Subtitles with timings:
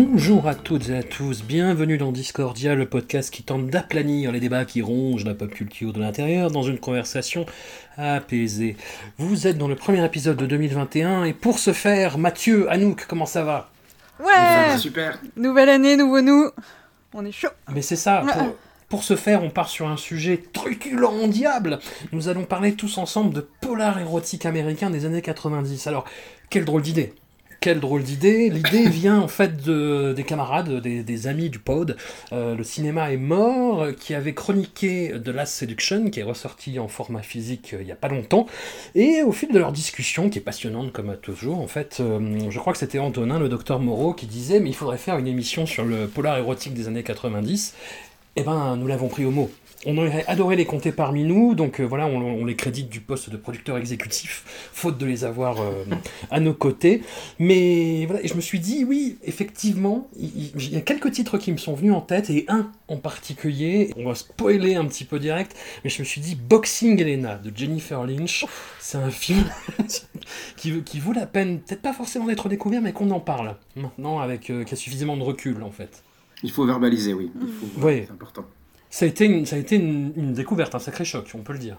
[0.00, 4.38] Bonjour à toutes et à tous, bienvenue dans Discordia, le podcast qui tente d'aplanir les
[4.38, 7.46] débats qui rongent la pop culture de l'intérieur dans une conversation
[7.96, 8.76] apaisée.
[9.16, 13.26] Vous êtes dans le premier épisode de 2021 et pour ce faire, Mathieu, Anouk, comment
[13.26, 13.72] ça va?
[14.20, 15.18] Ouais Super.
[15.36, 16.48] Nouvelle année, nouveau nous.
[17.12, 17.48] On est chaud.
[17.74, 18.54] Mais c'est ça, pour,
[18.88, 21.80] pour ce faire, on part sur un sujet truculent diable.
[22.12, 25.88] Nous allons parler tous ensemble de polar érotique américain des années 90.
[25.88, 26.04] Alors,
[26.50, 27.14] quelle drôle d'idée
[27.60, 28.50] quelle drôle d'idée.
[28.50, 31.96] L'idée vient en fait de, des camarades, des, des amis du pod.
[32.32, 36.88] Euh, le cinéma est mort, qui avait chroniqué The Last Seduction, qui est ressorti en
[36.88, 38.46] format physique euh, il n'y a pas longtemps.
[38.94, 42.58] Et au fil de leur discussion, qui est passionnante comme toujours, en fait, euh, je
[42.58, 45.66] crois que c'était Antonin, le docteur Moreau, qui disait Mais il faudrait faire une émission
[45.66, 47.74] sur le polar érotique des années 90.
[48.36, 49.50] Eh ben, nous l'avons pris au mot.
[49.86, 53.00] On aurait adoré les compter parmi nous, donc euh, voilà, on, on les crédite du
[53.00, 55.84] poste de producteur exécutif, faute de les avoir euh,
[56.32, 57.02] à nos côtés.
[57.38, 61.52] Mais voilà, et je me suis dit, oui, effectivement, il, y a quelques titres qui
[61.52, 65.20] me sont venus en tête, et un en particulier, on va spoiler un petit peu
[65.20, 68.46] direct, mais je me suis dit Boxing Elena de Jennifer Lynch.
[68.80, 69.44] C'est un film
[70.56, 74.18] qui, qui vaut la peine, peut-être pas forcément d'être découvert, mais qu'on en parle maintenant,
[74.18, 76.02] avec euh, qui a suffisamment de recul en fait.
[76.42, 77.30] Il faut verbaliser, oui.
[77.40, 78.02] Il faut- Oui.
[78.06, 78.44] C'est important.
[78.90, 81.52] Ça a été une, ça a été une, une découverte, un sacré choc, on peut
[81.52, 81.76] le dire.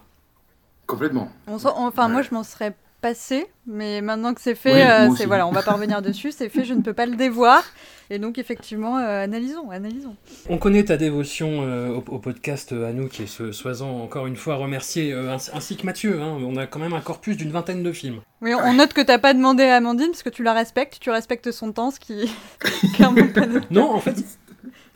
[0.86, 1.30] Complètement.
[1.46, 2.12] On enfin, Ouais.
[2.12, 5.52] moi, je m'en serais passé, mais maintenant que c'est fait, Oui, euh, c'est voilà, on
[5.52, 7.64] va pas revenir dessus, c'est fait, je ne peux pas le dévoir.
[8.10, 10.16] Et donc, effectivement, euh, analysons, analysons.
[10.50, 14.36] On connaît ta dévotion euh, au, au podcast euh, Anouk et ce, sois-en encore une
[14.36, 16.20] fois remercié, euh, ainsi, que Mathieu.
[16.20, 16.36] hein.
[16.44, 18.20] on a quand même un corpus d'une vingtaine de films.
[18.42, 21.10] Oui, on note que t'as pas demandé à Amandine parce que tu la respectes, tu
[21.10, 22.20] respectes son temps, ce qui
[22.64, 24.16] est clairement pas notre Non, en fait,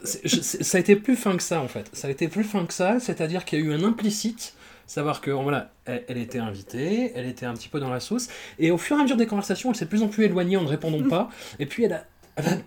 [0.04, 1.90] ça a été plus fin que ça, en fait.
[1.92, 4.54] Ça a été plus fin que ça, c'est-à-dire qu'il y a eu un implicite,
[4.86, 8.28] savoir que, voilà, elle, était invitée, elle était un petit peu dans la sauce,
[8.58, 10.62] et au fur et à mesure des conversations, elle s'est plus en plus éloignée en
[10.62, 12.04] ne répondant pas, et puis elle a,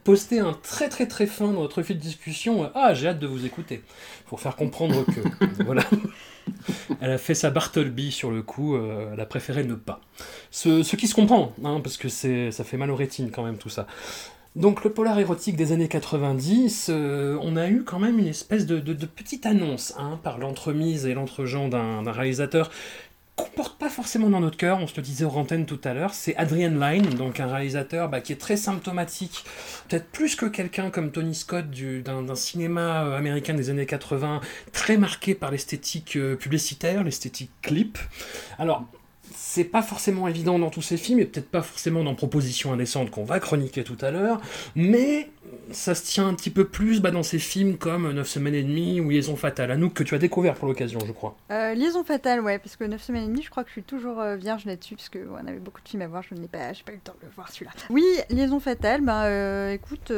[0.06, 3.20] posté un très très très fin dans notre fil de discussion, euh, ah, j'ai hâte
[3.20, 3.84] de vous écouter,
[4.28, 5.84] pour faire comprendre que, voilà.
[7.02, 10.00] Elle a fait sa Bartleby sur le coup, euh, elle a préféré ne pas.
[10.50, 13.70] Ce, qui se comprend, hein, parce que ça fait mal aux rétines quand même tout
[13.70, 13.86] ça.
[14.58, 18.66] Donc le polar érotique des années 90, euh, on a eu quand même une espèce
[18.66, 22.72] de, petite annonce hein, par l'entremise et l'entregent d'un réalisateur
[23.36, 25.94] qu'on porte pas forcément dans notre cœur, on se le disait aux antennes tout à
[25.94, 29.46] l'heure, c'est Adrian Lyne, donc un réalisateur bah, qui est très symptomatique,
[29.88, 33.86] peut-être plus que quelqu'un comme Tony Scott du- d'un d'un cinéma euh, américain des années
[33.86, 34.42] 80,
[34.74, 38.00] très marqué par l'esthétique euh, publicitaire, l'esthétique clip.
[38.58, 38.86] Alors,
[39.58, 43.10] c'est pas forcément évident dans tous ces films, et peut-être pas forcément dans Proposition indécente
[43.10, 44.40] qu'on va chroniquer tout à l'heure,
[44.76, 45.32] mais
[45.72, 48.64] ça se tient un petit peu plus bah, dans ces films comme 9 semaines et
[48.64, 51.36] demie ou Liaison fatale, Anouk, que tu as découvert pour l'occasion, je crois.
[51.52, 53.84] Euh, Liaison fatale, ouais, parce que 9 semaines et demie, je crois que je suis
[53.84, 56.48] toujours euh, vierge là-dessus, parce que ouais, avait beaucoup de films à voir, je n'ai
[56.48, 57.72] pas, eu le temps de le voir celui-là.
[57.90, 60.12] Oui, Liaison fatale, bah euh, écoute,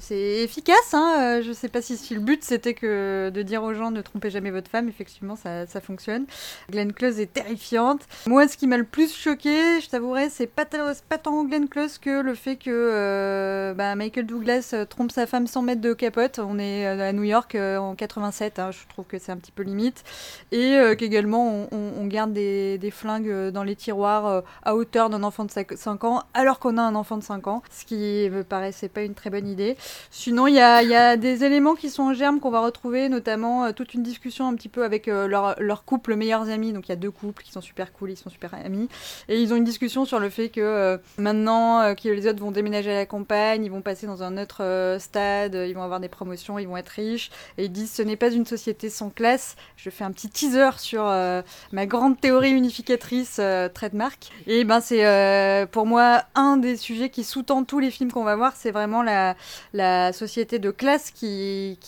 [0.00, 3.74] c'est efficace, hein, je sais pas si, si le but c'était que de dire aux
[3.74, 6.26] gens ne trompez jamais votre femme, effectivement ça, fonctionne.
[6.70, 8.02] Glenn Close est terrifiante.
[8.26, 11.98] Moi, ce qui m'a le plus choqué, je t'avouerai, c'est pas, pas tant Glenn Close
[11.98, 16.40] que le fait que bah, Michael Douglas euh, trompe sa femme sans mettre de capote.
[16.40, 19.36] On est euh, à New York euh, en 87, hein, je trouve que c'est un
[19.36, 20.02] petit peu limite.
[20.50, 26.04] Et qu'également, on, garde des, flingues dans les tiroirs à hauteur d'un enfant de 5
[26.04, 29.14] ans, alors qu'on a un enfant de 5 ans, ce qui me paraissait pas une
[29.14, 29.76] très bonne idée.
[30.10, 33.94] Sinon, il y a, des éléments qui sont en germe qu'on va retrouver, notamment toute
[33.94, 36.72] une discussion un petit peu avec leur, couple meilleurs amis.
[36.72, 38.88] Donc il y a deux couples qui sont super cool, ils sont super amis.
[39.28, 42.90] Et ils ont une discussion sur le fait que maintenant euh, les autres vont déménager
[42.90, 46.08] à la campagne, ils vont passer dans un autre euh, stade, ils vont avoir des
[46.08, 47.30] promotions, ils vont être riches.
[47.58, 49.56] Et ils disent ce n'est pas une société sans classe.
[49.76, 51.42] Je fais un petit teaser sur euh,
[51.72, 54.30] ma grande théorie unificatrice euh, trademark.
[54.46, 58.36] Et ben c'est pour moi un des sujets qui sous-tend tous les films qu'on va
[58.36, 59.34] voir, c'est vraiment la,
[60.12, 61.78] société de classe qui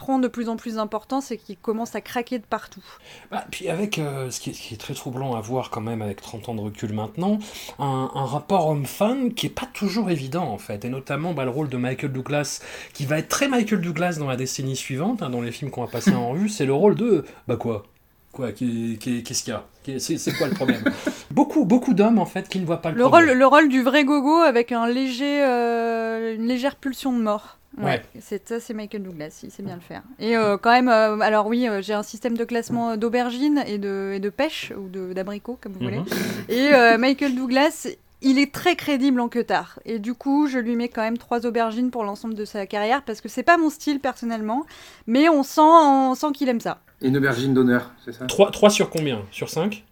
[0.00, 2.82] prend de plus en plus d'importance et qui commence à craquer de partout.
[3.30, 5.82] Bah, puis avec euh, ce, qui est, ce, qui est, très troublant à voir quand
[5.82, 7.38] même avec 30 ans de recul maintenant,
[7.78, 11.50] un, un rapport homme-femme qui est pas toujours évident en fait, et notamment bah, le
[11.50, 12.62] rôle de Michael Douglas,
[12.94, 15.84] qui va être très Michael Douglas dans la décennie suivante, hein, dans les films qu'on
[15.84, 17.26] va passer en revue, c'est le rôle de...
[17.46, 17.84] Bah quoi?
[18.32, 18.52] Quoi?
[18.52, 19.98] Qu'est-ce qu'il y a?
[19.98, 20.82] C'est quoi le problème?
[21.30, 23.28] Beaucoup, beaucoup d'hommes en fait qui ne voient pas le, le problème.
[23.28, 27.59] Rôle, le rôle du vrai gogo avec un léger, euh, une légère pulsion de mort.
[27.78, 30.02] Ouais, c'est ça, c'est Michael Douglas, il sait bien le faire.
[30.18, 33.78] Et euh, quand même, euh, alors oui, euh, j'ai un système de classement d'aubergines et
[33.78, 35.98] de, et de pêche, ou d'abricots, comme vous voulez.
[35.98, 36.06] Mhm.
[36.48, 37.86] Et euh, Michael Douglas,
[38.22, 39.78] il est très crédible en que tard.
[39.84, 43.02] Et du coup, je lui mets quand même trois aubergines pour l'ensemble de sa carrière,
[43.02, 44.66] parce que c'est pas mon style personnellement,
[45.06, 46.80] mais on sent, on sent qu'il aime ça.
[47.00, 48.26] Une aubergine d'honneur, c'est ça?
[48.26, 49.22] 3, 3 sur combien?
[49.30, 49.84] Sur 5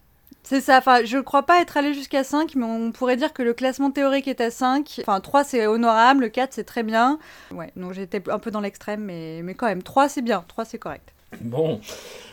[0.48, 3.42] C'est ça, enfin, je crois pas être allé jusqu'à 5, mais on pourrait dire que
[3.42, 5.00] le classement théorique est à 5.
[5.02, 7.18] Enfin, 3 c'est honorable, le 4 c'est très bien.
[7.50, 10.64] Ouais, donc j'étais un peu dans l'extrême, mais, mais quand même, 3 c'est bien, 3
[10.64, 11.12] c'est correct.
[11.42, 11.82] Bon.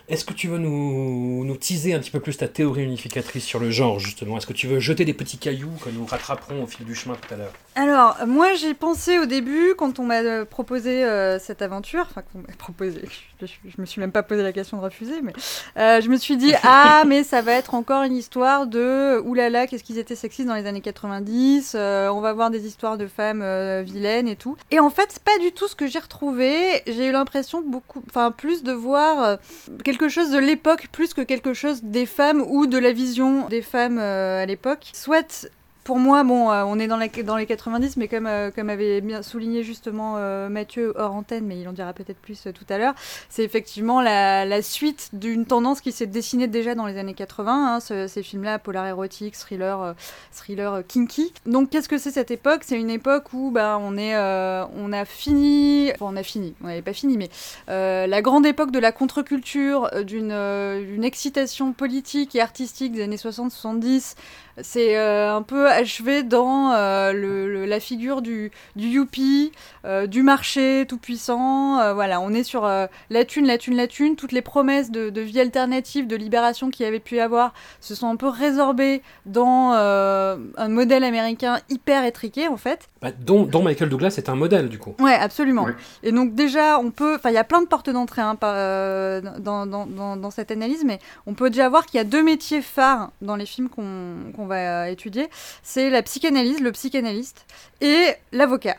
[0.07, 3.59] Est-ce que tu veux nous, nous teaser un petit peu plus ta théorie unificatrice sur
[3.59, 4.37] le genre, justement?
[4.37, 7.15] Est-ce que tu veux jeter des petits cailloux que nous rattraperons au fil du chemin
[7.15, 7.53] tout à l'heure?
[7.73, 12.21] Alors, moi j'ai pensé au début, quand on m'a euh, proposé euh, cette aventure, enfin,
[12.21, 13.01] qu'on m'a proposé,
[13.41, 15.33] je, je, me suis même pas posé la question de refuser, mais
[15.77, 19.67] euh, je me suis dit, ah, mais ça va être encore une histoire de, oulala,
[19.67, 23.07] qu'est-ce qu'ils étaient sexistes dans les années 90, euh, on va voir des histoires de
[23.07, 24.57] femmes euh, vilaines et tout.
[24.71, 28.03] Et en fait, c'est pas du tout ce que j'ai retrouvé, j'ai eu l'impression beaucoup,
[28.09, 29.35] enfin, plus de voir euh,
[29.83, 33.61] quelque chose de l'époque plus que quelque chose des femmes ou de la vision des
[33.61, 34.91] femmes à l'époque.
[34.93, 35.49] Soit
[35.85, 39.21] pour moi, bon, euh, on est dans, les 90, mais comme, euh, comme avait bien
[39.21, 42.95] souligné justement euh, Mathieu hors antenne, mais il en dira peut-être plus tout à l'heure,
[43.29, 47.79] c'est effectivement la, suite d'une tendance qui s'est dessinée déjà dans les années 80, hein,
[47.79, 49.93] ce- ces films-là, polar érotique, thriller,
[50.31, 51.31] thriller kinky.
[51.45, 52.61] Donc qu'est-ce que c'est cette époque?
[52.65, 56.67] C'est une époque où bah, on, est, on a fini, enfin on a fini, on
[56.67, 57.29] n'avait pas fini, mais
[57.67, 60.35] la grande époque de la contre-culture, d'une
[60.83, 64.15] d'une excitation politique et artistique des années 60-70,
[64.61, 69.51] c'est euh, un peu achevé dans euh, le- le- la figure du, du youpi,
[69.85, 71.79] euh, du marché tout puissant.
[71.79, 74.15] Euh, voilà, on est sur euh, la thune, la thune, la thune.
[74.15, 77.53] Toutes les promesses de, de vie alternative, de libération qu'il y avait pu y avoir,
[77.81, 82.87] se sont un peu résorbées dans euh, un modèle américain hyper étriqué en fait.
[83.01, 84.95] Bah, dont, dont Michael Douglas est un modèle, du coup.
[84.99, 85.63] Ouais, absolument.
[85.65, 85.75] Ouais.
[86.03, 89.21] Et donc déjà, on peut, enfin, il y a plein de portes d'entrée hein, euh,
[89.39, 92.23] dans, dans, dans, dans cette analyse, mais on peut déjà voir qu'il y a deux
[92.23, 95.29] métiers phares dans les films qu'on qu'on va euh, étudier.
[95.63, 97.45] C'est la psychanalyse, le psychanalyste,
[97.81, 98.77] et l'avocat.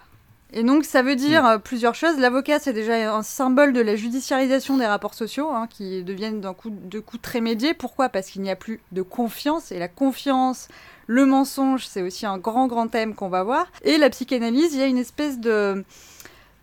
[0.52, 2.18] Et donc ça veut dire euh, plusieurs choses.
[2.18, 6.54] L'avocat, c'est déjà un symbole de la judiciarisation des rapports sociaux, hein, qui deviennent d'un
[6.54, 7.74] coup, de coup très médiés.
[7.74, 8.08] Pourquoi?
[8.08, 10.68] Parce qu'il n'y a plus de confiance, et la confiance,
[11.08, 13.66] le mensonge, c'est aussi un grand, grand thème qu'on va voir.
[13.82, 15.84] Et la psychanalyse, il y a une espèce de...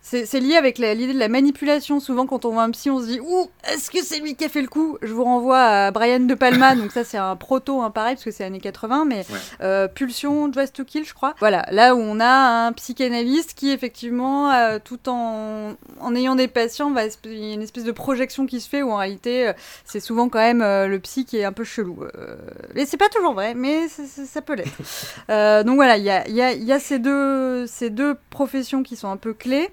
[0.05, 1.99] C'est lié avec l'idée de la manipulation.
[2.01, 4.43] Souvent, quand on voit un psy, on se dit Ouh, est-ce que c'est lui qui
[4.43, 4.97] a fait le coup?
[5.01, 6.75] Je vous renvoie à Brian De Palma.
[6.75, 9.23] donc, ça, c'est un proto, hein, pareil, parce que c'est années 80, mais Ouais.
[9.61, 11.33] euh, Pulsion, Dress to Kill, je crois.
[11.39, 15.71] Voilà, là où on a un psychanalyste qui, effectivement, euh, tout en,
[16.01, 18.83] en ayant des patients, va il y a une espèce de projection qui se fait
[18.83, 19.53] où en réalité, euh,
[19.85, 21.99] c'est souvent quand même le psy qui est un peu chelou.
[22.75, 25.63] Et c'est pas toujours vrai, mais ça peut l'être.
[25.65, 28.17] Donc voilà, il y a, il y a- il y a ces, deux, ces deux
[28.29, 29.69] professions qui sont un peu clés.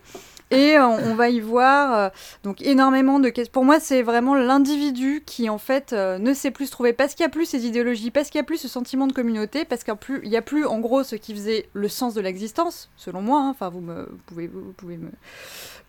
[0.50, 2.08] Et euh, on va y voir euh,
[2.42, 3.52] donc énormément de questions.
[3.52, 7.14] Pour moi, c'est vraiment l'individu qui en fait euh, ne sait plus se trouver parce
[7.14, 9.64] qu'il n'y a plus ces idéologies, parce qu'il n'y a plus ce sentiment de communauté,
[9.64, 9.94] parce qu'il
[10.24, 13.40] n'y a plus en gros ce qui faisait le sens de l'existence, selon moi.
[13.42, 13.50] hein.
[13.50, 15.10] Enfin, vous, me, vous pouvez, vous pouvez me,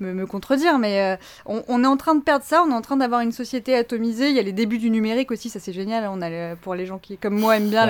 [0.02, 1.16] me, me contredire, mais euh,
[1.46, 2.64] on, on est en train de perdre ça.
[2.68, 4.30] On est en train d'avoir une société atomisée.
[4.30, 6.10] Il y a les débuts du numérique aussi, ça c'est génial.
[6.12, 7.86] On a le- pour les gens qui, comme moi, aiment bien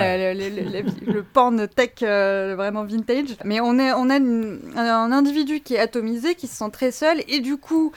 [0.82, 3.36] vie- le porn tech euh, vraiment vintage.
[3.44, 6.92] Mais on, est, on a une- un individu qui est atomisé, qui se sent très
[6.92, 7.92] seul, et du coup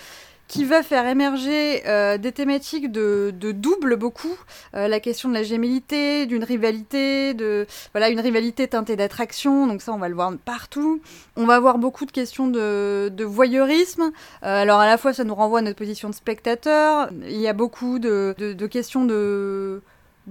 [0.48, 4.38] qui va faire émerger euh, des thématiques de, double beaucoup,
[4.76, 9.82] Euh, la question de la gémellité, d'une rivalité, de voilà une rivalité teintée d'attraction, donc
[9.82, 11.02] ça on va le voir partout.
[11.36, 14.12] On va avoir beaucoup de questions de, voyeurisme.
[14.44, 17.48] Euh, alors à la fois ça nous renvoie à notre position de spectateur, il y
[17.48, 18.34] a beaucoup de,
[18.70, 19.82] questions de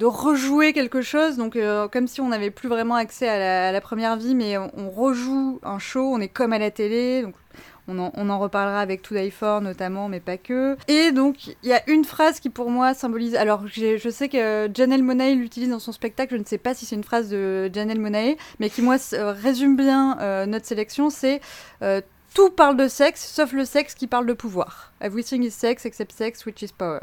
[0.02, 1.58] rejouer quelque chose, donc
[1.92, 5.78] comme si on n'avait plus vraiment accès à la, première vie, mais on, rejoue un
[5.78, 7.24] show, on est comme à la télé,
[7.88, 10.76] on en, reparlera avec To Die For notamment, mais pas que.
[10.88, 13.34] Et donc, il y a une phrase qui pour moi symbolise.
[13.34, 16.86] Alors, je sais que Janelle Monáe l'utilise dans son spectacle, je ne sais pas si
[16.86, 21.10] c'est une phrase de Janelle Monáe, mais qui, moi, euh, résume bien euh, notre sélection
[21.10, 21.40] c'est
[21.82, 22.00] euh,
[22.34, 24.92] tout parle de sexe, sauf le sexe qui parle de pouvoir.
[25.00, 27.00] Everything is sex except sex, which is power.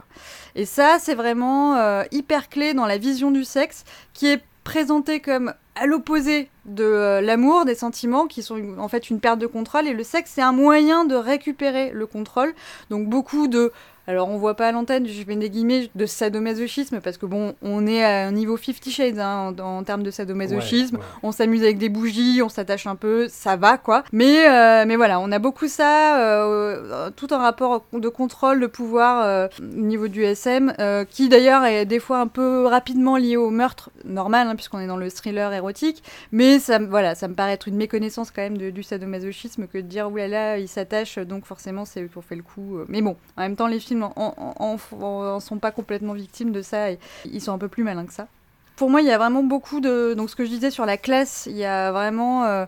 [0.56, 5.54] Et ça, c'est vraiment hyper clé dans la vision du sexe, qui est présenté comme
[5.76, 9.88] à l'opposé de euh, l'amour, des sentiments, qui sont en fait une perte de contrôle,
[9.88, 12.54] et le sexe c'est un moyen de récupérer le contrôle.
[12.90, 13.72] Donc beaucoup de,
[14.08, 17.54] alors on voit pas à l'antenne, je mets des guillemets, de sadomasochisme, parce que bon,
[17.62, 21.08] on est à un niveau 50 Shades hein, en, en termes de sadomasochisme, Ouais, ouais.
[21.24, 24.04] on s'amuse avec des bougies, on s'attache un peu, ça va quoi.
[24.12, 28.68] Mais, euh, mais voilà, on a beaucoup ça, euh, tout un rapport de contrôle, de
[28.68, 33.18] pouvoir euh, au niveau du SM, euh, qui d'ailleurs est des fois un peu rapidement
[33.18, 36.04] lié au meurtre, normal, hein, puisqu'on est dans le thriller érotique.
[36.32, 39.78] Mais ça, voilà, ça me paraît être une méconnaissance quand même de- du sadomasochisme que
[39.78, 42.78] de dire oulala, il s'attache, donc forcément c'est ont fait le coup.
[42.78, 42.86] euh.
[42.90, 46.92] Mais bon, en même temps, les films en- en sont pas complètement victimes de ça,
[46.92, 48.28] et ils sont un peu plus malins que ça.
[48.76, 50.14] Pour moi, il y a vraiment beaucoup de.
[50.16, 52.46] Donc, ce que je disais sur la classe, il y a vraiment.
[52.46, 52.66] euh,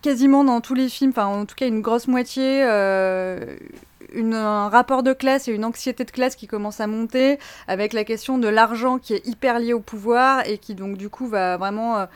[0.00, 2.64] quasiment dans tous les films, enfin, en tout cas, une grosse moitié.
[2.64, 3.56] euh,
[4.32, 7.38] un rapport de classe et une anxiété de classe qui commence à monter,
[7.68, 11.08] avec la question de l'argent qui est hyper lié au pouvoir et qui donc du
[11.08, 12.06] coup va vraiment euh,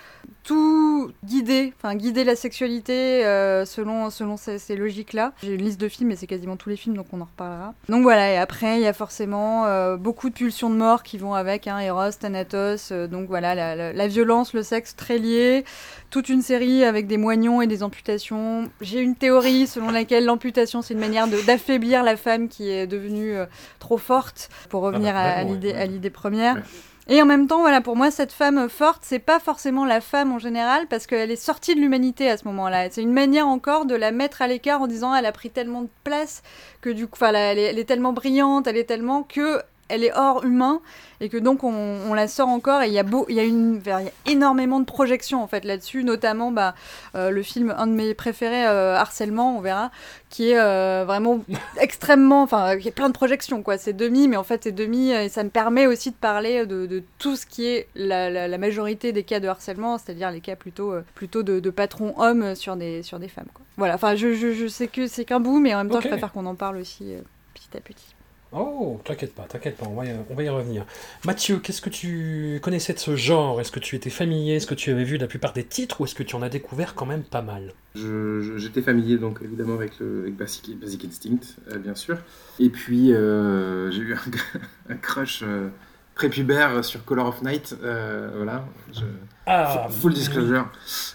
[0.44, 5.32] tout guider, enfin guider la sexualité euh, selon, selon ces, logiques-là.
[5.42, 7.74] J'ai une liste de films et c'est quasiment tous les films donc on en reparlera.
[7.88, 11.18] Donc voilà, et après il y a forcément euh, beaucoup de pulsions de mort qui
[11.18, 15.64] vont avec, hein, Eros, Thanatos, donc voilà, la, la- violence, le sexe très liés,
[16.10, 18.70] toute une série avec des moignons et des amputations.
[18.80, 21.44] J'ai une théorie selon laquelle l'amputation c'est une manière de-
[21.90, 23.46] la femme qui est devenue euh,
[23.78, 26.10] trop forte, pour revenir bah, à- à l'idée ouais.
[26.10, 26.56] première.
[26.56, 26.62] Ouais.
[27.08, 30.32] Et en même temps, voilà, pour moi, cette femme forte, c'est pas forcément la femme
[30.32, 32.90] en général, parce qu'elle est sortie de l'humanité à ce moment-là.
[32.90, 35.82] C'est une manière encore de la mettre à l'écart en disant elle a pris tellement
[35.82, 36.42] de place
[36.80, 40.12] que du coup, elle est, elle est tellement brillante, elle est tellement que elle est
[40.16, 40.80] hors humain
[41.20, 43.40] et que donc on, on la sort encore et il y a beau il y
[43.40, 46.74] a une il y a énormément de projections en fait là-dessus notamment bah,
[47.14, 49.90] euh, le film un de mes préférés euh, harcèlement on verra
[50.28, 51.40] qui est euh, vraiment
[51.80, 53.78] extrêmement enfin qui est plein de projections quoi.
[53.78, 56.86] C'est demi mais en fait c'est demi et ça me permet aussi de parler de,
[56.86, 60.40] de tout ce qui est la, la- la majorité des cas de harcèlement c'est-à-dire les
[60.40, 63.64] cas plutôt plutôt de, de patrons hommes sur des sur des femmes quoi.
[63.76, 66.08] Voilà enfin je, je, je sais que c'est qu'un bout mais en même temps je
[66.08, 67.12] préfère qu'on en parle aussi
[67.54, 68.15] petit à petit
[68.52, 70.86] Oh, t'inquiète pas, t'inquiète pas, on va, y, on va y revenir.
[71.24, 73.60] Mathieu, qu'est-ce que tu connaissais de ce genre?
[73.60, 74.54] Est-ce que tu étais familier?
[74.54, 76.48] Est-ce que tu avais vu la plupart des titres ou est-ce que tu en as
[76.48, 77.72] découvert quand même pas mal?
[77.96, 82.18] J'étais familier donc évidemment avec, le, avec Basic, Basic Instinct, euh, bien sûr.
[82.60, 84.20] Et puis euh, j'ai eu un,
[84.90, 85.68] un crush euh,
[86.14, 87.74] prépubère sur Color of Night.
[87.82, 88.64] euh, voilà.
[88.92, 89.00] Je-
[89.46, 90.68] Ah, full disclosure.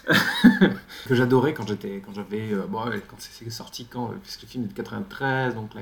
[1.06, 4.68] que j'adorais quand j'étais quand j'avais bon quand c'est sorti quand puisque le film est
[4.68, 5.80] de 93 donc là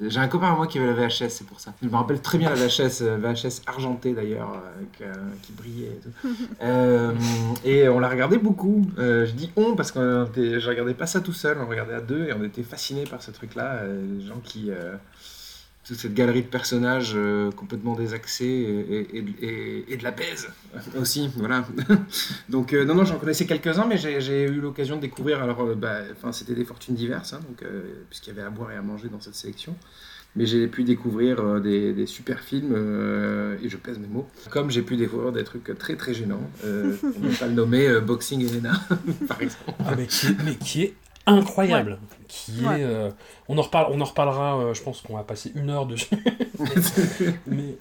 [0.00, 1.72] j'ai- un copain à moi qui avait la VHS c'est pour ça.
[1.82, 5.86] Je me rappelle très bien la VHS euh, VHS argentée d'ailleurs euh, euh, qui brillait
[5.88, 6.28] et tout.
[6.62, 7.12] Euh,
[7.64, 8.86] et on l'a regardé beaucoup.
[8.98, 12.00] Euh, je dis on parce que je regardais pas ça tout seul on regardait à
[12.00, 14.70] deux et on était fascinés par ce truc là les gens qui
[15.90, 20.46] toute cette galerie de personnages euh, complètement désaxés et, et, et- et de la baise
[21.00, 21.66] aussi, voilà.
[22.48, 25.74] donc euh, non, non, j'en connaissais quelques-uns, mais j'ai eu l'occasion de découvrir, alors, euh,
[25.74, 28.76] bah, enfin, c'était des fortunes diverses, hein, donc, euh, puisqu'il y avait à boire et
[28.76, 29.74] à manger dans cette sélection.
[30.36, 34.28] Mais j'ai pu découvrir euh, des, des super films, euh, et je pèse mes mots,
[34.50, 37.88] comme j'ai pu découvrir des trucs très très gênants, euh, pour ne pas le nommer,
[37.88, 38.74] euh, Boxing Elena,
[39.26, 39.72] par exemple.
[39.80, 40.94] Ah, mais, qui, mais qui est
[41.26, 41.98] incroyable.
[42.28, 42.80] Qui Ouais.
[42.80, 43.10] est, euh,
[43.48, 46.08] on, en reparle, on en reparlera, euh, je pense qu'on va passer une heure dessus.
[47.46, 47.76] mais,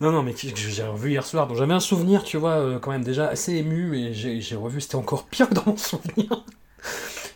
[0.00, 2.52] non, non, mais qui- que j'ai revu hier soir, donc j'avais un souvenir, tu vois,
[2.58, 5.64] euh, quand même déjà assez ému, et j'ai j'ai revu, c'était encore pire que dans
[5.66, 6.44] mon souvenir.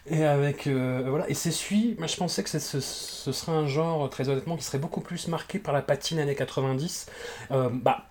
[0.06, 3.52] Et avec euh, voilà et c'est celui, moi je pensais que c'est- ce, ce serait
[3.52, 7.06] un genre très honnêtement qui serait beaucoup plus marqué par la patine années 90,
[7.50, 8.04] Euh, bah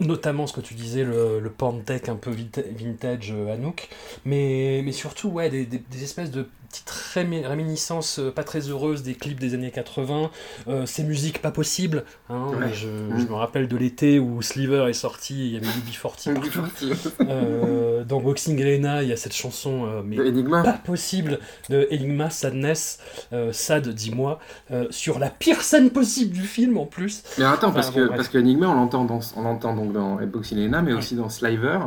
[0.00, 3.88] notamment ce que tu disais le, le Pantec un peu vintage euh, Anouk,
[4.24, 8.60] mais, mais surtout ouais des, des- des espèces de petites rémi- réminiscences euh, pas très
[8.68, 10.30] heureuses des clips des années 80,
[10.68, 12.04] euh, ces musiques pas possibles.
[12.28, 12.72] hein, Ouais.
[12.74, 17.10] je, je me rappelle de l'été où Sliver est sorti, il y avait UB40 partout.
[17.22, 21.38] Euh, dans Boxing Elena, il y a cette chanson euh, mais Enigma pas possible
[21.70, 22.98] de Enigma Sadness,
[23.32, 24.38] euh, Sad, dis-moi,
[24.90, 27.22] sur la pire scène possible du film en plus.
[27.38, 28.16] Mais attends, Enfin, parce bon, que bref.
[28.16, 30.98] parce que Enigma, on l'entend dans on l'entend donc dans Boxing Elena, mais Ouais.
[30.98, 31.78] aussi dans Sliver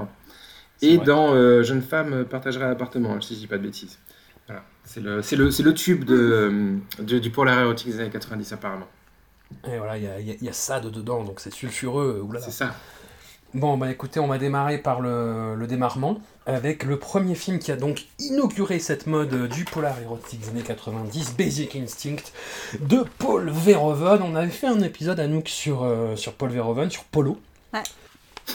[0.82, 3.98] et dans euh, Jeune femme partagerait l'appartement, si je dis pas de bêtises.
[4.84, 6.16] C'est le c'est le c'est le tube de
[7.00, 8.88] euh, du, polar érotique des années 90 apparemment.
[9.68, 11.54] Et voilà, il y a, il y a- il y a Sad dedans, donc c'est
[11.54, 12.22] sulfureux.
[12.26, 12.44] oulala.
[12.46, 12.74] C'est ça.
[13.54, 17.70] Bon, bah écoutez, on va démarrer par le, le démarrement avec le premier film qui
[17.74, 22.32] a donc inauguré cette mode euh, du polar érotique des années 90, Basic Instinct,
[22.80, 24.22] de Paul Verhoeven.
[24.24, 27.42] On avait fait un épisode à nous sur, euh, sur Paul Verhoeven, sur Polo.
[27.74, 27.82] Ouais.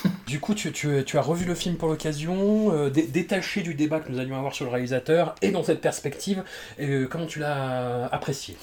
[0.26, 0.68] Du coup, tu,
[1.14, 4.52] as revu le film pour l'occasion, euh, dé- détaché du débat que nous allions avoir
[4.54, 6.42] sur le réalisateur, et dans cette perspective,
[6.80, 8.56] euh, comment tu l'as apprécié,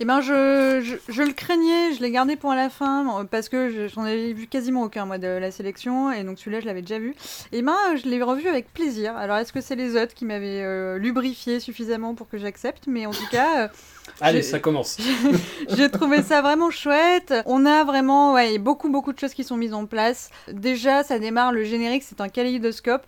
[0.00, 0.80] Eh ben, je,
[1.22, 4.82] le craignais, je l'ai gardé pour la fin, parce que je- j'en avais vu quasiment
[4.82, 7.14] aucun, moi, de la sélection, et donc celui-là, je l'avais déjà vu.
[7.52, 9.16] Et ben, je l'ai revu avec plaisir.
[9.16, 12.88] Alors, est-ce que c'est les autres qui m'avaient euh, lubrifié suffisamment pour que j'accepte?
[12.88, 13.70] Mais en tout cas,
[14.20, 14.98] Allez, ça commence.
[15.76, 17.34] j'ai trouvé ça vraiment chouette.
[17.46, 20.30] On a vraiment ouais, beaucoup, beaucoup de choses qui sont mises en place.
[20.52, 23.02] Déjà, ça démarre, le générique, c'est un kaléidoscope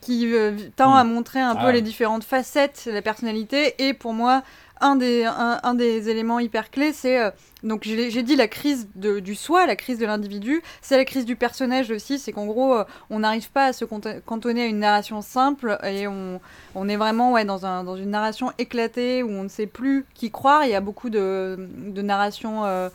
[0.00, 1.72] qui euh, tend à montrer un peu Ah.
[1.72, 3.74] les différentes facettes de la personnalité.
[3.78, 4.42] Et pour moi,
[4.80, 7.30] un des, un, des éléments hyper clés, c'est euh,
[7.62, 11.24] donc j'ai dit la crise de- du soi, la crise de l'individu, c'est la crise
[11.24, 14.80] du personnage aussi, c'est qu'en gros euh, on n'arrive pas à se cantonner à une
[14.80, 16.40] narration simple et on,
[16.74, 20.04] on est vraiment ouais, dans, un, dans une narration éclatée où on ne sait plus
[20.14, 21.56] qui croire, il y a beaucoup de,
[21.88, 22.88] de narrations euh,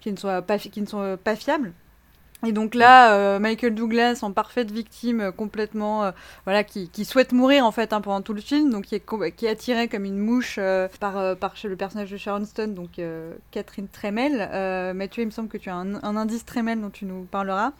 [0.00, 1.72] qui, ne pas, qui ne sont pas fiables.
[2.44, 6.10] Et donc là, euh, Michael Douglas en parfaite victime, euh, complètement, euh,
[6.44, 9.34] voilà, qui, qui souhaite mourir en fait hein, pendant tout le film, donc qui est,
[9.36, 10.58] qui est attiré comme une mouche
[10.98, 13.00] par, par le personnage de Sharon Stone, donc
[13.52, 14.92] Catherine Tremel.
[14.94, 17.72] Mathieu, il me semble que tu as un, un indice Tremel dont tu nous parleras.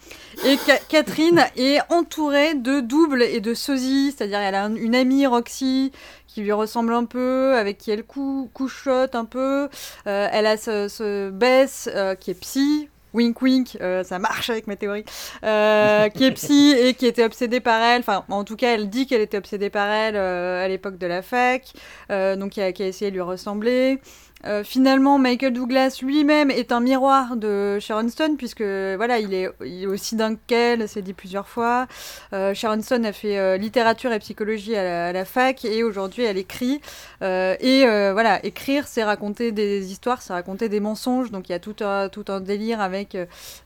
[0.44, 4.94] Et Ca- Catherine est entourée de doubles et de sosies, c'est-à-dire elle a un- une
[4.94, 5.90] amie Roxy
[6.28, 9.68] qui lui ressemble un peu, avec qui elle cou couchotte un peu.
[10.04, 11.90] Elle a ce, ce Bess
[12.20, 12.88] qui est psy.
[13.14, 15.04] Wink wink, euh, ça marche avec ma théorie.
[15.44, 18.00] Euh, qui et qui était obsédée par elle.
[18.00, 21.06] Enfin, en tout cas, elle dit qu'elle était obsédée par elle euh, à l'époque de
[21.06, 21.72] la fac.
[22.10, 23.98] Euh, donc, qui qui a essayé de lui ressembler.
[24.44, 29.48] Euh, finalement, Michael Douglas lui-même est un miroir de Sharon Stone, puisque voilà, il est,
[29.86, 31.86] aussi dingue qu'elle, c'est dit plusieurs fois.
[32.32, 35.82] Euh, Sharon Stone a fait euh, littérature et psychologie à la, à la fac, et
[35.84, 36.80] aujourd'hui elle écrit.
[37.20, 41.30] Et voilà, écrire, c'est raconter des histoires, c'est raconter des mensonges.
[41.30, 43.16] Donc il y a tout un, tout un délire avec,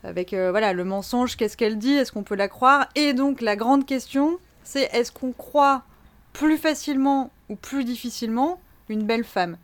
[0.03, 2.87] avec voilà, le mensonge, qu'est-ce qu'elle dit, est-ce qu'on peut la croire?
[2.95, 5.83] Et donc la grande question, c'est est-ce qu'on croit
[6.33, 9.57] plus facilement ou plus difficilement une belle femme?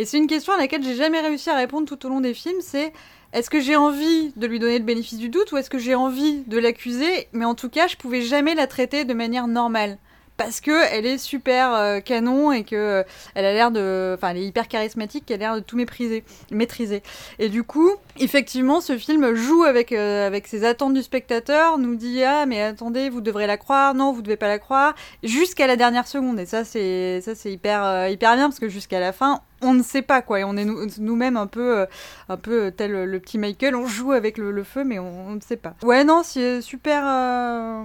[0.00, 2.32] Et c'est une question à laquelle j'ai jamais réussi à répondre tout au long des
[2.32, 2.90] films, c'est
[3.34, 5.94] est-ce que j'ai envie de lui donner le bénéfice du doute ou est-ce que j'ai
[5.94, 9.98] envie de l'accuser Mais en tout cas, je pouvais jamais la traiter de manière normale.
[10.38, 13.02] Parce que elle est super euh, canon et que euh,
[13.34, 16.24] elle a l'air de, enfin, elle est hyper charismatique, qu'elle a l'air de tout mépriser,
[16.50, 17.02] maîtriser.
[17.38, 21.94] Et du coup, effectivement, ce film joue avec euh, avec ses attentes du spectateur, nous
[21.94, 25.66] dit ah mais attendez, vous devrez la croire, non, vous devez pas la croire, jusqu'à
[25.66, 26.40] la dernière seconde.
[26.40, 29.82] Et ça c'est ça c'est hyper hyper bien parce que jusqu'à la fin, on ne
[29.82, 30.40] sait pas quoi.
[30.40, 31.86] Et on est nous- nous-mêmes un peu euh,
[32.28, 33.74] un peu tel le petit Michael.
[33.74, 35.74] On joue avec le, feu mais on, ne sait pas.
[35.82, 37.82] Ouais non c'est super euh,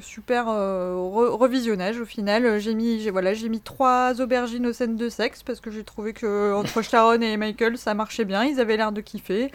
[0.00, 2.58] super euh, re- revisionnage au final.
[2.58, 6.12] J'ai mis voilà j'ai mis trois aubergines aux scènes de sexe parce que j'ai trouvé
[6.12, 8.44] que entre Sharon et Michael ça marchait bien.
[8.44, 9.50] Ils avaient l'air de kiffer.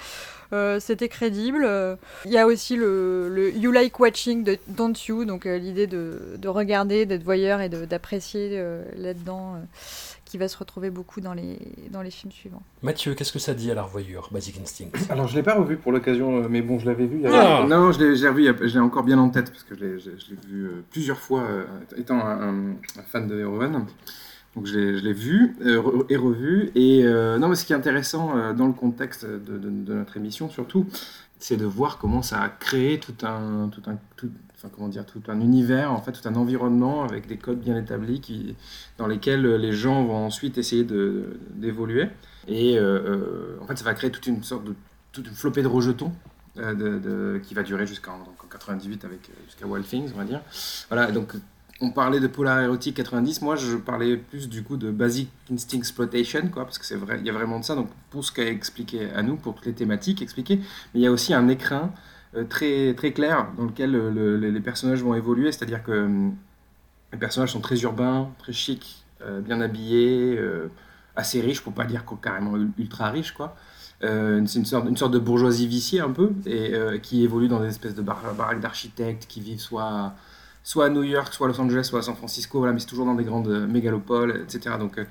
[0.79, 1.67] C'était crédible.
[2.25, 6.47] Il y a aussi le, You Like Watching de Don't You, donc l'idée de, de
[6.47, 8.63] regarder, d'être voyeur et d'apprécier
[8.95, 9.55] là-dedans,
[10.33, 11.59] qui va se retrouver beaucoup dans les,
[11.91, 12.63] dans les films suivants.
[12.81, 15.77] Mathieu, qu'est-ce que ça dit à la revoyure, Basic Instinct Alors je l'ai pas revu
[15.77, 17.17] pour l'occasion, euh, mais bon, je l'avais vu.
[17.17, 17.67] il y a- Ah.
[17.67, 20.09] Non, je l'ai revu, je l'ai encore bien en tête parce que je l'ai je
[20.09, 21.65] l'ai- je l'ai vu euh, plusieurs fois, euh,
[21.97, 22.73] étant un,
[23.05, 23.85] fan de Verhoeven.
[24.55, 26.71] Donc je l'ai je l'ai vu euh, et revu.
[26.73, 29.93] Et euh, non, mais ce qui est intéressant euh, dans le contexte de, de- de
[29.93, 30.87] notre émission surtout,
[31.37, 34.31] c'est de voir comment ça a créé tout un, tout un, tout-
[34.69, 38.55] comment dire, tout un univers, en fait, tout un environnement avec des codes bien établis
[38.97, 40.85] dans lesquels les gens vont ensuite essayer
[41.55, 42.09] d'évoluer.
[42.47, 44.75] Et euh, euh, en fait, ça va créer toute une sorte de
[45.13, 46.11] toute une flopée de rejetons
[46.57, 50.25] euh, qui va durer jusqu'en donc en 98 avec euh, jusqu'à Wild Things, on va
[50.25, 50.41] dire.
[50.89, 51.33] Voilà, donc
[51.81, 55.77] on parlait de polar érotique 90, moi je parlais plus du coup de basic instinct
[55.77, 57.75] exploitation, quoi, parce que c'est vrai, y a vraiment de ça.
[57.75, 60.57] Donc pour ce qu'a expliqué à nous, pour toutes les thématiques expliquées,
[60.93, 62.12] mais il y a aussi un écrin euh,
[62.49, 66.35] très très clair dans lequel euh, le- le- les personnages vont évoluer, c'est-à-dire que hum,
[67.11, 70.69] les personnages sont très urbains, très chics, euh, bien habillés, euh,
[71.15, 73.55] assez riches, pour pas dire carrément ul- ultra riches, quoi.
[74.03, 77.47] Euh, c'est une sorte, une sorte de bourgeoisie viciée un peu, et euh, qui évolue
[77.47, 80.13] dans des espèces de bar- baraques d'architectes qui vivent soit,
[80.65, 82.85] soit à New York, soit à Los Angeles, soit à San Francisco, voilà, mais c'est
[82.87, 84.75] toujours dans des grandes euh, mégalopoles, etc.
[84.79, 85.03] Donc euh,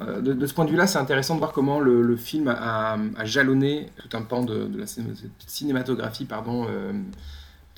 [0.00, 2.48] euh, de, de ce point de vue-là, c'est intéressant de voir comment le, le film
[2.48, 5.14] a, jalonné tout un pan de, de la ciné-
[5.46, 6.92] cinématographie pardon, euh,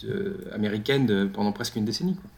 [0.02, 2.14] de- américaine pendant presque une décennie.
[2.14, 2.30] quoi.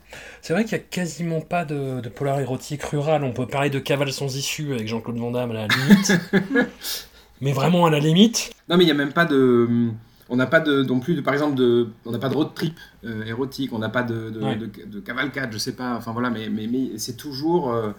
[0.42, 3.22] C'est vrai qu'il n'y a quasiment pas de, de polar érotique rural.
[3.22, 6.12] On peut parler de Cavale sans issue avec Jean-Claude Van Damme à la limite.
[7.40, 8.50] mais vraiment à la limite.
[8.68, 9.90] Non, mais il n'y a même pas de.
[10.32, 12.54] On n'a pas de, non plus, de, par exemple, de, on n'a pas de road
[12.54, 14.56] trip euh, érotique, on n'a pas de, de, Ouais.
[14.56, 17.90] de, de cavalcade, je sais pas, enfin voilà, mais, mais, mais c'est toujours, euh,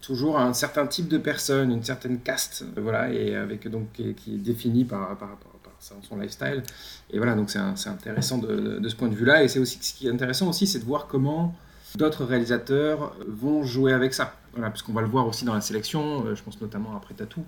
[0.00, 4.10] toujours un certain type de personne, une certaine caste, euh, voilà, et avec donc qui
[4.10, 6.62] est, qui est définie par, par, par, par- son, lifestyle.
[7.10, 9.42] Et voilà, donc c'est intéressant de, de ce point de vue-là.
[9.42, 11.54] Et c'est aussi ce qui est intéressant aussi, c'est de voir comment
[11.96, 14.34] d'autres réalisateurs vont jouer avec ça.
[14.52, 16.34] Voilà, parce qu'on va le voir aussi dans la sélection.
[16.34, 17.44] je pense notamment après Tattoo, euh,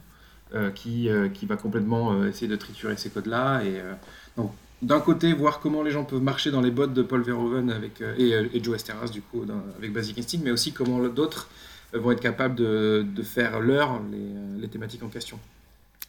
[0.75, 3.63] qui, euh, qui va complètement euh, essayer de triturer ces codes-là.
[3.65, 3.93] Et euh,
[4.37, 7.71] donc, d'un côté, voir comment les gens peuvent marcher dans les bottes de Paul Verhoeven
[7.71, 9.45] avec, euh, et, euh, Joe Esteras, du coup,
[9.79, 11.49] avec Basic Instinct, mais aussi comment d'autres
[11.95, 15.39] euh, vont être capables de, de faire leur les, euh, les thématiques en question.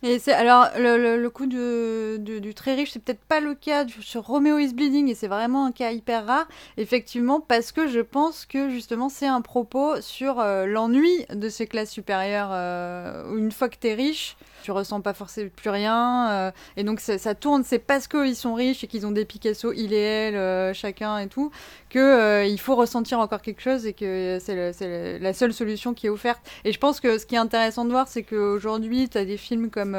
[0.06, 4.24] Et c'est alors le, coup du, du, très riche, c'est peut-être pas le cas sur
[4.24, 8.46] Romeo is Bleeding et c'est vraiment un cas hyper rare, effectivement, parce que je pense
[8.46, 13.70] que justement c'est un propos sur euh, l'ennui de ces classes supérieures euh, une fois
[13.70, 17.80] que t'es riche, tu ressens pas forcément plus rien euh, et donc ça, tourne, c'est
[17.80, 21.28] parce qu'ils sont riches et qu'ils ont des Picasso, il et elle, euh, chacun et
[21.28, 21.52] tout,
[21.90, 26.08] que euh, il faut ressentir encore quelque chose et que c'est la seule solution qui
[26.08, 26.42] est offerte.
[26.64, 29.38] Et je pense que ce qui est intéressant de voir, c'est qu'aujourd'hui, tu as des
[29.38, 29.98] films comme,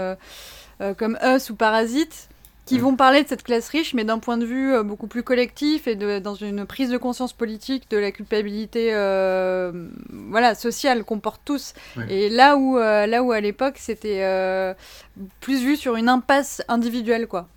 [0.97, 2.29] comme Us ou Parasite
[2.67, 5.23] qui vont parler de cette classe riche, mais d'un point de vue euh, beaucoup plus
[5.23, 9.89] collectif et de, dans une prise de conscience politique de la culpabilité euh,
[10.31, 11.75] voilà, sociale qu'on porte tous.
[11.97, 12.07] Ouais.
[12.11, 14.73] Et là où, euh, là où à l'époque, c'était euh,
[15.41, 17.27] plus vu sur une impasse individuelle.
[17.27, 17.49] quoi.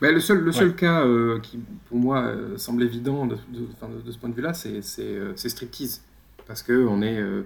[0.00, 0.74] Mais le seul, le seul Ouais.
[0.74, 4.30] cas euh, qui, pour moi, euh, semble évident de, de- enfin, de- de ce point
[4.30, 6.00] de vue-là, c'est c'est, euh, c'est Striptease.
[6.46, 7.42] Parce que on est, euh,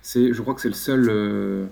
[0.00, 1.66] c'est, je crois que c'est le seul euh,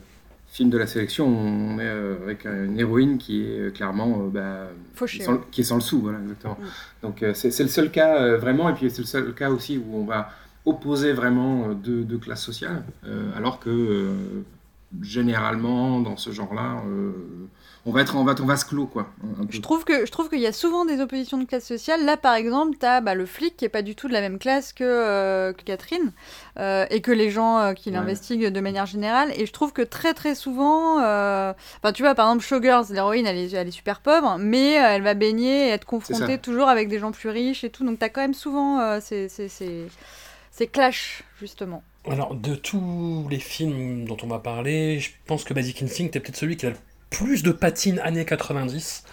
[0.53, 4.29] film de la sélection on est euh, avec une héroïne qui est euh, clairement euh,
[4.29, 5.41] bah, Fauché, sans, ouais.
[5.51, 6.59] qui est sans le sou, voilà, exactement.
[6.61, 7.07] Mm.
[7.07, 10.05] Donc c'est le seul cas vraiment, et puis c'est le seul cas aussi où on
[10.05, 10.29] va
[10.67, 12.85] opposer vraiment deux, deux classes sociales,
[13.35, 14.15] alors que
[15.01, 17.13] généralement dans ce genre-là, euh,
[17.85, 19.09] on va être en va- en vase clos, quoi.
[19.51, 22.05] Je trouve que je trouve qu'il y a souvent des oppositions de classe sociale.
[22.05, 24.39] Là, par exemple, t'as bah, le flic qui est pas du tout de la même
[24.39, 26.13] classe que, euh, que Catherine
[26.59, 27.97] euh, et que les gens qui Ouais.
[27.97, 29.33] l'investiguent de manière générale.
[29.37, 33.39] Et je trouve que très très souvent, enfin, tu vois, par exemple, Showgirls, l'héroïne, elle
[33.39, 36.99] est, elle est super pauvre, mais elle va baigner et être confrontée toujours avec des
[37.01, 37.85] gens plus riches et tout.
[37.85, 39.89] Donc t'as quand même souvent ces, ces, ces,
[40.53, 41.83] ces clashs justement.
[42.11, 46.21] Alors, de tous les films dont on va parler, je pense que Basic Instinct est
[46.21, 46.77] peut-être celui qui a le
[47.11, 49.05] plus de patine années 90.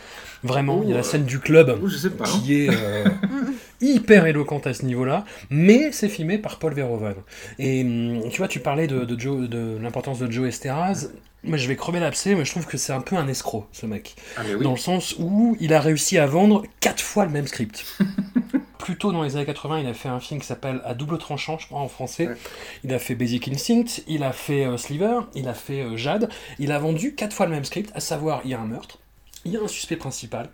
[0.41, 2.23] Vraiment, il y a la scène du club Ouh, je sais pas.
[2.25, 2.41] hein.
[2.43, 3.04] qui est euh,
[3.82, 7.15] hyper éloquente à ce niveau-là, mais c'est filmé par Paul Verhoeven.
[7.60, 11.08] Et hum, tu vois, tu parlais de, de, Joe- de l'importance de Joe Esteras.
[11.43, 13.86] Moi, je vais crever l'abcès, mais je trouve que c'est un peu un escroc, ce
[13.86, 14.15] mec.
[14.38, 14.63] Ah, oui.
[14.63, 17.86] Dans le sens où il a réussi à vendre quatre fois le même script.
[18.89, 21.19] Plus tôt dans les années 80, il a fait un film qui s'appelle À double
[21.19, 22.28] tranchant, je crois en français.
[22.30, 22.36] Ouais.
[22.84, 26.28] Il a fait Basic Instinct, il a fait euh, Sliver, il a fait euh, Jade.
[26.58, 28.97] Il a vendu quatre fois le même script, à savoir il y a un meurtre,
[29.45, 30.49] il y a un suspect principal,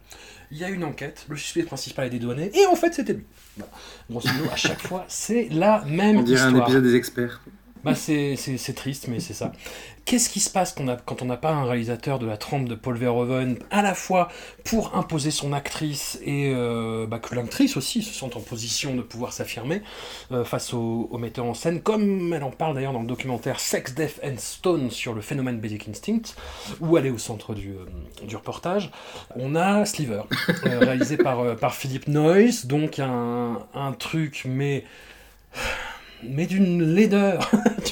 [0.52, 3.24] il y a une enquête, le suspect principal est dédouané, et en fait c'était lui.
[3.56, 3.72] Voilà.
[4.10, 6.64] Grosso modo, à chaque fois, c'est la même On dirait un histoire.
[6.68, 7.40] épisode des experts.
[7.86, 9.52] Bah c'est, triste, mais c'est ça.
[10.06, 12.98] Qu'est-ce qui se passe quand on n'a pas un réalisateur de la trempe de Paul
[12.98, 14.30] Verhoeven, à la fois
[14.64, 19.04] pour imposer son actrice et euh, bah, que l'actrice aussi se sente en position de
[19.04, 19.84] pouvoir s'affirmer
[20.32, 23.60] euh, face au, au metteur en scène, comme elle en parle d'ailleurs dans le documentaire
[23.60, 26.34] Sex, Death and Stone sur le phénomène Basic Instinct,
[26.80, 28.90] où elle est au centre du, euh, du reportage.
[29.36, 30.24] On a Sliver,
[30.64, 34.84] réalisé par, par Philippe Noyce, donc un, un truc, mais
[36.24, 37.50] mais d'une laideur,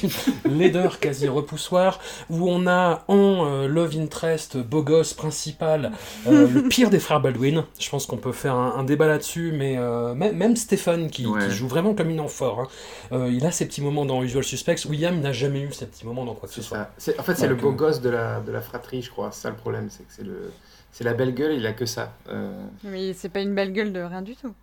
[0.44, 5.92] d'une laideur quasi repoussoire, où on a en euh, Love Interest, beau gosse principal,
[6.26, 7.64] euh, le pire des frères Baldwin.
[7.78, 11.46] Je pense qu'on peut faire un, un débat là-dessus, mais euh, même, Stéphane, qui, Ouais.
[11.48, 12.68] qui joue vraiment comme une amphore, hein,
[13.12, 14.84] euh, il a ses petits moments dans Usual Suspects.
[14.88, 16.88] William n'a jamais eu ces petits moments dans quoi que ce soit.
[17.18, 19.30] En fait, c'est Donc, le beau euh, gosse de la, de la fratrie, je crois.
[19.32, 20.50] C'est ça le problème, c'est que c'est le.
[20.92, 22.12] C'est la belle gueule, il a que ça.
[22.28, 22.52] Euh,
[22.84, 24.54] Mais c'est pas une belle gueule de rien du tout.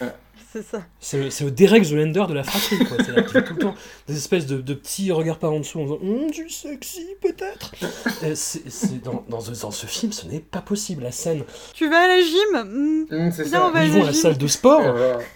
[0.00, 0.08] Ouais.
[0.52, 0.82] c'est ça.
[0.98, 2.96] C'est le- c'est Derek Zoolander de la fratrie, quoi.
[3.04, 3.74] Fait tout le temps
[4.08, 7.72] des espèces de, de petits regards par en dessous en disant Hum, du sexy, peut-être
[8.24, 11.04] Euh, c'est- c'est- dans, dans, ce- dans ce film, ce n'est pas possible.
[11.04, 13.66] La scène Tu vas à la gym c'est Viens, ça.
[13.66, 14.20] on va ils vont à la gym.
[14.20, 14.82] salle de sport.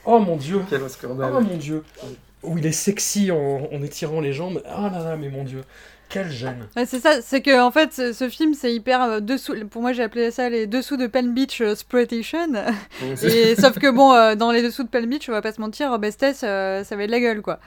[0.05, 1.33] Oh mon dieu Quel Oh scandale.
[1.33, 1.85] mon dieu
[2.43, 4.63] Où il est sexy en, en étirant les jambes.
[4.67, 5.63] Oh là là, mais mon dieu
[6.15, 9.21] Quel gêne Ouais, c'est ça, c'est que en fait ce, ce film c'est hyper euh,
[9.21, 9.55] dessous.
[9.69, 12.53] Pour moi j'ai appelé ça les dessous de Palm Beach euh, exploitation.
[13.25, 15.61] Et sauf que bon, euh, dans les dessous de Palm Beach, on va pas se
[15.61, 17.59] mentir, Bestès, euh, ça va de la gueule quoi.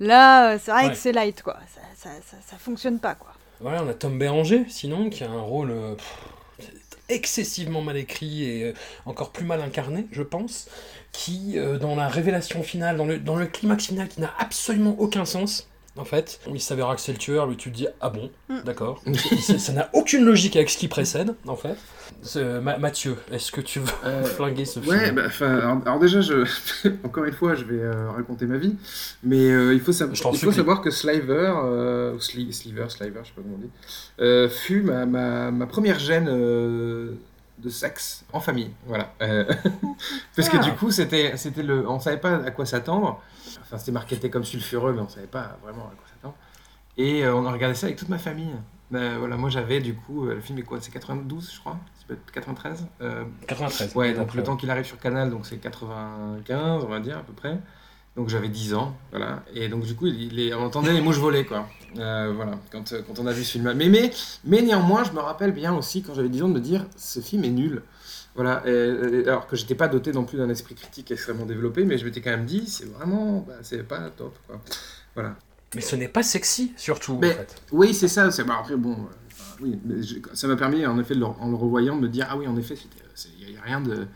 [0.00, 0.90] Là, c'est vrai Ouais.
[0.90, 1.56] que c'est light quoi.
[1.74, 3.32] Ça, ça, ça, ça fonctionne pas quoi.
[3.60, 6.68] Voilà, on a Tom Béranger, sinon, qui a un rôle pff,
[7.08, 8.74] excessivement mal écrit et
[9.06, 10.68] encore plus mal incarné, je pense,
[11.12, 15.24] qui, dans la révélation finale, dans le, dans le climax final qui n'a absolument aucun
[15.24, 18.30] sens, en fait, il s'avéra que c'est le tueur, lui tu te dis, ah bon,
[18.48, 18.60] Mm.
[18.64, 19.02] d'accord.
[19.58, 21.76] Ça n'a aucune logique avec ce qui précède, en fait.
[22.60, 25.98] Ma- Mathieu, est-ce que tu veux Euh, flinguer ce Ouais, film bah, enfin, alors, alors
[25.98, 26.44] déjà, je,
[27.04, 28.76] encore une fois, je vais euh, raconter ma vie,
[29.22, 30.16] mais euh, il faut, sa- il
[30.52, 33.70] savoir que Sliver, euh, ou Sli- Sliver, Sliver, je sais pas comment on dit,
[34.20, 37.12] euh, fut ma, ma, ma première gêne euh,
[37.64, 38.70] de sexe en famille.
[38.86, 39.12] Voilà.
[39.22, 39.44] Euh,
[40.36, 40.62] parce que Ah.
[40.64, 43.20] du coup, c'était, c'était le, on savait pas à quoi s'attendre.
[43.62, 46.34] Enfin, c'était marketé comme sulfureux, mais on savait pas vraiment à quoi s'attendre.
[46.96, 48.54] Et euh, on a regardé ça avec toute ma famille.
[48.92, 50.78] Euh, voilà, moi j'avais du coup, euh, le film est quoi?
[50.80, 53.96] C'est 92, je crois C'est peut-être 93 Euh, 93.
[53.96, 57.22] Ouais, donc le temps qu'il arrive sur Canal, donc c'est 95, on va dire à
[57.22, 57.58] peu près.
[58.16, 59.42] Donc j'avais 10 ans, voilà.
[59.54, 61.68] Et donc du coup, il, il est- on entendait les mouches voler, quoi.
[61.98, 63.72] Euh, voilà, quand, euh, quand on a vu ce film.
[63.76, 64.10] Mais, mais,
[64.44, 67.18] mais néanmoins, je me rappelle bien aussi, quand j'avais 10 ans, de me dire, ce
[67.20, 67.82] film est nul.
[68.36, 71.84] Voilà, et- et- alors que j'étais pas doté non plus d'un esprit critique extrêmement développé,
[71.84, 74.60] mais je m'étais quand même dit, c'est vraiment, bah, c'est pas top, quoi.
[75.14, 75.34] Voilà.
[75.74, 77.18] Mais ce n'est pas sexy, surtout.
[77.20, 77.62] Mais- en fait.
[77.72, 78.30] Oui, c'est ça.
[78.30, 81.26] C'est bah, après bon, euh, oui, mais je- ça m'a permis en effet de le-
[81.26, 82.76] en le revoyant de me dire ah oui en effet
[83.40, 84.06] il n'y a, rien de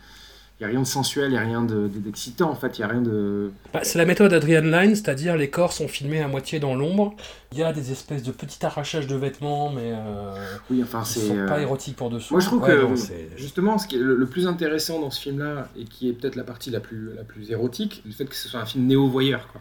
[0.61, 2.79] il y a rien de sensuel, il y a rien de- de- d'excitant en fait,
[2.79, 5.87] il y a rien de Bah, c'est la méthode Adrian Lyne, c'est-à-dire les corps sont
[5.89, 7.15] filmés à moitié dans l'ombre.
[7.53, 10.35] Il y a des espèces de petits arrachages de vêtements, mais euh,
[10.71, 12.35] oui enfin c'est sont pas euh, érotiques pour dessous.
[12.35, 12.95] moi je trouve Ouais, que non,
[13.37, 16.13] justement ce qui est le, le plus intéressant dans ce film là et qui est
[16.13, 18.87] peut-être la partie la plus la plus érotique, le fait que ce soit un film
[18.87, 19.61] néo voyeur quoi.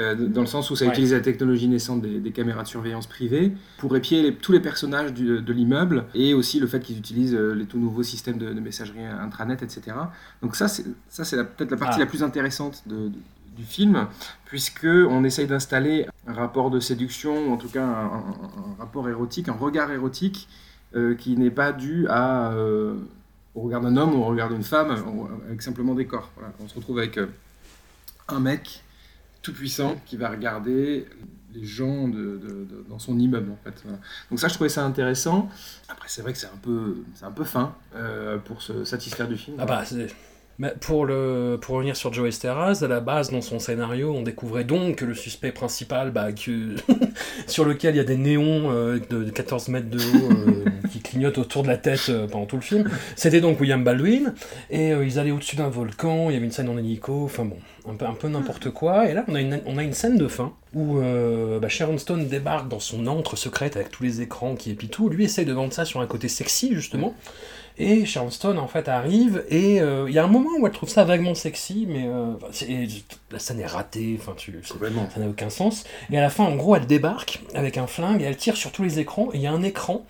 [0.00, 0.90] Euh, dans le sens où ça Ouais.
[0.92, 4.60] utilise la technologie naissante des, des caméras de surveillance privées pour épier les- tous les
[4.60, 8.38] personnages du- de l'immeuble et aussi le fait qu'ils utilisent euh, les tout nouveaux systèmes
[8.38, 9.82] de, de messagerie intranet, etc.
[10.42, 10.84] Donc ça, c'est
[11.56, 12.04] peut-être la partie Ah.
[12.04, 13.12] la plus intéressante de- de-
[13.56, 14.06] du film,
[14.46, 18.18] puisque on essaye d'installer un rapport de séduction, ou en tout cas un, un-
[18.70, 20.48] un rapport érotique, un regard érotique
[20.96, 22.94] euh, qui n'est pas dû à, euh,
[23.54, 24.96] au regard d'un homme ou au regard d'une femme,
[25.48, 26.30] avec simplement des corps.
[26.36, 26.52] Voilà.
[26.64, 27.26] On se retrouve avec euh,
[28.28, 28.82] un mec
[29.42, 31.06] tout puissant qui va regarder
[31.52, 32.40] les gens de,
[32.88, 33.82] dans son immeuble en fait.
[34.30, 35.48] Donc ça je trouvais ça intéressant.
[35.88, 39.36] Après c'est vrai que c'est un peu un peu fin euh, pour se satisfaire du
[39.36, 39.56] film.
[39.58, 39.84] Ah bah,
[40.60, 44.20] mais pour, le, pour revenir sur Joe Esteras, à la base, dans son scénario, on
[44.20, 46.76] découvrait donc que le suspect principal, bah, que,
[47.46, 51.00] sur lequel il y a des néons euh, de 14 mètres de haut euh, qui
[51.00, 54.34] clignotent autour de la tête euh, pendant tout le film, c'était donc William Baldwin,
[54.68, 57.56] et ils allaient au-dessus d'un volcan, il y avait une scène en hélico, enfin bon,
[57.88, 60.18] un peu, un peu n'importe quoi, et là on a une, on a une scène
[60.18, 64.20] de fin où euh, bah, Sharon Stone débarque dans son antre secrète avec tous les
[64.20, 67.14] écrans qui épient tout, lui essaye de vendre ça sur un côté sexy justement,
[67.82, 70.72] et Sharon Stone en fait arrive et euh, il y a un moment où elle
[70.72, 72.34] trouve ça vaguement sexy, mais euh,
[73.32, 74.74] la scène est ratée, enfin tu, ça
[75.20, 75.84] n'a aucun sens.
[76.10, 78.72] Et à la fin, en gros, elle débarque avec un flingue et elle tire sur
[78.72, 80.04] tous les écrans et il y a un écran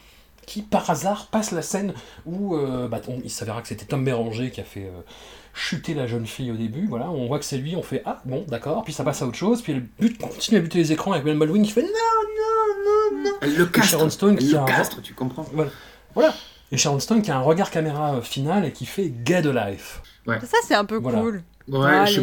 [0.47, 1.95] qui par hasard passe la scène
[2.27, 4.91] où euh, bah, on- il s'avérera que c'était Tom Béranger qui a fait
[5.55, 6.87] chuter la jeune fille au début.
[6.89, 9.27] Voilà, on voit que c'est lui, on fait ah bon d'accord, puis ça passe à
[9.27, 11.83] autre chose, puis elle bute, continue à buter les écrans avec William Baldwin qui fait
[11.83, 13.57] non non non non.
[13.59, 13.91] Le castre.
[13.91, 16.35] Sharon Stone qui le a un- castre, tu comprends Voilà.
[16.73, 19.71] Et Sharon Stone qui a un regard caméra euh, final et qui fait Get a
[19.71, 20.03] Life.
[20.27, 21.21] Ça, c'est un peu Voilà.
[21.21, 21.43] cool.
[21.69, 22.21] Ouais, je.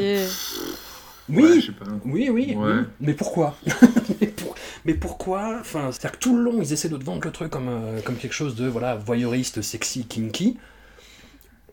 [1.29, 1.85] Oui, ouais, je sais pas.
[2.05, 2.71] Oui, oui, Ouais.
[2.71, 2.83] oui.
[3.01, 3.57] Mais pourquoi
[4.21, 4.55] mais, pour-
[4.85, 7.49] mais pourquoi Enfin, c'est-à-dire que tout le long, ils essaient de te vendre le truc
[7.51, 10.57] comme, euh, comme quelque chose de voilà voyeuriste, sexy, kinky.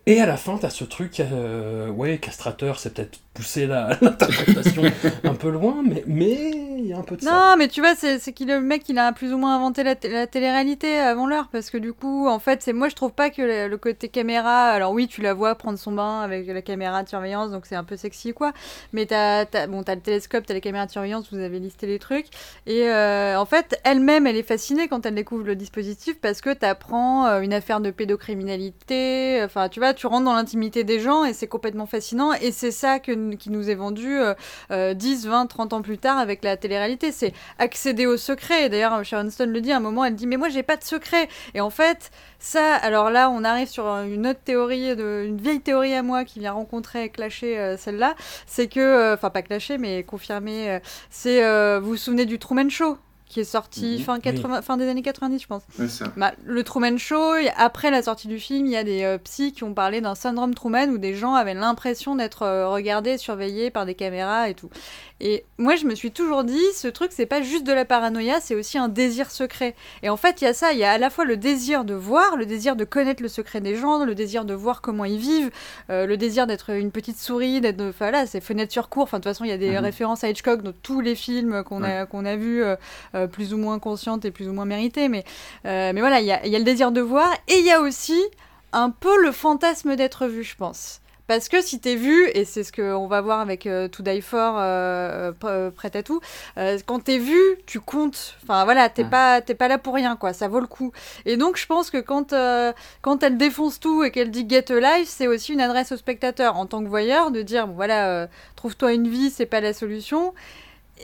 [0.06, 4.82] Et à la fin, t'as ce truc, euh, ouais, castrateur, c'est peut-être pousser la- l'interprétation
[5.24, 7.30] un peu loin, mais mais il y a un peu de ça.
[7.32, 9.94] Non, mais tu vois, c'est qu'il le mec, il a plus ou moins inventé la,
[10.10, 13.30] la télé-réalité avant l'heure, parce que du coup, en fait, c'est moi, je trouve pas
[13.30, 14.66] que le, côté caméra.
[14.68, 17.74] Alors oui, tu la vois prendre son bain avec la caméra de surveillance, donc c'est
[17.74, 18.52] un peu sexy, quoi.
[18.92, 21.98] Mais t'as, t'as- bon, le télescope, t'as les caméras de surveillance, vous avez listé les
[21.98, 22.26] trucs,
[22.66, 26.52] et euh, en fait, elle-même, elle est fascinée quand elle découvre le dispositif, parce que
[26.52, 29.40] t'apprends euh, une affaire de pédocriminalité.
[29.42, 32.70] Enfin, tu vois, tu rentres dans l'intimité des gens, et c'est complètement fascinant, et c'est
[32.70, 34.18] ça qui nous est vendu.
[34.20, 34.34] euh,
[34.70, 37.12] euh, 10, 20, 30 ans plus tard avec la télé-réalité.
[37.12, 38.66] C'est accéder au secret.
[38.66, 40.76] Et D'ailleurs, Sharon Stone le dit à un moment, elle dit Mais moi, j'ai pas
[40.76, 41.28] de secret.
[41.54, 45.60] Et en fait, ça, alors là, on arrive sur une autre théorie, de, une vieille
[45.60, 48.14] théorie à moi qui vient rencontrer, clasher euh, celle-là.
[48.46, 50.78] C'est que, euh, enfin, pas clasher, mais confirmer, euh,
[51.10, 51.42] c'est,
[51.80, 52.98] vous vous souvenez du Truman Show?
[53.26, 54.04] Qui est sorti Mhm.
[54.04, 55.62] fin, 80, fin des années 90, je pense.
[55.88, 56.04] Ça.
[56.16, 59.52] Bah, le Truman Show, après la sortie du film, il y a des euh, psys
[59.52, 63.70] qui ont parlé d'un syndrome Truman où des gens avaient l'impression d'être euh, regardés, surveillés
[63.70, 64.68] par des caméras et tout.
[65.20, 68.40] Et moi, je me suis toujours dit, ce truc, c'est pas juste de la paranoïa,
[68.40, 69.74] c'est aussi un désir secret.
[70.02, 71.84] Et en fait, il y a ça, il y a à la fois le désir
[71.84, 75.04] de voir, le désir de connaître le secret des gens, le désir de voir comment
[75.06, 75.50] ils vivent,
[75.88, 79.04] euh, le désir d'être une petite souris, d'être, enfin là, c'est fenêtre sur cour.
[79.04, 79.78] Enfin, de toute façon, il y a des Mhm.
[79.84, 82.62] références à Hitchcock dans tous les films qu'on a, qu'on a vus,
[83.14, 85.08] euh, plus ou moins conscientes et plus ou moins méritées.
[85.08, 85.24] Mais,
[85.66, 87.64] euh, mais voilà, il y a, il y a le désir de voir et il
[87.64, 88.20] y a aussi
[88.72, 91.00] un peu le fantasme d'être vu, je pense.
[91.26, 94.20] Parce que si t'es vu, et c'est ce qu'on va voir avec euh, To Die
[94.20, 96.20] For, euh, euh, prêt à tout,
[96.86, 98.36] quand t'es vu, tu comptes.
[98.42, 100.34] Enfin voilà, t'es pas, pas là pour rien, quoi.
[100.34, 100.92] Ça vaut le coup.
[101.24, 102.34] Et donc je pense que quand,
[103.00, 105.96] quand elle défonce tout et qu'elle dit Get a Life, c'est aussi une adresse au
[105.96, 109.72] spectateur en tant que voyeur de dire bon voilà, trouve-toi une vie, c'est pas la
[109.72, 110.34] solution.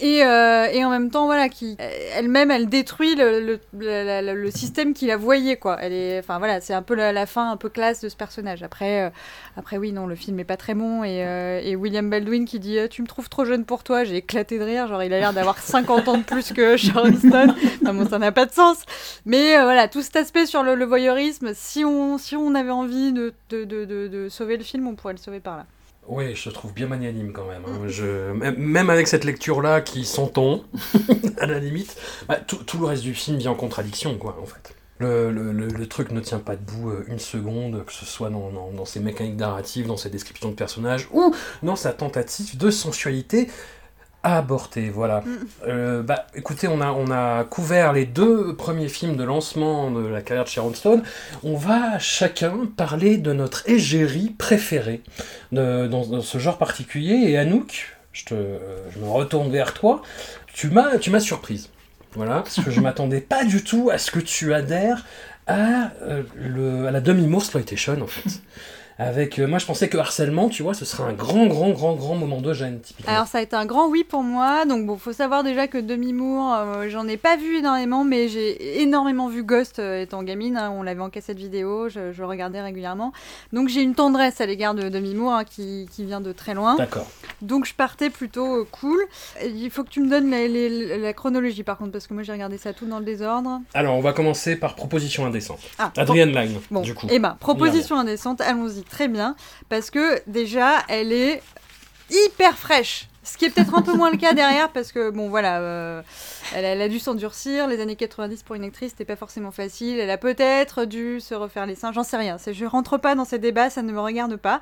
[0.01, 1.77] Et, euh, et en même temps voilà qui
[2.15, 5.79] elle-même elle détruit le, le, le, le- le système qui la voyait quoi.
[5.81, 8.17] Elle est enfin voilà c'est un peu la, la fin un peu classe de ce
[8.17, 8.63] personnage.
[8.63, 9.11] Après euh,
[9.57, 12.61] après oui non le film est pas très bon et, euh, et William Baldwin qui
[12.61, 15.13] dit euh, tu me trouves trop jeune pour toi j'ai éclaté de rire genre il
[15.13, 17.55] a l'air d'avoir 50 ans de plus que Sharon Stone.
[17.83, 18.79] Enfin bon ça n'a pas de sens.
[19.27, 23.13] Mais voilà tout cet aspect sur le, le voyeurisme si on si on avait envie
[23.13, 25.67] de, de, de, de, de sauver le film on pourrait le sauver par là
[26.07, 27.63] Oui, je trouve bien magnanime quand même.
[27.67, 28.53] hein.
[28.57, 30.65] Même- avec cette lecture-là qui s'entend,
[31.39, 31.97] à la limite,
[32.29, 34.75] bah, tout, le reste du film vient en contradiction, quoi, en fait.
[34.99, 39.39] Le, truc ne tient pas debout euh, une seconde, que ce soit dans ses mécaniques
[39.39, 43.49] narratives, dans ses descriptions de personnages, ou dans sa tentative de sensualité
[44.23, 45.23] abortée, voilà.
[45.67, 50.07] Euh, bah, écoutez, on a, on a couvert les deux premiers films de lancement de
[50.07, 51.03] la carrière de Sharon Stone.
[51.43, 55.03] On va chacun parler de notre égérie préférée
[55.53, 57.31] de- dans, dans ce genre particulier.
[57.31, 58.35] Et Anouk, je, te,
[58.95, 60.03] je me retourne vers toi.
[60.53, 61.71] Tu m'as, tu m'as surprise.
[62.15, 65.07] Voilà, parce que je m'attendais pas du tout à ce que tu adhères
[65.47, 68.41] à, euh, le, à la demi-mot exploitation en fait.
[69.01, 71.95] Avec, euh, moi je pensais que harcèlement, tu vois, ce serait un grand, grand, grand,
[71.95, 73.11] grand moment de gêne typiquement.
[73.15, 74.67] Alors ça a été un grand oui pour moi.
[74.67, 78.29] Donc bon, faut savoir déjà que Demi Moore, euh, j'en ai pas vu énormément, mais
[78.29, 80.59] j'ai énormément vu Ghost euh, étant gamine.
[80.59, 80.71] hein.
[80.71, 83.13] on l'avait en cassette vidéo, je, je regardais régulièrement.
[83.55, 86.53] Donc j'ai une tendresse à l'égard de Demi Moore hein, qui, qui vient de très
[86.53, 86.77] loin.
[86.77, 87.07] D'accord.
[87.41, 89.01] Donc je partais plutôt cool.
[89.43, 92.59] Il faut que tu me donnes la, chronologie par contre, parce que moi j'ai regardé
[92.59, 93.61] ça tout dans le désordre.
[93.73, 95.61] Alors on va commencer par proposition indécente.
[95.79, 97.07] Ah, Adrienne Line, Bon, du coup.
[97.11, 99.37] eh ben, proposition indécente, allons-y, très bien.
[99.69, 101.43] Parce que déjà, elle est
[102.11, 103.07] hyper fraîche.
[103.23, 106.03] Ce qui est peut-être un peu moins le cas derrière, parce que, bon, voilà, euh,
[106.55, 107.67] elle, a- dû s'endurcir.
[107.69, 110.01] Les années 90 pour une actrice, c'était pas forcément facile.
[110.01, 112.37] Elle a peut-être dû se refaire les seins, j'en sais rien.
[112.51, 114.61] Je rentre pas dans ces débats, ça ne me regarde pas.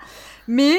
[0.49, 0.77] Mais.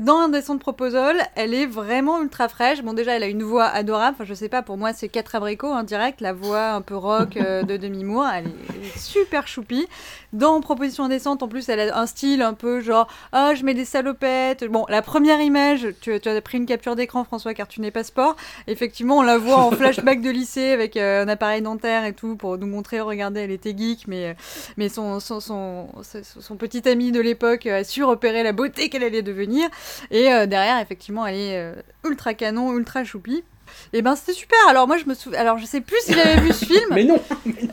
[0.00, 2.82] Dans Indécente Proposal, elle est vraiment ultra fraîche.
[2.82, 4.16] Bon, déjà, elle a une voix adorable.
[4.18, 6.22] Enfin, je sais pas, pour moi, c'est quatre abricots en direct.
[6.22, 9.86] La voix un peu rock euh, de Demi Moore, elle est, elle est super choupie.
[10.32, 13.74] Dans Proposition indécente, en plus, elle a un style un peu genre Ah, je mets
[13.74, 14.64] des salopettes.
[14.64, 17.90] Bon, la première image, tu, tu as pris une capture d'écran, François, car tu n'es
[17.90, 18.34] pas sport.
[18.68, 22.34] Effectivement, on la voit en flashback de lycée avec euh, un appareil dentaire et tout
[22.36, 24.36] pour nous montrer regardez, elle était geek, mais,
[24.78, 29.04] mais son, son, son- son petit ami de l'époque a su repérer la beauté qu'elle
[29.04, 29.68] allait devenir.
[30.10, 33.44] Et euh, derrière, effectivement, elle est euh, ultra canon, ultra choupie.
[33.92, 34.58] Et ben c'était super.
[34.68, 35.38] Alors moi je me souviens.
[35.40, 36.80] Alors je sais plus si j'avais vu ce film.
[36.90, 37.20] Mais non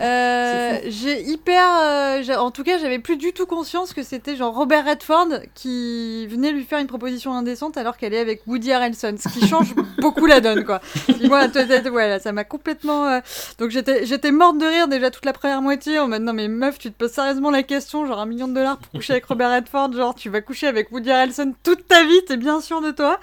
[0.02, 1.66] Euh, j'ai hyper.
[1.82, 6.26] euh, en tout cas, j'avais plus du tout conscience que c'était genre Robert Redford qui
[6.28, 9.74] venait lui faire une proposition indécente alors qu'elle est avec Woody Harrelson, ce qui change
[10.00, 10.80] beaucoup la donne, quoi.
[11.24, 11.48] Moi,
[11.92, 13.08] voilà, ça m'a complètement.
[13.08, 13.20] euh,
[13.58, 16.48] Donc j'étais, j'étais morte de rire déjà toute la première moitié en mode non mais
[16.48, 19.26] meuf, tu te poses sérieusement la question, genre un million de dollars pour coucher avec
[19.26, 22.82] Robert Redford, genre tu vas coucher avec Woody Harrelson toute ta vie, t'es bien sûr
[22.82, 23.20] de toi.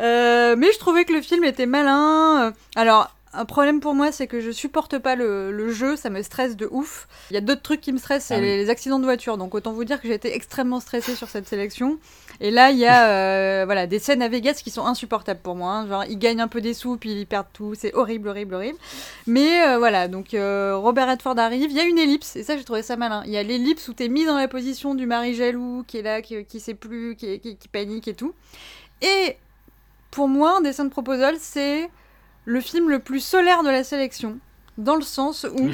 [0.00, 2.03] Mais je trouvais que le film était malin.
[2.04, 6.08] Euh, Alors, un problème pour moi, c'est que je supporte pas le, le jeu, ça
[6.08, 7.08] me stresse de ouf.
[7.30, 8.44] Il y a d'autres trucs qui me stressent, c'est Ah oui.
[8.44, 9.36] les, les accidents de voiture.
[9.38, 11.98] Donc autant vous dire que j'ai été extrêmement stressée sur cette sélection.
[12.40, 15.56] Et là, il y a euh, voilà, des scènes à Vegas qui sont insupportables pour
[15.56, 15.72] moi.
[15.72, 15.88] hein.
[15.88, 17.74] Genre, ils gagnent un peu des sous, puis ils perdent tout.
[17.76, 18.78] C'est horrible, horrible, horrible.
[19.26, 21.70] Mais euh, voilà, donc euh, Robert Redford arrive.
[21.72, 23.24] Il y a une ellipse, et ça, j'ai trouvé ça malin.
[23.26, 26.02] Il y a l'ellipse où t'es mis dans la position du mari jaloux, qui est
[26.02, 28.32] là, qui, qui sait plus, qui, qui- qui panique et tout.
[29.02, 29.36] Et
[30.14, 31.90] pour moi, Descent Proposal, c'est
[32.44, 34.38] le film le plus solaire de la sélection.
[34.78, 35.70] Dans le sens où,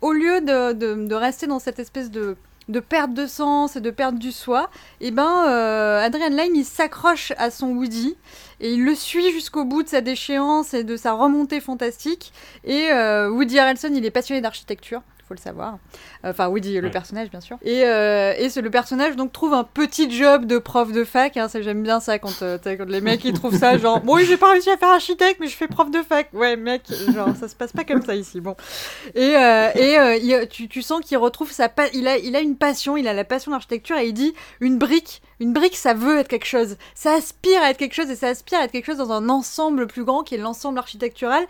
[0.00, 2.36] au lieu de, de- de rester dans cette espèce de,
[2.68, 6.64] de perte de sens et de perte du soi, et ben, euh, Adrian Lyne, il
[6.64, 8.16] s'accroche à son Woody
[8.60, 12.32] et il le suit jusqu'au bout de sa déchéance et de sa remontée fantastique.
[12.64, 15.02] Et euh, Woody Harrelson, il est passionné d'architecture.
[15.30, 15.78] Faut le savoir.
[16.24, 16.90] Enfin, Woody, le Ouais.
[16.90, 17.56] personnage, bien sûr.
[17.62, 21.36] Et, euh, et c'est le personnage donc trouve un petit job de prof de fac.
[21.36, 24.16] Hein, ça, j'aime bien ça quand, euh, quand les mecs ils trouvent ça genre bon,
[24.16, 26.28] oui, j'ai pas réussi à faire architecte, mais je fais prof de fac.
[26.32, 26.82] Ouais, mec,
[27.14, 28.40] genre ça se passe pas comme ça ici.
[28.40, 28.56] Bon.
[29.14, 32.34] Et, euh, et euh, il- tu, tu sens qu'il retrouve sa pa- il a il
[32.34, 35.52] a une passion, il a la passion de l'architecture et il dit une brique, une
[35.52, 36.76] brique, ça veut être quelque chose.
[36.96, 39.28] Ça aspire à être quelque chose et ça aspire à être quelque chose dans un
[39.28, 41.44] ensemble plus grand qui est l'ensemble architectural.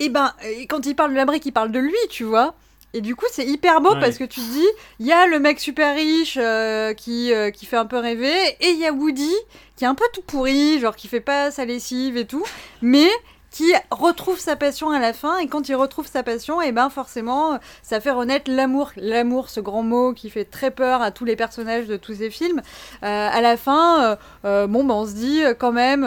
[0.00, 2.54] Et ben, et quand il parle de la brique, il parle de lui, tu vois.
[2.94, 4.00] Et du coup, c'est hyper beau Ouais.
[4.00, 4.66] parce que tu te dis,
[5.00, 8.34] il y a le mec super riche euh, qui, euh, qui fait un peu rêver,
[8.60, 9.34] et il y a Woody
[9.76, 12.44] qui est un peu tout pourri, genre qui fait pas sa lessive et tout,
[12.80, 13.08] mais
[13.50, 16.88] qui retrouve sa passion à la fin, et quand il retrouve sa passion, et ben
[16.90, 21.24] forcément, ça fait renaître l'amour, l'amour, ce grand mot qui fait très peur à tous
[21.24, 22.60] les personnages de tous ces films.
[23.02, 26.06] Euh, à la fin, bon, ben on se dit quand même,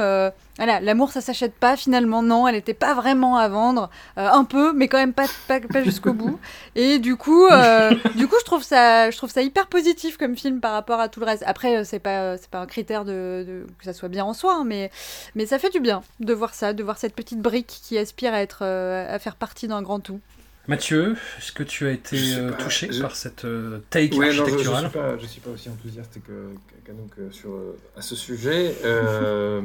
[0.60, 4.44] Voilà, l'amour ça s'achète pas finalement, non, elle était pas vraiment à vendre, Euh, un
[4.44, 6.38] peu, mais quand même pas, pas, pas jusqu'au bout.
[6.76, 10.36] Et du coup, euh, du coup, je trouve ça, je trouve ça hyper positif comme
[10.38, 11.44] film par rapport à tout le reste.
[11.48, 14.34] Après, euh, c'est pas, c'est pas un critère de, de- que ça soit bien en
[14.34, 14.92] soi, hein, mais,
[15.36, 18.34] mais ça fait du bien de voir ça, de voir cette petite brique qui aspire
[18.34, 20.20] à être, à faire partie d'un grand tout.
[20.68, 24.28] Mathieu, est-ce que tu as été euh, pas, touché je- par cette euh, take Ouais,
[24.28, 26.50] non, je, je architecturale suis pas, je suis pas aussi enthousiaste que
[26.86, 27.50] qu'Anouk euh, sur
[27.98, 28.76] à ce sujet.
[28.86, 29.62] Euh,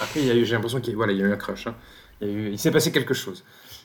[0.00, 1.68] après, j'ai l'impression qu'il voilà, y a eu un crush.
[1.68, 1.74] hein.
[2.20, 3.44] Il, eu- s'est passé quelque chose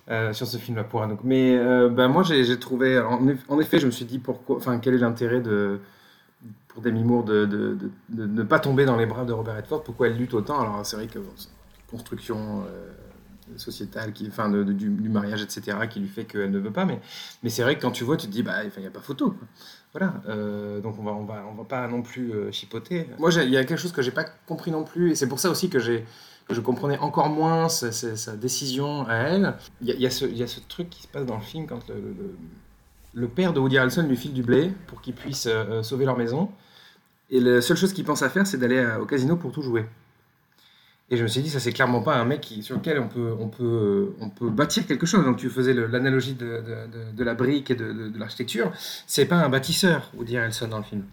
[0.10, 1.20] euh, sur ce film-là pour Anouk.
[1.24, 4.58] Mais euh, ben, moi, j'ai trouvé, en, eff- en effet, je me suis dit pourquoi,
[4.58, 5.80] enfin, quel est l'intérêt de
[6.70, 9.56] pour Demi Moore de, de, de- de ne pas tomber dans les bras de Robert
[9.58, 9.84] Redford?
[9.84, 10.60] Pourquoi elle lutte autant?
[10.60, 11.30] Alors, c'est vrai que bon,
[11.92, 12.64] construction.
[13.56, 16.86] Sociétale, qui, enfin de- du, mariage, etc., qui lui fait qu'elle ne veut pas.
[16.86, 17.00] Mais,
[17.44, 19.00] mais c'est vrai que quand tu vois, tu te dis, bah, il n'y a pas
[19.00, 19.34] photo.
[19.94, 23.08] Voilà, euh, donc on va, on va, on va pas non plus euh, chipoter.
[23.18, 25.40] Moi, il y a quelque chose que j'ai pas compris non plus, et c'est pour
[25.40, 26.06] ça aussi que j'ai
[26.48, 29.56] que je comprenais encore moins sa, sa- décision à elle.
[29.82, 30.02] Il y a, y
[30.36, 32.16] y a ce truc qui se passe dans le film quand le,
[33.14, 36.18] le- père de Woody Harrelson lui file du blé pour qu'il puisse euh, sauver leur
[36.18, 36.50] maison,
[37.30, 39.86] et la seule chose qu'il pense à faire, c'est d'aller au casino pour tout jouer.
[41.10, 43.08] Et je me suis dit, ça c'est clairement pas un mec qui, sur lequel on
[43.08, 45.24] peut, on, peut, euh, on peut bâtir quelque chose.
[45.24, 48.72] Donc tu faisais l'analogie de, de, de- de la brique et de, l'architecture.
[49.08, 51.04] C'est pas un bâtisseur, Woody Harrelson dans le film.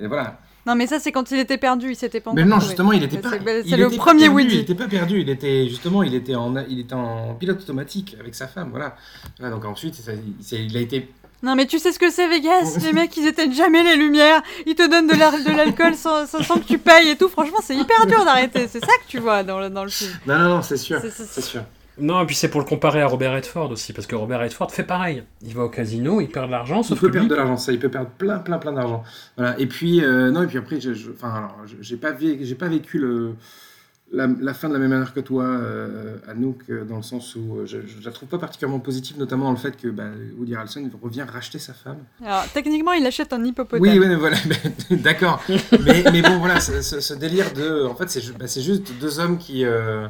[0.00, 0.38] Et voilà.
[0.66, 2.66] Non, mais ça, c'est quand il était perdu, il s'était pas Mais non, trouvé.
[2.66, 3.30] justement, il était pas.
[3.30, 4.54] c'est le premier perdu, Woody.
[4.56, 5.20] Il était pas perdu.
[5.22, 8.68] Il était justement, il était en, il était en pilote automatique avec sa femme.
[8.70, 8.96] Voilà.
[9.38, 11.08] Voilà, donc ensuite, ça- il, c'est- il a été.
[11.42, 12.78] Non, mais tu sais ce que c'est, Vegas?
[12.82, 16.26] Les mecs, ils éteignent jamais les lumières, ils te donnent de la- de l'alcool sans,
[16.26, 17.28] sans, sans que tu payes et tout.
[17.28, 18.66] Franchement, c'est hyper dur d'arrêter.
[18.68, 20.10] C'est ça que tu vois dans le, dans le film.
[20.26, 21.62] Non, non, non, c'est sûr, C'est- sûr.
[22.00, 24.70] Non, et puis c'est pour le comparer à Robert Redford aussi, parce que Robert Redford
[24.70, 25.24] fait pareil.
[25.42, 27.30] Il va au casino, il perd de l'argent, Il sauf peut que perdre lui...
[27.30, 29.02] de l'argent, ça, il peut perdre plein, plein, plein d'argent.
[29.36, 29.58] Voilà.
[29.58, 32.38] Et puis, euh, non, et puis après, je, je- enfin, alors, je- j'ai pas, vé-
[32.40, 33.34] j'ai pas vécu le,
[34.12, 37.34] la, la fin de la même manière que toi, euh, Anouk, euh, dans le sens
[37.36, 40.04] où euh, je, je la trouve pas particulièrement positive, notamment dans le fait que bah,
[40.38, 41.98] Woody Harrelson revient racheter sa femme.
[42.24, 43.80] Alors, techniquement, il achète un hippopotame.
[43.82, 45.42] Oui, oui, mais voilà, mais- d'accord.
[45.48, 49.20] mais, mais bon, voilà, ce, ce- ce délire de, en fait, c'est bah, juste deux
[49.20, 50.06] hommes qui, euh,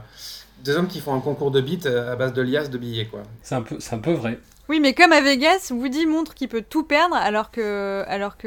[0.65, 3.23] deux hommes qui font un concours de beats à base de liasses de billets, quoi.
[3.43, 4.39] C'est un, peu, c'est un peu vrai.
[4.69, 8.47] Oui, mais comme à Vegas, Woody montre qu'il peut tout perdre, alors que, alors que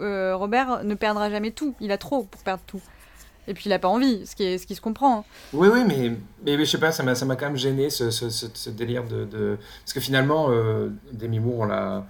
[0.00, 1.74] euh, Robert ne perdra jamais tout.
[1.80, 2.80] Il a trop pour perdre tout.
[3.48, 5.18] Et puis il a pas envie, ce qui, est, ce qui se comprend.
[5.18, 5.24] hein.
[5.52, 6.10] Oui, oui, mais,
[6.44, 9.24] mais, mais je sais pas, ça m'a, quand même gêné ce, ce, ce, délire de,
[9.24, 12.06] de- Parce que finalement, euh, Demi Moore, on la,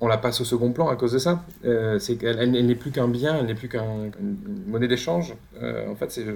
[0.00, 1.44] on la passe au second plan à cause de ça.
[1.64, 4.10] Euh, c'est qu'elle elle, n'est plus qu'un bien, elle n'est plus qu'une
[4.66, 5.34] monnaie d'échange.
[5.62, 6.26] Euh, en fait, c'est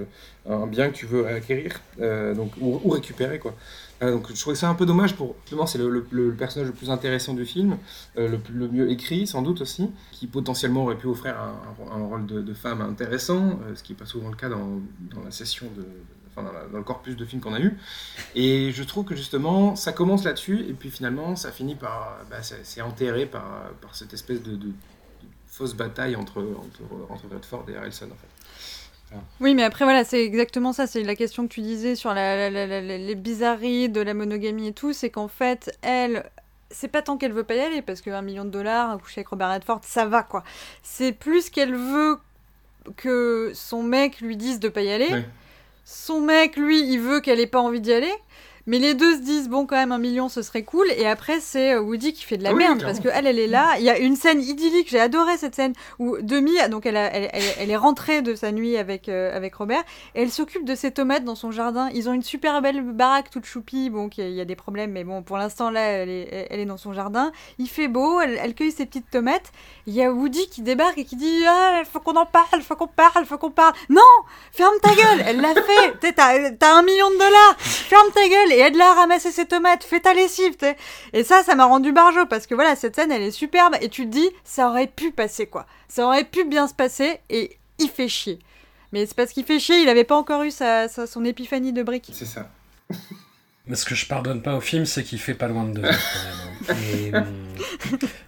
[0.49, 3.55] un bien que tu veux acquérir euh, donc, ou, récupérer, quoi.
[4.03, 6.89] Euh, donc je trouvais ça un peu dommage pour justement c'est le, personnage le plus
[6.89, 7.79] intéressant du film
[8.17, 12.55] euh, le, mieux écrit sans doute aussi qui potentiellement aurait pu offrir un, rôle de,
[12.55, 14.81] femme intéressant euh, ce qui n'est pas souvent le cas dans
[15.25, 15.85] la session de
[16.39, 17.77] enfin, dans, la- dans le corpus de films qu'on a eu
[18.35, 22.37] et je trouve que justement ça commence là-dessus et puis finalement ça finit par bah,
[22.43, 24.73] c'est enterré par, par cette espèce de, de- de
[25.47, 29.17] fausse bataille entre, entre, entre Redford et Harrelson en fait.
[29.41, 30.87] Oui, mais après, voilà, c'est exactement ça.
[30.87, 34.03] C'est la question que tu disais sur la, la- la- la- la- les bizarreries de
[34.03, 34.93] la monogamie et tout.
[34.93, 36.29] C'est qu'en fait, elle,
[36.71, 39.29] c'est pas tant qu'elle veut pas y aller, parce qu'un million de dollars, coucher avec
[39.29, 40.45] Robert Redford, ça va, quoi.
[40.83, 42.19] C'est plus qu'elle veut
[42.97, 45.09] que son mec lui dise de pas y aller.
[45.11, 45.25] Ouais.
[45.91, 48.13] Son mec, lui, il veut qu'elle ait pas envie d'y aller.
[48.69, 50.87] Mais les deux se disent, bon, quand même, un million, ce serait cool.
[50.97, 52.83] Et après, c'est euh, Woody qui fait de la Ah oui, merde.
[52.83, 53.73] Parce qu'elle, elle est là.
[53.79, 54.89] Il y a une scène idyllique.
[54.91, 58.35] J'ai adoré cette scène où Demi, donc elle, a- elle, elle- elle est rentrée de
[58.35, 59.83] sa nuit avec, euh, avec Robert.
[60.15, 61.89] Et elle s'occupe de ses tomates dans son jardin.
[61.95, 63.91] Ils ont une super belle baraque toute choupie.
[63.91, 64.93] Bon, il y a des problèmes.
[64.93, 67.33] Mais bon, pour l'instant, là, elle est, elle est dans son jardin.
[67.59, 68.21] Il fait beau.
[68.21, 69.51] Elle, elle cueille ses petites tomates.
[69.87, 72.61] Il y a Woody qui débarque et qui dit Ah, il faut qu'on en parle,
[72.61, 73.73] faut qu'on parle, faut qu'on parle.
[73.89, 74.03] Non
[74.53, 78.53] Ferme ta gueule Elle l'a fait T'as t'as un million de dollars Ferme ta gueule
[78.53, 80.77] et aide-la à ramasser ses tomates, fais ta lessive t'sais.
[81.13, 83.89] Et ça, ça m'a rendu barjo parce que voilà, cette scène, elle est superbe et
[83.89, 85.67] tu te dis Ça aurait pu passer quoi.
[85.89, 88.39] Ça aurait pu bien se passer et il fait chier.
[88.93, 91.73] Mais c'est parce qu'il fait chier, il avait pas encore eu sa, sa- son épiphanie
[91.73, 92.11] de briques.
[92.13, 92.49] C'est ça.
[93.67, 95.85] Mais ce que je pardonne pas au film, c'est qu'il fait pas loin de deux
[95.85, 95.93] heures,
[96.67, 96.85] quand même.
[97.05, 97.25] Et, hum,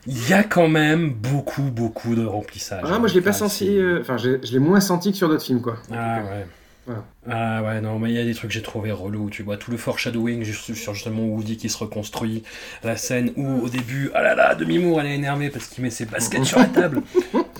[0.06, 2.84] Il y a quand même beaucoup, beaucoup de remplissage.
[2.86, 5.28] Ah, moi je l'ai pas Enfin, senti, euh, enfin je l'ai moins senti que sur
[5.30, 5.76] d'autres films quoi.
[5.90, 6.46] Ah ouais.
[6.90, 7.04] Voilà.
[7.28, 9.56] Ah ouais, non, mais il y a des trucs que j'ai trouvé relous, tu vois,
[9.56, 12.42] tout le foreshadowing juste sur justement Woody qui se reconstruit,
[12.82, 15.90] la scène où au début, ah là là, Demi-Moore elle est énervée parce qu'il met
[15.90, 17.02] ses baskets sur la table.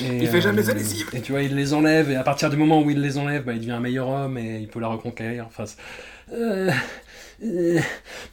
[0.01, 1.09] Et, Il fait jamais sa euh, lessive.
[1.13, 3.45] Et tu vois, il les enlève, et à partir du moment où il les enlève,
[3.45, 5.47] bah, il devient un meilleur homme et il peut la reconquérir.
[5.47, 5.65] Enfin,
[6.33, 6.71] euh,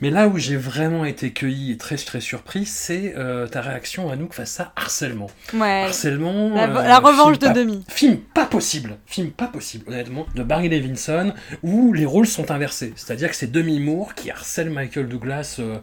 [0.01, 4.10] Mais là où j'ai vraiment été cueilli et très très surpris, c'est euh, ta réaction
[4.12, 5.30] à nous face à harcèlement.
[5.53, 5.84] Ouais.
[5.86, 6.53] Harcèlement.
[6.53, 7.84] La, euh, la revanche de pas- demi.
[7.88, 11.34] Film pas possible, film pas possible, honnêtement, de Barry Levinson,
[11.64, 12.93] où les rôles sont inversés.
[12.95, 15.78] C'est-à-dire que c'est Demi Moore qui harcèle Michael Douglas euh,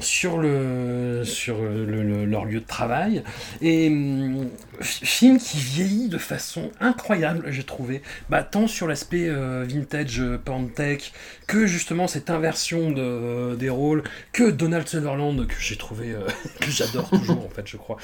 [0.00, 3.22] sur, le, sur le- le- leur lieu de travail.
[3.60, 4.48] Et hum,
[4.80, 10.38] film qui vieillit de façon incroyable, j'ai trouvé, bah, tant sur l'aspect euh, vintage euh,
[10.42, 11.12] Pantech,
[11.46, 16.20] que justement cette inversion de, des rôles, que Donald Sutherland, que j'ai trouvé, euh,
[16.60, 17.96] que j'adore toujours en fait, je crois,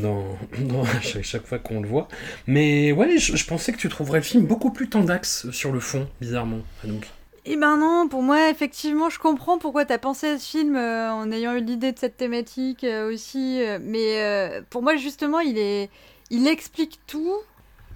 [0.00, 0.36] dans,
[1.22, 2.08] chaque fois qu'on le voit.
[2.46, 5.80] Mais ouais, je, je pensais que tu trouverais le film beaucoup plus tendax sur le
[5.80, 6.60] fond, bizarrement.
[6.84, 7.06] Donc.
[7.46, 11.12] Eh ben non, pour moi, effectivement, je comprends pourquoi t'as pensé à ce film euh,
[11.12, 13.62] en ayant eu l'idée de cette thématique euh, aussi.
[13.62, 15.90] euh, mais pour moi, justement, il est,
[16.30, 17.34] il explique tout.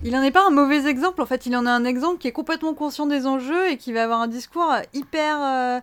[0.05, 1.23] Il en est pas un mauvais exemple.
[1.23, 3.93] En fait, il en a un exemple qui est complètement conscient des enjeux et qui
[3.93, 5.83] va avoir un discours hyper,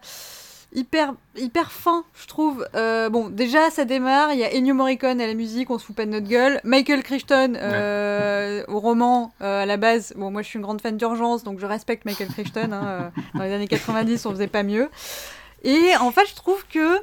[0.73, 2.67] hyper, hyper fin, je trouve.
[2.75, 4.33] Euh, bon, déjà, ça démarre.
[4.33, 6.59] Il y a Ennio Morricone à la musique, on se fout pas de notre gueule.
[6.63, 10.13] Michael Crichton euh, au roman euh, à la base.
[10.15, 12.69] Bon, moi, je suis une grande fan d'urgence, donc je respecte Michael Crichton.
[12.73, 14.89] hein, dans les années 90, on faisait pas mieux.
[15.63, 16.99] Et en fait, je trouve que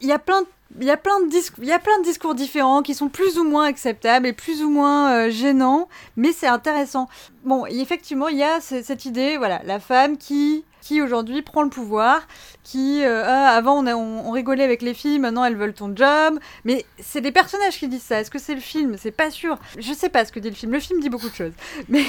[0.00, 0.46] il y a plein de
[0.78, 3.08] il y, a plein de discours, il y a plein de discours différents qui sont
[3.08, 7.08] plus ou moins acceptables et plus ou moins euh, gênants, mais c'est intéressant.
[7.42, 11.62] Bon, effectivement, il y a ce- cette idée, voilà, la femme qui, qui aujourd'hui prend
[11.64, 12.22] le pouvoir,
[12.62, 15.72] qui, euh, ah, avant on, a- on, on rigolait avec les filles, maintenant elles veulent
[15.74, 18.20] ton job, mais c'est des personnages qui disent ça.
[18.20, 18.96] Est-ce que c'est le film?
[18.98, 19.58] C'est pas sûr.
[19.78, 20.72] Je sais pas ce que dit le film.
[20.72, 21.52] Le film dit beaucoup de choses,
[21.88, 22.04] mais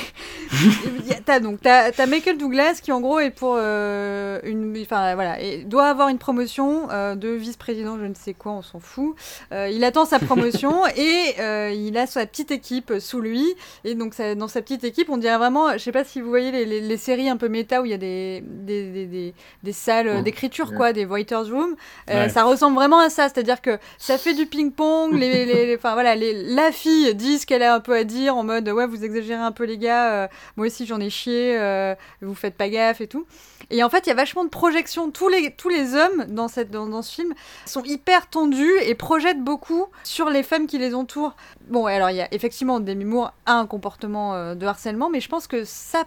[1.26, 5.64] t'as donc t'as Michael Douglas qui en gros est pour euh, une enfin voilà et
[5.64, 9.16] doit avoir une promotion euh, de vice-président je ne sais quoi on s'en fout
[9.52, 11.36] il attend sa promotion et
[11.74, 13.46] il a sa petite équipe sous lui
[13.84, 16.30] et donc ça- dans sa petite équipe on dirait vraiment je sais pas si vous
[16.30, 19.06] voyez les, les- les séries un peu méta où il y a des des, des,
[19.06, 19.34] des,
[19.64, 20.24] des salles Mm.
[20.24, 20.76] d'écriture Ouais.
[20.78, 21.76] quoi des writers room
[22.10, 22.30] Euh, Ouais.
[22.30, 25.66] ça ressemble vraiment à ça c'est à dire que ça fait du ping-pong les, les,
[25.66, 28.44] les- enfin voilà les, la fille dit ce qu'elle a un peu à dire en
[28.44, 30.28] mode ouais vous exagérez un peu les gars euh,
[30.58, 33.26] moi aussi j'en ai chié, euh, vous faites pas gaffe et tout.
[33.70, 35.12] Et en fait, il y a vachement de projections.
[35.12, 37.34] Tous les, tous les hommes dans, cette, dans, dans ce film
[37.66, 41.36] sont hyper tendus et projettent beaucoup sur les femmes qui les entourent.
[41.70, 45.30] Bon, alors il y a effectivement Demi Moore a un comportement de harcèlement, mais je
[45.30, 46.04] pense que ça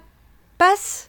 [0.59, 1.09] passe.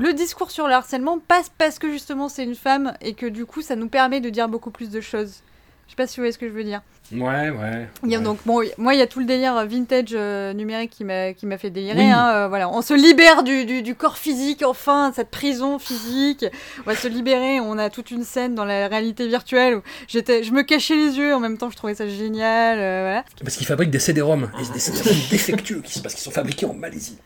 [0.00, 3.46] Le discours sur le harcèlement passe parce que justement c'est une femme et que du
[3.46, 5.42] coup ça nous permet de dire beaucoup plus de choses.
[5.86, 6.82] Je sais pas si vous voyez ce que je veux dire.
[7.10, 7.88] Ouais, ouais.
[8.04, 8.24] Il y a ouais.
[8.24, 11.46] donc bon, moi il y a tout le délire vintage euh, numérique qui m'a qui
[11.46, 11.98] m'a fait délirer.
[12.04, 12.10] Oui.
[12.10, 16.44] hein, euh, voilà, on se libère du, du, du corps physique enfin, cette prison physique.
[16.80, 17.58] On va se libérer.
[17.58, 21.16] On a toute une scène dans la réalité virtuelle où j'étais, je me cachais les
[21.16, 21.70] yeux en même temps.
[21.70, 22.78] Je trouvais ça génial.
[22.78, 23.24] euh, voilà.
[23.42, 27.16] Parce qu'ils fabriquent des CD-ROM, des CD-ROM défectueux, qui- parce qu'ils sont fabriqués en Malaisie.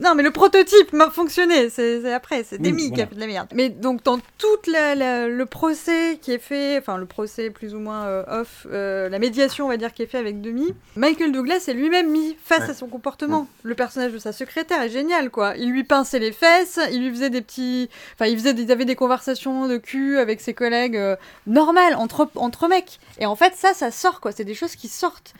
[0.00, 1.70] Non, mais le prototype m'a fonctionné.
[1.70, 3.48] C'est après, c'est Oui, Demi qui a fait de la merde.
[3.52, 8.04] Mais donc dans tout le procès qui est fait, enfin le procès plus ou moins
[8.06, 11.64] euh, off, euh, la médiation on va dire qui est fait avec Demi, Michael Douglas
[11.68, 12.70] est lui-même mis face Ouais.
[12.70, 13.48] à son comportement.
[13.64, 15.54] Le personnage de sa secrétaire est génial quoi.
[15.56, 18.72] Il lui pinçait les fesses, il lui faisait des petits, enfin il faisait, des- il
[18.72, 23.00] avait des conversations de cul avec ses collègues euh, normales entre entre mecs.
[23.18, 24.30] Et en fait ça, ça sort quoi.
[24.32, 25.34] C'est des choses qui sortent.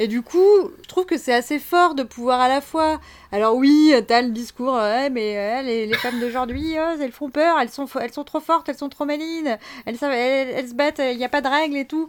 [0.00, 0.38] Et du coup,
[0.82, 4.30] je trouve que c'est assez fort de pouvoir à la fois alors oui, t'as le
[4.30, 8.12] discours, ouais, mais euh, les, les femmes d'aujourd'hui, euh, elles font peur, elles sont, elles
[8.12, 11.42] sont trop fortes, elles sont trop malines, elles, elles, se battent, il n'y a pas
[11.42, 12.08] de règles et tout.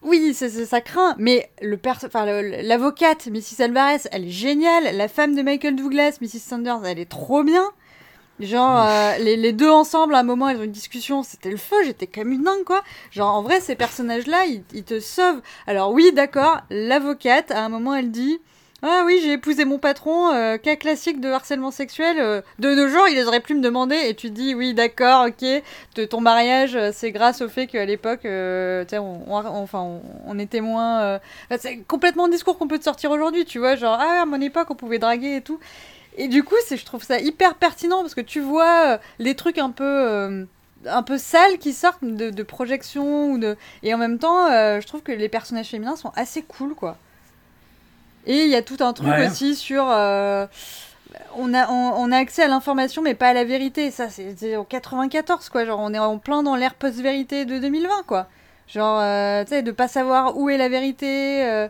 [0.00, 1.78] Oui, ça craint, mais le-
[2.62, 3.62] l'avocate, Mrs.
[3.62, 4.96] Alvarez, elle est géniale.
[4.96, 6.40] La femme de Michael Douglas, Mrs.
[6.40, 7.64] Sanders, elle est trop bien.
[8.40, 11.56] Genre, euh, les, les deux ensemble, à un moment, elles ont une discussion, c'était le
[11.56, 12.82] feu, j'étais comme une dingue, quoi.
[13.12, 15.40] Genre, en vrai, ces personnages-là, ils, ils te sauvent.
[15.68, 18.40] Alors oui, d'accord, l'avocate, à un moment, elle dit...
[18.86, 22.18] Ah oui, j'ai épousé mon patron, euh, cas classique de harcèlement sexuel.
[22.18, 25.62] euh, de nos jours, il aurait pu me demander, et tu dis oui, d'accord, ok,
[25.94, 30.02] de ton mariage, c'est grâce au fait qu'à l'époque, tu sais, on, on- enfin, on,
[30.26, 31.18] on était moins.
[31.48, 34.26] enfin, c'est complètement un discours qu'on peut te sortir aujourd'hui, tu vois, genre ah à
[34.26, 35.58] mon époque on pouvait draguer et tout.
[36.16, 39.34] Et du coup, c'est, je trouve ça hyper pertinent parce que tu vois euh, les
[39.34, 39.84] trucs un peu.
[39.84, 40.44] euh,
[40.86, 44.82] un peu sales qui sortent de, de projections ou de et en même temps euh,
[44.82, 46.98] je trouve que les personnages féminins sont assez cool quoi
[48.26, 49.26] et il y a tout un truc Ouais.
[49.26, 50.46] aussi sur euh,
[51.36, 53.90] on a, on, on a accès à l'information mais pas à la vérité.
[53.90, 55.64] Ça, c'est en 94, quoi.
[55.64, 58.26] Genre, on est en plein dans l'ère post-vérité de 2020, quoi.
[58.68, 61.44] Genre, euh, tu sais, de pas savoir où est la vérité.
[61.46, 61.68] euh,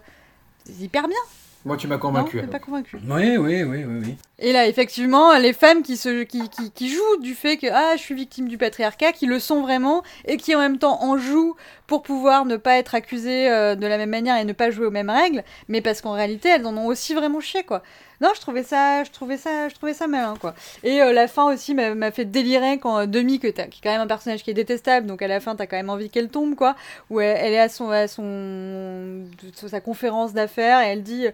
[0.65, 1.19] c'est hyper bien.
[1.65, 2.33] Moi, tu m'as Non, convaincu.
[2.33, 2.51] t'es alors.
[2.51, 2.99] pas convaincu.
[3.09, 4.17] Oui, oui, oui, oui, oui.
[4.41, 8.59] Et là, effectivement, les femmes qui, jouent du fait que ah, je suis victime du
[8.59, 11.55] patriarcat, qui le sont vraiment, et qui en même temps en jouent
[11.87, 14.87] pour pouvoir ne pas être accusées euh, de la même manière et ne pas jouer
[14.87, 17.83] aux mêmes règles, mais parce qu'en réalité, elles en ont aussi vraiment chié, quoi.
[18.21, 20.55] Non, je trouvais ça, je trouvais ça, je trouvais ça malin, quoi.
[20.83, 23.83] Et euh, la fin aussi m'a fait délirer quand euh, Demi, que t'as, qui est
[23.83, 26.11] quand même un personnage qui est détestable, donc à la fin t'as quand même envie
[26.11, 26.75] qu'elle tombe, quoi.
[27.11, 29.25] Où elle, elle est à son, à son,
[29.55, 31.27] sa conférence d'affaires et elle dit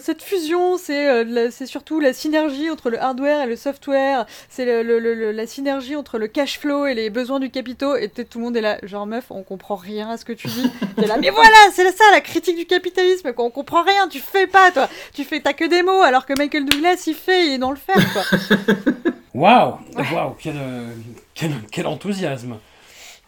[0.00, 4.82] cette fusion, c'est, c'est surtout la synergie entre le hardware et le software, c'est le,
[4.82, 7.96] le- le- le- la synergie entre le cash flow et les besoins du capitaux.
[7.96, 10.32] Et peut-être tout le monde est là, genre meuf, on comprend rien à ce que
[10.34, 10.70] tu dis.
[10.96, 13.46] T'es là, mais voilà, c'est ça la critique du capitalisme, quoi.
[13.46, 14.88] On comprend rien, tu fais pas, toi.
[15.14, 17.70] Tu fais, t'as que des mots, alors que Michael Douglas, il fait, il est dans
[17.70, 18.22] le faire, quoi.
[19.34, 19.74] Waouh
[20.12, 20.88] Waouh quel, euh,
[21.34, 22.58] quel, quel enthousiasme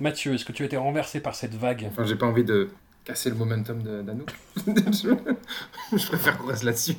[0.01, 1.87] Mathieu, est-ce que tu as été renversé par cette vague?
[1.91, 2.71] Enfin, j'ai pas envie de
[3.05, 4.31] casser le momentum d'Anouk.
[4.67, 6.97] je préfère qu'on reste là-dessus.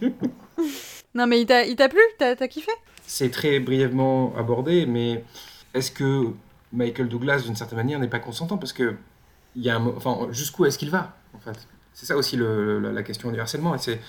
[1.15, 1.99] Non, mais il t'a il plu?
[2.17, 2.71] T'as kiffé?
[3.05, 5.23] C'est très brièvement abordé, mais
[5.73, 6.27] est-ce que
[6.71, 8.57] Michael Douglas, d'une certaine manière, n'est pas consentant?
[8.57, 8.95] Parce que
[9.55, 11.67] il y a un enfin, jusqu'où est-ce qu'il va en fait?
[11.93, 13.75] C'est ça aussi le- la question du harcèlement.
[13.75, 13.99] Et c'est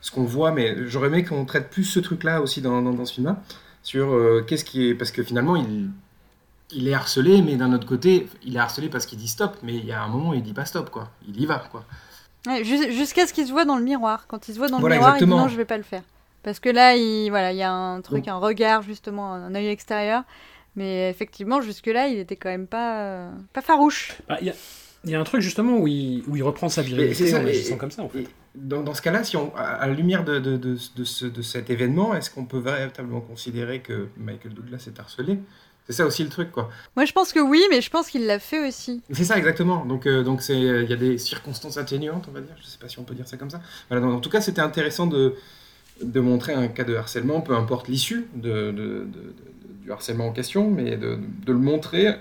[0.00, 3.04] ce qu'on voit, mais j'aurais aimé qu'on traite plus ce truc-là aussi dans, dans, dans
[3.04, 3.42] ce film-là.
[3.82, 4.94] Sur euh, qu'est-ce qui est.
[4.94, 5.90] Parce que finalement, il,
[6.70, 9.74] il est harcelé, mais d'un autre côté, il est harcelé parce qu'il dit stop, mais
[9.74, 11.10] il y a un moment où il dit pas stop, quoi.
[11.28, 11.84] Il y va, quoi.
[12.46, 14.26] Ouais, Jusqu'à ce qu'il se voit dans le miroir.
[14.28, 15.36] Quand il se voit dans le Voilà, miroir, il exactement.
[15.38, 16.02] dit non, je vais pas le faire.
[16.42, 19.68] Parce que là, il, voilà, il y a un truc, un regard, justement, un œil
[19.68, 20.24] extérieur.
[20.74, 24.12] Mais effectivement, jusque-là, il était quand même pas, euh, pas farouche.
[24.28, 24.54] Ah, Il y, a,
[25.04, 27.46] il y a un truc justement où il, où il reprend sa virilité ça, en
[27.46, 28.24] et- agissant comme ça en fait.
[28.54, 31.42] Dans, dans ce cas-là, si on, à, la lumière de, de, de, de ce- de
[31.42, 35.38] cet événement, est-ce qu'on peut véritablement considérer que Michael Douglas est harcelé?
[35.86, 36.70] C'est ça aussi le truc, quoi.
[36.96, 39.02] Moi, je pense que oui, mais je pense qu'il l'a fait aussi.
[39.10, 39.84] C'est ça exactement.
[39.84, 42.54] Donc, euh, donc c'est, il y a des circonstances atténuantes, on va dire.
[42.62, 43.60] Je sais pas si on peut dire ça comme ça.
[43.90, 44.00] Voilà.
[44.06, 45.34] donc, en tout cas, c'était intéressant de,
[46.00, 49.06] de montrer un cas de harcèlement, peu importe l'issue de,
[49.82, 52.16] du harcèlement en question, mais de, le montrer,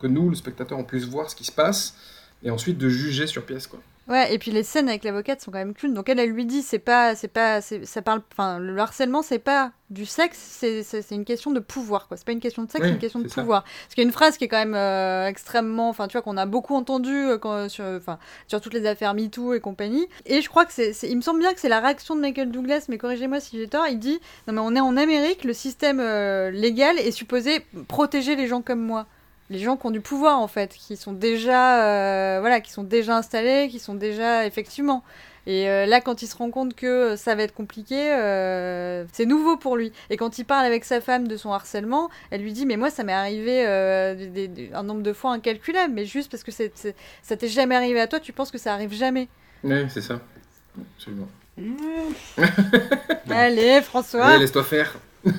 [0.00, 1.96] que nous, le spectateur, on puisse voir ce qui se passe
[2.42, 3.80] et ensuite de juger sur pièce, quoi.
[4.08, 5.94] Ouais, et puis les scènes avec l'avocate sont quand même cool.
[5.94, 9.38] Donc elle, elle lui dit, c'est pas, c'est pas, ça parle, enfin, le harcèlement, c'est
[9.38, 10.82] pas du sexe, c'est,
[11.12, 12.16] une question de pouvoir, quoi.
[12.16, 13.40] C'est pas une question de sexe, Oui, c'est une question de ça.
[13.42, 13.62] pouvoir.
[13.62, 16.22] Parce qu'il y a une phrase qui est quand même euh, extrêmement, enfin, tu vois,
[16.22, 20.06] qu'on a beaucoup entendu euh, sur, enfin, sur toutes les affaires MeToo et compagnie.
[20.26, 22.20] Et je crois que c'est, c'est- il me semble bien que c'est la réaction de
[22.20, 23.86] Michael Douglas, mais corrigez-moi si j'ai tort.
[23.88, 28.34] Il dit, non mais on est en Amérique, le système euh, légal est supposé protéger
[28.34, 29.06] les gens comme moi
[29.52, 32.82] les gens qui ont du pouvoir en fait, qui sont déjà, euh, voilà, qui sont
[32.82, 35.04] déjà installés, qui sont déjà effectivement.
[35.46, 39.26] Et euh, là, quand il se rend compte que ça va être compliqué, euh, c'est
[39.26, 39.92] nouveau pour lui.
[40.08, 42.90] Et quand il parle avec sa femme de son harcèlement, elle lui dit Mais moi,
[42.90, 46.44] ça m'est arrivé euh, des- des- des- un nombre de fois incalculable, mais juste parce
[46.44, 49.28] que c'est, c'est- ça t'est jamais arrivé à toi, tu penses que ça arrive jamais.
[49.64, 50.20] Oui, c'est ça.
[50.96, 51.28] Absolument.
[53.30, 54.96] Allez, François Allez, laisse-toi faire.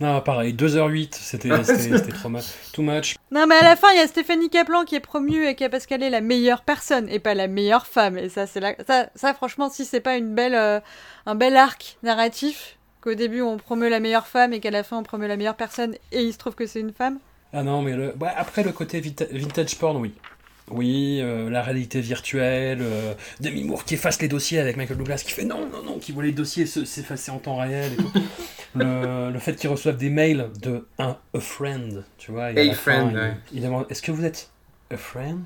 [0.00, 2.44] Non, pareil, 2h08, c'était c'était- c'était trop much.
[2.72, 3.14] Too much.
[3.30, 5.68] Non, mais à la fin, il y a Stéphanie Kaplan qui est promue et qui
[5.68, 8.18] parce qu'elle est la meilleure personne et pas la meilleure femme.
[8.18, 8.74] Et ça, c'est la...
[8.86, 10.80] ça, ça, franchement, si c'est pas une belle, euh,
[11.26, 14.98] un bel arc narratif, qu'au début on promeut la meilleure femme et qu'à la fin
[14.98, 17.18] on promeut la meilleure personne et il se trouve que c'est une femme.
[17.52, 18.14] Ah non, mais le...
[18.20, 20.12] ouais, après le côté vita- vintage porn, oui.
[20.70, 25.22] Oui, euh, la réalité virtuelle, euh, Demi Moore qui efface les dossiers avec Michael Douglas
[25.24, 27.96] qui fait non, non, non, qui voit les dossiers se- s'effacer en temps réel et
[27.96, 28.10] tout.
[28.74, 32.50] le, le fait qu'ils reçoivent des mails de un a friend, tu vois.
[32.50, 33.34] et fin, friend, il- ouais.
[33.52, 34.50] il demande est-ce que vous êtes
[34.90, 35.40] a friend?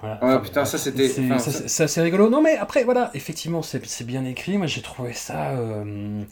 [0.00, 0.18] Voilà.
[0.22, 2.28] Ah, Enfin, putain, ça, c'était- c'est- enfin, assez rigolo.
[2.28, 4.58] Non, mais après, voilà, effectivement, c'est c'est bien écrit.
[4.58, 5.50] Moi, j'ai trouvé ça.
[5.52, 6.22] euh,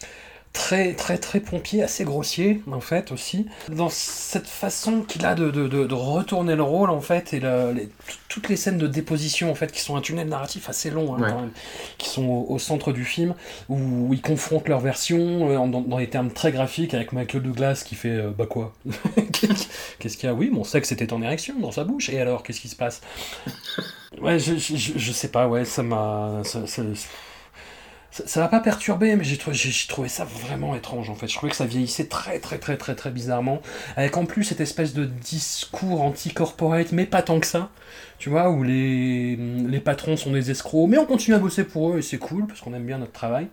[0.56, 5.50] très très très pompier, assez grossier en fait aussi, dans cette façon qu'il a de,
[5.50, 7.88] de, de, retourner le rôle en fait, et les-
[8.28, 11.20] toutes les scènes de déposition en fait, qui sont un tunnel narratif assez long hein,
[11.20, 11.30] Ouais.
[11.30, 11.50] quand même,
[11.98, 13.34] qui sont au, au centre du film,
[13.68, 17.82] où ils confrontent leurs versions euh, dans, dans des termes très graphiques avec Michael Douglas
[17.86, 18.72] qui fait euh, bah quoi?
[19.98, 20.34] Qu'est-ce qu'il y a?
[20.34, 23.00] Oui, mon sexe était en érection dans sa bouche, et alors qu'est-ce qui se passe?
[24.20, 26.40] Ouais, je, je, je- je sais pas, ouais, ça m'a.
[26.44, 26.82] ça- ça-
[28.24, 29.56] ça m'a pas perturbé, mais j'ai trouvé,
[29.88, 31.28] trouvé ça vraiment étrange en fait.
[31.28, 33.60] Je trouvais que ça vieillissait très très très très très bizarrement,
[33.96, 37.70] avec en plus cette espèce de discours anti-corporate, mais pas tant que ça,
[38.18, 41.92] tu vois, où les, les patrons sont des escrocs, mais on continue à bosser pour
[41.92, 43.48] eux et c'est cool parce qu'on aime bien notre travail.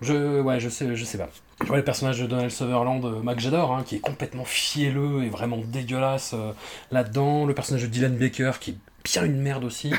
[0.00, 1.28] Je, ouais, je sais, je sais pas.
[1.60, 5.22] Tu vois le personnage de Donald Sutherland, euh, Mac j'adore, hein, qui est complètement fielleux
[5.22, 6.52] et vraiment dégueulasse euh,
[6.90, 7.46] là-dedans.
[7.46, 9.92] Le personnage de Dylan Baker, qui est bien une merde aussi.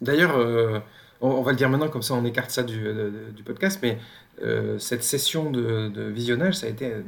[0.00, 0.80] D'ailleurs, euh,
[1.20, 3.42] on, on va le dire maintenant, comme ça on écarte ça du, de- de- du
[3.42, 3.98] podcast, mais
[4.42, 7.02] euh, cette session de, de visionnage, ça a été euh,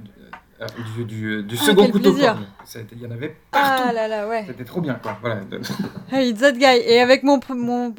[0.60, 2.44] euh, du, du, du Ah, second couteau corne.
[2.92, 3.84] Il y en avait partout.
[3.88, 4.44] Ah là là, ouais.
[4.46, 5.16] C'était trop bien, quoi.
[5.20, 5.40] Voilà.
[6.12, 6.80] Hey, that guy.
[6.86, 7.94] Et avec mon, mon,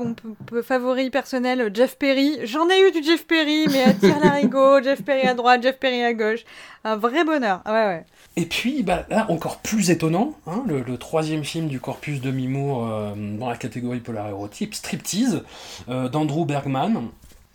[0.61, 2.39] favori personnel, Jeff Perry.
[2.43, 5.79] J'en ai eu du Jeff Perry, mais à tir larigot, Jeff Perry à droite, Jeff
[5.79, 6.41] Perry à gauche.
[6.83, 7.61] Un vrai bonheur.
[7.65, 8.05] Ouais, ouais.
[8.37, 12.87] Et puis, bah, là, encore plus étonnant, hein, le, troisième film du corpus de Mimour
[12.87, 15.43] euh, dans la catégorie polar érotique, Striptease,
[15.89, 17.09] euh, d'Andrew Bergman.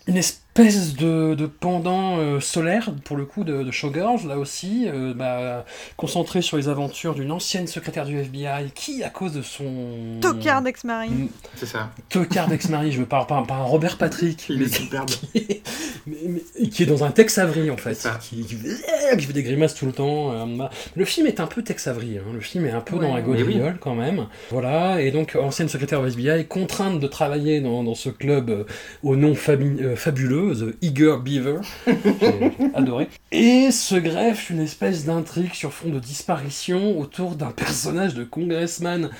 [0.06, 4.86] Une espèce de, de pendant euh, solaire, pour le coup, de, de Showgirls, là aussi,
[4.88, 5.64] euh, bah,
[5.96, 10.18] concentré sur les aventures d'une ancienne secrétaire du FBI qui, à cause de son...
[10.20, 11.10] Tocard d'ex-mari.
[11.56, 11.90] C'est ça.
[12.08, 14.46] Tocard d'ex-mari, je veux pas, pas, un Robert Patrick.
[14.48, 15.08] Il est mais- superbe.
[15.10, 15.62] qui,
[16.06, 19.32] mais- mais- qui est dans un Tex Avery en fait, qui, qui fait, qui fait
[19.32, 20.32] des grimaces tout le temps.
[20.32, 20.70] euh, bah.
[20.94, 22.22] le film est un peu Tex Avery, hein.
[22.32, 23.36] le film est un peu dans la oui.
[23.42, 24.26] gaudriole quand même.
[24.50, 28.64] Voilà, et donc ancienne secrétaire au FBI, contrainte de travailler dans, dans ce club euh,
[29.02, 33.08] au nom euh, fabuleux, The Eager Beaver, j'ai adoré.
[33.32, 39.10] Et se greffe une espèce d'intrigue sur fond de disparition autour d'un personnage de congressman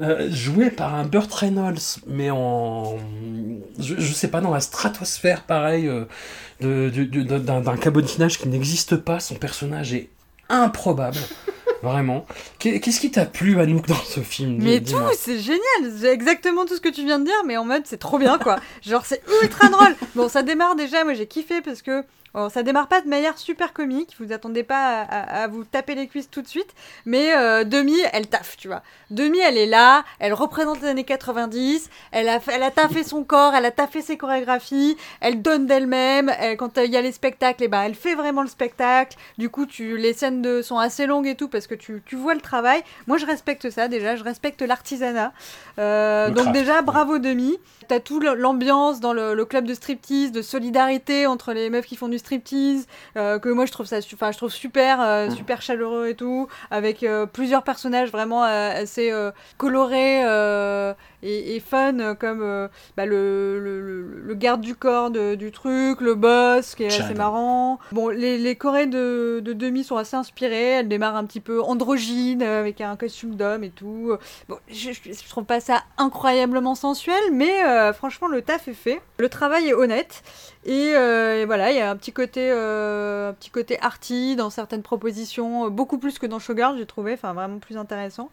[0.00, 2.98] euh, joué par un Burt Reynolds, mais en.
[3.78, 9.20] Je, je sais pas, dans la stratosphère, pareil, euh, d'un cabotinage qui n'existe pas.
[9.20, 10.10] Son personnage est
[10.48, 11.18] improbable.
[11.90, 12.26] Vraiment.
[12.58, 15.60] Qu'est- Qu'est-ce qui t'a plu, Anouk, dans ce film Mais tout, c'est génial.
[16.00, 18.38] C'est exactement tout ce que tu viens de dire, mais en mode c'est trop bien
[18.38, 18.56] quoi.
[18.84, 19.94] Genre c'est ultra drôle.
[20.14, 22.02] Bon, ça démarre déjà, moi j'ai kiffé parce que
[22.36, 24.14] bon, ça démarre pas de manière super comique.
[24.20, 26.68] Vous attendez pas à, à- à vous taper les cuisses tout de suite,
[27.04, 28.82] mais euh, Demi, elle taffe, tu vois.
[29.10, 31.90] Demi, elle est là, elle représente les années 90.
[32.12, 36.30] Elle a, elle a taffé son corps, elle a taffé ses chorégraphies, elle donne d'elle-même.
[36.38, 39.16] Elle- Quand euh, il y a les spectacles, et ben elle fait vraiment le spectacle.
[39.38, 42.16] Du coup, tu, les scènes de, sont assez longues et tout parce que tu, tu
[42.16, 42.82] vois le travail.
[43.06, 45.32] Moi, je respecte ça déjà, je respecte l'artisanat.
[45.78, 47.56] Euh, donc déjà, bravo Demi.
[47.88, 51.94] T'as tout l'ambiance dans le, le club de striptease, de solidarité entre les meufs qui
[51.96, 55.62] font du striptease, euh, que moi je trouve ça, enfin je trouve super, euh, super
[55.62, 59.12] chaleureux et tout, avec euh, plusieurs personnages vraiment assez
[59.56, 60.22] colorés
[61.22, 63.58] et, et fun, euh, comme euh, bah, le,
[64.24, 67.06] le, garde du corps de- du truc, le boss qui est Chad.
[67.06, 67.78] assez marrant.
[67.92, 71.62] Bon, les, les chorés de, de Demi sont assez inspirés, elle démarre un petit peu
[71.62, 74.16] androgyne, euh, avec un costume d'homme et tout.
[74.48, 78.72] Bon, je, je, je trouve pas ça incroyablement sensuel, mais euh, franchement, le taf est
[78.74, 79.00] fait.
[79.18, 80.22] Le travail est honnête.
[80.64, 84.50] Et, euh, et voilà, il y a un petit côté, un petit côté arty dans
[84.50, 88.30] certaines propositions, beaucoup plus que dans Showgirl, j'ai trouvé, enfin vraiment plus intéressant.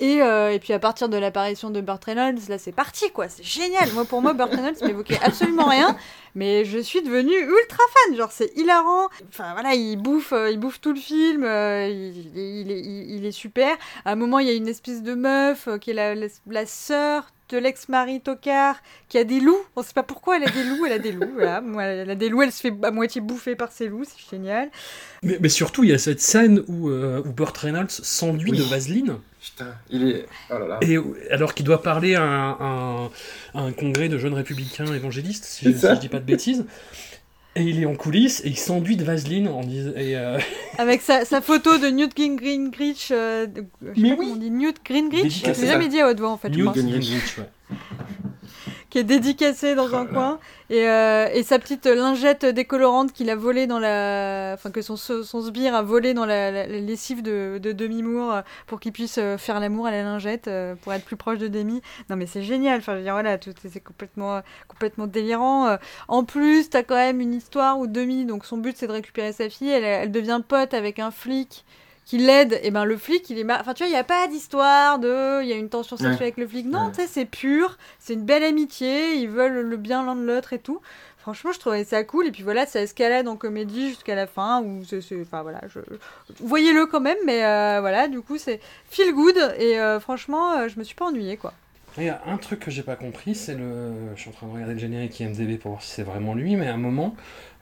[0.00, 3.42] Et, et puis à partir de l'apparition de Burt Reynolds, là c'est parti quoi, c'est
[3.44, 3.90] génial.
[3.92, 5.96] Moi pour moi, Burt Reynolds m'évoquait absolument rien,
[6.34, 8.16] mais je suis devenue ultra fan.
[8.16, 9.08] Genre c'est hilarant.
[9.28, 13.10] Enfin voilà, il bouffe, euh, il bouffe tout le film, euh, il, il est, il-
[13.16, 13.76] il est super.
[14.04, 16.26] À un moment, il y a une espèce de meuf euh, qui est la, la,
[16.50, 18.76] la sœur de l'ex-mari Tocard
[19.10, 19.60] qui a des loups.
[19.76, 21.30] On sait pas pourquoi elle a des loups, elle a des loups.
[21.34, 21.60] Voilà.
[21.60, 24.30] Moi, elle a des loups, elle se fait à moitié bouffer par ses loups, c'est
[24.36, 24.70] génial.
[25.22, 28.58] Mais, mais surtout, il y a cette scène où, euh, où Burt Reynolds s'enduit Oui.
[28.58, 29.18] de vaseline.
[29.44, 30.26] Putain, il est.
[30.50, 30.78] Oh là là.
[30.80, 30.96] Et
[31.30, 33.10] alors qu'il doit parler à un, un-
[33.54, 36.64] à un congrès de jeunes républicains évangélistes, si, je- si je dis pas de bêtises.
[37.56, 40.38] Et il est en coulisses et il s'enduit de vaseline en dis- et, euh,
[40.78, 43.10] Avec sa, sa photo de Newt Gin- Gingrich.
[43.12, 44.26] euh, de- je sais Mais pas oui.
[44.26, 45.44] comment on dit Newt Gingrich.
[45.44, 46.48] Je l'ai jamais dit à haute voix en fait.
[46.48, 46.74] Newt.
[46.74, 47.76] Gingrich, ouais.
[48.94, 50.38] Qui est dédicacé dans Oh un coin.
[50.70, 54.94] Et, euh, et sa petite lingette décolorante qu'il a volée dans la enfin que son,
[54.96, 58.78] son sbire a volé dans la, la- la lessive de, de Demi Moore euh, pour
[58.78, 60.48] qu'il puisse euh, faire l'amour à la lingette
[60.82, 61.82] pour être plus proche de Demi.
[62.08, 62.78] Non mais c'est génial.
[62.78, 63.36] Enfin je veux dire voilà
[63.68, 65.76] c'est complètement complètement délirant.
[66.06, 69.32] En plus t'as quand même une histoire où Demi donc son but c'est de récupérer
[69.32, 69.70] sa fille.
[69.70, 71.64] Elle, elle devient pote avec un flic
[72.04, 73.58] qui l'aide, et ben le flic, il est mar...
[73.60, 75.42] Enfin, tu vois, il n'y a pas d'histoire de.
[75.42, 76.22] Il y a une tension sexuelle Ouais.
[76.22, 76.66] avec le flic.
[76.66, 76.90] Non, Ouais.
[76.94, 77.78] tu sais, c'est pur.
[77.98, 79.14] C'est une belle amitié.
[79.16, 80.80] Ils veulent le bien l'un de l'autre et tout.
[81.18, 82.26] Franchement, je trouvais ça cool.
[82.26, 84.62] Et puis voilà, ça escalade en comédie jusqu'à la fin.
[84.86, 85.62] C'est- Enfin, voilà.
[85.68, 85.80] Je...
[86.40, 87.16] Voyez-le quand même.
[87.24, 89.36] Mais euh, voilà, du coup, c'est feel good.
[89.58, 91.54] Et euh, franchement, euh, je me suis pas ennuyée, quoi.
[91.96, 93.92] Il y a un truc que j'ai pas compris, c'est le.
[94.16, 96.56] Je suis en train de regarder le générique IMDb pour voir si c'est vraiment lui,
[96.56, 97.14] mais à un moment,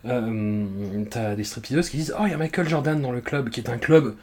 [0.06, 0.64] euh,
[1.10, 3.60] t'as des stripteaseuses qui disent Oh, il y a Michael Jordan dans le club, qui
[3.60, 4.16] est un club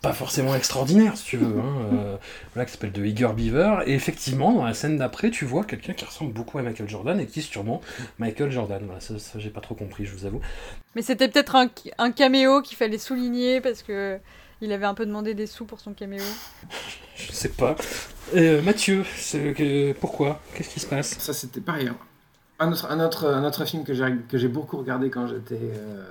[0.00, 2.16] pas forcément extraordinaire, si tu veux, hein, euh,
[2.54, 3.78] voilà, qui s'appelle The Eager Beaver.
[3.86, 7.18] Et effectivement, dans la scène d'après, tu vois quelqu'un qui ressemble beaucoup à Michael Jordan
[7.18, 7.80] et qui est sûrement
[8.18, 8.80] Michael Jordan.
[8.84, 10.40] Voilà, ça, ça, j'ai pas trop compris, je vous avoue.
[10.94, 14.18] Mais c'était peut-être un, un caméo qu'il fallait souligner parce que.
[14.60, 16.20] Il avait un peu demandé des sous pour son caméo.
[17.14, 17.76] Je sais pas.
[18.34, 20.40] Euh, Mathieu, c'est que- pourquoi?
[20.52, 21.16] Qu'est-ce qui se passe?
[21.20, 21.86] Ça, c'était pareil.
[21.86, 21.96] hein.
[22.60, 25.60] Un autre, un, autre, un autre film que j'ai que j'ai beaucoup regardé quand j'étais
[25.60, 26.04] euh,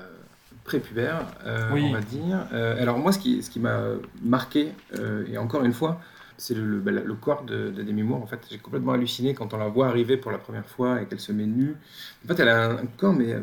[0.63, 1.85] prépubère, euh, Oui.
[1.89, 2.45] on va dire.
[2.53, 3.79] Euh, alors, moi, ce qui, ce qui m'a
[4.23, 5.99] marqué, euh, et encore une fois,
[6.37, 8.21] c'est le, le, le corps de, de Demi Moore.
[8.23, 11.05] En fait, j'ai complètement halluciné quand on la voit arriver pour la première fois et
[11.05, 11.75] qu'elle se met nue.
[12.23, 13.35] En fait, elle a un, un corps, mais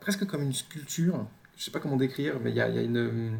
[0.00, 1.26] presque comme une sculpture.
[1.56, 3.32] Je sais pas comment décrire, mais il y a, y a une.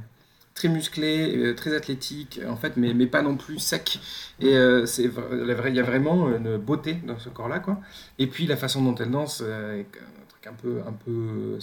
[0.59, 4.01] Très musclé, euh, très athlétique, en fait, mais, mais pas non plus sec.
[4.41, 7.81] Et euh, c'est il y a vraiment une beauté dans ce corps-là, quoi.
[8.19, 11.59] Et puis la façon dont elle danse, euh, un truc un peu, un peu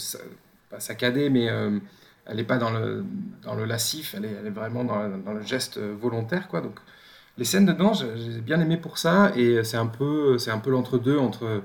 [0.80, 1.78] saccadé, mais euh,
[2.26, 3.04] elle n'est pas dans le,
[3.43, 6.62] dans le lascif, elle est, elle est vraiment dans, dans le geste volontaire, quoi.
[6.62, 6.80] Donc
[7.38, 10.60] les scènes de danse, j'ai bien aimé pour ça, et c'est un peu, c'est un
[10.60, 11.62] peu l'entre-deux entre,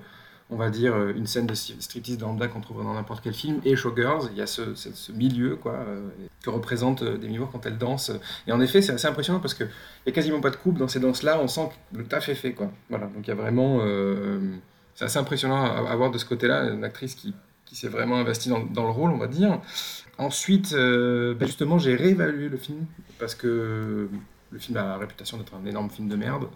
[0.50, 3.76] on va dire, une scène de striptease lambda qu'on trouve dans n'importe quel film, et
[3.76, 4.62] Showgirls, il y a ce,
[5.12, 6.08] milieu, quoi, euh,
[6.42, 8.10] que représente euh, Demi Moore quand elle danse.
[8.46, 9.68] Et en effet, c'est assez impressionnant parce qu'il
[10.06, 12.34] n'y a quasiment pas de coupe dans ces danses-là, on sent que le taf est
[12.34, 12.70] fait, quoi.
[12.88, 13.78] Voilà, donc il y a vraiment...
[13.82, 14.40] euh,
[14.94, 17.32] c'est assez impressionnant à, voir de ce côté-là, une actrice qui,
[17.64, 19.60] qui s'est vraiment investie dans, le rôle, on va dire.
[20.18, 22.84] Ensuite, euh, ben justement, j'ai réévalué le film
[23.18, 24.10] parce que
[24.50, 26.48] le film a la réputation d'être un énorme film de merde.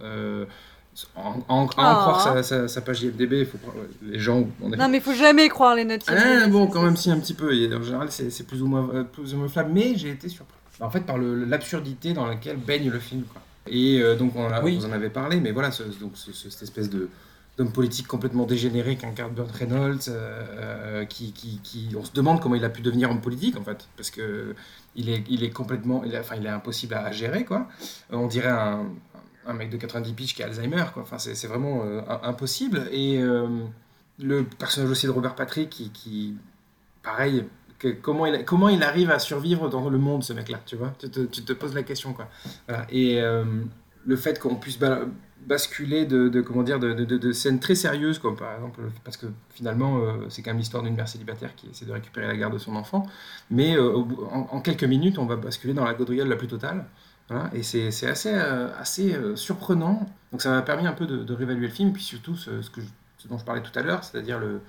[1.15, 1.95] En, en- à en Ah.
[2.01, 4.47] croire sa, sa- sa page IMDb, il faut croire- les gens.
[4.61, 6.05] On est- Non, mais faut jamais croire les notes.
[6.07, 7.53] ah, bon, quand même si un petit peu.
[7.53, 10.29] Et en général, c'est plus ou moins euh, plus ou moins fiable, mais j'ai été
[10.29, 10.55] surpris.
[10.79, 13.23] En fait, par l'absurdité dans laquelle baigne le film.
[13.23, 13.41] Quoi.
[13.67, 14.77] Et euh, donc, on, a- Oui.
[14.77, 17.09] vous en avez parlé, mais voilà, ce- donc ce- ce- cette espèce de
[17.57, 22.41] d'homme politique complètement dégénéré qu'incarne Burt Reynolds, euh, euh, qui, qui, qui- on se demande
[22.41, 24.53] comment il a pu devenir homme politique en fait, parce que
[24.97, 27.69] il est, il est complètement, il est, enfin, il est impossible à, à gérer quoi.
[28.11, 28.87] On dirait un,
[29.47, 31.03] un mec de 90 piges qui a Alzheimer quoi.
[31.03, 32.87] Enfin, c'est vraiment euh, impossible.
[32.91, 33.47] Et euh,
[34.19, 36.35] le personnage aussi de Robert Patrick qui,
[37.03, 37.45] pareil,
[37.79, 38.25] que- comment,
[38.69, 40.93] il, arrive à survivre dans le monde, ce mec-là, tu vois?
[40.99, 42.29] Tu te, poses la question, quoi.
[42.89, 43.43] Et euh,
[44.05, 45.01] le fait qu'on puisse ba-
[45.45, 50.41] basculer de, comment dire, de, scènes très sérieuses, comme par exemple, parce que finalement, c'est
[50.41, 53.05] quand même l'histoire d'une mère célibataire qui essaie de récupérer la garde de son enfant,
[53.51, 56.85] mais en quelques minutes, on va basculer dans la gaudriole la plus totale.
[57.53, 60.05] Et c'est assez, euh, assez euh, surprenant.
[60.31, 62.81] Donc ça m'a permis un peu de, de réévaluer le film, puis surtout ce, que
[63.17, 64.61] ce dont je parlais tout à l'heure, c'est-à-dire le,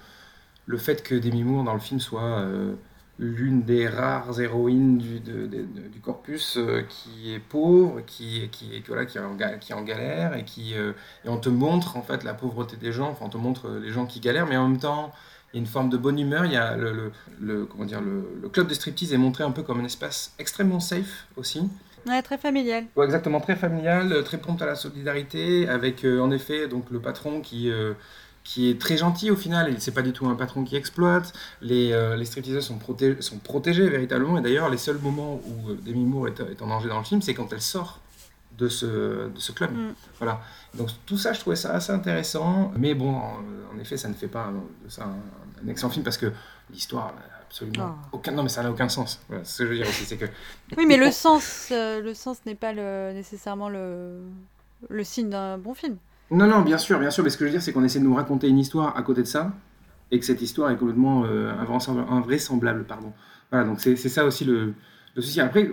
[0.65, 2.75] le fait que Demi Moore dans le film soit euh,
[3.19, 9.75] l'une des rares héroïnes du, du corpus qui est pauvre, qui, qui, voilà, qui, est
[9.75, 13.27] en, galère, et, qui, et on te montre en fait la pauvreté des gens, enfin
[13.27, 15.13] on te montre les gens qui galèrent, mais en même temps
[15.53, 18.49] il y a une forme de bonne humeur, il y a le, comment dire, le
[18.51, 21.63] club de striptease est montré un peu comme un espace extrêmement safe aussi.
[22.07, 22.85] Ouais, très familial.
[22.95, 26.91] Ouais, exactement, très familial, euh, très prompt à la solidarité, avec euh, en effet donc
[26.91, 27.95] le patron qui, euh,
[28.45, 31.33] qui est très gentil au final, et c'est pas du tout un patron qui exploite.
[31.61, 35.75] Les, euh, les stripteaseuses sont, proté- sont protégées véritablement, et d'ailleurs les seuls moments où
[35.75, 38.01] Demi Moore est, est en danger dans le film, c'est quand elle sort
[38.57, 38.87] de ce,
[39.29, 39.73] de ce club.
[39.73, 39.95] Mm.
[40.19, 40.41] Voilà.
[40.75, 43.41] Donc tout ça, je trouvais ça assez intéressant, mais bon, en,
[43.75, 44.53] en effet, ça ne fait pas
[44.89, 46.33] ça un, un excellent film parce que
[46.71, 47.15] l'histoire
[47.47, 48.17] absolument Oh.
[48.17, 48.33] aucun.
[48.33, 49.21] Non, mais ça n'a aucun sens.
[49.29, 50.27] Voilà, ce que je veux dire aussi, c'est que
[50.77, 54.21] Oui, mais le sens, euh, le sens n'est pas le, nécessairement le,
[54.89, 55.97] le signe d'un bon film.
[56.31, 58.01] Non, non, bien sûr, bien sûr, mais ce que je veux dire, c'est qu'on essaie
[58.01, 59.53] de nous raconter une histoire à côté de ça,
[60.11, 63.13] et que cette histoire est complètement euh, invraisemblable, invraisemblable, pardon.
[63.51, 64.75] Voilà, donc c'est c'est ça aussi le,
[65.15, 65.41] le souci.
[65.41, 65.71] Après,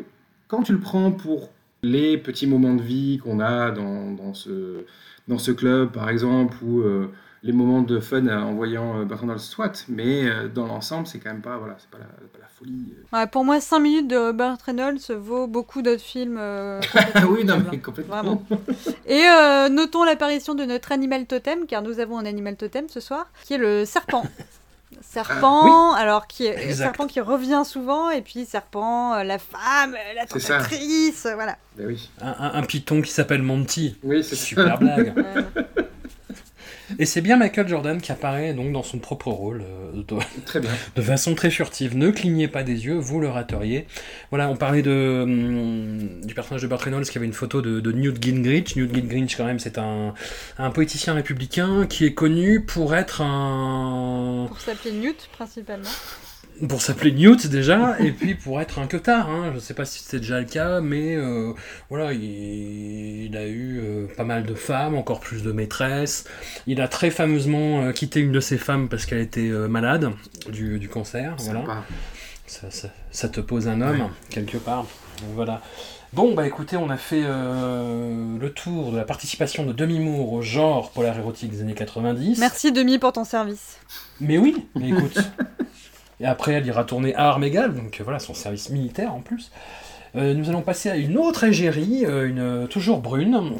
[0.48, 1.50] quand tu le prends pour
[1.82, 4.86] les petits moments de vie qu'on a dans, dans, ce,
[5.28, 7.12] dans ce club, par exemple, ou euh,
[7.44, 11.08] les moments de fun euh, en voyant euh, Burt Reynolds, soit, mais euh, dans l'ensemble,
[11.08, 12.94] c'est quand même pas, voilà, c'est pas la, pas la folie.
[13.12, 16.38] Ouais, pour moi, 5 minutes de Burt Reynolds vaut beaucoup d'autres films.
[16.40, 16.80] euh,
[17.16, 17.80] Ah oui, non, mais hein.
[17.84, 18.16] complètement.
[18.16, 18.44] Vraiment.
[19.06, 23.00] Et euh, notons l'apparition de notre animal totem, car nous avons un animal totem ce
[23.02, 24.24] soir, qui est le serpent.
[25.02, 30.14] Serpent, alors qui est serpent qui revient souvent, et puis serpent, euh, la femme, euh,
[30.16, 31.58] la tentatrice, voilà.
[31.78, 33.98] Ben oui, Un, un- un python qui s'appelle Monty.
[34.04, 34.46] oui c'est ça.
[34.46, 35.14] Super blague.
[37.00, 40.16] Et c'est bien Michael Jordan qui apparaît donc dans son propre rôle, euh, de,
[40.46, 40.72] Très bien.
[40.96, 41.98] de façon très furtive.
[41.98, 43.88] Ne clignez pas des yeux, vous le rateriez.
[44.30, 47.80] Voilà, on parlait de, hum, du personnage de Burt Reynolds qui avait une photo de,
[47.80, 48.76] de Newt Gingrich.
[48.76, 50.14] Newt Gingrich, quand même, c'est un,
[50.58, 54.46] un politicien républicain qui est connu pour être un.
[54.48, 55.90] pour s'appeler Newt, principalement.
[56.70, 59.30] Pour s'appeler Newt déjà, et puis pour être un queutard.
[59.30, 59.52] Hein.
[59.54, 61.54] Je sais pas si c'était déjà le cas, mais euh,
[61.90, 66.26] voilà, il, il a eu euh, pas mal de femmes, encore plus de maîtresses.
[66.68, 70.12] Il a très fameusement euh, quitté une de ses femmes parce qu'elle était euh, malade
[70.52, 71.36] du, du cancer.
[71.40, 71.64] Voilà.
[72.48, 74.84] Ça, ça- ça te pose un homme, quelque part.
[75.22, 75.62] Donc, Voilà.
[76.14, 80.34] Bon, bah écoutez, on a fait euh, le tour de la participation de Demi Moore
[80.34, 82.38] au genre polar érotique des années 90.
[82.40, 83.80] Merci Demi pour ton service.
[84.22, 85.18] Mais oui, mais écoute.
[86.24, 89.20] Et après, elle ira tourner à armes égales, donc euh, voilà, son service militaire en
[89.20, 89.52] plus.
[90.16, 93.56] Euh, nous allons passer à une autre égérie, euh, une, toujours brune,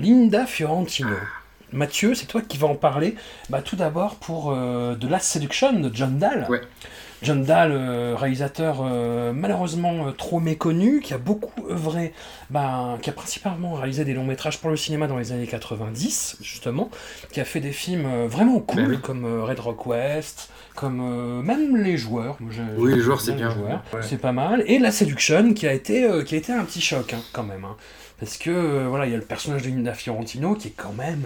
[0.00, 1.16] Linda Fiorentino.
[1.72, 3.16] Mathieu, c'est toi qui vas en parler.
[3.50, 6.46] Bah, tout d'abord pour The Last Seduction de John Dahl.
[7.22, 12.12] John Dahl, euh, réalisateur euh, malheureusement euh, trop méconnu, qui a beaucoup œuvré,
[12.50, 16.36] bah, qui a principalement réalisé des longs métrages pour le cinéma dans les années 90,
[16.42, 16.90] justement,
[17.32, 18.98] qui a fait des films vraiment cool, oui.
[19.00, 22.36] comme Red Rock West, comme euh, même Les Joueurs.
[22.38, 23.50] Moi, Oui, Les Joueurs, c'est Les bien.
[23.50, 23.82] Joueurs.
[23.94, 24.00] Ouais.
[24.02, 24.62] C'est pas mal.
[24.66, 27.44] Et La Séduction, qui a été, euh, qui a été un petit choc, hein, quand
[27.44, 27.64] même.
[27.64, 27.76] hein.
[28.20, 30.92] Parce que, euh, voilà, il y a le personnage de Linda Fiorentino qui est quand
[30.92, 31.24] même...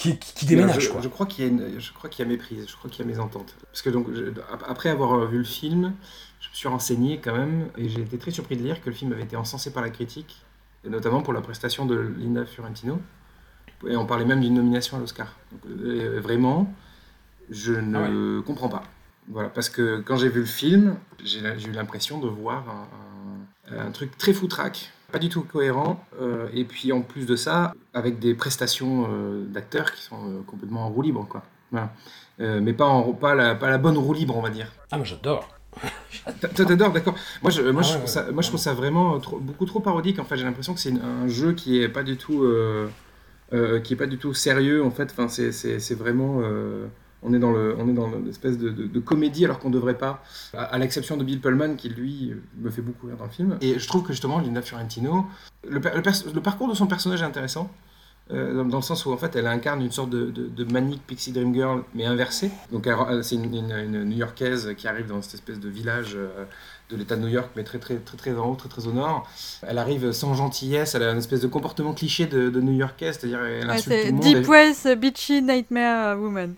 [0.00, 1.00] qui, qui, qui déménage, je, quoi.
[1.00, 3.00] je crois qu'il y a une- je crois qu'il y a méprise, je crois qu'il
[3.04, 3.54] y a mésentente.
[3.66, 4.32] Parce que donc, je-
[4.66, 5.92] après avoir euh, vu le film,
[6.40, 8.94] je me suis renseigné quand même, et j'ai été très surpris de lire que le
[8.94, 10.42] film avait été encensé par la critique,
[10.84, 13.00] et notamment pour la prestation de Linda Fiorentino.
[13.86, 15.36] Et on parlait même d'une nomination à l'Oscar.
[15.68, 16.72] Euh, vraiment,
[17.50, 18.82] je ne comprends pas.
[19.28, 23.76] Voilà, parce que quand j'ai vu le film, j'ai j'ai eu l'impression de voir un,
[23.76, 27.34] un- un truc très foutraque, pas du tout cohérent, euh, et puis en plus de
[27.36, 31.42] ça, avec des prestations euh, d'acteurs qui sont euh, complètement en roue libre, quoi.
[31.70, 31.92] Voilà.
[32.38, 34.70] Mais pas, en, pas, la, pas la bonne roue libre, on va dire.
[34.92, 35.48] Ah, moi j'adore.
[36.40, 37.14] Toi, t'adores, d'accord.
[37.42, 38.32] Moi, je, moi, Ah je ouais, trouve ça, ouais.
[38.32, 40.18] moi, je trouve ça vraiment trop- beaucoup trop parodique.
[40.20, 42.46] En fait, j'ai l'impression que c'est un jeu qui est pas du tout,
[43.50, 44.84] qui est pas du tout sérieux.
[44.84, 46.40] En fait, enfin, c'est, c'est, c'est vraiment,
[47.22, 49.98] on est dans le, on est dans l'espèce de, de, de comédie alors qu'on devrait
[49.98, 50.22] pas.
[50.54, 53.58] À, à l'exception de Bill Pullman qui lui me fait beaucoup rire dans le film.
[53.60, 55.26] Et je trouve que justement Linda Fiorentino,
[55.68, 57.70] le, le, parcours de son personnage est intéressant.
[58.30, 61.02] euh, dans, dans le sens où en fait elle incarne une sorte de, de, manique
[61.06, 62.86] pixie dream girl mais inversée donc
[63.22, 66.44] c'est une, une- une New-Yorkaise qui arrive dans cette espèce de village euh,
[66.90, 68.92] de l'État de New York, mais très très très très en haut, très très au
[68.92, 69.26] nord.
[69.66, 73.42] Elle arrive sans gentillesse, elle a une espèce de comportement cliché de, de New-Yorkaise, c'est-à-dire
[73.44, 74.22] elle Ouais, insulte tout c'est le monde.
[74.22, 76.54] Deep elle- West, Bitchy, Nightmare Woman.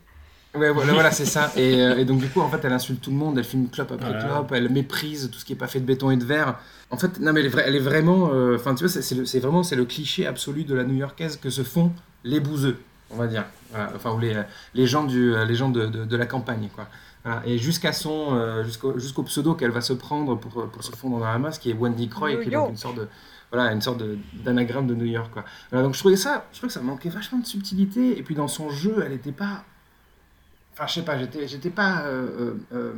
[0.54, 1.52] Ouais, voilà, voilà, c'est ça.
[1.56, 3.68] Et, euh, et donc, du coup, en fait, elle insulte tout le monde, elle filme
[3.68, 4.24] clope après Voilà.
[4.24, 6.58] clope, elle méprise tout ce qui est pas fait de béton et de verre.
[6.90, 8.30] En fait, non, mais elle est, vra- elle est vraiment.
[8.32, 11.62] euh, Enfin, tu vois, c'est- vraiment c'est le cliché absolu de la new-yorkaise que se
[11.62, 11.92] font
[12.24, 12.78] les bouseux,
[13.10, 13.44] on va dire.
[13.70, 14.34] Voilà, enfin, ou les,
[14.74, 16.88] les gens, du, euh, les gens de, de, de la campagne, quoi.
[17.24, 17.42] Voilà.
[17.46, 21.20] Et jusqu'à son, euh, jusqu'au jusqu'au pseudo qu'elle va se prendre pour, pour se fondre
[21.20, 23.06] dans la masse, qui est Wendy Croy, qui est donc une sorte de
[23.52, 25.44] voilà une sorte de- d'anagramme de New York quoi.
[25.70, 28.34] Voilà, donc je trouvais ça, je trouvais que ça manquait vachement de subtilité et puis
[28.34, 29.64] dans son jeu, elle n'était pas
[30.72, 32.92] Enfin, je sais pas, j'étais, j'étais pas euh, euh, euh,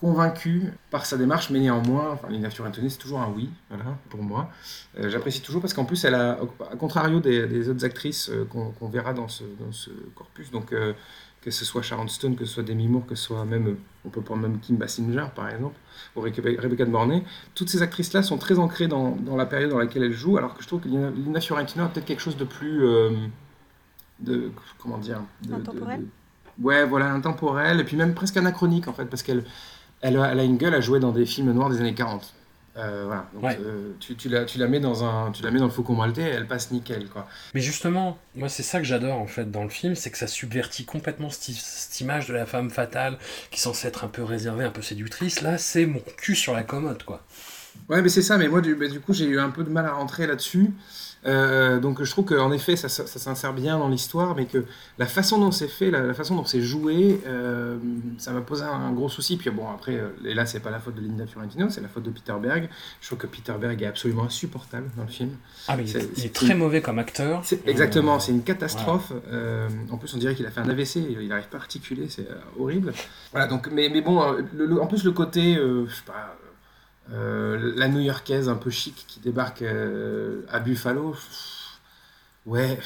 [0.00, 4.50] convaincu par sa démarche, mais néanmoins, enfin, Fiorentini, c'est toujours un oui, voilà, pour moi.
[4.98, 6.38] Euh, j'apprécie toujours parce qu'en plus, elle a,
[6.70, 9.44] à contrario des, autres actrices qu'on, verra dans ce,
[10.14, 10.74] corpus, donc
[11.42, 14.08] que ce soit Sharon Stone, que ce soit Demi Moore, que ce soit même, on
[14.08, 15.76] peut prendre même Kim Basinger, par exemple,
[16.16, 17.22] ou Rebecca de Mornay,
[17.54, 20.62] toutes ces actrices-là sont très ancrées dans, la période dans laquelle elles jouent, alors que
[20.62, 22.80] je trouve que Lina, Fiorentino a peut-être quelque chose de plus...
[24.20, 26.04] de, comment dire de- Intemporel?
[26.62, 29.44] Ouais, voilà, intemporel, et puis même presque anachronique en fait, parce qu'elle
[30.02, 32.34] elle a, elle a une gueule à jouer dans des films noirs des années 40.
[32.76, 33.56] Euh, voilà, donc Ouais.
[33.60, 35.94] euh, tu, tu, la, tu, la mets dans un, tu la mets dans le Faucon
[35.94, 37.28] Maltais, elle passe nickel, quoi.
[37.54, 40.26] Mais justement, moi c'est ça que j'adore en fait dans le film, c'est que ça
[40.26, 43.16] subvertit complètement cette, cette image de la femme fatale
[43.50, 45.40] qui est censée être un peu réservée, un peu séductrice.
[45.40, 47.22] Là, c'est mon cul sur la commode quoi.
[47.88, 49.70] Ouais, mais c'est ça, mais moi du, bah, du coup j'ai eu un peu de
[49.70, 50.72] mal à rentrer là-dessus.
[51.26, 54.64] Euh, donc je trouve qu'en effet ça, ça, ça s'insère bien dans l'histoire, mais que
[54.98, 57.76] la façon dont c'est fait, la, la façon dont c'est joué, euh,
[58.18, 59.36] ça m'a posé un, un gros souci.
[59.38, 61.88] Puis bon, après, euh, et là c'est pas la faute de Linda Fiorentino, c'est la
[61.88, 62.68] faute de Peter Berg.
[63.00, 65.30] Je trouve que Peter Berg est absolument insupportable dans le film.
[65.68, 67.42] Ah mais il est, il très mauvais comme acteur.
[67.66, 69.12] Exactement, c'est une catastrophe.
[69.32, 72.06] Euh, en plus, on dirait qu'il a fait un AVC, il n'arrive pas à articuler,
[72.10, 72.92] c'est horrible.
[73.32, 76.36] Voilà, donc, mais, mais bon, le- le- en plus, le côté, je sais pas,
[77.08, 81.16] la New-Yorkaise un peu chic qui débarque euh, à Buffalo,
[82.46, 82.78] ouais,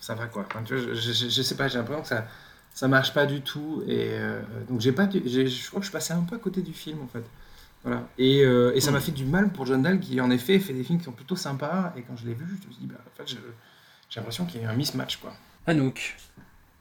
[0.00, 0.46] ça va quoi.
[0.68, 2.26] Je, sais pas, j'ai l'impression que ça,
[2.74, 3.82] ça marche pas du tout.
[3.86, 6.72] Et euh, donc, j'ai pas, je crois que je passais un peu à côté du
[6.72, 7.24] film en fait.
[7.84, 8.08] Voilà.
[8.18, 10.84] Et, euh, ça m'a fait du mal pour John Dahl qui, en effet, fait des
[10.84, 11.94] films qui sont plutôt sympas.
[11.96, 13.28] Et quand je l'ai vu, je me suis dit, bah, en fait,
[14.08, 15.32] j'ai l'impression qu'il y a eu un mismatch, quoi.
[15.66, 16.16] Anouk.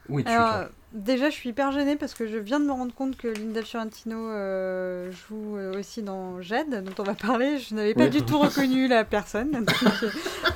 [0.10, 2.72] Oui, tu Alors, euh, déjà, je suis hyper gênée parce que je viens de me
[2.72, 7.60] rendre compte que Linda Fiorentino euh, joue euh, aussi dans Jed, dont on va parler.
[7.60, 8.10] Je n'avais pas Oui.
[8.10, 9.52] du tout reconnu la personne.
[9.52, 9.72] Donc,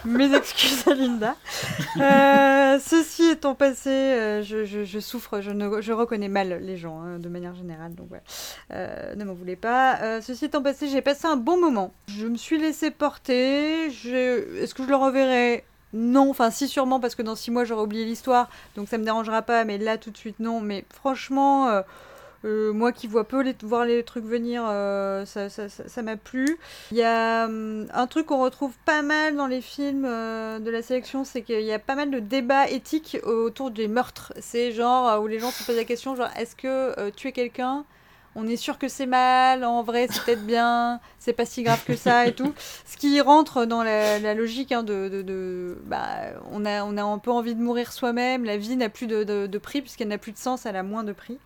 [0.06, 1.36] mes excuses à Linda.
[2.02, 6.76] Euh, ceci étant passé, euh, je, je- je souffre, je, ne, je reconnais mal les
[6.76, 7.94] gens hein, de manière générale.
[7.94, 8.10] Donc,
[8.72, 10.20] ne m'en voulez pas.
[10.22, 11.94] Ceci étant passé, j'ai passé un bon moment.
[12.08, 13.86] Je me suis laissé porter.
[13.86, 15.64] Est-ce que je le reverrai?
[15.94, 19.04] Non, enfin si sûrement parce que dans six mois j'aurai oublié l'histoire, donc ça me
[19.04, 20.60] dérangera pas, mais là tout de suite non.
[20.60, 21.82] Mais franchement, euh,
[22.46, 26.58] euh, moi qui vois peu les, voir les trucs venir, euh, ça ça- m'a plu.
[26.92, 30.82] Il y a hum, un truc qu'on retrouve pas mal dans les films de la
[30.82, 34.34] sélection, c'est qu'il y a pas mal de débats éthiques autour des meurtres.
[34.40, 37.86] C'est genre où les gens se posent la question, genre est-ce que tuer quelqu'un
[38.36, 41.84] on est sûr que c'est mal, en vrai c'est peut-être bien, c'est pas si grave
[41.86, 42.54] que ça et tout.
[42.86, 46.06] Ce qui rentre dans la, logique hein, de, de, de- bah,
[46.52, 49.58] on, a, on a un peu envie de mourir soi-même, la vie n'a plus de,
[49.58, 51.38] prix puisqu'elle n'a plus de sens, elle a moins de prix.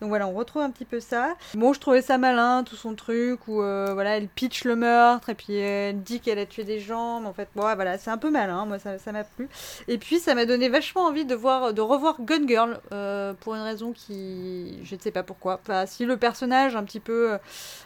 [0.00, 1.34] Donc voilà, on retrouve un petit peu ça.
[1.54, 5.28] Bon, je trouvais ça malin, tout son truc, où euh, voilà, elle pitch le meurtre
[5.28, 8.10] et puis elle dit qu'elle a tué des gens, mais en fait, bon, voilà, c'est
[8.10, 9.48] un peu malin, moi ça ça m'a plu.
[9.88, 13.54] Et puis ça m'a donné vachement envie de voir, de revoir Gun Girl euh, pour
[13.54, 15.60] une raison qui, je ne sais pas pourquoi.
[15.62, 16.16] Enfin, si le
[16.76, 17.38] un petit peu, euh,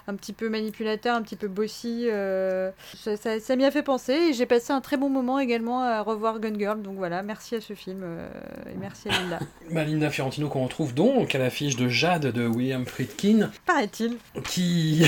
[0.08, 3.82] un petit peu manipulateur, un petit peu bossy, euh, ça, ça- ça m'y a fait
[3.82, 4.12] penser.
[4.12, 6.82] Et j'ai passé un très bon moment également à revoir Gun Girl.
[6.82, 8.28] Donc voilà, merci à ce film euh,
[8.72, 9.38] et merci à Linda.
[9.70, 14.16] Bah, Linda Fiorentino qu'on retrouve donc à l'affiche de Jade de William Friedkin, Paraît-il.
[14.44, 15.04] qui...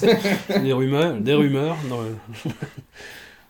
[0.62, 1.76] des rumeurs, des rumeurs.
[1.88, 2.50] non, euh,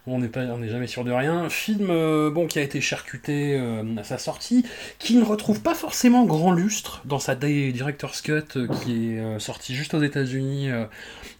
[0.08, 1.48] On n'est pas, on n'est jamais sûr de rien.
[1.48, 4.64] Film euh, bon qui a été charcuté euh, à sa sortie,
[5.00, 9.18] qui ne retrouve pas forcément grand lustre dans sa di- director's cut euh, qui est
[9.18, 10.68] euh, sorti juste aux États-Unis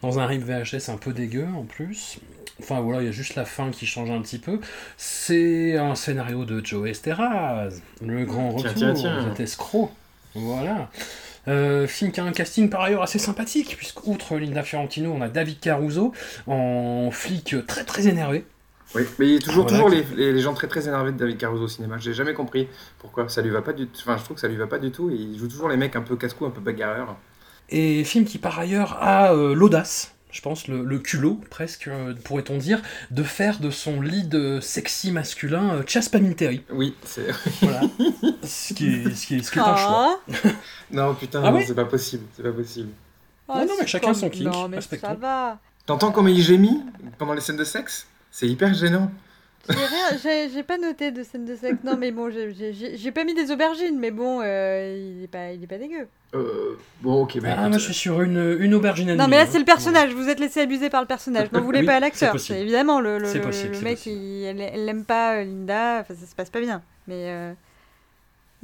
[0.01, 2.17] dans un rip VHS un peu dégueu en plus.
[2.59, 4.59] Enfin voilà, il y a juste la fin qui change un petit peu.
[4.97, 7.69] C'est un scénario de Joe Esteraz,
[8.01, 9.25] le grand Tiens, retour, tiens, tiens.
[9.29, 9.91] cet escroc.
[10.35, 10.89] Voilà.
[11.47, 15.21] Euh, film qui a un casting par ailleurs assez sympathique, puisque outre Linda Fiorentino, on
[15.21, 16.13] a David Caruso
[16.47, 18.43] en flic très très énervé.
[18.95, 19.83] Oui, mais il y a toujours, Voilà.
[19.83, 21.97] toujours les, les- les gens très très énervés de David Caruso au cinéma.
[21.99, 22.67] J'ai jamais compris
[22.99, 23.27] pourquoi.
[23.29, 23.99] Ça lui va pas du tout.
[24.01, 25.09] Enfin, je trouve que ça lui va pas du tout.
[25.09, 27.15] Et il joue toujours les mecs un peu casse-cou, un peu bagarreurs.
[27.69, 32.13] Et film qui par ailleurs a euh, l'audace, je pense, le, le culot presque, euh,
[32.23, 32.81] pourrait-on dire,
[33.11, 36.63] de faire de son lead euh, sexy masculin euh, Chas Palminteri.
[36.71, 37.27] Oui, c'est.
[37.61, 37.81] Voilà.
[38.43, 40.19] ce, qui est, ce, qui est, ce qui est un choix.
[40.45, 40.47] Ah.
[40.91, 42.23] non, putain, Ah non, oui c'est pas possible.
[42.37, 42.89] C'est pas possible.
[43.49, 45.59] Ah, Non, non, mais chacun son kink, Non, mais ça va.
[45.85, 46.81] T'entends comment il gémit
[47.17, 48.07] pendant les scènes de sexe?
[48.39, 49.09] C'est hyper gênant.
[50.23, 51.79] J'ai pas noté de scène de sexe.
[51.83, 55.23] Non, mais bon, j'ai- j'ai j'ai- j'ai pas mis des aubergines, mais bon, euh, il,
[55.23, 56.07] est pas, il est pas dégueu.
[56.35, 57.49] Euh, bon, ok, mais.
[57.57, 59.47] Ah, moi je suis sur une, une aubergine à Non, mais là, hein.
[59.49, 60.13] c'est le personnage.
[60.13, 61.51] Vous êtes laissé abuser par le personnage.
[61.51, 62.39] N'en voulez Oui, pas à l'acteur.
[62.39, 66.01] C'est évidemment le, le, possible, le mec, il- elle, elle l'aime pas, euh, Linda.
[66.01, 66.83] Enfin, ça se passe pas bien.
[67.07, 67.53] Mais, euh,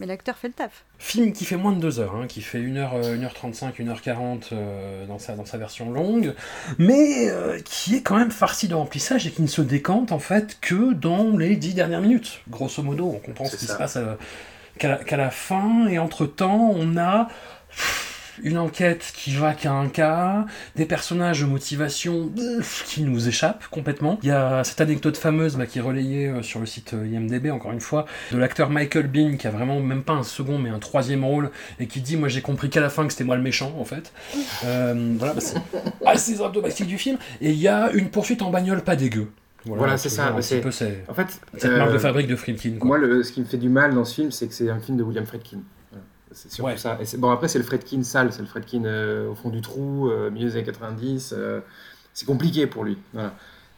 [0.03, 0.83] mais l'acteur fait le taf.
[0.99, 5.17] Film qui fait moins de 2 heures, hein, qui fait 1h, 1h35, 1h40 euh, dans,
[5.17, 6.33] sa, dans sa version longue,
[6.77, 10.19] mais euh, qui est quand même farci de remplissage et qui ne se décante en
[10.19, 12.41] fait que dans les 10 dernières minutes.
[12.49, 13.73] Grosso modo, on comprend ce qui ça.
[13.73, 14.15] se passe euh,
[14.77, 17.29] qu'à la, fin, et entre-temps, on a
[17.69, 22.31] pff, une enquête qui va qu'à un cas, des personnages de motivation
[22.85, 24.19] qui nous échappent complètement.
[24.23, 27.05] Il y a cette anecdote fameuse bah, qui est relayée euh, sur le site euh,
[27.07, 30.57] IMDB, encore une fois, de l'acteur Michael Bean qui a vraiment même pas un second
[30.57, 33.23] mais un troisième rôle et qui dit moi j'ai compris qu'à la fin que c'était
[33.23, 34.11] moi le méchant en fait.
[34.65, 35.57] Euh, voilà, bah, c'est
[36.05, 37.17] assez symptomatique du film.
[37.41, 39.29] Et il y a une poursuite en bagnole pas dégueu.
[39.65, 40.63] Voilà, c'est ça, c'est-
[41.07, 41.27] En fait,
[41.57, 42.73] cette euh, marque de fabrique de Friedkin.
[42.79, 42.87] Quoi.
[42.87, 44.79] Moi, le, ce qui me fait du mal dans ce film, c'est que c'est un
[44.79, 45.59] film de William Friedkin.
[46.33, 46.77] C'est surtout Ouais.
[46.77, 46.97] ça.
[47.01, 50.09] Et bon, après, c'est le Friedkin sale, c'est le Friedkin euh, au fond du trou,
[50.09, 51.33] euh, milieu des années 90.
[51.37, 51.61] euh,
[52.13, 52.97] c'est compliqué pour lui.
[53.13, 53.33] Voilà.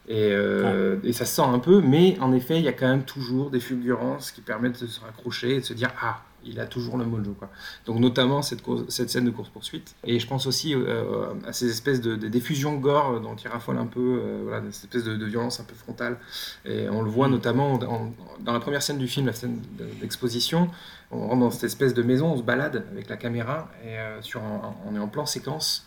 [0.08, 2.86] Et, euh, et ça se sent un peu, mais en effet, il y a quand
[2.86, 6.60] même toujours des fulgurances qui permettent de se raccrocher et de se dire Ah, il
[6.60, 7.32] a toujours le mojo.
[7.32, 7.50] Quoi.
[7.86, 9.94] Donc, notamment cette, course- cette scène de course-poursuite.
[10.04, 13.78] Et je pense aussi euh, à ces espèces de, de diffusions gore dont il raffole
[13.78, 16.18] un peu, euh, voilà, cette espèce de, de violence un peu frontale.
[16.64, 19.84] Et on le voit notamment en- dans la première scène du film, la scène de-
[20.00, 20.70] d'exposition.
[21.10, 24.22] On rentre dans cette espèce de maison, on se balade avec la caméra et euh,
[24.22, 25.86] sur un- on est en plan séquence.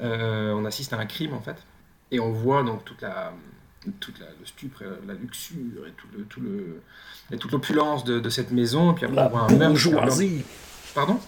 [0.00, 1.56] Euh, on assiste à un crime en fait.
[2.10, 3.32] Et on voit donc toute la,
[4.00, 6.80] toute la, le stupre, la luxure et, tout le, tout le,
[7.32, 8.92] et toute l'opulence de, de cette maison.
[8.92, 9.90] Et puis après, La on voit un meurtre.
[9.90, 10.42] bourgeoisie.
[10.94, 11.18] Pardon?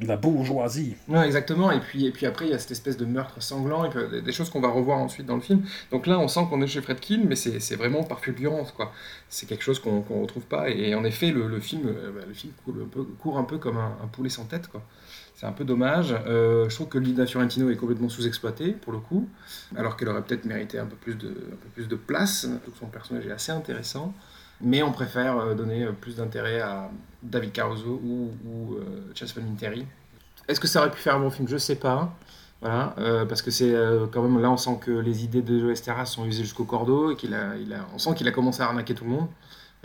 [0.00, 0.96] La bourgeoisie.
[1.06, 1.70] Ouais, exactement.
[1.70, 4.00] Et puis, et puis après, il y a cette espèce de meurtre sanglant, et puis,
[4.00, 5.62] euh, des- choses qu'on va revoir ensuite dans le film.
[5.92, 8.92] Donc là, on sent qu'on est chez Fredkin, mais c'est c'est vraiment par fulgurance, quoi.
[9.28, 10.68] C'est quelque chose qu'on qu'on retrouve pas.
[10.68, 13.44] Et en effet, le, le film, euh, bah, le film court un peu, court un
[13.44, 14.82] peu comme un, un poulet sans tête, quoi.
[15.34, 16.14] C'est un peu dommage.
[16.26, 19.28] Euh, je trouve que Linda Fiorentino est complètement sous-exploitée, pour le coup,
[19.76, 22.46] alors qu'elle aurait peut-être mérité un peu, plus de, un peu plus de place.
[22.78, 24.14] Son personnage est assez intéressant.
[24.60, 26.88] Mais on préfère euh, donner euh, plus d'intérêt à
[27.22, 28.76] David Caruso ou, ou.
[30.46, 31.48] Est-ce que ça aurait pu faire un bon film?
[31.48, 32.14] Je sais pas.
[32.60, 32.94] Voilà,
[33.28, 33.74] parce que c'est
[34.10, 37.10] quand même là on sent que les idées de Joe Esteras sont usées jusqu'au cordeau
[37.10, 39.28] et qu'il a, il a, on sent qu'il a commencé à arnaquer tout le monde.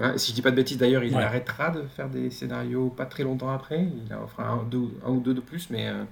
[0.01, 1.23] Et si je dis pas de bêtises d'ailleurs, il Ouais.
[1.23, 3.87] arrêtera de faire des scénarios pas très longtemps après.
[4.07, 6.03] Il en fera un, deux, un ou deux de plus, mais euh,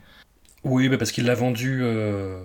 [0.64, 1.80] Oui, mais parce qu'il l'a vendu.
[1.82, 2.42] euh,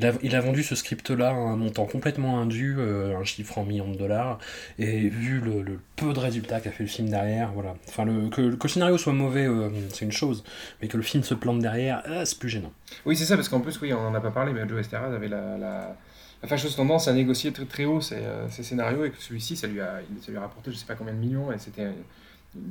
[0.00, 3.58] Il, a, il a vendu ce script-là à un montant complètement indu, euh, un chiffre
[3.58, 4.38] en millions de dollars,
[4.76, 7.76] et vu le, le peu de résultats qu'a fait le film derrière, voilà.
[7.88, 10.42] Enfin, le, que, que le scénario soit mauvais, euh, c'est une chose,
[10.82, 12.72] mais que le film se plante derrière, ah, c'est plus gênant.
[13.06, 15.14] oui c'est ça parce qu'en plus oui on en a pas parlé, mais Joe Esteras
[15.14, 15.96] avait la, la,
[16.44, 19.56] la fâcheuse tendance à négocier très, très haut ses, euh, ses scénarios et que celui-ci
[19.56, 21.88] ça lui a, ça lui a rapporté je sais pas combien de millions et c'était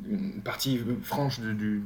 [0.09, 1.83] une partie franche du,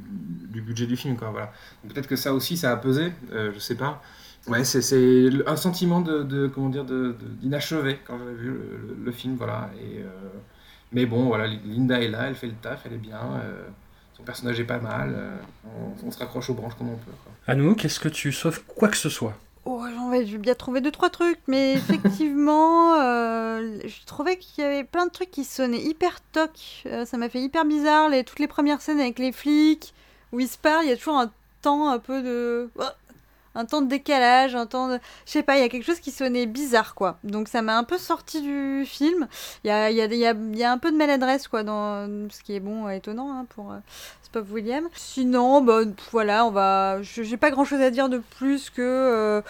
[0.52, 1.16] budget du film.
[1.16, 1.52] Quoi, voilà.
[1.88, 4.02] Peut-être que ça aussi, ça a pesé, euh, je sais pas.
[4.46, 8.54] Ouais, c'est- un sentiment de, comment dire, d'inachevé quand j'avais vu
[9.04, 9.70] le, film, voilà.
[9.80, 10.06] Et, euh,
[10.92, 13.66] mais bon, voilà, Linda est là, elle fait le taf, elle est bien, euh,
[14.16, 15.36] son personnage est pas mal, euh,
[16.04, 17.12] on, se raccroche aux branches comme on peut.
[17.24, 17.32] quoi.
[17.46, 19.36] Anouk, est-ce que tu sauves quoi que ce soit?
[19.70, 24.64] Oh, j'en vais, j'ai bien trouvé deux trois trucs, mais effectivement, euh, je trouvais qu'il
[24.64, 26.52] y avait plein de trucs qui sonnaient hyper toc.
[26.86, 28.08] Euh, ça m'a fait hyper bizarre.
[28.08, 29.92] Les, toutes les premières scènes avec les flics
[30.32, 32.82] où ils se parlent, il y a toujours un temps un peu de, oh,
[33.54, 36.00] un temps de décalage, un temps de, je sais pas, il y a quelque chose
[36.00, 37.18] qui sonnait bizarre quoi.
[37.24, 39.28] Donc ça m'a un peu sorti du film.
[39.64, 42.42] Il y a, y a, y y a un peu de maladresse quoi dans ce
[42.42, 43.72] qui est bon, étonnant hein, pour.
[43.72, 43.78] euh,
[44.50, 44.88] William.
[44.94, 45.80] Sinon, bah,
[46.12, 46.98] voilà, on va.
[47.02, 49.42] J'ai pas grand chose à dire de plus que, euh,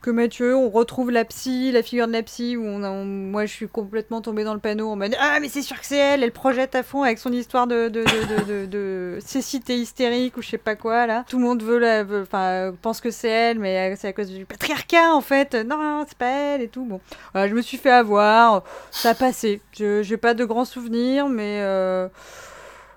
[0.00, 0.56] que Mathieu.
[0.56, 4.20] On retrouve la psy, la figure de la psy, où on moi je suis complètement
[4.20, 6.74] tombée dans le panneau en mode Ah, mais c'est sûr que c'est elle, elle projette
[6.74, 11.24] à fond avec son histoire de, de, cécité hystérique ou je sais pas quoi là.
[11.28, 14.44] Tout le monde veut- Enfin, pense que c'est elle, mais euh, c'est à cause du
[14.46, 15.54] patriarcat en fait.
[15.54, 16.84] Non, non, c'est pas elle et tout.
[16.84, 17.00] Bon,
[17.32, 19.60] voilà, je me suis fait avoir, ça a passé.
[19.76, 21.58] Je J'ai pas de grands souvenirs, mais.
[21.60, 22.08] euh,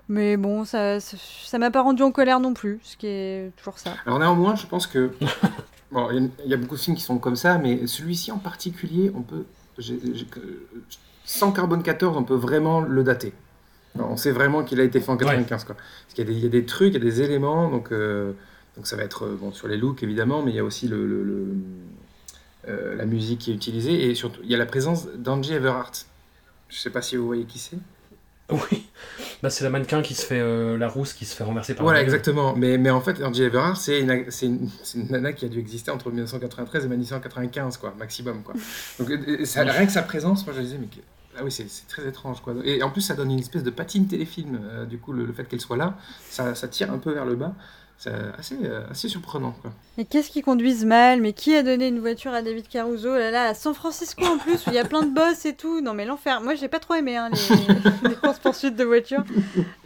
[0.08, 3.50] mais bon, ça ça ça m'a pas rendu en colère non plus, ce qui est
[3.56, 3.94] toujours ça.
[4.06, 5.10] Alors néanmoins, je pense que
[5.92, 7.86] bon, il y a- il y, a beaucoup de films qui sont comme ça, mais
[7.86, 9.44] celui-ci en particulier, on peut,
[9.78, 10.26] j'ai- j'ai-
[11.24, 13.32] sans carbone 14, on peut vraiment le dater.
[13.98, 15.74] On sait vraiment qu'il a été fait en 95, quoi.
[15.74, 17.70] Parce qu'il y, a des- il y a des trucs, il y a des éléments,
[17.70, 18.32] donc, euh,
[18.76, 20.88] donc ça va être euh, bon, sur les looks évidemment, mais il y a aussi
[20.88, 21.46] le, le- le-
[22.68, 25.92] euh, la musique qui est utilisée et surtout il y a la présence d'Angie Everhart.
[26.68, 27.78] Je sais pas si vous voyez qui c'est.
[28.48, 28.86] Oui,
[29.42, 31.82] bah, c'est la mannequin qui se fait euh, la rousse qui se fait renverser par
[31.82, 32.54] Voilà, exactement.
[32.54, 34.10] Mais, mais en fait, Angie Everhart, c'est une,
[34.42, 38.54] une, une nana qui a dû exister entre 1993 et 1995, quoi, maximum, quoi.
[39.00, 39.10] Donc,
[39.44, 40.86] ça, rien que sa présence, moi, je disais, mais
[41.36, 42.54] ah oui, c'est c'est très étrange, quoi.
[42.64, 44.60] Et en plus, ça donne une espèce de patine téléfilm.
[44.62, 45.98] euh, du coup, le, le fait qu'elle soit là,
[46.30, 47.52] ça, ça tire un peu vers le bas.
[47.98, 49.72] C'est assez, euh, assez surprenant, quoi.
[49.96, 51.22] Mais qu'est-ce qu'ils conduisent mal?
[51.22, 53.08] Mais qui a donné une voiture à David Caruso?
[53.14, 55.54] Là, là, à San Francisco en plus, où il y a plein de boss et
[55.54, 55.80] tout.
[55.80, 56.42] Non mais l'enfer.
[56.42, 59.24] Moi j'ai pas trop aimé hein, les, les courses poursuites de voitures.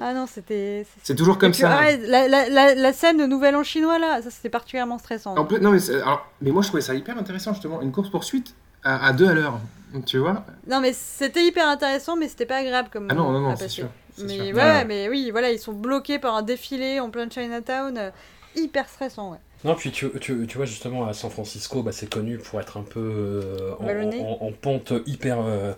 [0.00, 0.84] Ah non, c'était.
[1.04, 1.70] C'est toujours comme Et puis, ça.
[1.72, 4.98] ah ouais, la, la, la, la scène de Nouvel An chinois là, ça c'était particulièrement
[4.98, 5.36] stressant.
[5.36, 7.80] En plus, non, mais, alors, mais moi, je trouvais ça hyper intéressant, justement.
[7.80, 9.60] Une course-poursuite à, à deux à l'heure.
[10.06, 13.06] Tu vois Non mais c'était hyper intéressant, mais c'était pas agréable comme.
[13.10, 13.86] Ah non, non, non, c'est sûr.
[14.26, 14.44] Mais sûr.
[14.44, 14.84] ouais, Ouais.
[14.84, 18.10] mais oui, voilà, ils sont bloqués par un défilé en plein Chinatown, euh,
[18.56, 19.38] hyper stressant, ouais.
[19.62, 22.78] Non, puis tu, tu, tu vois justement à San Francisco, bah, c'est connu pour être
[22.78, 24.18] un peu euh, en, Vallonné.
[24.22, 25.74] en- en pente hyper, euh,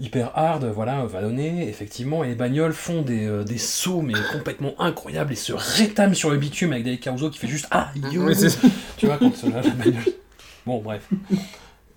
[0.00, 4.74] hyper hard, voilà, vallonné, effectivement, et les bagnoles font des, euh, des sauts mais complètement
[4.80, 8.20] incroyables et se rétament sur le bitume avec des Caruso qui fait juste Ah, you
[8.24, 8.66] Oui, c'est ça.
[8.96, 10.02] Tu vois, quand la bagnole.
[10.66, 11.08] Bon, bref.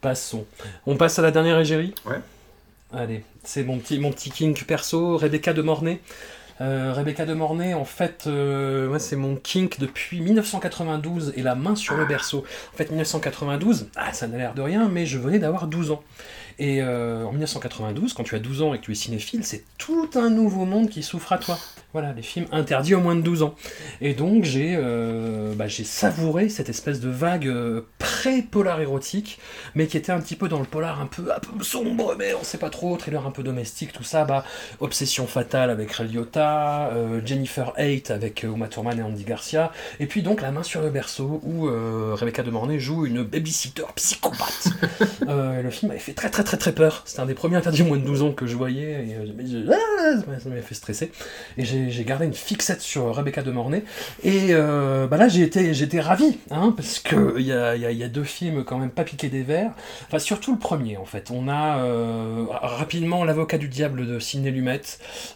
[0.02, 0.46] Passons.
[0.86, 1.96] On passe à la dernière égérie?
[2.06, 2.20] Ouais.
[2.96, 6.00] Allez, c'est mon petit, kink perso, Rebecca de Mornay.
[6.62, 11.76] Euh, Rebecca de Mornay, en fait, euh, c'est mon kink depuis 1992 et la main
[11.76, 12.44] sur le berceau.
[12.74, 16.04] En fait, 1992, ah, ça n'a l'air de rien, mais je venais d'avoir 12 ans.
[16.60, 19.64] Et euh, en 1992, quand tu as 12 ans et que tu es cinéphile, c'est
[19.80, 21.58] tout un nouveau monde qui s'ouvre à toi.
[21.94, 23.54] Voilà, les films interdits aux moins de 12 ans.
[24.02, 29.40] Et donc, j'ai euh, bah, j'ai savouré cette espèce de vague euh, pré-polar érotique,
[29.76, 32.34] mais qui était un petit peu dans le polar un peu, un peu sombre, mais
[32.34, 34.26] on sait pas trop, thriller un peu domestique, tout ça.
[34.26, 34.44] Bah,
[34.80, 39.72] Obsession fatale avec Ray Liotta, euh, Jennifer Haidt avec euh, Uma Thurman et Andy Garcia,
[40.00, 41.70] et puis donc La main sur le berceau, où
[42.16, 44.70] Rebecca de Mornay joue une babysitter psychopathe.
[45.28, 47.04] Le film avait fait très très très très peur.
[47.06, 49.16] C'était un des premiers interdits aux moins de 12 ans que je voyais, et
[49.72, 51.12] ah, ça m'a- ça m'avait fait stresser.
[51.58, 53.84] Et j'ai j'ai gardé une fixette sur Rebecca de Mornay,
[54.24, 57.86] et euh, bah là j'ai été, été ravi, hein, parce que il y a, y
[57.86, 59.72] a- y a deux films quand même pas piqués des verres,
[60.08, 61.30] enfin surtout le premier en fait.
[61.32, 64.82] On a euh, rapidement L'avocat du diable de Sidney Lumet,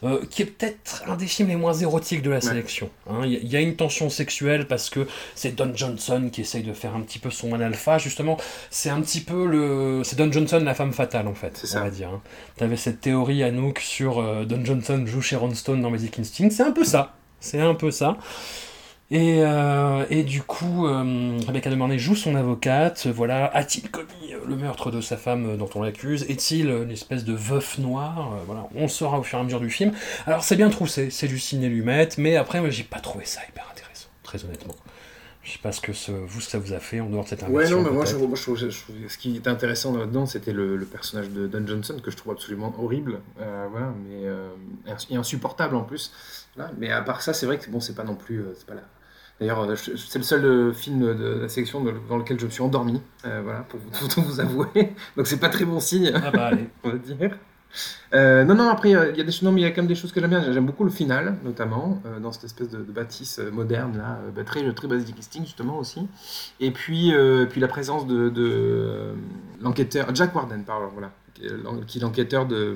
[0.04, 2.90] euh, qui est peut-être un des films les moins érotiques de la sélection.
[3.10, 3.22] hein.
[3.26, 6.42] Il y, a- il y a une tension sexuelle parce que c'est Don Johnson qui
[6.42, 8.38] essaye de faire un petit peu son man alpha, justement.
[8.70, 10.02] C'est un petit peu le.
[10.04, 11.80] C'est Don Johnson la femme fatale en fait, C'est on ça.
[11.82, 12.10] va dire.
[12.10, 12.22] hein.
[12.58, 16.64] T'avais cette théorie Anouk sur euh, Don Johnson joue Sharon Stone dans Basic Instinct, c'est
[16.64, 17.16] un peu ça.
[17.40, 18.18] C'est un peu ça.
[19.10, 23.08] Et, euh, du coup, euh, Rebecca de Mornay joue son avocate.
[23.08, 26.24] Voilà, a-t-il commis le meurtre de sa femme dont on l'accuse?
[26.30, 28.34] Est-il une espèce de veuf noir?
[28.34, 29.94] Euh, Voilà, on saura au fur et à mesure du film.
[30.26, 33.40] Alors c'est bien troussé, c'est du ciné lumet, mais après moi j'ai pas trouvé ça
[33.50, 34.76] hyper intéressant, très honnêtement.
[35.48, 37.42] Je sais pas ce que ce, vous ça vous a fait en dehors de cette
[37.44, 37.78] Ouais, inversion.
[37.78, 38.28] non, mais moi, je, peut-être.
[38.28, 41.48] moi, je trouve, je trouve- ce qui était intéressant là-dedans, c'était le, le personnage de
[41.48, 44.50] Don Johnson, que je trouve absolument horrible, euh, voilà, mais euh,
[45.10, 46.12] et insupportable en plus.
[46.58, 46.72] Voilà.
[46.78, 48.74] Mais à part ça, c'est vrai que bon, c'est pas non plus, euh, c'est pas
[48.74, 48.82] là.
[49.40, 53.62] D'ailleurs, c'est le seul film de la sélection dans lequel je me suis endormi, voilà,
[53.70, 54.68] pour vous, pour tout vous avouer.
[55.16, 56.68] Donc c'est pas très bon signe, Ah bah allez.
[56.84, 57.38] on va dire.
[58.14, 59.88] Euh, non, non, après, il y a des non, mais il y a quand même
[59.88, 60.52] des choses que j'aime bien.
[60.52, 64.44] J'aime beaucoup le final, notamment, euh, dans cette espèce de, bâtisse euh, moderne, là, bah,
[64.44, 66.08] très, très basic listing, justement, aussi.
[66.60, 67.14] Et puis,
[67.50, 69.14] puis la présence de,
[69.62, 71.12] l'enquêteur, Jack Warden, pardon, voilà,
[71.86, 72.76] qui est l'enquêteur de,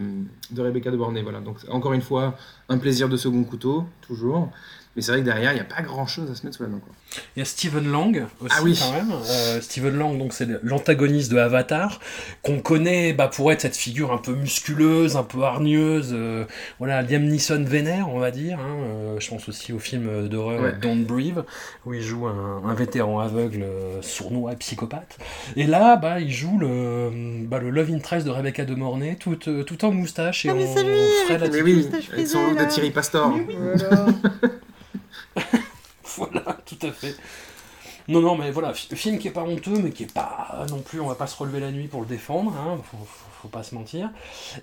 [0.51, 1.39] de Rebecca de Bornay, voilà.
[1.39, 2.35] Donc, encore une fois,
[2.69, 4.49] un plaisir de second couteau, toujours.
[4.95, 6.63] Mais c'est vrai que derrière, il n'y a pas grand chose à se mettre sous
[6.63, 6.93] la dent, quoi.
[7.35, 8.77] Il y a Stephen Lang aussi, Ah oui.
[8.81, 9.11] quand même.
[9.29, 11.99] Euh, Stephen Lang, donc c'est l'antagoniste de Avatar,
[12.41, 16.09] qu'on connaît bah, pour être cette figure un peu musculeuse, un peu hargneuse.
[16.13, 16.43] euh,
[16.79, 18.59] voilà, Liam Neeson vénère, on va dire.
[18.59, 18.75] hein.
[18.83, 20.73] Euh, je pense aussi au film d'horreur Ouais.
[20.81, 21.43] Don't Breathe,
[21.85, 23.65] où il joue un, un vétéran aveugle,
[24.01, 25.17] sournois et psychopathe.
[25.55, 29.35] Et là, bah, il joue le, bah, le love interest de Rebecca de Mornay, tout,
[29.37, 30.91] tout en moustache et Ah, mais en c'est lui,
[31.25, 31.63] frais avec Mais là-dessus.
[31.63, 33.37] oui, moustache avec son look de Thierry Pastor.
[33.57, 34.05] Voilà.
[36.17, 37.15] Voilà, tout à fait.
[38.07, 40.79] Non, non, mais voilà, fi- film qui est pas honteux, mais qui est pas non
[40.81, 43.47] plus, on va pas se relever la nuit pour le défendre, hein, faut, faut, faut
[43.47, 44.09] pas se mentir.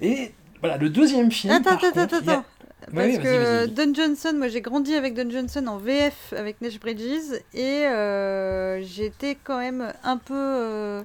[0.02, 1.52] Et voilà, le deuxième film.
[1.52, 2.44] Attends, par attends, contre, attends, a-.
[2.92, 3.66] Oui, Parce que.
[3.66, 8.82] Don Johnson, moi j'ai grandi avec Don Johnson en VF avec Nash Bridges et euh,
[8.82, 10.34] j'étais quand même un peu.
[10.34, 11.02] euh,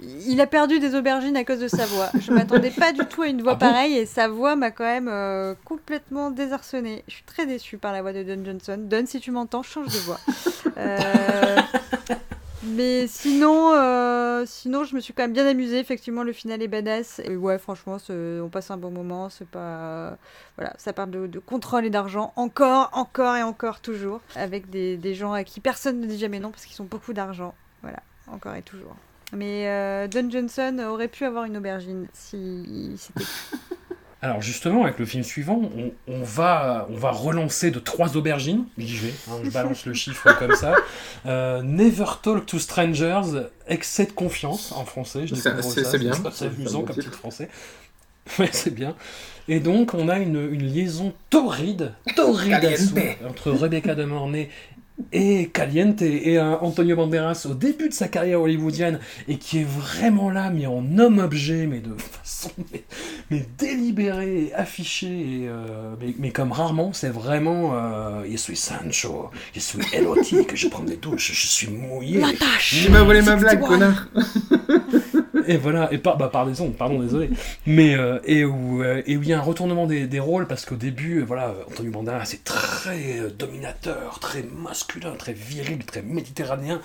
[0.00, 2.10] il a perdu des aubergines à cause de sa voix.
[2.20, 4.70] Je m'attendais pas du tout à une voix Ah bon pareille et sa voix m'a
[4.70, 7.04] quand même euh, complètement désarçonnée.
[7.08, 8.78] Je suis très déçue par la voix de Don Johnson.
[8.78, 10.20] Don, si tu m'entends, change de voix.
[10.76, 11.56] Euh,
[12.66, 15.78] Mais sinon, euh, sinon, je me suis quand même bien amusée.
[15.78, 17.20] Effectivement, le final est badass.
[17.24, 19.28] Et ouais, franchement, on passe un bon moment.
[19.28, 20.16] C'est pas,
[20.56, 22.32] voilà, ça parle de, de contrôle et d'argent.
[22.36, 26.40] Encore, encore et encore, toujours, avec des, des gens à qui personne ne dit jamais
[26.40, 27.54] non parce qu'ils ont beaucoup d'argent.
[27.82, 27.98] Voilà,
[28.28, 28.96] encore et toujours.
[29.36, 33.24] Mais euh, Don Johnson aurait pu avoir une aubergine si c'était.
[34.22, 38.64] Alors justement, avec le film suivant, on, on va, on va relancer de trois aubergines.
[38.78, 40.76] J'y vais, hein, je balance le chiffre comme ça.
[41.26, 45.26] Euh, Never Talk to Strangers, excès de confiance en français.
[45.26, 46.12] Je découvre c'est- ça, c'est bien.
[46.32, 47.12] C'est amusant bon comme titre.
[47.12, 47.48] français.
[48.38, 48.96] Ouais, c'est bien.
[49.48, 52.54] Et donc, on a une, une liaison torride, torride
[53.28, 54.48] entre Rebecca de Mornay
[55.12, 59.66] et Caliente et euh, Antonio Banderas au début de sa carrière hollywoodienne et qui est
[59.66, 62.84] vraiment là, mais en homme-objet, mais de façon mais,
[63.30, 68.56] mais délibérée et affichée, et, euh, mais, mais comme rarement, c'est vraiment euh, Je suis
[68.56, 72.22] Sancho, je suis érotique, je prends des douches, je suis mouillé.
[72.60, 74.08] Tu m'as volé ma blague, connard
[75.46, 77.30] Et voilà, et par, bah, pardon, pardon, désolé.
[77.66, 80.46] Mais, euh, et, où, euh, et où il y a un retournement des, des rôles,
[80.46, 86.02] parce qu'au début, euh, voilà, Antonio Banderas c'est très dominateur, très masculin, très viril, très
[86.02, 86.80] méditerranéen.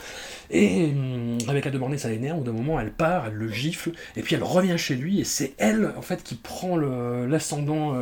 [0.49, 3.91] Et hum, Rebecca de Mornay, ça l'énerve, au d'un moment, elle part, elle le gifle,
[4.15, 7.95] et puis elle revient chez lui, et c'est elle, en fait, qui prend l'ascendant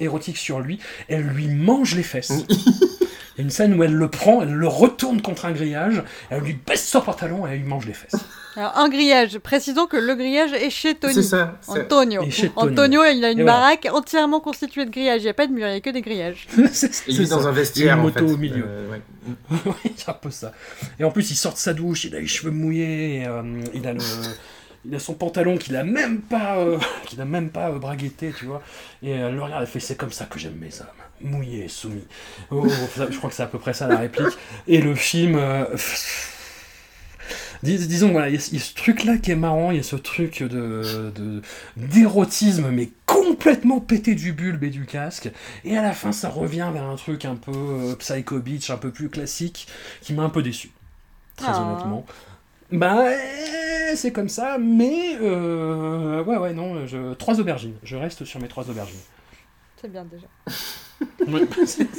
[0.00, 0.78] érotique sur lui,
[1.08, 2.32] elle lui mange les fesses.
[3.36, 6.02] Il y a une scène où elle le prend, elle le retourne contre un grillage,
[6.30, 8.14] elle lui baisse son pantalon et elle lui mange les fesses.
[8.56, 9.38] Alors, un grillage.
[9.40, 11.14] Précisons que le grillage est chez Tony.
[11.14, 11.58] C'est ça.
[11.60, 12.22] c'est- Antonio.
[12.22, 12.70] Et chez Tony.
[12.72, 13.58] Antonio, il a une Et voilà.
[13.58, 15.22] baraque entièrement constituée de grillages.
[15.22, 16.46] Il n'y a pas de mur, il n'y a que des grillages.
[16.72, 18.32] C'est- Il vit dans un vestiaire, une en moto fait.
[18.32, 18.64] au milieu.
[18.64, 19.00] Euh, ouais.
[19.66, 20.52] oui, c'est un peu ça.
[21.00, 23.42] Et en plus, il sort de sa douche, il a les cheveux mouillés, et, euh,
[23.74, 24.00] il a le.
[24.86, 28.32] Il a son pantalon qu'il a même pas, euh, qu'il a même pas euh, braguetté,
[28.38, 28.62] tu vois.
[29.02, 30.86] Et elle le regarde, elle fait c'est comme ça que j'aime mes hommes,
[31.20, 32.06] mouillés, soumis.
[32.50, 34.36] Oh, je crois que c'est à peu près ça la réplique.
[34.66, 35.64] Et le film, euh,
[37.62, 39.70] dis- disons voilà, il y, a- il y a ce truc là qui est marrant,
[39.70, 41.42] il y a ce truc de de-
[41.76, 45.30] d'érotisme mais complètement pété du bulbe et du casque.
[45.64, 48.76] Et à la fin, ça revient vers un truc un peu euh, psycho bitch, un
[48.76, 49.66] peu plus classique,
[50.02, 50.70] qui m'a un peu déçu.
[51.36, 51.62] Très Ah.
[51.62, 52.04] honnêtement.
[52.72, 57.14] Bah, euh, c'est comme ça, mais euh, ouais, ouais, non, je...
[57.14, 57.74] trois aubergines.
[57.82, 58.98] Je reste sur mes trois aubergines.
[59.80, 60.26] C'est bien déjà.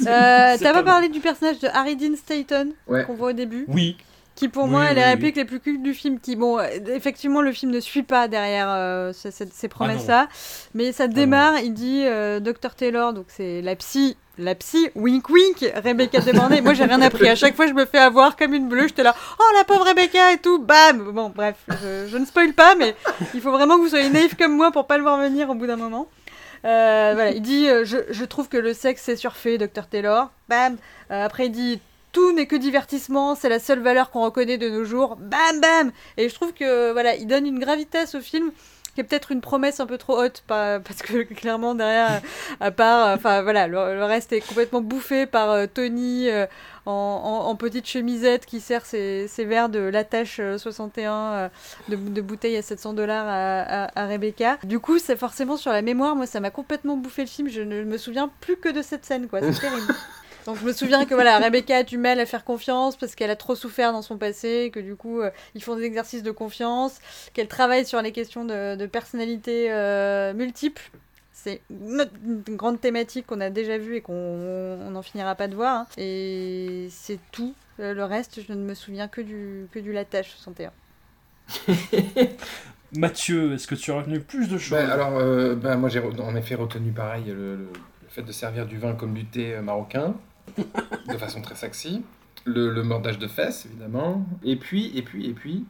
[0.06, 3.04] Euh, T'as pas parlé du personnage de Harry Dean Stanton Ouais.
[3.04, 3.96] qu'on voit au début Oui,
[4.34, 5.06] qui pour Oui, moi est oui, les oui.
[5.08, 6.64] répliques les plus cultes du film qui bon euh,
[6.94, 10.28] effectivement le film ne suit pas derrière euh, ce- ce- Ah ces promesses là
[10.74, 15.28] mais ça démarre il dit euh, Dr Taylor donc c'est la psy la psy wink
[15.30, 17.26] wink Rebecca demandé moi j'ai rien appris.
[17.28, 18.86] À chaque fois je me fais avoir comme une bleue.
[18.88, 20.58] J'étais là oh la pauvre Rebecca et tout.
[20.58, 21.10] Bam!
[21.12, 22.94] Bon bref je, je ne spoil pas mais
[23.34, 25.54] il faut vraiment que vous soyez naïf comme moi pour pas le voir venir au
[25.54, 26.06] bout d'un moment
[26.64, 30.30] euh, voilà, il dit euh, je, je trouve que le sexe c'est surfait, Dr Taylor.
[30.48, 30.76] Bam.
[31.10, 31.80] Euh, après il dit
[32.12, 35.16] tout n'est que divertissement, c'est la seule valeur qu'on reconnaît de nos jours.
[35.16, 35.92] Bam bam.
[36.16, 38.52] Et je trouve que voilà, il donne une gravitas au film
[38.96, 42.20] qui est peut-être une promesse un peu trop haute, pas, parce que clairement derrière,
[42.60, 46.46] à part, euh, enfin voilà, le, le reste est complètement bouffé par euh, Tony euh,
[46.86, 51.48] en, en- en petite chemisette qui sert ses, ses verres de l'attache 61 euh,
[51.88, 54.56] de, de bouteille à 700 dollars à, à- à Rebecca.
[54.64, 57.60] Du coup, c'est forcément sur la mémoire, moi ça m'a complètement bouffé le film, je
[57.60, 59.94] ne me souviens plus que de cette scène, quoi, c'est terrible.
[60.46, 63.30] Donc je me souviens que voilà, Rebecca a du mal à faire confiance parce qu'elle
[63.30, 66.30] a trop souffert dans son passé, que du coup euh, ils font des exercices de
[66.30, 67.00] confiance,
[67.34, 70.90] qu'elle travaille sur les questions de, de personnalité euh, multiples.
[71.32, 72.08] c'est une,
[72.50, 75.80] grande thématique qu'on a déjà vue et qu'on on n'en finira pas de voir.
[75.80, 75.86] hein.
[75.98, 77.54] Et c'est tout.
[77.80, 80.72] Euh, Le reste, je ne me souviens que du, que du Latache 61.
[82.92, 84.70] Mathieu, est-ce que tu as retenu plus de choses?
[84.78, 87.68] Bah, alors, euh, bah, moi j'ai en effet retenu pareil le, le-
[88.02, 90.14] le fait de servir du vin comme du thé euh, marocain,
[91.08, 92.02] de façon très sexy.
[92.44, 94.24] Le, le mordage de fesses, évidemment.
[94.44, 95.64] Et puis, et puis, et puis,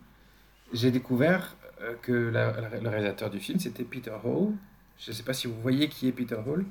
[0.72, 4.52] j'ai découvert euh, que la- la- le réalisateur du film, c'était Peter Hall.
[4.98, 6.64] Je ne sais pas si vous voyez qui est Peter Hall.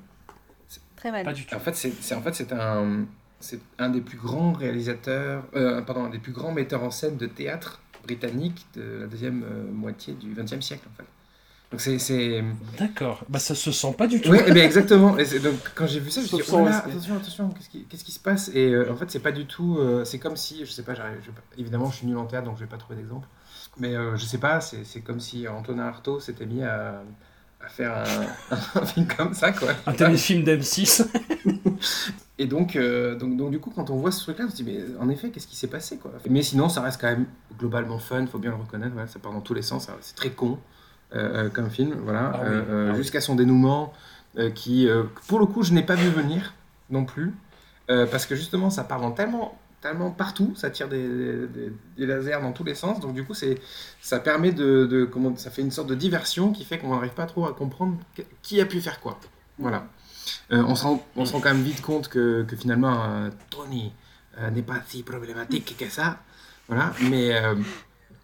[0.96, 1.24] Très mal.
[1.26, 1.56] Pas du tout.
[1.56, 3.06] En fait, c'est c'est- en fait, c'est un,
[3.40, 7.18] c'est un des plus grands réalisateurs, euh, pardon, un des plus grands metteurs en scène
[7.18, 11.08] de théâtre britannique de la deuxième euh, moitié du XXe siècle, en fait.
[11.72, 12.44] Donc c'est- c'est
[12.80, 13.24] D'accord.
[13.28, 14.30] Bah ça se sent pas du tout.
[14.32, 15.18] oui, eh bien, exactement.
[15.18, 17.50] Et c'est- donc, quand j'ai vu ça, je me suis dit, oh là, attention, attention,
[17.50, 18.50] qu'est-ce qui, qu'est-ce qui se passe?
[18.54, 19.78] Et euh, en fait, c'est pas du tout.
[19.80, 21.02] euh, c'est comme si, je sais pas, je
[21.58, 23.28] évidemment, je suis nul en théâtre, donc je vais pas trouver d'exemple.
[23.78, 27.02] Mais euh, je sais pas, c'est c'est comme si Antonin Artaud s'était mis à,
[27.60, 27.94] à faire
[28.52, 29.70] un, un film comme ça, quoi.
[29.88, 31.08] Un téléfilm d'M6.
[32.38, 34.64] Et donc, euh, donc, donc, du coup, quand on voit ce truc-là, on se dit,
[34.64, 36.12] mais en effet, qu'est-ce qui s'est passé, quoi?
[36.30, 37.26] Mais sinon, ça reste quand même
[37.58, 40.60] globalement fun, faut bien le reconnaître, ça part dans tous les sens, c'est très con
[41.54, 42.98] comme film, voilà, Ah oui, euh, euh, ah oui.
[42.98, 43.94] jusqu'à son dénouement,
[44.38, 46.54] euh, qui, euh, pour le coup, je n'ai pas vu venir
[46.90, 47.34] non plus,
[47.90, 52.06] euh, parce que justement, ça part dans tellement, tellement partout, ça tire des, des- des
[52.06, 53.60] lasers dans tous les sens, donc du coup, c'est,
[54.02, 57.14] ça permet de, de- comment, ça fait une sorte de diversion qui fait qu'on n'arrive
[57.14, 57.98] pas trop à comprendre
[58.42, 59.20] qui a pu faire quoi,
[59.60, 59.86] voilà.
[60.52, 63.30] Euh, on, se rend, on se rend quand même vite compte que, que finalement, euh,
[63.52, 63.94] Tony
[64.40, 66.18] euh, n'est pas si problématique que ça.
[66.68, 66.94] Voilà.
[67.10, 67.54] Mais, euh,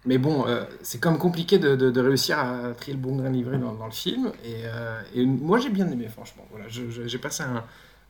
[0.04, 3.86] mais bon, euh, c'est même compliqué de, réussir à trier le bon grain livré dans,
[3.86, 4.32] le film.
[4.44, 6.44] Et, euh, et moi, j'ai bien aimé, franchement.
[6.50, 7.44] Voilà, j'ai passé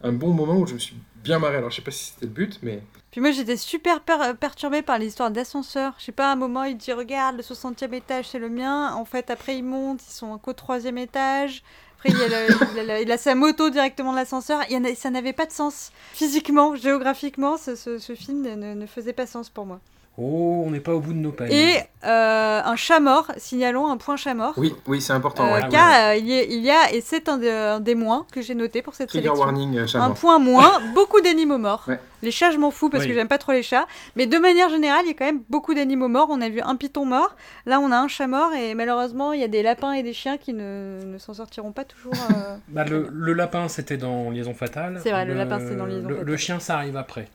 [0.02, 1.58] un, bon moment où je me suis bien marré.
[1.58, 2.82] Alors, je sais pas si c'était le but, mais.
[3.10, 5.94] Puis moi j'étais super per- perturbée par l'histoire d'ascenseur.
[5.98, 8.94] Je sais pas, à un moment il dit regarde le 60e étage c'est le mien.
[8.94, 11.62] En fait après il monte, ils sont qu'au troisième étage.
[11.98, 14.62] Après il, a sa moto directement de l'ascenseur.
[14.96, 15.92] Ça n'avait pas de sens.
[16.14, 19.78] Physiquement, géographiquement, ce, film ne faisait pas sens pour moi.
[20.18, 21.84] Oh, on n'est pas au bout de nos peines.
[22.04, 24.54] Euh, un chat mort, signalons un point chat mort.
[24.56, 25.46] Oui, oui, c'est important.
[25.46, 25.68] Euh, ouais.
[25.70, 28.26] car euh, il, y a, il y a, et c'est un, de- un des moins
[28.32, 29.44] que j'ai noté pour cette Trigger sélection.
[29.44, 30.14] warning, euh, Un charmant.
[30.14, 31.84] point moins, beaucoup d'animaux morts.
[31.86, 32.00] Ouais.
[32.24, 33.08] Les chats, je m'en fous parce Oui.
[33.08, 33.86] que j'aime pas trop les chats.
[34.14, 36.28] Mais de manière générale, il y a quand même beaucoup d'animaux morts.
[36.30, 37.34] On a vu un python mort.
[37.66, 38.52] Là, on a un chat mort.
[38.54, 41.72] Et malheureusement, il y a des lapins et des chiens qui ne, ne s'en sortiront
[41.72, 42.12] pas toujours.
[42.30, 45.00] euh, Bah, le, le lapin, c'était dans Liaison Fatale.
[45.02, 46.26] C'est vrai, le lapin, c'était dans Liaison le, Fatale.
[46.30, 47.26] le chien, ça arrive après.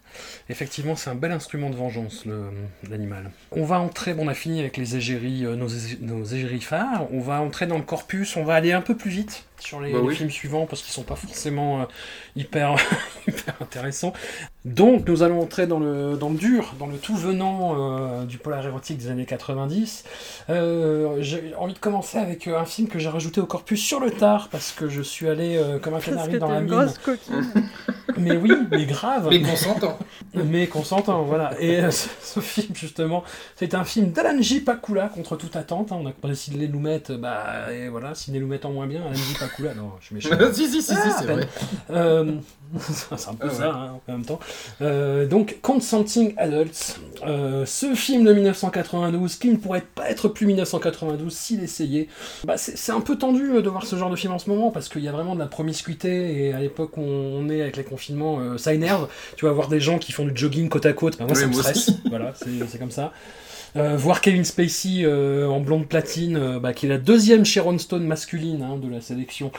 [0.50, 2.24] Effectivement, c'est un bel instrument de vengeance,
[2.90, 3.32] l'animal.
[3.52, 4.96] On va entrer, bon, on a fini avec les
[5.46, 5.68] euh, nos,
[6.02, 7.08] nos phares.
[7.12, 9.92] On va entrer dans le corpus, on va aller un peu plus vite sur les,
[9.92, 11.86] Bah les films suivants parce qu'ils sont pas forcément euh,
[12.36, 12.76] hyper,
[13.28, 14.14] hyper intéressants.
[14.66, 18.38] Donc, nous allons entrer dans le, dans le dur, dans le tout venant euh, du
[18.38, 20.04] polar érotique des années 90.
[20.50, 24.12] Euh, j'ai envie de commencer avec un film que j'ai rajouté au corpus sur le
[24.12, 26.94] tard parce que je suis allé euh, comme un canari dans la une mine.
[28.18, 29.28] Mais oui, mais grave.
[29.30, 30.00] Mais consentant.
[30.34, 31.54] Mais consentant, voilà.
[31.62, 33.24] Et euh, ce, ce film, justement,
[33.56, 34.62] c'est un film d'Alan J.
[34.62, 35.92] Pakula, contre toute attente.
[35.92, 36.00] hein.
[36.02, 38.88] On a décidé de les mettre, bah, et voilà, si les nous mettent en moins
[38.88, 39.36] bien, Alan J.
[39.50, 40.30] Pakula, non, je suis méchant.
[40.54, 41.48] si, si, si, si, Ah, c'est vrai.
[41.92, 42.32] Euh,
[42.80, 43.54] c'est un peu Ah ouais.
[43.54, 44.40] ça, hein, en même temps.
[44.82, 50.46] Euh, donc, Consenting Adults, euh, ce film de 1992, qui ne pourrait pas être plus
[50.46, 52.08] 1992 s'il essayait.
[52.46, 54.90] Bah, c'est un peu tendu de voir ce genre de film en ce moment, parce
[54.90, 57.84] qu'il y a vraiment de la promiscuité, et à l'époque où on est avec les
[57.84, 59.08] confinements, ça énerve.
[59.38, 61.42] Tu vas voir des gens qui font du jogging côte à côte, bah, moi Oui,
[61.42, 61.78] ça me stresse.
[61.90, 62.00] aussi.
[62.10, 63.12] voilà, c'est comme ça.
[63.76, 67.78] Euh, voir Kevin Spacey euh, en blonde platine, euh, bah, qui est la deuxième Sharon
[67.78, 69.52] Stone masculine hein, de la sélection,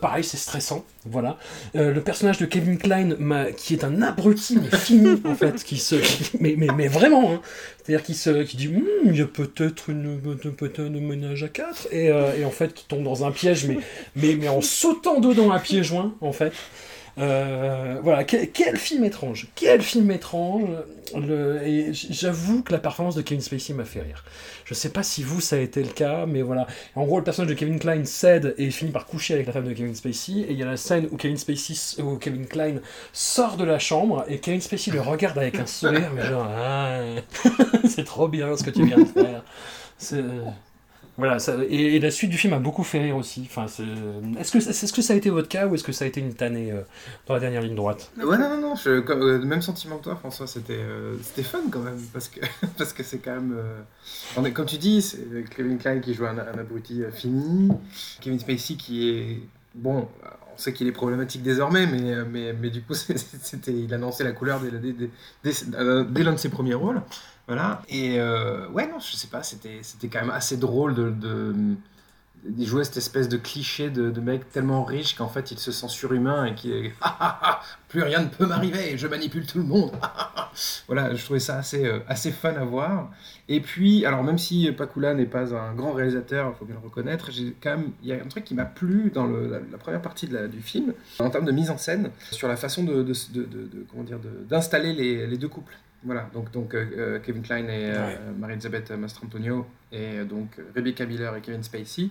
[0.00, 0.84] pareil, c'est stressant.
[1.04, 1.38] Voilà.
[1.74, 3.16] Le personnage de Kevin Klein,
[3.56, 5.96] qui est un abruti mais fini en fait, qui se,
[6.40, 7.40] mais, mais, mais vraiment, hein.
[7.82, 11.48] c'est-à-dire qui se, qui dit, Hum, il y a peut-être une, peut-être un ménage à
[11.48, 13.78] quatre, et, et en fait tombe dans un piège, mais,
[14.16, 16.52] mais, mais en sautant dedans à pieds joints en fait.
[17.18, 20.68] Euh, voilà, quel, film étrange, quel film étrange.
[21.92, 24.22] J'avoue que la performance de Kevin Spacey m'a fait rire.
[24.64, 26.66] Je sais pas si vous ça a été le cas, mais voilà.
[26.94, 29.66] En gros, le personnage de Kevin Klein cède et finit par coucher avec la femme
[29.66, 30.40] de Kevin Spacey.
[30.40, 32.80] Et il y a la scène où Kevin Spacey, où Kevin Klein
[33.12, 37.00] sort de la chambre et Kevin Spacey le regarde avec un sourire, mais genre, ah,
[37.88, 39.42] c'est trop bien ce que tu viens de faire.
[39.96, 40.22] C'est
[41.18, 41.38] voilà,
[41.70, 43.48] et, la suite du film a beaucoup fait rire aussi.
[43.48, 43.66] Enfin,
[44.38, 46.20] est-ce que, est-ce que ça a été votre cas ou est-ce que ça a été
[46.20, 46.82] une tannée euh,
[47.26, 48.12] dans la dernière ligne droite?
[48.18, 51.80] Ouais, non, non, non, je, euh, même sentiment que toi, François, c'était euh, fun quand
[51.80, 52.40] même, parce que
[52.78, 53.54] parce que c'est quand même.
[53.56, 53.80] euh,
[54.36, 57.70] on est, comme tu dis, c'est Kevin Klein qui joue un, un abruti fini,
[58.20, 59.40] Kevin Spacey qui est.
[59.74, 60.08] Bon,
[60.54, 64.32] on sait qu'il est problématique désormais, mais, mais, mais du coup, c'était, il annonçait la
[64.32, 65.10] couleur dès, dès,
[65.42, 67.00] dès l'un de ses premiers rôles.
[67.46, 71.10] Voilà, et euh, ouais, non, je sais pas, c'était quand même assez drôle de.
[71.10, 71.54] de
[72.56, 75.72] il jouait cette espèce de cliché de, de mec tellement riche qu'en fait il se
[75.72, 76.92] sent surhumain et qui est
[77.88, 79.92] plus rien ne peut m'arriver, je manipule tout le monde.
[80.86, 83.10] Voilà, je trouvais ça assez, euh, assez fun à voir.
[83.46, 86.80] Et puis, alors même si Pakula n'est pas un grand réalisateur, il faut bien le
[86.80, 90.00] reconnaître, j'ai quand même, il y a un truc qui m'a plu dans la, première
[90.00, 93.12] partie de du film, en termes de mise en scène, sur la façon de, de-
[93.34, 95.76] de- de- de- comment dire, de- d'installer les, les deux couples.
[96.06, 98.18] Voilà, donc, donc euh, euh, Kevin Klein et euh, Ouais.
[98.38, 102.08] Marie-Elisabeth Mastrantonio et donc Rebecca Miller et Kevin Spacey.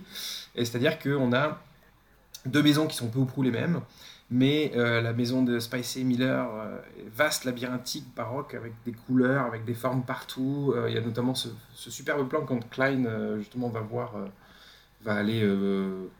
[0.54, 1.60] Et c'est-à-dire qu'on a
[2.44, 3.80] deux maisons qui sont peu ou prou les mêmes,
[4.30, 6.78] mais euh, la maison de Spacey Miller euh,
[7.14, 10.74] vaste, labyrinthique, baroque, avec des couleurs, avec des formes partout.
[10.76, 14.12] Euh, Il y a notamment ce, ce superbe plan quand Klein, justement, va voir,
[15.04, 15.42] va aller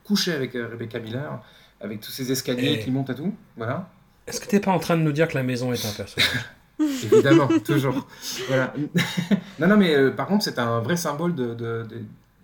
[0.03, 1.43] coucher avec Rebecca Miller,
[1.79, 3.35] avec tous ces escaliers Et- qui montent à tout.
[3.55, 3.87] Voilà.
[4.25, 6.45] Est-ce que t'es pas en train de nous dire que la maison est un personnage?
[6.79, 8.05] Évidemment, toujours.
[8.47, 8.73] Voilà.
[9.59, 12.01] non, non, mais euh, par contre, c'est un vrai symbole de, de- de-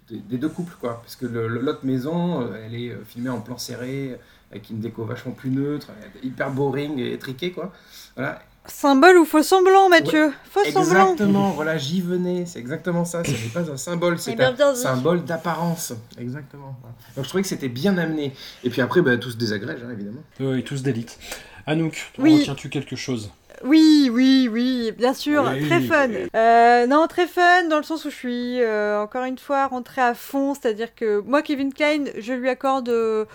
[0.09, 1.01] des- des deux couples, quoi.
[1.03, 4.17] Parce que l'autre maison, euh, elle est euh, filmée en plan serré,
[4.51, 5.87] avec une déco vachement plus neutre,
[6.23, 7.71] hyper boring et étriquée, quoi.
[8.15, 8.41] Voilà.
[8.65, 10.31] Symbole ou faux semblant, Mathieu?
[10.49, 11.11] Faux semblant.
[11.11, 13.21] Exactement, voilà, j'y venais, c'est exactement ça.
[13.25, 15.91] Ce n'est pas un symbole, Eh c'est bien, un bien symbole d'apparence.
[16.17, 16.73] Exactement.
[16.79, 16.95] voilà.
[17.17, 18.33] Donc je trouvais que c'était bien amené.
[18.63, 20.21] Et puis après, bah, tout se désagrège, hein, évidemment.
[20.39, 21.19] Oui, tous d'élite.
[21.67, 22.39] Anouk, Oui.
[22.39, 23.31] retiens-tu quelque chose?
[23.63, 25.67] Oui, oui, oui, bien sûr, Oui.
[25.67, 26.09] très fun.
[26.35, 30.01] Euh, non, très fun dans le sens où je suis euh, encore une fois rentrée
[30.01, 32.89] à fond, c'est-à-dire que moi, Kevin Klein, je lui accorde.
[32.89, 33.25] euh,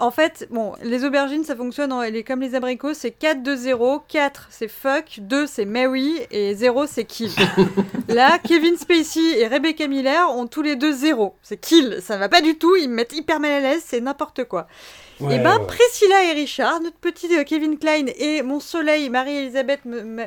[0.00, 3.42] en fait, bon, les aubergines, ça fonctionne, en- elle est comme les abricots, c'est 4,
[3.42, 4.00] 2, 0.
[4.06, 5.18] 4, c'est fuck.
[5.20, 6.20] 2, c'est Mary.
[6.30, 7.30] Et 0, c'est kill.
[8.08, 11.34] Là, Kevin Spacey et Rebecca Miller ont tous les deux 0.
[11.42, 11.98] C'est kill.
[12.00, 12.76] Ça va pas du tout.
[12.76, 13.82] Ils me mettent hyper mal à l'aise.
[13.84, 14.66] C'est n'importe quoi.
[15.20, 15.66] Ouais, et ben, ouais.
[15.66, 19.80] Priscilla et Richard, notre petit euh, Kevin Klein et mon soleil Marie-Elisabeth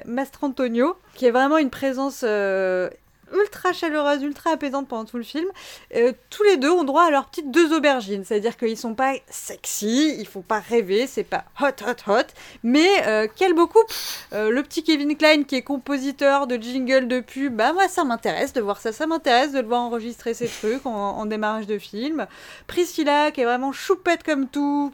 [0.05, 2.89] Mastrantonio, qui est vraiment une présence euh,
[3.33, 5.47] ultra chaleureuse, ultra apaisante pendant tout le film.
[5.95, 9.13] Euh, tous les deux ont droit à leurs petites deux aubergines, c'est-à-dire qu'ils sont pas
[9.29, 12.27] sexy, ils font pas rêver, c'est pas hot, hot, hot,
[12.63, 13.93] mais euh, quel beau couple
[14.33, 18.03] Euh, Le petit Kevin Klein qui est compositeur de jingle de pub, bah moi ça
[18.03, 21.77] m'intéresse de voir ça, ça m'intéresse de le voir enregistrer ses trucs en, démarrage de
[21.77, 22.27] film.
[22.67, 24.91] Priscilla qui est vraiment choupette comme tout,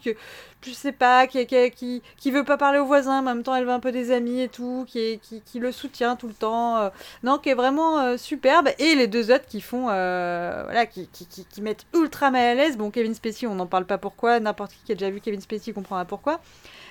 [0.68, 3.56] je sais pas, qui, qui, qui, veut pas parler aux voisins, mais en même temps
[3.56, 6.34] elle veut un peu des amis et tout, qui, qui, qui le soutient tout le
[6.34, 6.90] temps, euh,
[7.24, 11.08] non, qui est vraiment euh, superbe, et les deux autres qui font, euh, voilà, qui,
[11.08, 12.78] qui, mettent ultra mal à l'aise.
[12.78, 15.42] Bon, Kevin Spacey, on n'en parle pas pourquoi, n'importe qui qui a déjà vu Kevin
[15.42, 16.40] Spacey comprendra pourquoi.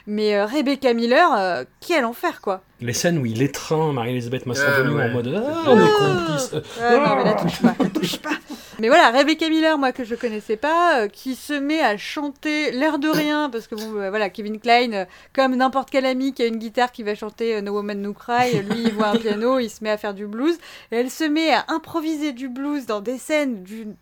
[0.06, 2.62] Mais Rebecca Miller, quel enfer quoi!
[2.80, 5.04] Les scènes où il étreint Marie-Elisabeth Mastrantonio Euh, ouais.
[5.10, 5.70] en mode Ah, Ah.
[5.70, 6.50] on est complices.
[6.52, 6.60] Euh,
[6.98, 8.30] Ouais, non, mais la touche pas, la touche pas.
[8.78, 12.70] Mais voilà, Rebecca Miller, moi que je connaissais pas, euh, qui se met à chanter
[12.72, 15.04] l'air de rien, parce que bon, euh, voilà, Kevin Klein, euh,
[15.34, 18.12] comme n'importe quel ami qui a une guitare qui va chanter euh, No Woman No
[18.12, 20.58] Cry, lui il voit un piano, il se met à faire du blues,
[20.92, 23.94] et elle se met à improviser du blues dans des scènes d'une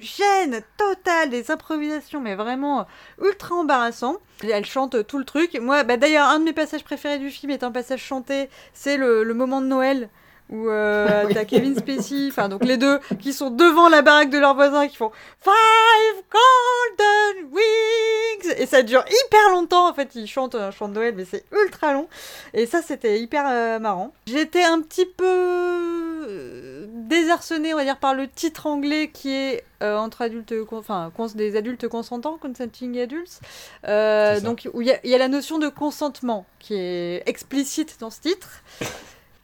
[0.00, 2.86] gêne totale, des improvisations, mais vraiment
[3.22, 4.16] ultra embarrassant.
[4.50, 5.56] Elle chante tout le truc.
[5.60, 8.21] Moi, bah, d'ailleurs, un de mes passages préférés du film est un passage chanté,
[8.72, 10.08] c'est le, le moment de Noël
[10.50, 14.38] où euh, t'as Kevin Spacey, enfin donc les deux qui sont devant la baraque de
[14.38, 18.54] leurs voisins qui font Five Golden Wings.
[18.58, 21.44] Et ça dure hyper longtemps en fait ils chantent un chant de Noël mais c'est
[21.52, 22.06] ultra long.
[22.52, 24.12] Et ça c'était hyper euh, marrant.
[24.26, 26.11] J'étais un petit peu
[26.88, 31.56] désarçonnée on va dire par le titre anglais qui est euh, entre adultes, enfin des
[31.56, 33.40] adultes consentants, consenting adults,
[33.88, 37.22] Euh, donc où il y, a- il y a la notion de consentement qui est
[37.26, 38.62] explicite dans ce titre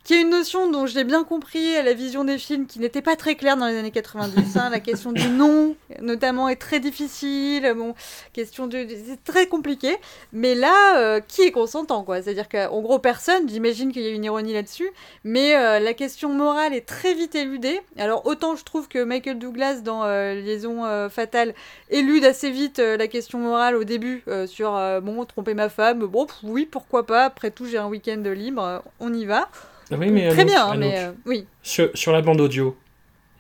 [0.09, 3.03] qui est une notion dont j'ai bien compris à la vision des films qui n'était
[3.03, 4.57] pas très claire dans les années 90.
[4.57, 4.71] hein.
[4.71, 7.71] La question du non, notamment, est très difficile.
[7.77, 7.95] Bon,
[8.33, 9.99] question de, c'est très compliqué.
[10.33, 12.23] Mais là, euh, qui est consentant, quoi?
[12.23, 13.51] C'est-à-dire qu'en gros, personne.
[13.51, 14.89] J'imagine qu'il y a une ironie là-dessus.
[15.25, 17.79] Mais euh, la question morale est très vite éludée.
[17.99, 21.53] Alors autant je trouve que Michael Douglas dans euh, Liaison fatale
[21.91, 24.73] élude assez vite la question morale au début sur
[25.03, 25.99] bon tromper ma femme.
[26.07, 27.27] Bon, oui, pourquoi pas?
[27.27, 28.83] Après tout, j'ai un week-end libre.
[29.01, 29.51] On y va.
[29.91, 31.47] Ah oui, mais Très Anouk, bien, Anouk, mais euh, oui.
[31.63, 32.77] sur, sur la bande audio,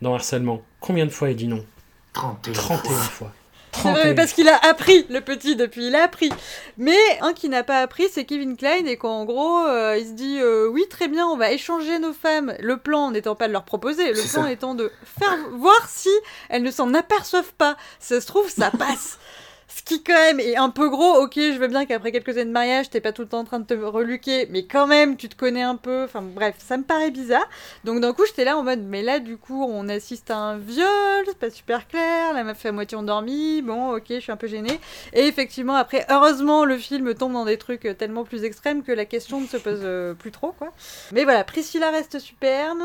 [0.01, 1.65] dans Harcèlement, combien de fois il dit non
[2.15, 2.53] 31.
[2.55, 3.33] 31 fois.
[3.75, 4.15] C'est vrai, 31.
[4.15, 6.31] parce qu'il a appris, le petit, depuis, il a appris.
[6.79, 10.13] Mais un qui n'a pas appris, c'est Kevin Klein, et qu'en gros, euh, il se
[10.13, 12.55] dit euh, oui, très bien, on va échanger nos femmes.
[12.61, 14.51] Le plan n'étant pas de leur proposer, le plan ça.
[14.51, 16.09] étant de faire voir si
[16.49, 17.77] elles ne s'en aperçoivent pas.
[18.01, 19.19] Ça se trouve, ça passe.
[19.79, 22.47] Ce qui quand même est un peu gros, ok, je veux bien qu'après quelques années
[22.47, 25.17] de mariage, t'es pas tout le temps en train de te reluquer, mais quand même,
[25.17, 27.49] tu te connais un peu, enfin bref, ça me paraît bizarre.
[27.85, 30.59] Donc d'un coup, j'étais là en mode, mais là, du coup, on assiste à un
[30.59, 34.33] viol, c'est pas super clair, la meuf est à moitié endormie, bon, ok, je suis
[34.33, 34.81] un peu gênée.
[35.13, 39.05] Et effectivement, après, heureusement, le film tombe dans des trucs tellement plus extrêmes que la
[39.05, 40.73] question ne se pose euh, plus trop, quoi.
[41.13, 42.83] Mais voilà, Priscilla reste superbe.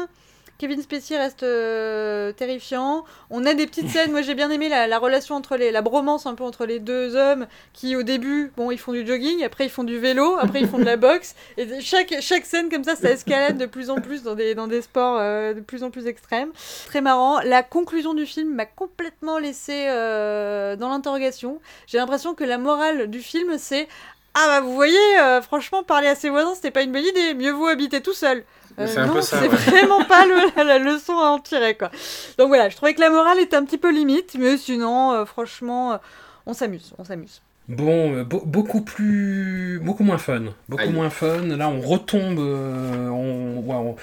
[0.60, 3.04] Kevin Spacey reste euh, terrifiant.
[3.30, 4.12] On a des petites scènes.
[4.12, 6.80] Moi, j'ai bien aimé la, la relation entre les, la bromance un peu entre les
[6.80, 10.38] deux hommes qui, au début, bon, ils font du jogging, après ils font du vélo,
[10.40, 11.36] après ils font de la boxe.
[11.58, 14.68] Et chaque, chaque scène comme ça, ça escalade de plus en plus dans des, dans
[14.68, 16.52] des sports euh, de plus en plus extrêmes.
[16.86, 17.42] Très marrant.
[17.42, 21.60] La conclusion du film m'a complètement laissé euh, dans l'interrogation.
[21.88, 23.88] J'ai l'impression que la morale du film, c'est
[24.36, 27.34] ah bah vous voyez, euh, franchement, parler à ses voisins, c'était pas une bonne idée.
[27.34, 28.44] Mieux vaut habiter tout seul.
[28.80, 29.56] Euh, C'est un non, peu ça, c'est ouais.
[29.56, 31.92] vraiment pas le- la, la leçon à en tirer, quoi.
[32.40, 35.26] Donc voilà, je trouvais que la morale était un petit peu limite, mais sinon, euh,
[35.26, 35.98] franchement, euh,
[36.48, 37.42] on s'amuse, on s'amuse.
[37.70, 40.92] Bon, beau- beaucoup plus, beaucoup moins fun, beaucoup Aïe.
[40.92, 41.44] moins fun.
[41.56, 43.96] Là, on retombe, euh, on, ouais, on,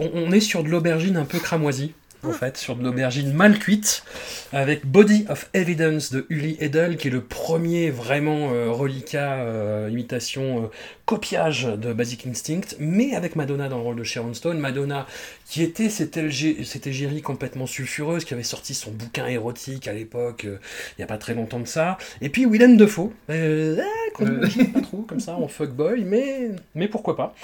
[0.00, 1.92] on- on est sur de l'aubergine un peu cramoisie.
[2.22, 4.04] En fait, sur de l'aubergine mal cuite,
[4.52, 9.88] avec Body of Evidence de Uli Edel, qui est le premier vraiment euh, reliquat, euh,
[9.90, 10.66] imitation, euh,
[11.10, 14.60] copiage de Basic Instinct, mais avec Madonna dans le rôle de Sharon Stone.
[14.60, 15.08] Madonna,
[15.44, 19.92] qui était cette, LG cette égérie complètement sulfureuse, qui avait sorti son bouquin érotique à
[19.92, 20.58] l'époque, euh,
[20.90, 21.98] il n'y a pas très longtemps de ça.
[22.20, 26.50] Et puis Willem Dafoe, euh, ah, qu'on n'imagine pas trop comme ça en fuckboy, mais,
[26.76, 27.34] mais pourquoi pas.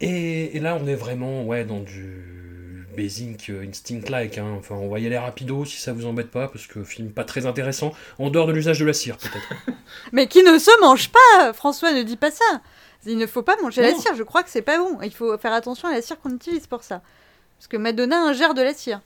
[0.00, 2.41] Et, et là, on est vraiment ouais, dans du
[2.96, 4.38] Basic euh, Instinct-like.
[4.38, 4.54] hein.
[4.58, 7.24] Enfin, on va y aller rapido si ça vous embête pas, parce que film pas
[7.24, 9.76] très intéressant, en dehors de l'usage de la cire, peut-être.
[10.12, 12.44] Mais qui ne se mange pas François ne dit pas ça.
[13.06, 14.98] Il ne faut pas manger la cire, je crois que c'est pas bon.
[15.02, 17.02] Il faut faire attention à la cire qu'on utilise pour ça.
[17.58, 19.00] Parce que Madonna ingère de la cire.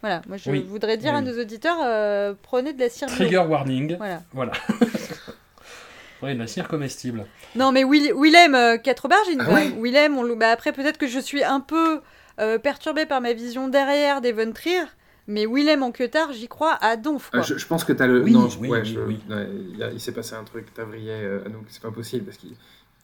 [0.00, 0.64] Voilà, moi je Oui.
[0.68, 1.24] voudrais dire à Oui.
[1.26, 3.16] nos auditeurs, euh, prenez de la cire bio.
[3.16, 3.96] Trigger warning.
[3.98, 4.22] Voilà.
[4.32, 4.52] Voilà.
[6.22, 7.26] ouais, de la cire comestible.
[7.54, 9.42] Non, mais Will- Willem, euh, quatre aubergines.
[9.46, 12.00] Ah ouais Willem, on, bah, après, peut-être que je suis un peu
[12.40, 14.82] euh, perturbée par ma vision derrière d'Evan Trier,
[15.26, 17.30] mais Willem en queutard, j'y crois à donf.
[17.30, 17.40] Quoi.
[17.40, 18.22] Euh, je, je pense que t'as le.
[18.22, 19.20] Oui, non, oui, ouais, oui, je- oui.
[19.30, 22.36] ouais, il, a- il s'est passé un truc, t'as vrillé euh, c'est pas possible parce
[22.38, 22.52] qu'il.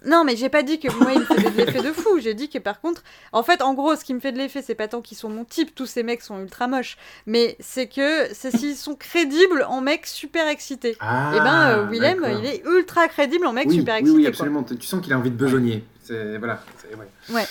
[0.07, 2.21] Non, mais j'ai pas dit que moi, il me faisait de l'effet de fou.
[2.21, 3.03] J'ai dit que par contre,
[3.33, 5.29] en fait, en gros, ce qui me fait de l'effet, c'est pas tant qu'ils sont
[5.29, 6.97] mon type, tous ces mecs sont ultra moches,
[7.27, 10.97] mais c'est que c'est s'ils sont crédibles en mecs super excités.
[11.01, 14.17] Ah, Et ben, euh, Willem, il est ultra crédible en mec oui, super oui, excité.
[14.17, 14.29] oui, quoi.
[14.31, 14.63] absolument.
[14.63, 15.83] Tu sens qu'il a envie de besogner.
[16.05, 16.63] C'est voilà.
[16.79, 17.45] c'est- ouais.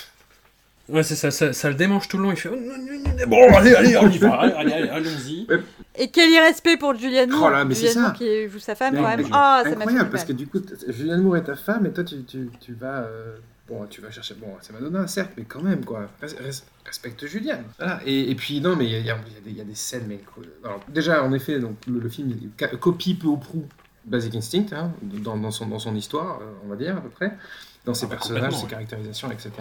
[0.89, 2.31] Ouais, c'est ça, ça, ça le démange tout le long.
[2.31, 2.49] Il fait
[3.27, 5.47] Bon, allez, allez, on y va, allez, allons-y.
[5.95, 7.47] Et quel irrespect pour Julianne Moore.
[7.47, 8.01] Oh là, mais c'est Julianne ça.
[8.09, 9.27] Moore qui joue sa femme Mais- quand même.
[9.31, 11.91] Ah, ça m'a fait Incroyable parce que du coup, Julianne Moore est ta femme et
[11.91, 12.99] toi tu, tu, tu vas.
[12.99, 13.35] euh,
[13.68, 14.34] Bon, tu vas chercher.
[14.35, 16.07] Bon, c'est Madonna, certes, mais quand même, quoi.
[16.23, 17.65] Res- res- respecte Julianne.
[17.77, 17.99] Voilà.
[18.05, 19.59] Et, et puis, non, mais il y a, y a- y a des- il y
[19.59, 20.22] a des scènes, mais.
[20.64, 23.65] Alors, déjà, en effet, donc, le, le film il copie peu ou prou
[24.05, 27.09] Basic Instinct, hein, dans, dans son, dans son histoire, euh, on va dire, à peu
[27.09, 27.34] près.
[27.88, 29.51] Dans ses Ah bah, personnages, ses caractérisations, etc.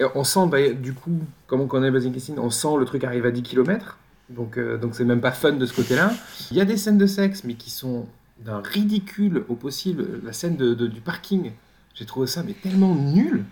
[0.00, 3.04] Et on sent, bah, du coup, comme on connaît Basic Instinct, on sent le truc
[3.04, 3.98] arrive à 10 km.
[4.30, 6.10] Donc, euh, donc c'est même pas fun de ce côté-là.
[6.50, 8.06] Il y a des scènes de sexe, mais qui sont
[8.40, 10.20] d'un ridicule au possible.
[10.24, 11.52] La scène de, de- du parking,
[11.94, 13.44] j'ai trouvé ça mais tellement nul.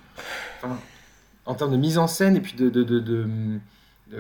[0.63, 0.79] Enfin,
[1.47, 3.31] en termes de mise en scène et puis de, de,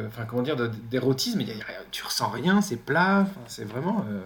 [0.06, 0.56] enfin comment dire,
[0.90, 1.42] d'érotisme,
[1.90, 3.26] tu ressens rien, c'est plat.
[3.46, 4.04] C'est vraiment.
[4.10, 4.20] euh,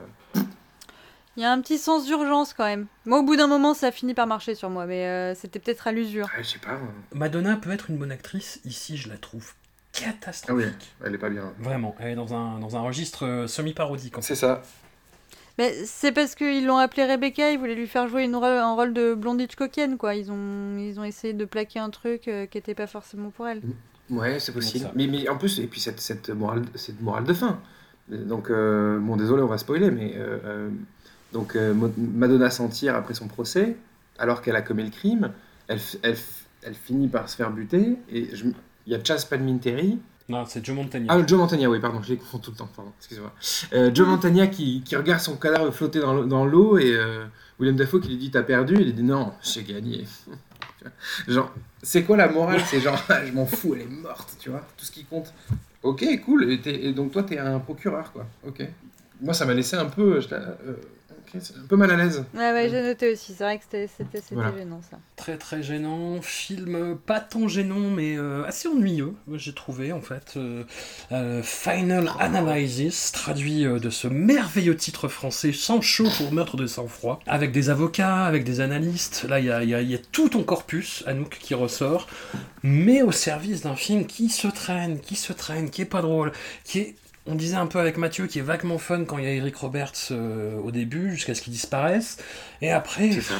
[1.36, 2.86] Il y a un petit sens d'urgence quand même.
[3.04, 5.58] Moi, au bout d'un moment, ça a fini par marcher sur moi, mais euh, c'était
[5.58, 6.26] peut-être à l'usure.
[6.36, 6.72] ouais, je sais pas.
[6.72, 6.78] euh,
[7.14, 8.60] Madonna peut être une bonne actrice.
[8.64, 10.94] Ici, je la trouve Ah oui, catastrophique.
[11.04, 11.52] elle est pas bien.
[11.58, 14.14] Vraiment, elle est dans un, dans un registre euh, semi-parodique.
[14.20, 14.62] C'est ça.
[15.58, 18.74] Mais c'est parce qu'ils l'ont appelée Rebecca, ils voulaient lui faire jouer une rôle- un
[18.74, 20.14] rôle de blonde Hitchcockienne, quoi.
[20.14, 23.46] Ils ont, ils ont essayé de plaquer un truc euh, qui était pas forcément pour
[23.48, 23.62] elle.
[24.10, 24.88] Ouais, c'est possible.
[24.94, 27.58] Mais, mais en plus, et puis cette, cette, morale, cette morale de fin.
[28.08, 30.70] Donc, euh, bon, désolé, on va spoiler, mais euh, euh,
[31.32, 33.76] donc euh, Madonna s'en tire après son procès,
[34.18, 35.32] alors qu'elle a commis le crime.
[35.68, 35.78] Elle,
[36.74, 38.46] finit par se faire buter, et je
[38.86, 39.98] il y a Chaz Palminteri.
[40.28, 41.06] Non, c'est Joe Montagnier.
[41.10, 43.32] Ah, Joe Montagna, oui, pardon, je les confonds tout le temps, pardon, excusez-moi.
[43.72, 47.24] Euh, Joe Montagna qui, qui regarde son cadavre flotter dans l'eau- et euh,
[47.58, 48.74] William Dafoe qui lui dit T'as perdu?
[48.74, 50.04] Il lui dit Non, j'ai gagné.
[51.28, 52.60] genre, c'est quoi la morale?
[52.66, 55.32] C'est genre, je m'en fous, elle est morte, tu vois, tout ce qui compte.
[55.82, 58.26] Ok, cool, et, donc toi, t'es un procureur, quoi.
[58.46, 58.66] Ok.
[59.20, 60.20] Moi, ça m'a laissé un peu.
[60.32, 60.74] euh,
[61.38, 62.24] un peu mal à l'aise.
[62.34, 63.34] Ouais, ouais, j'ai noté aussi.
[63.36, 64.52] C'est vrai que c'était c'était- c'était Voilà.
[64.56, 64.98] gênant, ça.
[65.16, 70.00] Très très gênant, film euh, pas tant gênant mais euh, assez ennuyeux, j'ai trouvé en
[70.00, 70.34] fait.
[70.36, 70.64] Euh,
[71.12, 76.66] euh, Final Analysis, traduit euh, de ce merveilleux titre français sans chaud pour meurtre de
[76.66, 79.98] sang-froid, avec des avocats, avec des analystes, là il y a, il y y a
[80.12, 82.06] tout ton corpus, Anouk, qui ressort,
[82.62, 86.32] mais au service d'un film qui se traîne, qui se traîne, qui est pas drôle,
[86.64, 86.94] qui est
[87.26, 89.56] on disait un peu avec Mathieu qui est vaguement fun quand il y a Eric
[89.56, 92.18] Roberts euh, au début, jusqu'à ce qu'il disparaisse.
[92.60, 93.34] Et après, C'est ça.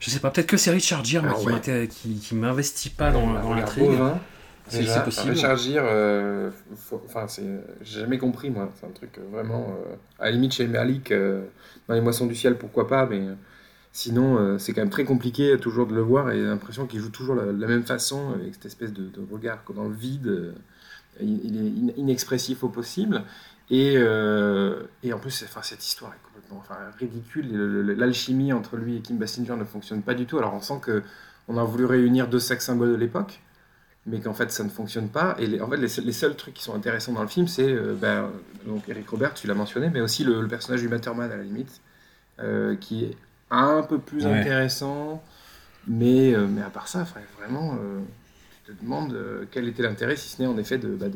[0.00, 3.10] je sais pas, peut-être que c'est Richard Gere moi, Ah qui qui, qui m'investit pas
[3.10, 3.84] dans, dans l'intrigue.
[3.84, 4.20] Bovin,
[4.68, 5.32] C'est possible.
[5.32, 6.50] Richard Gere, euh,
[7.06, 7.42] enfin, c'est,
[7.82, 8.72] j'ai jamais compris, moi.
[8.80, 9.76] C'est un truc euh, vraiment.
[9.90, 11.44] euh, à la limite, chez Merlick, euh,
[11.88, 13.22] dans Les Moissons du Ciel, pourquoi pas, mais
[13.92, 17.00] sinon, euh, c'est quand même très compliqué toujours de le voir et j'ai l'impression qu'il
[17.00, 20.54] joue toujours la, la même façon, avec cette espèce de, de regard dans le vide.
[21.20, 23.22] Il, est in- inexpressif au possible.
[23.70, 27.46] Et, euh, et en plus, enfin, cette histoire est complètement enfin, ridicule.
[27.96, 30.38] L'alchimie entre lui et Kim Basinger ne fonctionne pas du tout.
[30.38, 31.02] Alors on sent que
[31.48, 33.40] on a voulu réunir deux sex symboles de l'époque,
[34.06, 35.34] mais qu'en fait ça ne fonctionne pas.
[35.38, 37.48] Et les, en fait, les, seuls- les seuls trucs qui sont intéressants dans le film,
[37.48, 38.30] c'est euh, ben,
[38.66, 41.42] donc Eric Robert, tu l'as mentionné, mais aussi le, le personnage du Matterman à la
[41.42, 41.80] limite,
[42.40, 43.16] euh, qui est
[43.50, 44.40] un peu plus Ouais.
[44.40, 45.22] intéressant.
[45.86, 47.06] Mais, mais à part ça,
[47.38, 47.76] vraiment,
[48.64, 51.06] te demandes euh, quel était l'intérêt, si ce n'est en effet de, bah,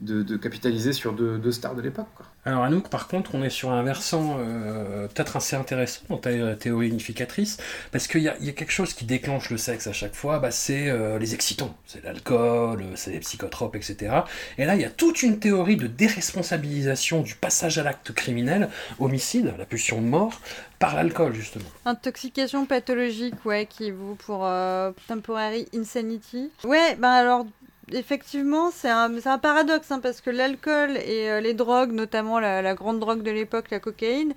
[0.00, 2.06] de, capitaliser sur deux, stars de l'époque.
[2.44, 6.54] Alors Anouk, par contre, on est sur un versant euh, peut-être assez intéressant dans ta
[6.54, 7.58] théorie unificatrice,
[7.90, 10.52] parce qu'il y, y a quelque chose qui déclenche le sexe à chaque fois, bah,
[10.52, 14.20] c'est euh, les excitants, c'est l'alcool, c'est les psychotropes, etc.
[14.56, 18.68] Et là, il y a toute une théorie de déresponsabilisation du passage à l'acte criminel,
[19.00, 20.40] homicide, la pulsion de mort,
[20.78, 21.64] par l'alcool, justement.
[21.84, 26.50] Intoxication pathologique, ouais, qui vaut pour euh, temporary insanity.
[26.64, 27.46] Ouais, bah alors,
[27.92, 32.74] effectivement, c'est un, un paradoxe, hein, parce que l'alcool et euh, les drogues, notamment la
[32.74, 34.34] grande drogue de l'époque, la cocaïne,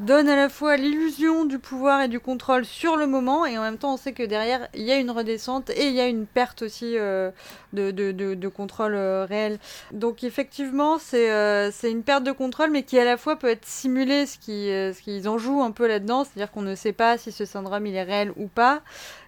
[0.00, 3.62] donnent à la fois l'illusion du pouvoir et du contrôle sur le moment, et en
[3.62, 6.08] même temps, on sait que derrière, il y a une redescente et il y a
[6.08, 7.30] une perte aussi euh,
[7.72, 9.58] de, de, de, contrôle euh, réel.
[9.92, 13.48] Donc, effectivement, c'est euh, c'est une perte de contrôle, mais qui à la fois peut
[13.48, 16.74] être simulée, ce qui, euh, ce qu'ils en jouent un peu là-dedans, c'est-à-dire qu'on ne
[16.74, 18.80] sait pas si ce syndrome il est réel ou pas.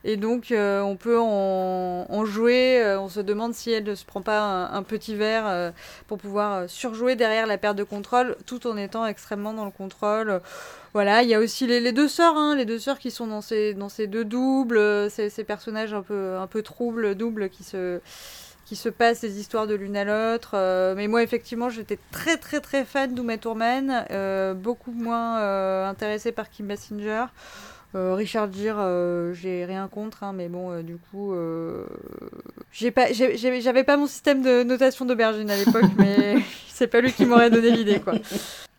[0.04, 2.82] Et donc, euh, on peut en, jouer.
[2.82, 5.70] euh, on se demande si elle ne se prend pas un, petit verre euh,
[6.08, 10.40] pour pouvoir surjouer derrière la perte de contrôle, tout en étant extrêmement dans le contrôle.
[10.92, 13.40] Voilà, il y a aussi les, deux sœurs, hein, les deux sœurs qui sont dans
[13.40, 19.74] ces, deux doubles, ces, personnages un peu, troubles, doubles, qui se, passent des histoires de
[19.74, 20.56] l'une à l'autre.
[20.96, 26.50] Mais moi, effectivement, j'étais très, très, très fan d'Uma Thurman, euh, beaucoup moins intéressée par
[26.50, 27.26] Kim Basinger.
[27.94, 31.85] Euh, Richard Gere, euh, j'ai rien contre, hein, mais bon, euh, du coup, euh,
[32.73, 36.36] j'ai pas, j'ai- j'ai- j'avais pas mon système de notation d'aubergine à l'époque, mais
[36.69, 38.14] c'est pas lui qui m'aurait donné l'idée, quoi.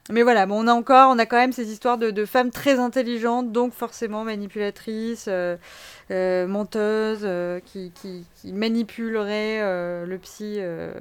[0.09, 2.49] Mais voilà, bon, on a encore, on a quand même ces histoires de, de femmes
[2.51, 5.55] très intelligentes, donc forcément manipulatrices, euh,
[6.11, 10.55] euh, menteuses, euh, qui, qui, qui manipuleraient euh, le psy.
[10.57, 10.91] euh.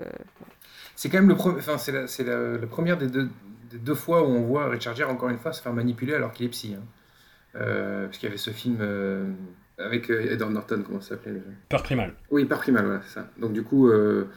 [0.97, 3.29] C'est quand même le pre- enfin, c'est la, c'est la- la première des deux,
[3.71, 6.31] des deux fois où on voit Richard Gere encore une fois se faire manipuler alors
[6.33, 6.77] qu'il est psy.
[6.79, 6.85] hein.
[7.57, 9.27] Euh, parce qu'il y avait ce film euh,
[9.79, 12.15] avec euh, Edward Norton, comment ça s'appelait le- Peur primale.
[12.31, 13.27] Oui, par primal, voilà, c'est ça.
[13.39, 14.29] Donc du coup, euh,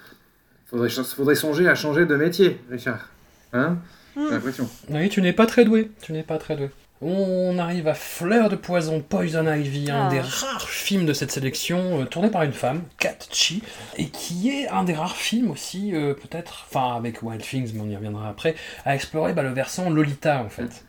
[0.66, 3.10] faudrait, faudrait songer à changer de métier, Richard.
[3.54, 3.78] Hein?
[4.18, 4.70] J'ai l'impression.
[4.90, 5.92] Oui, tu n'es pas très doué.
[6.02, 6.70] Tu n'es pas très doué.
[7.02, 10.10] On arrive à Fleur de Poison, Poison Ivy, un Ah.
[10.10, 13.62] des rares films de cette sélection, euh, tourné par une femme, Kat Chi,
[13.98, 17.82] et qui est un des rares films aussi, euh, peut-être, enfin avec Wild Things, mais
[17.82, 18.56] on y reviendra après,
[18.86, 20.85] à explorer bah, le versant Lolita en fait.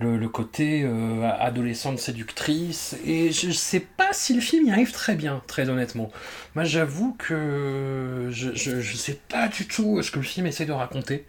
[0.00, 4.92] Le, le côté euh, adolescente séductrice, et je sais pas si le film y arrive
[4.92, 6.10] très bien, très honnêtement.
[6.54, 10.64] Moi j'avoue que je, je, je sais pas du tout ce que le film essaie
[10.64, 11.26] de raconter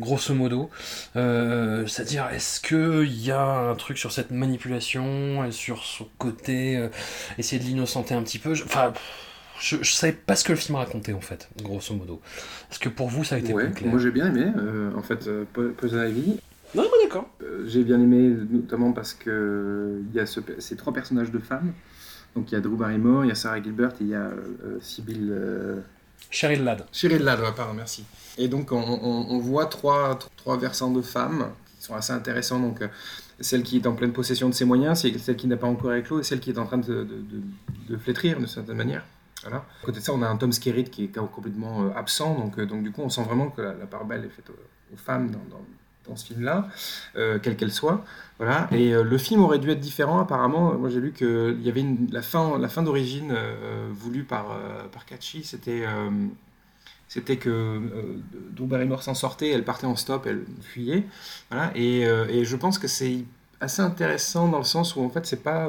[0.00, 0.70] grosso modo.
[1.16, 6.76] Euh, C'est-à-dire, est-ce qu'il y a un truc sur cette manipulation, et sur son côté,
[6.78, 6.88] euh,
[7.36, 8.54] essayer de l'innocenter un petit peu?
[8.54, 8.94] Je- Enfin,
[9.60, 12.22] je, je savais pas ce que le film racontait en fait, grosso modo.
[12.70, 13.90] Est-ce que pour vous ça a été Ouais, plus clair?
[13.92, 16.40] moi j'ai bien aimé, euh, en fait, Po- Poison Ivy.
[16.74, 17.28] Non, mais d'accord.
[17.42, 21.38] Euh, j'ai bien aimé notamment parce que il y a ce- ces trois personnages de
[21.38, 21.72] femmes.
[22.34, 24.22] Donc il y a Drew Barrymore, il y a Sarah Gilbert et il y a
[24.24, 25.28] euh, Sybil...
[25.30, 25.80] euh,
[26.30, 26.84] Cheryl Ladd.
[26.90, 28.04] Cyril Ladd, ouais, pardon, merci.
[28.38, 32.58] Et donc, on, on- on voit trois, trois versants de femmes qui sont assez intéressants.
[32.58, 32.88] Donc, euh,
[33.38, 35.92] celle qui est en pleine possession de ses moyens, c'est celle qui n'a pas encore
[35.94, 37.42] éclos et celle qui est en train de, de, de-
[37.88, 39.04] de flétrir d'une certaine manière.
[39.42, 39.58] Voilà.
[39.58, 42.34] À côté de ça, on a un Tom Skerritt qui est complètement euh, absent.
[42.36, 44.94] Donc, donc, du coup, on sent vraiment que la, la part belle est faite aux,
[44.94, 45.64] aux femmes dans, dans-
[46.08, 46.68] dans ce film-là,
[47.16, 48.04] euh, quelle qu'elle soit.
[48.38, 48.68] Voilà.
[48.72, 50.74] Et euh, le film aurait dû être différent, apparemment.
[50.74, 54.58] Moi, j'ai lu qu'il y avait la fin, la fin d'origine euh, voulue par,
[54.92, 55.84] par Kachi, c'était.
[57.08, 57.80] c'était que
[58.52, 61.04] Drew Barrymore s'en sortait, elle partait en stop, elle fuyait.
[61.50, 61.70] Voilà.
[61.74, 63.24] Et, et je pense que c'est
[63.60, 65.68] assez intéressant dans le sens où en fait c'est pas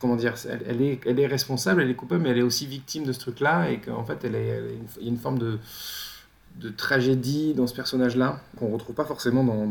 [0.00, 2.66] comment dire, elle, elle est, elle est responsable, elle est coupable, mais elle est aussi
[2.66, 4.60] victime de ce truc-là et qu'en fait elle est,
[5.00, 5.58] il y a une forme de
[6.60, 9.66] de tragédie dans ce personnage-là qu'on retrouve pas forcément dans,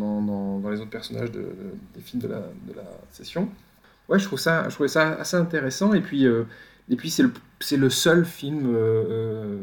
[0.60, 3.50] dans, les autres personnages de- de- des films de la, de la session.
[4.10, 6.44] Ouais, je trouve ça, je trouvais ça assez intéressant et puis euh,
[6.98, 7.32] puis c'est le,
[7.78, 9.58] le seul film euh, euh,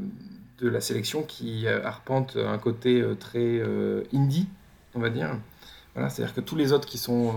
[0.61, 3.63] de la sélection qui arpente un côté très
[4.15, 4.49] indie,
[4.95, 5.37] on va dire.
[5.95, 7.33] Voilà, c'est-à-dire que tous les autres qui sont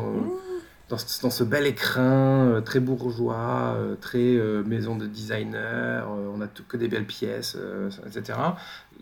[0.91, 6.41] dans, ce- ce bel écrin euh, très bourgeois, euh, très euh, maison de designer, on
[6.41, 7.57] a que des belles pièces,
[8.05, 8.37] etc.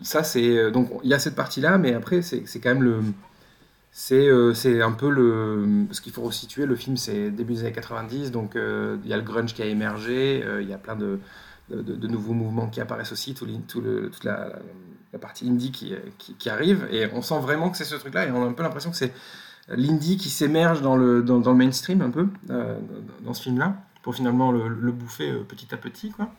[0.02, 3.00] Ça, c'est donc il y a cette partie-là, mais après c'est quand même le
[3.92, 4.54] c'est euh,
[4.86, 8.52] un peu le parce qu'il faut resituer le film c'est début des années 90 donc
[8.54, 11.18] il y a le grunge qui a émergé il y a plein de,
[11.70, 14.52] de, nouveaux mouvements qui apparaissent aussi tout, tout toute la,
[15.20, 15.92] partie indie qui,
[16.38, 18.62] qui arrive, et on sent vraiment que c'est ce truc-là, et on a un peu
[18.62, 19.12] l'impression que c'est
[19.70, 22.78] l'indie qui s'émerge dans le, dans, le mainstream un peu, euh,
[23.22, 26.30] dans, ce film-là, pour finalement le, bouffer euh, petit à petit, quoi.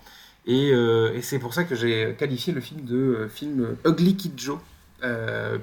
[0.48, 4.40] Et, euh, et c'est pour ça que j'ai qualifié le film de film Ugly Kid
[4.40, 4.58] Joe,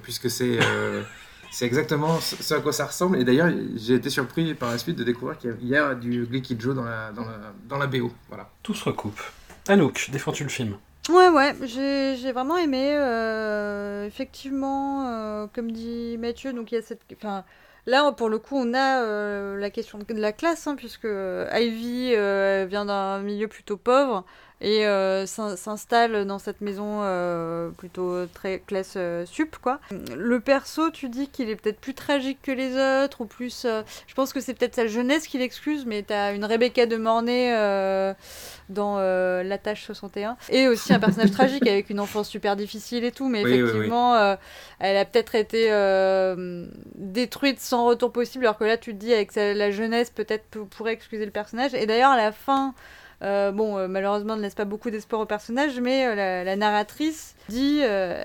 [0.02, 0.58] puisque c'est
[1.60, 3.18] exactement ce à quoi ça ressemble.
[3.18, 6.42] Et d'ailleurs, j'ai été surpris par la suite de découvrir qu'il y a du Ugly
[6.42, 8.12] Kid Joe dans la, dans la, dans la BO.
[8.28, 8.48] Voilà.
[8.62, 9.20] Tout se recoupe.
[9.66, 10.76] Anouk, défends-tu le film?
[11.08, 12.94] Ouais, ouais, j'ai vraiment aimé.
[12.96, 17.00] euh, effectivement, euh, comme dit Mathieu, donc il y a cette.
[17.14, 17.44] Enfin,
[17.86, 22.10] là, pour le coup, on a euh, la question de, la classe, hein, puisque Ivy
[22.66, 24.24] vient d'un milieu plutôt pauvre
[24.60, 29.78] et euh, s'in- s'installe dans cette maison euh, plutôt très classe euh, sup, quoi.
[30.16, 32.74] Le perso, tu dis qu'il est peut-être plus tragique que les
[33.04, 33.64] autres, ou plus.
[34.06, 37.52] je pense que c'est peut-être sa jeunesse qui l'excuse, mais t'as une Rebecca de Mornay.
[38.68, 40.36] dans La Tâche 61.
[40.50, 43.62] Et aussi un personnage tragique avec une enfance super difficile et tout, mais Oui, oui,
[43.62, 43.68] oui.
[43.68, 44.36] effectivement,
[44.80, 45.70] elle a peut-être été
[46.94, 50.44] détruite sans retour possible, alors que là, tu te dis, avec sa- la jeunesse, peut-être
[50.50, 51.74] pou- pourrait excuser le personnage.
[51.74, 52.74] Et d'ailleurs, à la fin,
[53.22, 56.56] euh, bon, euh, malheureusement, ne laisse pas beaucoup d'espoir au personnage, mais euh, la, la
[56.56, 57.80] narratrice dit.
[57.82, 58.24] euh,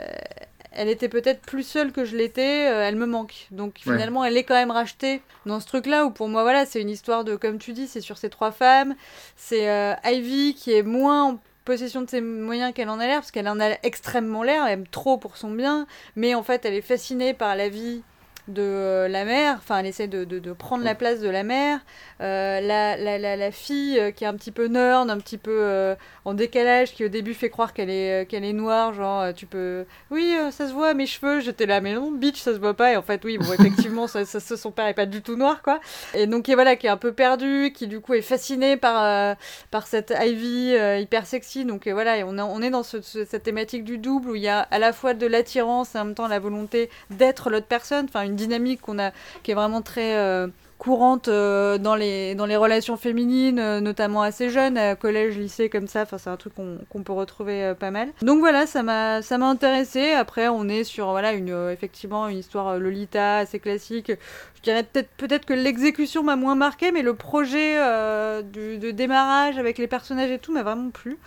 [0.76, 3.45] elle était peut-être plus seule que je l'étais, euh, elle me manque.
[3.52, 3.94] Donc Ouais.
[3.94, 6.90] finalement, elle est quand même rachetée dans ce truc-là où pour moi, voilà, c'est une
[6.90, 8.95] histoire de, comme tu dis, c'est sur ces trois femmes.
[9.38, 13.20] C'est euh, Ivy qui est moins en possession de ses moyens qu'elle en a l'air,
[13.20, 16.65] parce qu'elle en a extrêmement l'air, elle aime trop pour son bien, mais en fait,
[16.65, 18.02] elle est fascinée par la vie
[18.48, 21.44] de euh, la mère, enfin elle essaie de, de- de prendre la place de la
[21.44, 21.80] mère,
[22.22, 25.38] Euh, la, la, la, la fille euh, qui est un petit peu nerd, un petit
[25.38, 25.95] peu euh,
[26.26, 29.86] en décalage, qui au début fait croire qu'elle est, qu'elle est noire, genre tu peux...
[30.11, 32.94] Oui, ça se voit, mes cheveux, j'étais là, mais non, bitch, ça se voit pas,
[32.94, 35.61] et en fait oui, bon effectivement, ça, ça- son père est pas du tout noir,
[35.64, 35.80] quoi.
[36.14, 39.03] Et donc et voilà, qui est un peu perdu, qui du coup est fasciné par,
[39.03, 39.36] euh,
[39.72, 43.26] par cette Ivy hyper sexy, donc voilà, et on, est- on est dans ce- ce-
[43.26, 46.06] cette thématique du double où il y a à la fois de l'attirance et en
[46.06, 49.12] même temps la volonté d'être l'autre personne, enfin une dynamique qu'on a,
[49.44, 50.16] qui est vraiment très...
[50.16, 50.48] euh,
[50.80, 55.88] courante euh, dans, les, dans les relations féminines, euh, notamment assez jeunes, collège, lycée, comme
[55.88, 56.02] ça.
[56.02, 58.10] Enfin, c'est un truc qu'on qu'on peut retrouver pas mal.
[58.22, 60.12] Donc voilà, ça m'a intéressé.
[60.12, 64.12] Après, on est sur voilà une effectivement une histoire Lolita assez classique.
[64.56, 69.78] Je dirais peut-être peut-être que l'exécution m'a moins marqué, mais le projet de démarrage avec
[69.78, 71.18] les personnages et tout m'a vraiment plu.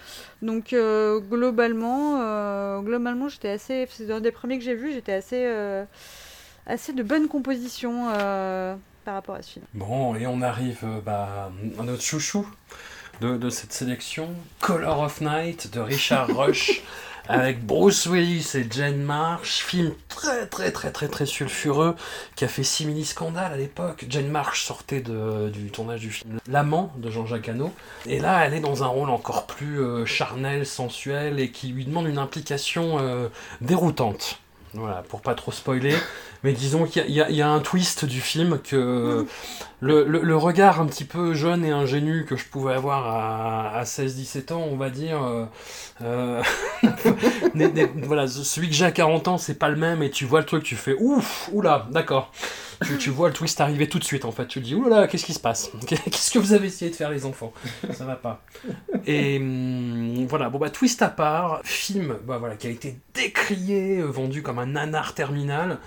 [0.42, 0.74] Donc
[1.30, 3.88] globalement, globalement, j'étais assez.
[3.90, 4.92] C'est un des premiers que j'ai vu.
[4.92, 5.46] J'étais assez
[6.66, 8.08] assez de bonne composition.
[8.14, 8.74] euh,
[9.04, 9.64] par rapport à ce film.
[9.72, 12.44] Bon, et on arrive euh, bah, à notre chouchou
[13.20, 14.30] de, de cette sélection,
[14.60, 16.82] Color of Night de Richard Rush,
[17.28, 21.94] avec Bruce Willis et Jane Marsh, film très très très très très sulfureux,
[22.34, 24.06] qui a fait 6 mini-scandales à l'époque.
[24.08, 27.72] Jane Marsh sortait de- du tournage du film L'amant de Jean-Jacques Hano,
[28.06, 31.84] et là elle est dans un rôle encore plus euh, charnel, sensuel, et qui lui
[31.84, 33.28] demande une implication euh,
[33.60, 34.40] déroutante.
[34.74, 35.94] Voilà, pour pas trop spoiler,
[36.46, 39.26] mais disons qu'il y a- y, y un twist du film que
[39.80, 43.78] le, le- le regard un petit peu jeune et ingénu que je pouvais avoir à,
[43.78, 45.46] à 16-17 ans, on va dire, euh,
[46.02, 46.42] euh,
[48.04, 50.46] voilà, celui que j'ai à 40 ans, c'est pas le même, et tu vois le
[50.46, 52.32] truc, tu fais ouf, oula, d'accord.
[52.84, 54.46] Tu, tu vois le twist arriver tout de suite, en fait.
[54.46, 57.10] Tu te dis, oulala, qu'est-ce qui se passe Qu'est-ce que vous avez essayé de faire,
[57.10, 57.52] les enfants
[57.92, 58.42] Ça va pas.
[59.06, 63.98] Et hum, voilà, bon bah, twist à part, film bah, voilà, qui a été décrié,
[63.98, 65.78] euh, vendu comme un nanar terminal.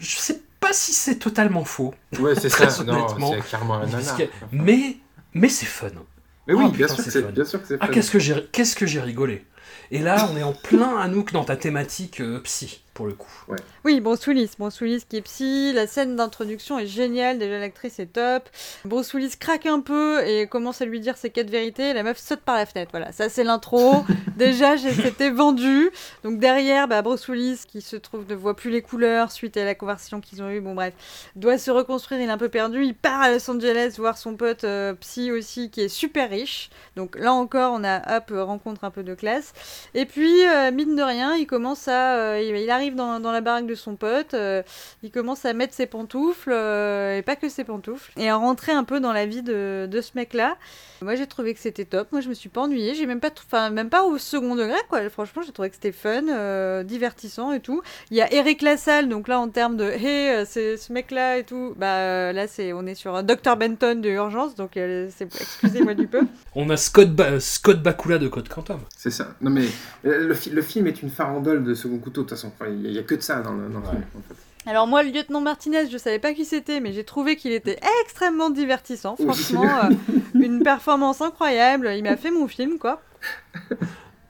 [0.00, 1.94] Je sais pas si c'est totalement faux.
[2.18, 2.82] Ouais, c'est Très ça.
[2.82, 3.34] Honnêtement.
[3.48, 4.18] c'est un nanar.
[4.52, 4.96] mais,
[5.34, 5.88] mais c'est fun.
[6.46, 7.92] Mais oui, Oh, bien, putain, sûr que c'est bien sûr que c'est Ah, fun.
[7.92, 9.44] qu'est-ce que j'ai qu'est-ce que j'ai rigolé.
[9.90, 13.30] Et là, on est en plein Anouk dans ta thématique euh, psy, pour le coup.
[13.84, 18.00] Oui, Bruce Willis, Bruce Willis qui est psy, la scène d'introduction est géniale, déjà l'actrice
[18.00, 18.48] est top.
[18.84, 22.18] Bruce Willis craque un peu et commence à lui dire ses quatre vérités, la meuf
[22.18, 24.04] saute par la fenêtre, voilà, ça c'est l'intro.
[24.36, 25.90] déjà, j'ai- c'était vendu.
[26.24, 29.64] Donc derrière, bah, Bruce Willis qui se trouve ne voit plus les couleurs suite à
[29.64, 30.92] la conversation qu'ils ont eue, bon bref,
[31.36, 34.34] doit se reconstruire, il est un peu perdu, il part à Los Angeles voir son
[34.34, 36.68] pote euh, psy aussi qui est super riche.
[36.96, 39.52] Donc là encore, on a hop, rencontre un peu de classe.
[39.94, 42.16] Et puis, euh, mine de rien, il commence à.
[42.16, 44.62] euh, il, il arrive dans, dans la baraque de son pote, euh,
[45.02, 48.72] il commence à mettre ses pantoufles, euh, et pas que ses pantoufles, et à rentrer
[48.72, 50.56] un peu dans la vie de, de ce mec-là.
[51.02, 52.08] Moi, j'ai trouvé que c'était top.
[52.10, 52.94] Moi, je me suis pas ennuyée.
[52.94, 55.08] J'ai même pas, enfin, même pas au second degré, quoi.
[55.10, 57.82] Franchement, j'ai trouvé que c'était fun, euh, divertissant et tout.
[58.10, 61.44] Il y a Eric Lassalle, donc là, en termes de, hey, c'est ce mec-là et
[61.44, 61.74] tout.
[61.76, 65.24] Bah, euh, là, c'est, on est sur un Dr Benton de urgence, donc euh, c'est,
[65.32, 66.20] excusez-moi du peu.
[66.54, 68.80] On a Scott, Ba- Scott Bakula de Code Quantum.
[68.96, 69.28] C'est ça.
[69.40, 69.66] Non mais
[70.02, 72.50] le, fi- le film est une farandole de second couteau de toute façon.
[72.58, 73.90] Enfin, il n'y a, que de ça dans le, dans le Ouais.
[73.92, 74.04] film.
[74.16, 74.70] En fait.
[74.70, 77.78] Alors moi, le lieutenant Martinez, je savais pas qui c'était, mais j'ai trouvé qu'il était
[78.04, 79.16] extrêmement divertissant.
[79.18, 79.24] Oui.
[79.26, 79.90] Franchement, euh,
[80.34, 81.90] une performance incroyable.
[81.96, 83.00] Il m'a fait mon film, quoi.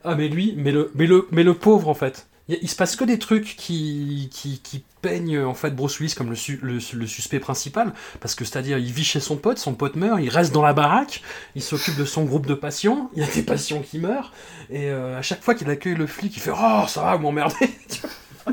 [0.05, 2.27] Ah, mais lui, mais le, mais le, mais le pauvre, en fait.
[2.47, 6.15] Il, il se passe que des trucs qui, qui, qui peignent en fait Bruce Willis
[6.15, 9.57] comme le, su- le, le suspect principal, parce que c'est-à-dire il vit chez son pote,
[9.59, 11.21] son pote meurt, il reste dans la baraque,
[11.55, 14.31] il s'occupe de son groupe de patients, il y a des patients qui meurent,
[14.69, 17.23] et euh, à chaque fois qu'il accueille le flic, il fait Oh ça va, vous
[17.23, 17.55] m'emmerdez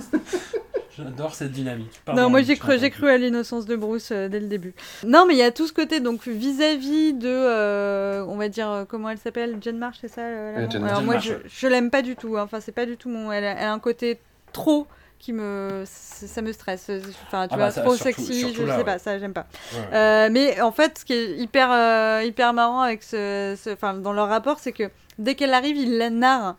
[0.97, 2.01] J'adore cette dynamique.
[2.07, 4.73] Pardon, non, moi j'ai cru, cru à l'innocence de Bruce euh, dès le début.
[5.07, 8.71] Non, mais il y a tout ce côté, donc vis-à-vis de, euh, on va dire,
[8.71, 9.59] euh, comment elle s'appelle?
[9.61, 11.05] Jen Marsh, c'est ça euh, Jen Marsh.
[11.05, 12.43] moi je, l'aime pas du tout, hein.
[12.45, 13.31] enfin c'est pas du tout mon.
[13.31, 14.19] Elle a, elle a un côté
[14.55, 14.87] trop
[15.19, 15.83] qui me.
[15.87, 16.91] Ça me stresse.
[17.27, 18.85] Enfin, tu Ah vois, bah trop surtout- sexy, surtout je là, sais ouais.
[18.85, 19.47] pas, ça j'aime pas.
[19.75, 19.81] Ouais.
[19.95, 23.93] Euh, mais en fait, ce qui est hyper, euh, hyper marrant avec ce, ce- enfin,
[23.93, 24.85] dans leur rapport, c'est que
[25.19, 26.57] dès qu'elle arrive, il la narre.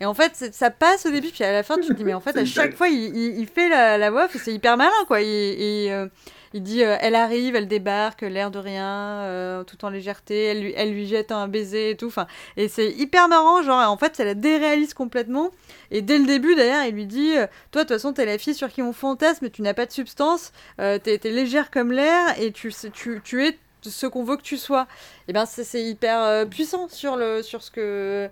[0.00, 2.14] Et en fait, ça passe au début, puis à la fin, tu te dis, mais
[2.14, 4.76] en fait, à chaque fois, il, il- il fait la, la voix, et c'est hyper
[4.78, 5.20] malin, quoi.
[5.20, 6.06] Il, il, euh,
[6.54, 10.72] dit, euh, elle arrive, elle débarque, l'air de rien, euh, tout en légèreté, elle lui,
[10.74, 12.06] elle lui jette un baiser et tout.
[12.06, 15.50] Enfin, et c'est hyper marrant, genre, en fait, ça la déréalise complètement.
[15.90, 17.34] Et dès le début, d'ailleurs, il lui dit,
[17.70, 19.92] toi, de toute façon, t'es la fille sur qui on fantasme, tu n'as pas de
[19.92, 24.42] substance, t'es t'es légère comme l'air, et tu, tu, tu es ce qu'on veut que
[24.42, 24.86] tu sois.
[25.28, 28.28] Et ben c'est hyper puissant sur le sur ce que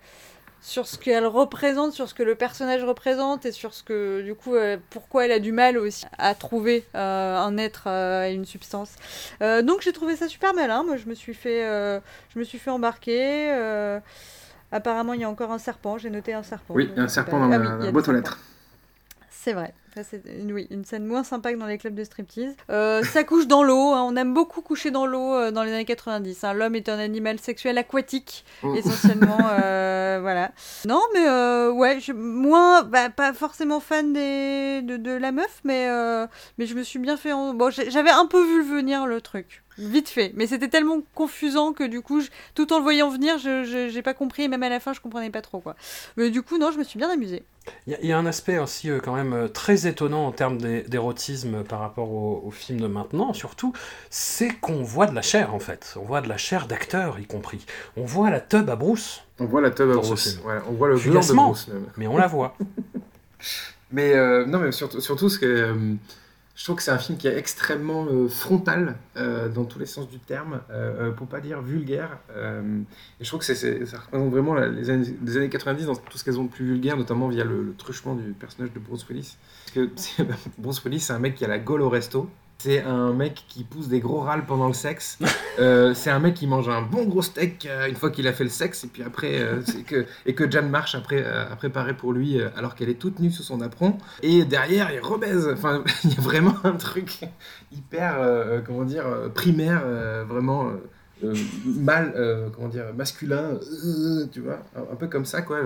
[0.61, 4.35] sur ce qu'elle représente, sur ce que le personnage représente et sur ce que du
[4.35, 8.33] coup euh, pourquoi elle a du mal aussi à trouver euh, un être euh, et
[8.33, 8.91] une substance.
[9.41, 10.83] Donc j'ai trouvé ça super malin.
[10.83, 11.63] Moi je me suis fait
[12.35, 13.51] je me suis fait embarquer.
[14.73, 15.99] apparemment il y a encore un serpent.
[15.99, 16.75] J'ai noté un serpent.
[16.75, 17.47] Oui, donc il y a un serpent pas.
[17.47, 18.39] dans Ah la, oui, la boîte aux lettres.
[19.31, 19.73] C'est vrai.
[20.05, 22.55] C'est une, oui, une scène moins sympa que dans les clubs de striptease.
[22.71, 23.93] Euh, ça couche dans l'eau.
[23.95, 24.03] hein.
[24.07, 26.45] On aime beaucoup coucher dans l'eau euh, dans les années 90.
[26.45, 26.53] hein.
[26.55, 28.75] L'homme est un animal sexuel aquatique, Mm.
[28.77, 29.39] essentiellement.
[29.63, 30.53] euh, voilà.
[30.87, 31.27] Non, mais
[31.71, 35.89] ouais, je, moins, bah, pas forcément fan des, de, de la meuf, mais,
[36.59, 37.33] mais je me suis bien fait.
[37.33, 39.63] en- Bon, j'avais un peu vu venir le truc.
[39.79, 43.39] Vite fait, mais c'était tellement confusant que du coup, je- tout en le voyant venir,
[43.39, 45.77] je j'ai pas compris, et même à la fin, je comprenais pas trop quoi.
[46.17, 47.45] Mais du coup, non, je me suis bien amusée.
[47.87, 50.27] Il y, a- il y a un aspect aussi euh, quand même euh, très étonnant
[50.27, 53.73] en termes d'é- d'érotisme par rapport au, au film de maintenant, surtout,
[54.11, 55.95] c'est qu'on voit de la chair en fait.
[56.01, 57.65] On voit de la chair d'acteur y compris.
[57.97, 60.41] On voit la tub à Bruce, On voit la tub à Bruce.
[60.69, 61.33] on voit le gland de.
[61.35, 61.85] Bruce même.
[61.97, 62.57] mais on la voit.
[63.93, 65.75] Mais euh, non, mais surtout, surtout ce que euh,
[66.59, 69.87] je trouve que c'est un film qui est extrêmement euh, frontal euh, dans tous les
[69.87, 72.19] sens du terme, euh, euh, pour pas dire vulgaire.
[72.37, 76.25] et je trouve que ça représente vraiment les, années, les années 90 dans tout ce
[76.25, 79.37] qu'elles ont de plus vulgaire, notamment via le, truchement du personnage de Bruce Willis.
[79.67, 80.23] Parce que
[80.59, 82.29] Bruce Willis, c'est un mec qui a la gaule au resto.
[82.61, 85.19] C'est un mec qui pousse des gros râles pendant le sexe.
[85.61, 88.33] Euh, c'est un mec qui mange un bon gros steak euh, une fois qu'il a
[88.33, 91.57] fait le sexe et puis après euh, c'est que et que Jan Marsh après a
[91.57, 95.49] préparé pour lui alors qu'elle est toute nue sous son apron et derrière il rebaise.
[95.53, 97.23] Enfin il y a vraiment un truc
[97.73, 99.05] hyper comment dire
[99.35, 99.83] primaire
[100.29, 100.71] vraiment
[101.25, 101.35] euh,
[101.65, 105.59] mâle euh, comment dire masculin euh, tu vois un, peu comme ça quoi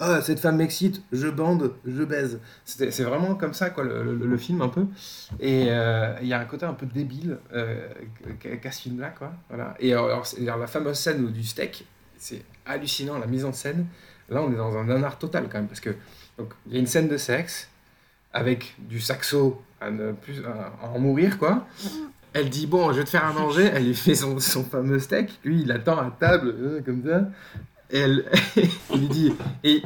[0.00, 4.62] ah cette femme m'excite je bande je baise c'est vraiment comme ça quoi le, film
[4.62, 4.86] un peu.
[5.40, 7.38] Et il y a un côté un peu débile
[8.40, 9.74] qu'a ce film là quoi voilà.
[9.80, 13.86] Et alors, la fameuse scène du steak c'est hallucinant la mise en scène.
[14.28, 15.90] Là on est dans un nanar total quand même parce que
[16.38, 17.68] donc il y a une scène de sexe
[18.32, 20.42] avec du saxo à ne plus
[20.82, 21.66] en mourir quoi
[22.32, 23.70] elle dit bon je vais te faire à manger.
[23.72, 25.38] Elle lui fait son, fameux steak.
[25.44, 27.28] Lui il attend à table euh, comme ça.
[27.90, 28.24] Elle,
[28.92, 29.34] il lui dit
[29.64, 29.82] et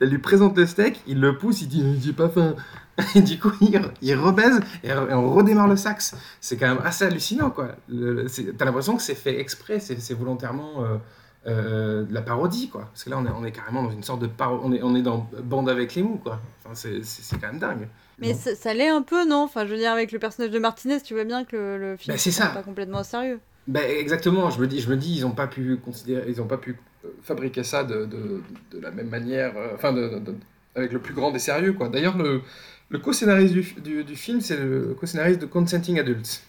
[0.00, 1.00] elle lui, présente le steak.
[1.06, 1.62] Il le pousse.
[1.62, 2.54] Il dit j'ai pas faim.
[3.14, 6.14] Et du coup il, il et, on redémarre le sax.
[6.42, 7.68] C'est quand même assez hallucinant quoi.
[7.88, 9.80] T'as l'impression que c'est fait exprès.
[9.80, 10.98] C'est c'est volontairement euh,
[11.46, 14.02] euh, de la parodie quoi parce que là on est, on est carrément dans une
[14.04, 17.22] sorte de on est, on est dans bande avec les mous quoi enfin c'est c'est-
[17.22, 17.88] c'est quand même dingue
[18.18, 19.42] Mais ça, ça l'est un peu, non?
[19.42, 21.96] Enfin, je veux dire, avec le personnage de Martinez, tu vois bien que le, le
[21.96, 22.46] film Bah, prend ça.
[22.48, 23.40] pas complètement au sérieux.
[23.66, 26.46] Ben, exactement, je me dis, je me dis, ils n'ont pas pu considérer, ils ont
[26.46, 28.40] pas pu euh, fabriquer ça de, de,
[28.70, 30.36] de la même manière, euh, enfin, de, de- de-
[30.76, 31.88] avec le plus grand des sérieux, quoi.
[31.88, 32.42] D'ailleurs, le,
[32.90, 36.42] le co-scénariste du, du, du film, c'est le co-scénariste de Consenting Adults.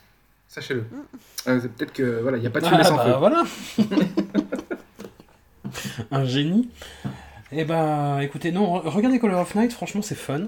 [0.50, 0.84] Sachez-le.
[1.48, 3.14] Euh, c'est Peut-être que, voilà, il n'y a pas de film Ah, sans bah, feu.
[3.18, 3.44] voilà
[6.12, 6.70] Un génie.
[7.52, 10.42] Eh ben, écoutez, non, re- regardez Color of Night, franchement, c'est fun.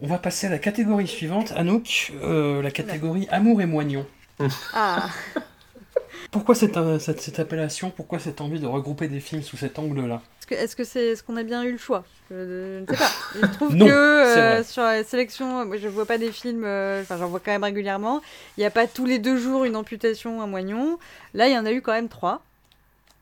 [0.00, 1.52] On va passer à la catégorie suivante.
[1.56, 4.06] Anouk, euh, la catégorie Amour et Moignon.
[4.72, 5.08] Ah,
[6.32, 7.90] Pourquoi cette, euh, cette, cette appellation?
[7.90, 10.22] Pourquoi cette envie de regrouper des films sous cet angle-là?
[10.50, 12.04] Est-ce que c'est est-ce qu'on a bien eu le choix?
[12.30, 13.10] Je, je ne sais pas.
[13.40, 17.02] Je trouve Non, que euh, sur la sélection, moi je vois pas des films, euh,
[17.02, 18.20] enfin j'en vois quand même régulièrement.
[18.56, 20.98] Il n'y a pas tous les deux jours une amputation, un moignon.
[21.34, 22.42] Là, il y en a eu quand même trois.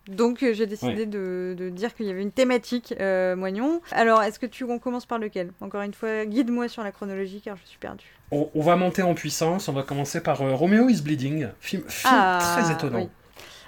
[0.08, 1.06] Donc euh, j'ai décidé Ouais.
[1.06, 3.80] de, de dire qu'il y avait une thématique euh, moignon.
[3.92, 5.52] Alors, est-ce que tu on commence par lequel?
[5.60, 8.06] Encore une fois, guide-moi sur la chronologie car je suis perdue.
[8.32, 11.82] on, on va monter en puissance, on va commencer par euh, Romeo is Bleeding, film,
[11.88, 12.98] film très étonnant.
[12.98, 13.08] Ah, oui.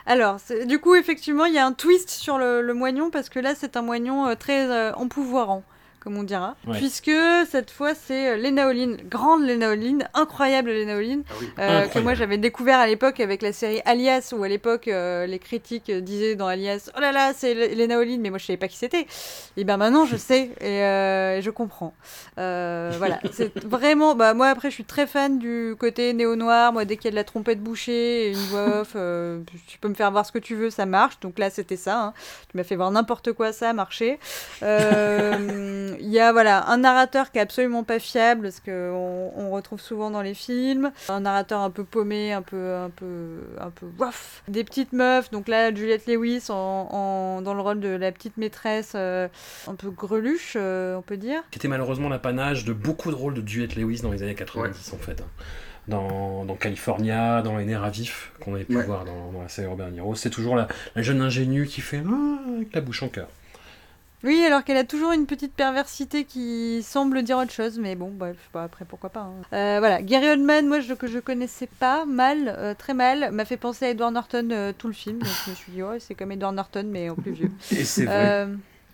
[0.05, 3.39] Alors, du coup, effectivement, il y a un twist sur le, le moignon parce que
[3.39, 5.63] là, c'est un moignon euh, très empouvoirant.
[6.03, 6.79] Comme on dira, Ouais.
[6.79, 7.13] puisque
[7.49, 11.49] cette fois c'est Lena Olin, grande Lena Olin, incroyable Lena Olin, Ah oui.
[11.61, 15.27] euh, que moi j'avais découvert à l'époque avec la série Alias, où à l'époque euh,
[15.27, 18.57] les critiques disaient dans Alias, oh là là, c'est Lena Olin, mais moi je savais
[18.57, 19.07] pas qui c'était.
[19.57, 21.95] Et ben maintenant je sais et euh, je comprends.
[22.39, 26.85] Euh, voilà, c'est vraiment, bah moi après je suis très fan du côté néo-noir, moi
[26.85, 29.89] dès qu'il y a de la trompette bouchée et une voix off, euh, tu peux
[29.89, 31.21] me faire voir ce que tu veux, ça marche.
[31.21, 32.13] Donc là c'était ça, hein.
[32.51, 34.19] tu m'as fait voir n'importe quoi, ça a marché.
[35.93, 39.33] Euh, Il y a voilà un narrateur qui est absolument pas fiable, parce que on,
[39.37, 43.41] on retrouve souvent dans les films, un narrateur un peu paumé, un peu un peu
[43.61, 44.43] un peu waf.
[44.49, 46.55] Des petites meufs, donc là Juliette Lewis en,
[46.91, 49.29] en- dans le rôle de la petite maîtresse, euh,
[49.69, 51.43] un peu greluche, euh, on peut dire.
[51.51, 54.93] Qui était malheureusement l'apanage de beaucoup de rôles de Juliette Lewis dans les années 90
[54.93, 55.21] en fait.
[55.21, 55.27] hein.
[55.89, 58.85] Dans, dans California, dans Les Nerfs à vif, qu'on avait pu Ouais.
[58.85, 60.15] voir dans, dans la série Robert Niro.
[60.15, 63.27] C'est toujours la, la jeune ingénue qui fait Ah avec la bouche en cœur.
[64.25, 68.11] Oui, alors qu'elle a toujours une petite perversité qui semble dire autre chose, mais bon,
[68.13, 69.21] bref, bah, après pourquoi pas.
[69.21, 69.33] hein.
[69.53, 73.45] Euh, voilà, Gary Oldman, moi je, que je connaissais pas mal, euh, très mal, m'a
[73.45, 75.99] fait penser à Edward Norton euh, tout le film, donc je me suis dit, ouais,
[75.99, 77.51] c'est comme Edward Norton, mais en plus vieux.
[77.73, 78.47] Et c'est vrai.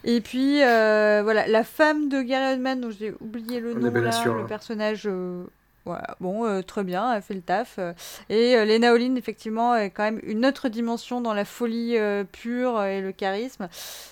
[0.05, 4.11] Et puis, euh, voilà, la femme de Gary Oldman, dont j'ai oublié le nom, là,
[4.43, 5.03] le personnage.
[5.07, 5.45] euh,
[5.85, 7.77] voilà, bon, euh, très bien, elle fait le taf.
[7.79, 7.95] euh.
[8.29, 12.25] Et euh, Lena Olin, effectivement, est quand même une autre dimension dans la folie euh,
[12.25, 13.69] pure et le charisme.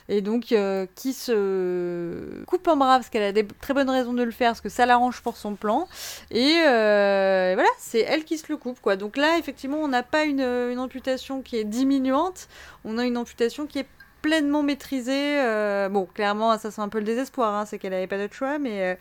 [0.09, 0.55] Et donc,
[0.95, 4.53] qui se coupe en bras parce qu'elle a des très bonnes raisons de le faire,
[4.53, 5.87] parce que ça l'arrange pour son plan.
[6.31, 8.97] Et euh, voilà, c'est elle qui se le coupe, quoi.
[8.97, 12.49] Donc là, effectivement, on n'a pas une, une amputation qui est diminuante,
[12.85, 13.87] on a une amputation qui est
[14.27, 15.41] pleinement maîtrisée.
[15.41, 18.35] euh, bon, clairement, ça c'est un peu le désespoir, hein, c'est qu'elle n'avait pas d'autre
[18.35, 18.95] choix, mais, euh,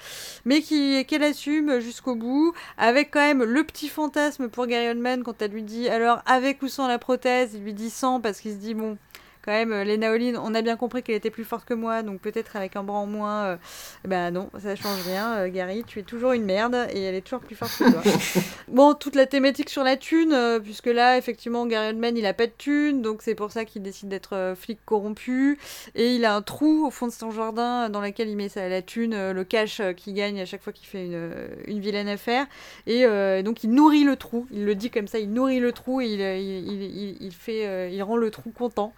[0.45, 5.41] mais qu'elle assume jusqu'au bout, avec quand même le petit fantasme pour Gary Oldman quand
[5.41, 8.51] elle lui dit alors avec ou sans la prothèse, il lui dit sans parce qu'il
[8.51, 8.97] se dit bon.
[9.45, 12.01] Quand même, euh, Lena Olin, on a bien compris qu'elle était plus forte que moi,
[12.01, 13.57] donc peut-être avec un bras en moins, euh,
[14.03, 15.35] ben non, ça change rien.
[15.37, 18.01] euh, Gary, tu es toujours une merde et elle est toujours plus forte que toi.
[18.67, 22.33] bon, toute la thématique sur la thune, euh, puisque là, effectivement, Gary Oldman, il a
[22.33, 25.59] pas de thune, donc c'est pour ça qu'il décide d'être flic corrompu.
[25.93, 28.67] Et il a un trou au fond de son jardin dans lequel il met sa,
[28.67, 31.31] la thune, le cash qu'il gagne à chaque fois qu'il fait une,
[31.67, 32.47] une vilaine affaire.
[32.87, 33.05] Et
[33.43, 36.07] donc il nourrit le trou, il le dit comme ça, il nourrit le trou et
[36.07, 38.93] il, il, il, il- il fait, il rend le trou content.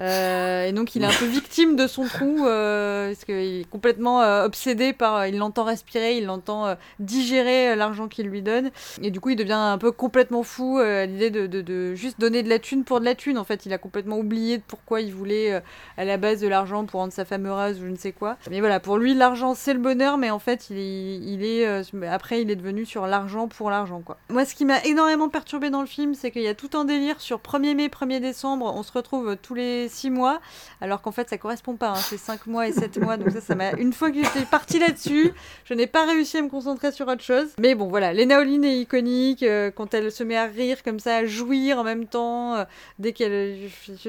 [0.00, 3.70] Euh, et donc il est un peu victime de son trou euh, parce qu'il est
[3.70, 8.70] complètement euh, obsédé par, il l'entend respirer, il l'entend digérer l'argent qu'il lui donne.
[9.02, 12.48] Et du coup il devient un peu complètement fou à l'idée de, juste donner de
[12.48, 13.38] la thune pour de la thune.
[13.38, 15.62] En fait il a complètement oublié de pourquoi il voulait
[15.96, 18.36] à la base de l'argent pour rendre sa femme heureuse ou je ne sais quoi.
[18.50, 22.06] Mais voilà, pour lui l'argent c'est le bonheur, mais en fait il est, il est
[22.06, 24.16] après il est devenu sur l'argent pour l'argent quoi.
[24.30, 26.84] Moi ce qui m'a énormément perturbé dans le film, c'est qu'il y a tout un
[26.84, 30.40] délire sur 1er mai, 1er décembre, on se retrouve tous les 6 mois,
[30.80, 33.40] alors qu'en fait ça correspond pas, hein, c'est 5 mois et 7 mois, donc ça
[33.40, 35.32] ça m'a une fois que j'étais partie là-dessus,
[35.64, 37.48] je n'ai pas réussi à me concentrer sur autre chose.
[37.60, 40.98] Mais bon voilà, Lena Olin est iconique euh, quand elle se met à rire comme
[41.00, 42.64] ça, à jouir en même temps, euh,
[42.98, 43.56] dès qu'elle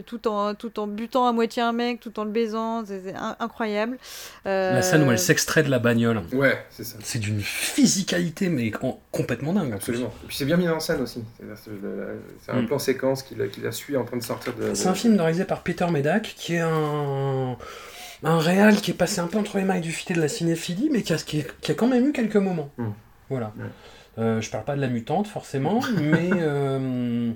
[0.06, 3.16] tout en tout en butant à moitié un mec, tout en le baisant, c'est c'est
[3.16, 3.98] in- incroyable.
[4.46, 6.22] Euh, La scène où elle s'extrait de la bagnole.
[6.34, 6.98] Ouais, c'est ça.
[7.04, 9.74] C'est d'une physicalité, mais com- complètement dingue.
[9.74, 10.14] Absolument.
[10.24, 11.24] Et puis c'est bien mis en scène aussi.
[12.42, 12.68] C'est un Mm.
[12.68, 14.74] plan séquence qui la, qui la suit en train de sortir de.
[14.74, 17.58] C'est un film réalisé par Peter Medak, qui est un,
[18.24, 20.90] un réal qui est passé un peu entre les mailles du filet de la cinéphilie,
[20.92, 22.70] mais qui a, qui, a quand même eu quelques moments.
[22.78, 22.86] Mm.
[23.30, 23.52] Voilà.
[23.58, 23.66] Ouais.
[24.18, 26.30] Euh, je parle pas de la mutante, forcément, mais...
[26.36, 27.34] euh,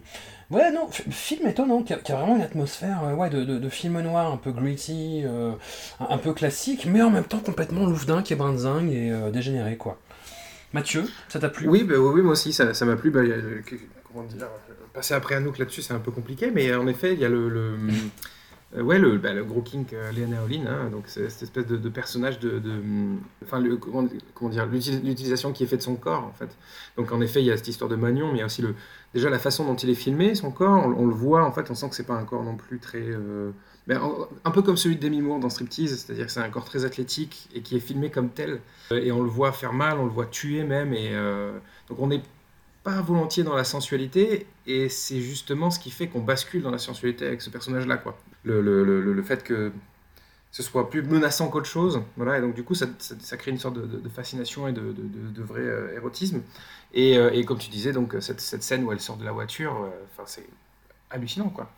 [0.49, 3.59] Ouais, non, film étonnant, qui a, qui a vraiment une atmosphère euh, ouais, de, de,
[3.59, 5.51] de film noir, un peu gritty, euh,
[5.99, 9.29] un, un peu classique, mais en même temps complètement louvdin, qui est brinzingue et euh,
[9.29, 9.99] dégénéré, quoi.
[10.73, 11.67] Mathieu, ça t'a plu?
[11.67, 13.11] Oui, bah, oui, oui, moi aussi, ça ça m'a plu.
[13.11, 13.21] Bah,
[14.11, 14.47] comment dire,
[14.93, 17.77] passer après Anouk là-dessus, c'est un peu compliqué, mais en effet, il y a le.
[18.75, 21.89] euh, ouais, le, bah, le gros kink euh, Lena Olin, hein, donc cette espèce de,
[21.89, 22.61] personnage de.
[23.43, 23.63] enfin,
[24.33, 26.49] comment, dire, l'util- l'utilisation qui est faite de son corps, en fait.
[26.97, 28.75] Donc, en effet, il y a cette histoire de Magnon, mais aussi le,
[29.13, 31.75] déjà la façon dont il est filmé, son corps, on, le voit, en fait, on
[31.75, 33.01] sent que c'est pas un corps non plus très.
[33.01, 33.51] euh,
[34.45, 36.85] un peu comme celui de Demi Moore dans Striptease, c'est-à-dire que c'est un corps très
[36.85, 38.59] athlétique et qui est filmé comme tel.
[38.91, 40.93] Euh, Et on le voit faire mal, on le voit tuer même.
[40.93, 41.57] Et euh,
[41.87, 42.21] donc on n'est
[42.83, 46.77] pas volontiers dans la sensualité, et c'est justement ce qui fait qu'on bascule dans la
[46.77, 47.97] sensualité avec ce personnage-là.
[47.97, 48.17] quoi.
[48.43, 49.71] Le, le, le, le fait que
[50.51, 53.59] ce soit plus menaçant qu'autre chose, voilà, et donc du coup ça, ça, crée une
[53.59, 56.41] sorte de, fascination et de, de, vrai euh, érotisme.
[56.93, 59.31] Et, euh, et comme tu disais, donc cette, cette scène où elle sort de la
[59.31, 60.47] voiture, euh, c'est
[61.11, 61.71] hallucinant, quoi.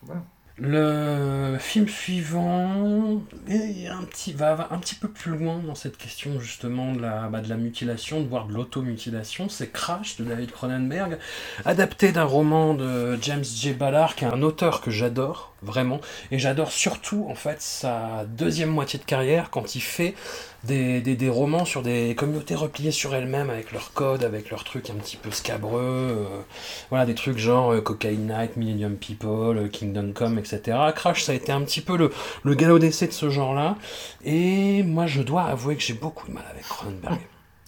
[0.64, 6.40] Le film suivant un petit, va va un petit peu plus loin dans cette question
[6.40, 9.50] justement de la, bah, de la mutilation, voire de l'automutilation.
[9.50, 11.18] C'est Crash de David Cronenberg,
[11.66, 13.74] adapté d'un roman de James J.
[13.74, 16.02] Ballard, qui est un auteur que j'adore vraiment.
[16.32, 20.16] Et j'adore surtout en fait sa deuxième moitié de carrière quand il fait
[20.64, 24.90] des, des, romans sur des communautés repliées sur elles-mêmes avec leurs codes, avec leurs trucs
[24.90, 25.82] un petit peu scabreux.
[25.82, 26.42] euh,
[26.90, 30.78] voilà, des trucs genre euh, Cocaine Night, Millennium People, euh, Kingdom Come, etc.
[30.96, 32.12] Crash, ça a été un petit peu le,
[32.44, 33.78] le galop d'essai de ce genre-là.
[34.24, 37.20] Et moi, je dois avouer que j'ai beaucoup de mal avec Cronenberg,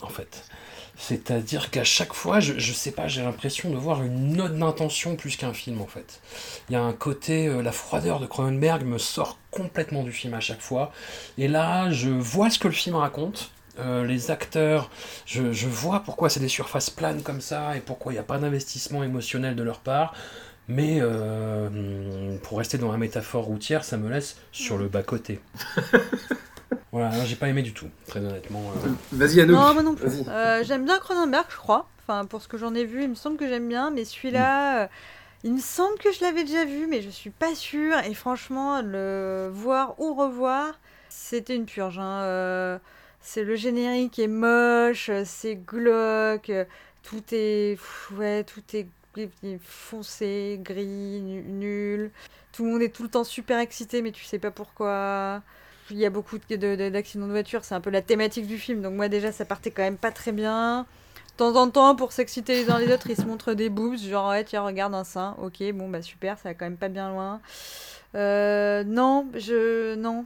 [0.02, 0.46] en fait.
[1.06, 5.36] C'est-à-dire qu'à chaque fois, je, sais pas, j'ai l'impression de voir une note d'intention plus
[5.36, 6.22] qu'un film, en fait.
[6.70, 10.34] Il y a un côté, euh, la froideur de Cronenberg me sort complètement du film
[10.34, 10.94] à chaque fois.
[11.38, 13.52] Et là, je vois ce que le film raconte.
[13.80, 14.90] Euh, les acteurs,
[15.26, 18.24] je, je vois pourquoi c'est des surfaces planes comme ça et pourquoi il n'y a
[18.24, 20.14] pas d'investissement émotionnel de leur part.
[20.70, 25.42] Mais euh, pour rester dans la métaphore routière, ça me laisse sur le bas-côté.
[26.92, 28.62] voilà, j'ai pas aimé du tout, très honnêtement.
[28.86, 28.90] euh.
[29.12, 29.58] Vas-y, Anouk.
[29.60, 30.08] Non, moi non plus.
[30.28, 31.88] Euh, j'aime bien Cronenberg, je crois.
[32.02, 33.90] Enfin, pour ce que j'en ai vu, il me semble que j'aime bien.
[33.92, 34.88] Mais celui-là, euh,
[35.44, 37.98] il me semble que je l'avais déjà vu, mais je suis pas sûre.
[38.06, 40.80] Et franchement, le voir ou revoir,
[41.10, 42.00] c'était une purge.
[42.00, 42.22] hein.
[42.24, 42.78] Euh,
[43.22, 46.52] c'est le générique est moche, c'est glauque,
[47.04, 48.86] tout est, pff, ouais, tout est
[49.64, 52.12] foncé, gris, nu- nul.
[52.52, 55.42] Tout le monde est tout le temps super excité, mais tu sais pas pourquoi.
[55.92, 58.58] Il y a beaucoup de- de- d'accidents de voiture, c'est un peu la thématique du
[58.58, 60.86] film, donc moi déjà ça partait quand même pas très bien.
[61.34, 63.98] De temps en temps, pour s'exciter les uns les autres, ils se montrent des boobs,
[63.98, 66.90] genre ouais, tiens, regarde un sein, ok, bon bah super, ça va quand même pas
[66.90, 67.42] bien loin.
[68.16, 69.96] Euh, non, je.
[69.96, 70.26] Non.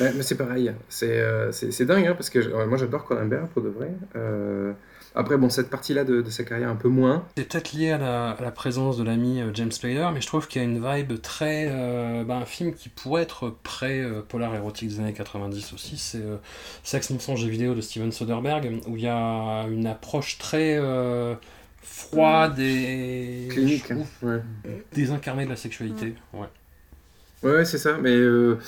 [0.00, 3.62] Ouais, mais c'est pareil, c'est euh, c'est- dingue, hein, parce que moi j'adore Cronenberg pour
[3.62, 3.92] de vrai.
[4.16, 4.72] Euh,
[5.14, 7.24] après, bon, cette partie-là de, de sa carrière un peu moins.
[7.36, 10.26] C'est peut-être lié à la, à la présence de l'ami euh, James Spader, mais je
[10.26, 11.68] trouve qu'il y a une vibe très.
[11.70, 16.36] euh, bah, un film qui pourrait être pré-polar érotique des années 90 aussi, c'est euh,
[16.82, 21.34] Sex mensonge et vidéo de Steven Soderbergh, où il y a une approche très euh,
[21.82, 23.48] froide et.
[23.50, 24.84] Clinique, trouve, hein, ouais.
[24.92, 26.14] désincarnée de la sexualité.
[26.32, 26.48] Ouais.
[27.42, 27.98] Ouais, ouais, c'est ça.
[28.00, 28.58] Mais euh,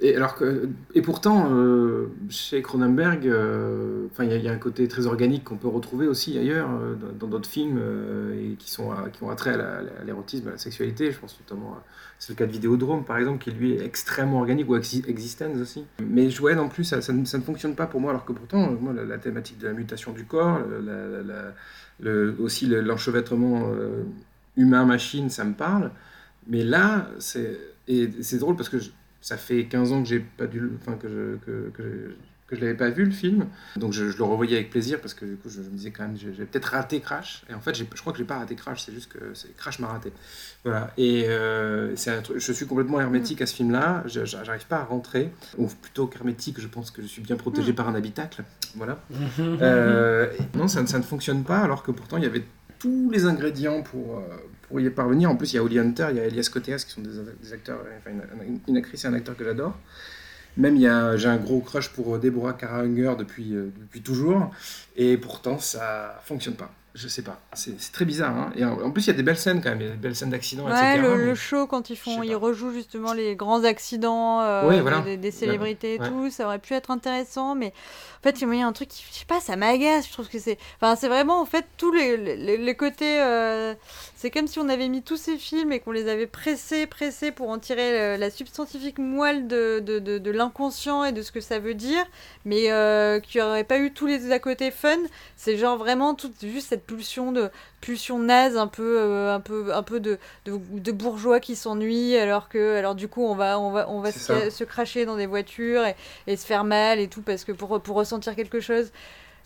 [0.00, 5.06] et alors que et pourtant euh, chez Cronenberg, euh, il y, a- un côté très
[5.06, 9.24] organique qu'on peut retrouver aussi ailleurs euh, dans d'autres films euh, et qui sont qui
[9.24, 11.10] ont attrait à l'érotisme, à la sexualité.
[11.10, 11.84] Je pense notamment à
[12.20, 15.56] c'est le cas de Vidéodrome par exemple qui lui est extrêmement organique ou Exi- Existence
[15.60, 15.84] aussi.
[16.00, 18.92] Mais ouais non plus ça, ça, ne, fonctionne pas pour moi alors que pourtant moi
[18.92, 20.60] la, thématique de la mutation du corps,
[22.40, 23.70] aussi le- l'enchevêtrement
[24.56, 25.90] humain-machine, ça me parle.
[26.46, 28.78] Mais là, c'est drôle parce que
[29.20, 32.10] ça fait 15 ans que j'ai pas dû, enfin que je que, que je,
[32.46, 33.46] que je l'avais pas vu le film,
[33.76, 35.90] donc je, je le revoyais avec plaisir parce que du coup je, je me disais
[35.90, 37.42] quand même j'ai peut-être raté Crash.
[37.50, 39.18] Et en fait je crois que j'ai pas raté Crash, c'est juste que
[39.58, 40.12] Crash m'a raté.
[40.64, 40.90] Voilà.
[40.96, 44.84] Et euh, c'est un truc- je suis complètement hermétique à ce film-là, j'arrive pas à
[44.84, 45.30] rentrer.
[45.58, 48.42] Ou plutôt qu'hermétique, je pense que je suis bien protégé par un habitacle,
[48.76, 48.98] voilà.
[49.60, 52.44] Euh, non, ça, ne- ça ne fonctionne pas, alors que pourtant il y avait
[52.78, 54.22] tous les ingrédients pour, euh,
[54.68, 55.30] pour y parvenir.
[55.30, 57.52] En plus, il y a Holly Hunter, il y a Elias Koteas qui sont des,
[57.52, 58.16] acteurs, enfin,
[58.66, 59.76] une, actrice et un acteur que j'adore.
[60.56, 64.50] Même j'ai un gros crush pour euh, Deborah Kara-Unger depuis, euh, depuis toujours,
[64.96, 66.72] et pourtant ça fonctionne pas.
[66.94, 68.36] Je sais pas, c'est très bizarre.
[68.36, 68.52] hein.
[68.56, 69.92] Et en, en plus, il y a des belles scènes quand même, il y a
[69.92, 70.98] des belles scènes d'accidents, Ouais, etc.
[71.02, 74.80] le, mais- le show quand ils font, ils rejouent justement les grands accidents euh, Ouais,
[74.80, 75.00] voilà.
[75.02, 76.08] des, des célébrités et Ouais.
[76.08, 77.68] tout, ça aurait pu être intéressant, mais
[78.18, 80.06] en fait il y a un truc qui, je sais pas, ça m'agace.
[80.08, 83.74] Je trouve que c'est, enfin c'est vraiment en fait tous les, les, les côtés, euh,
[84.16, 87.30] c'est comme si on avait mis tous ces films et qu'on les avait pressés, pressés
[87.30, 91.30] pour en tirer le- la substantifique moelle de, de, de, de l'inconscient et de ce
[91.30, 92.04] que ça veut dire,
[92.44, 94.96] mais euh, qu'il n'y aurait pas eu tous les à côté fun.
[95.36, 97.50] C'est genre vraiment tout, juste cette pulsion de
[97.80, 102.16] pulsion naze un peu euh, un peu un peu de, de, de bourgeois qui s'ennuient
[102.16, 105.26] alors que alors du coup on va on va on va se, cracher dans des
[105.26, 105.96] voitures et,
[106.26, 108.90] et se faire mal et tout parce que pour pour ressentir quelque chose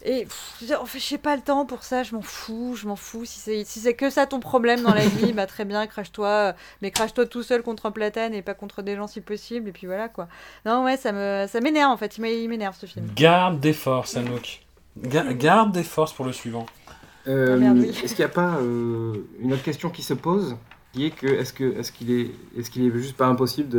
[0.05, 2.97] et pff, en fait, j'ai pas le temps pour ça, je m'en fous, je m'en
[2.97, 3.25] fous.
[3.25, 6.27] Si c'est si c'est que ça ton problème dans la vie, bah très bien, crache-toi,
[6.29, 9.69] euh, mais crache-toi tout seul contre un platane et pas contre des gens si possible.
[9.69, 10.27] Et puis voilà quoi.
[10.67, 13.09] Non ouais, ça me ça m'énerve en fait, il m'énerve ce film.
[13.15, 14.63] Garde des forces, Anouk.
[14.99, 16.67] Ga- garde des forces pour le suivant.
[17.29, 17.89] Euh, Ah, oui.
[17.89, 20.57] Est-ce qu'il n'y a pas euh, une autre question qui se pose
[20.93, 23.71] qui est que est-ce que est-ce qu'il est est-ce qu'il est juste pas impossible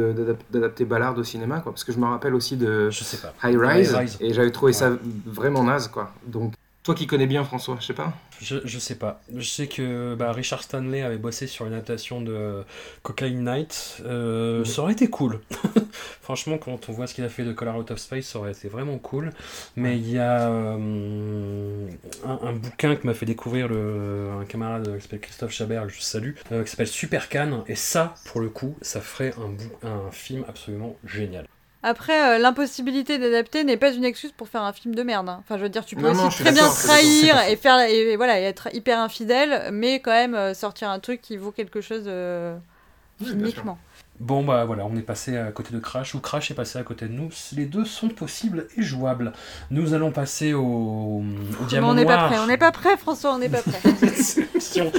[0.49, 1.71] d'adapter Ballard au cinéma quoi?
[1.71, 3.33] Parce que je me rappelle aussi de Je sais pas.
[3.47, 4.17] High Rise, High Rise.
[4.19, 6.53] et j'avais trouvé ça vraiment naze quoi donc
[6.83, 9.21] toi qui connais bien François je sais pas Je, je sais pas.
[9.33, 12.63] Je sais que bah, Richard Stanley avait bossé sur une adaptation de
[13.03, 14.01] Cocaine Night.
[14.05, 14.65] Euh.
[14.65, 15.39] Ça aurait été cool.
[16.21, 18.51] Franchement, quand on voit ce qu'il a fait de Color Out of Space, ça aurait
[18.51, 19.31] été vraiment cool.
[19.77, 21.87] Mais il y a euh,
[22.25, 25.93] un, un bouquin que m'a fait découvrir le, un camarade qui s'appelle Christophe Chabert, que
[25.93, 27.63] je salue, euh, qui s'appelle Super Can.
[27.67, 29.33] Et ça, pour le coup, ça ferait
[29.83, 31.45] un film absolument génial.
[31.83, 35.27] Après, euh, l'impossibilité d'adapter n'est pas une excuse pour faire un film de merde.
[35.27, 35.41] hein.
[35.43, 38.15] Enfin, je veux dire, tu peux Non, aussi très bien trahir et faire et, et
[38.15, 41.81] voilà et être hyper infidèle, mais quand même euh, sortir un truc qui vaut quelque
[41.81, 42.55] chose euh,
[43.21, 43.77] Oui, filmiquement.
[44.19, 46.83] Bon bah voilà, on est passé à côté de Crash ou Crash est passé à
[46.83, 47.29] côté de nous.
[47.55, 49.33] Les deux sont possibles et jouables.
[49.71, 51.23] Nous allons passer au,
[51.61, 52.27] au diamant on n'est pas noir.
[52.29, 53.81] prêt, on n'est pas prêt, François, on n'est pas prêt.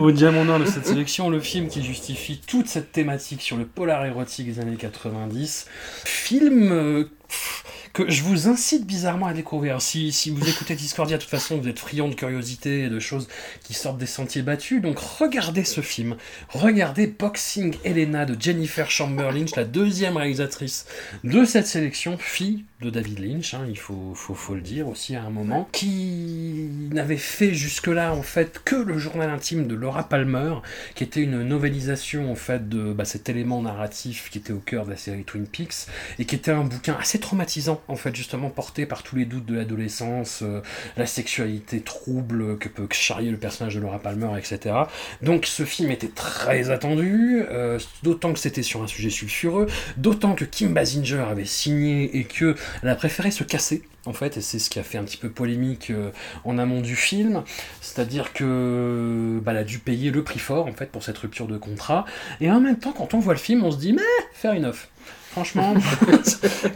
[0.00, 3.66] au diamant noir de cette sélection, le film qui justifie toute cette thématique sur le
[3.66, 5.66] polar érotique des années 90.
[6.04, 9.80] Film euh, pff, que je vous incite bizarrement à découvrir.
[9.82, 13.28] Si, vous écoutez Discordia, de toute façon, vous êtes friand de curiosité et de choses
[13.64, 14.80] qui sortent des sentiers battus.
[14.80, 16.16] Donc regardez ce film.
[16.48, 20.86] Regardez Boxing Helena de Jennifer Chamberlain, la deuxième réalisatrice
[21.24, 24.14] de cette sélection, fille David Lynch, hein, il faut
[24.54, 29.30] le dire aussi à un moment, qui n'avait fait jusque-là en fait que le journal
[29.30, 30.54] intime de Laura Palmer,
[30.94, 34.84] qui était une novélisation en fait de bah, cet élément narratif qui était au cœur
[34.84, 35.86] de la série Twin Peaks
[36.18, 39.46] et qui était un bouquin assez traumatisant en fait justement porté par tous les doutes
[39.46, 40.60] de l'adolescence, euh,
[40.96, 44.74] la sexualité trouble que peut charrier le personnage de Laura Palmer, etc.
[45.22, 50.34] Donc ce film était très attendu, euh, d'autant que c'était sur un sujet sulfureux, d'autant
[50.34, 54.40] que Kim Basinger avait signé et que elle a préféré se casser en fait, et
[54.40, 56.10] c'est ce qui a fait un petit peu polémique euh,
[56.44, 57.42] en amont du film,
[57.80, 61.46] c'est-à-dire que bah, elle a dû payer le prix fort en fait pour cette rupture
[61.46, 62.04] de contrat,
[62.40, 64.66] et en même temps quand on voit le film, on se dit mais faire une
[64.66, 64.88] offre.
[65.32, 65.74] Franchement,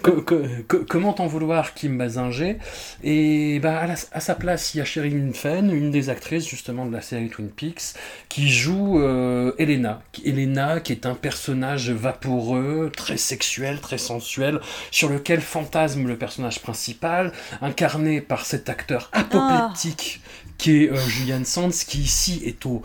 [0.03, 2.57] co- co- co- comment t'en vouloir Kim Basinger
[3.05, 6.49] Et bah, à, la- à sa place, il y a Sherilyn Fenn, une des actrices
[6.49, 7.95] justement de la série Twin Peaks,
[8.31, 10.03] qui joue euh, Elena.
[10.25, 14.61] Elena, qui est un personnage vaporeux, très sexuel, très sensuel,
[14.91, 20.21] sur lequel fantasme le personnage principal, incarné par cet acteur apoplectique
[20.59, 22.83] qui est euh, Julian Sands, qui ici est au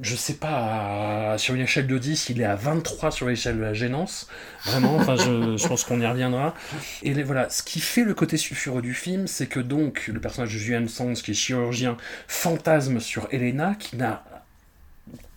[0.00, 3.56] je sais pas, à- sur une échelle de 10, il est à 23 sur l'échelle
[3.58, 4.26] de la gênance.
[4.64, 6.54] Vraiment, enfin, je, je pense qu'on y reviendra.
[7.02, 10.20] Et les- voilà, ce qui fait le côté sulfureux du film, c'est que donc le
[10.20, 11.96] personnage de Julian Sands, qui est chirurgien,
[12.26, 14.24] fantasme sur Elena, qui n'a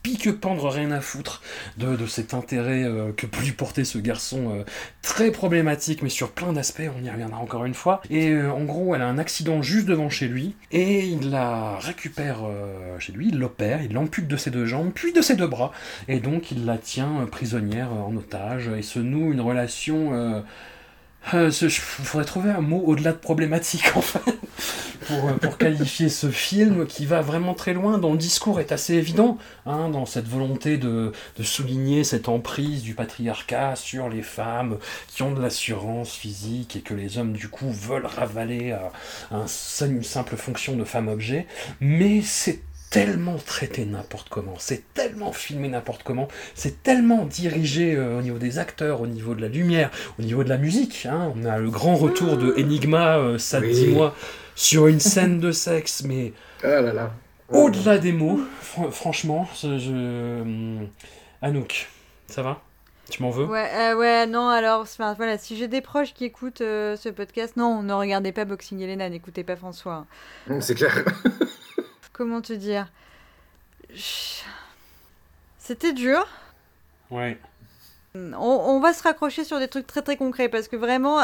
[0.05, 1.41] pique-pendre rien à foutre
[1.77, 4.63] de, cet intérêt euh, que peut lui porter ce garçon euh,
[5.01, 8.01] très problématique, mais sur plein d'aspects, on y reviendra encore une fois.
[8.11, 11.79] Et euh, en gros, elle a un accident juste devant chez lui, et il la
[11.79, 15.35] récupère euh, chez lui, il l'opère, il l'ampute de ses deux jambes, puis de ses
[15.35, 15.71] deux bras,
[16.07, 20.43] et donc il la tient prisonnière en otage, et se noue une relation...
[21.33, 24.19] euh, euh, il faudrait trouver un mot au-delà de problématique en fait
[25.07, 28.71] pour, euh, pour qualifier ce film qui va vraiment très loin dont le discours est
[28.71, 34.21] assez évident hein, dans cette volonté de, de souligner cette emprise du patriarcat sur les
[34.21, 34.77] femmes
[35.07, 38.91] qui ont de l'assurance physique et que les hommes du coup veulent ravaler à,
[39.31, 39.45] un-
[39.85, 41.47] une simple fonction de femme-objet
[41.79, 42.61] mais c'est
[42.95, 48.37] tellement traité n'importe comment, c'est tellement filmé n'importe comment, c'est tellement dirigé euh, au niveau
[48.37, 51.05] des acteurs, au niveau de la lumière, au niveau de la musique.
[51.09, 51.31] hein.
[51.35, 53.71] On a le grand retour de Enigma, euh, ça Oui.
[53.73, 54.15] dis-moi,
[54.55, 57.11] sur une scène de sexe, mais Ah là là.
[57.49, 59.77] au-delà des mots, fr- franchement, je...
[59.77, 60.87] je- hum,
[61.41, 61.87] Anouk,
[62.27, 62.61] ça va?
[63.11, 63.45] Tu m'en veux?
[63.45, 67.55] Ouais, euh, ouais, non, alors, voilà, si j'ai des proches qui écoutent euh, ce podcast,
[67.55, 70.07] non, ne regardez pas Boxing Elena, n'écoutez pas François.
[70.59, 71.03] C'est clair.
[72.15, 72.87] Comment te dire?
[75.57, 76.25] C'était dur?
[77.11, 77.37] Ouais.
[78.15, 81.19] On, on va se raccrocher sur des trucs très très concrets parce que vraiment,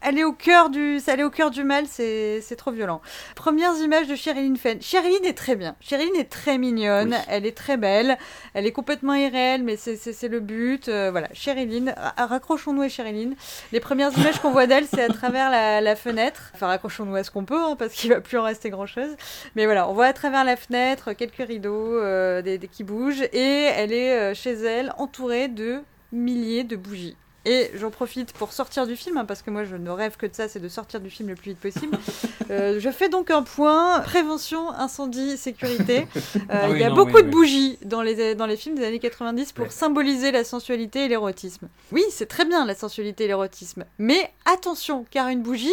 [0.00, 3.00] aller au cœur du, aller au cœur du mal, c'est trop violent.
[3.36, 4.80] Premières images de Sherilyn Fenn.
[4.80, 5.76] Sherilyn est très bien.
[5.80, 7.10] Sherilyn est très mignonne.
[7.12, 7.24] Oui.
[7.28, 8.16] Elle est très belle.
[8.54, 9.94] Elle est complètement irréelle, mais c'est-
[10.28, 10.88] le but.
[10.88, 11.92] Euh, voilà, Sherilyn.
[11.96, 13.32] ra- Raccrochons-nous à Sherilyn.
[13.72, 16.50] Les premières images qu'on voit d'elle, c'est à travers la, la fenêtre.
[16.54, 19.14] Enfin, raccrochons-nous à ce qu'on peut, hein, parce qu'il va plus en rester grand-chose.
[19.56, 23.22] Mais voilà, on voit à travers la fenêtre quelques rideaux euh, des, des- qui bougent
[23.32, 25.80] et elle est euh, chez elle entourée de
[26.14, 27.16] milliers de bougies.
[27.46, 30.24] Et j'en profite pour sortir du film, hein, parce que moi je ne rêve que
[30.24, 31.98] de ça, c'est de sortir du film le plus vite possible.
[32.50, 36.06] Euh, je fais donc un point prévention, incendie, sécurité.
[36.36, 37.32] Euh, Ah il y a non, beaucoup oui, de oui.
[37.32, 39.70] bougies dans les, dans les films des années 90 pour Ouais.
[39.70, 41.68] symboliser la sensualité et l'érotisme.
[41.90, 43.84] Oui, c'est très bien la sensualité et l'érotisme.
[43.98, 45.72] Mais attention, car une bougie,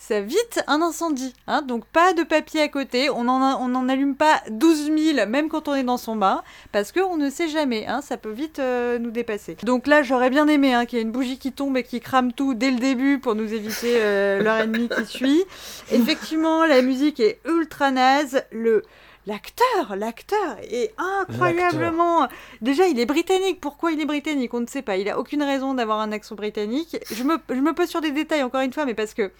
[0.00, 1.34] ça vite un incendie.
[1.46, 5.28] Hein donc pas de papier à côté, on n'en on en allume pas 12 000,
[5.28, 8.30] même quand on est dans son bain, parce qu'on ne sait jamais, hein, ça peut
[8.30, 9.58] vite euh, nous dépasser.
[9.62, 12.00] Donc là, j'aurais bien aimé hein, qu'il y ait une bougie qui tombe et qui
[12.00, 15.44] crame tout dès le début pour nous éviter euh, l'heure et demie qui suit.
[15.92, 18.42] Effectivement, la musique est ultra naze.
[18.50, 18.82] Le
[19.26, 22.26] L'acteur, l'acteur est incroyablement.
[22.62, 23.60] Déjà, il est britannique.
[23.60, 24.54] Pourquoi il est britannique?
[24.54, 24.96] On ne sait pas.
[24.96, 26.96] Il a aucune raison d'avoir un accent britannique.
[27.12, 29.30] Je me, je me pose sur des détails encore une fois, mais parce que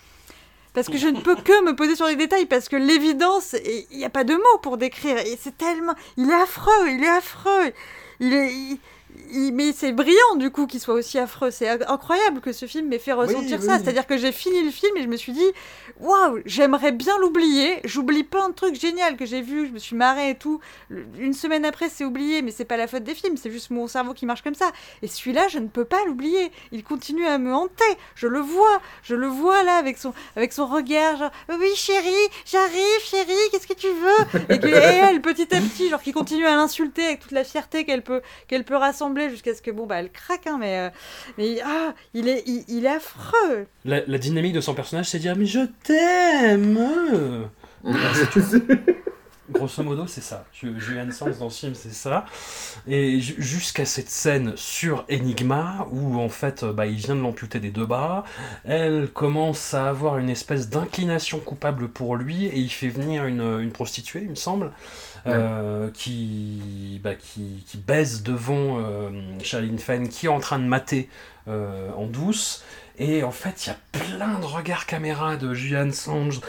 [0.72, 3.56] parce que je ne peux que me poser sur les détails parce que l'évidence,
[3.90, 5.18] il n'y a pas de mots pour décrire.
[5.18, 7.72] Et c'est tellement, il est affreux, il est affreux.
[8.20, 8.78] Il est,
[9.32, 11.50] il- mais c'est brillant du coup qu'il soit aussi affreux.
[11.50, 13.74] C'est inc- incroyable que ce film m'ait fait ressentir Oui, ça.
[13.76, 13.80] oui.
[13.82, 15.46] C'est-à-dire que j'ai fini le film et je me suis dit,
[15.98, 17.80] waouh, j'aimerais bien l'oublier.
[17.84, 20.60] J'oublie plein de trucs géniaux que j'ai vus, je me suis marrée et tout.
[21.18, 23.86] Une semaine après, c'est oublié, mais c'est pas la faute des films, c'est juste mon
[23.86, 24.70] cerveau qui marche comme ça.
[25.02, 26.50] Et celui-là, je ne peux pas l'oublier.
[26.72, 27.84] Il continue à me hanter.
[28.14, 32.10] Je le vois, je le vois là avec son, avec son regard, genre, oui chérie,
[32.44, 34.40] j'arrive chérie, qu'est-ce que tu veux?
[34.54, 37.44] Et que et elle, petit à petit, genre, qui continue à l'insulter avec toute la
[37.44, 40.78] fierté qu'elle peut, qu'elle peut rassembler jusqu'à ce que bon bah elle craque, hein, mais,
[40.78, 40.90] euh,
[41.38, 43.66] mais ah, il est, il, il est affreux.
[43.84, 47.48] La, la dynamique de son personnage, c'est dire Mais je t'aime
[49.50, 50.44] Grosso modo, c'est ça.
[50.52, 52.24] Ju- Julian Sands dans ce film, c'est ça.
[52.86, 57.20] Et ju- jusqu'à cette scène sur Enigma, où en fait, euh, bah, il vient de
[57.20, 58.22] l'amputer des deux bras,
[58.64, 63.40] elle commence à avoir une espèce d'inclination coupable pour lui, et il fait venir une,
[63.60, 64.70] une prostituée, il me semble,
[65.26, 69.10] euh, qui, bah, qui, qui baise devant euh,
[69.42, 71.08] Charlene Fenn, qui est en train de mater
[71.48, 72.62] euh, en douce.
[72.98, 76.40] Et en fait, il y a plein de regards caméra de Julian Assange,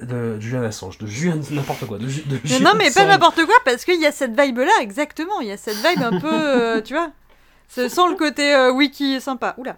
[0.00, 3.56] de Julian Assange, de Julian n'importe quoi, de, de Julian non, mais pas n'importe quoi,
[3.62, 5.40] parce qu'il y a cette vibe-là, exactement.
[5.40, 7.10] Il y a cette vibe un peu, euh, tu vois,
[7.88, 9.54] sans le côté euh, wiki sympa.
[9.58, 9.76] Oula,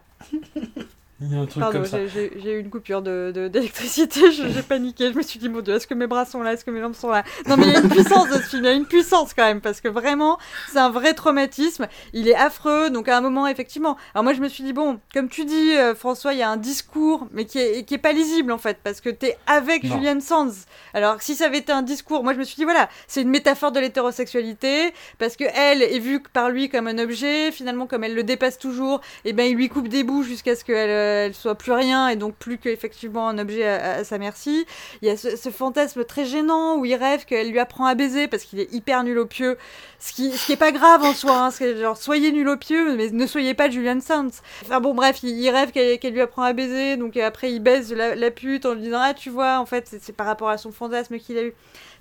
[1.22, 4.62] Il y a un truc pardon, j'ai- eu une coupure de- de- d'électricité, je- j'ai
[4.62, 6.70] paniqué, je me suis dit, mon dieu, est-ce que mes bras sont là, est-ce que
[6.70, 7.24] mes jambes sont là?
[7.46, 9.34] Non, mais il y a une puissance de ce film, il y a une puissance
[9.34, 10.38] quand même, parce que vraiment,
[10.72, 11.88] c'est un vrai traumatisme.
[12.14, 13.98] Il est affreux, donc à un moment, effectivement.
[14.14, 16.48] Alors moi, je me suis dit, bon, comme tu dis, euh, François, il y a
[16.48, 19.84] un discours, mais qui est, qui est pas lisible en fait, parce que t'es avec
[19.84, 19.96] Non.
[19.96, 20.48] Julian Sands.
[20.94, 23.28] Alors si ça avait été un discours, moi je me suis dit, voilà, c'est une
[23.30, 28.04] métaphore de l'hétérosexualité, parce que elle est vue par lui comme un objet, finalement, comme
[28.04, 31.09] elle le dépasse toujours, et ben il lui coupe des bouts jusqu'à ce qu'elle euh,
[31.10, 34.66] elle soit plus rien, et donc plus qu'effectivement un objet à, sa merci.
[35.02, 38.28] Il y a ce, fantasme très gênant où il rêve qu'elle lui apprend à baiser
[38.28, 39.56] parce qu'il est hyper nul au pieu,
[39.98, 41.50] ce qui, ce qui est pas grave en soi, hein,
[41.80, 44.40] genre soyez nul au pieu, mais ne soyez pas Julian Sands.
[44.62, 48.30] Enfin bon, bref, il, rêve qu'elle lui apprend à baiser, donc après il baise la,
[48.30, 50.72] pute en lui disant Ah, tu vois, en fait, c'est c'est par rapport à son
[50.72, 51.54] fantasme qu'il a eu.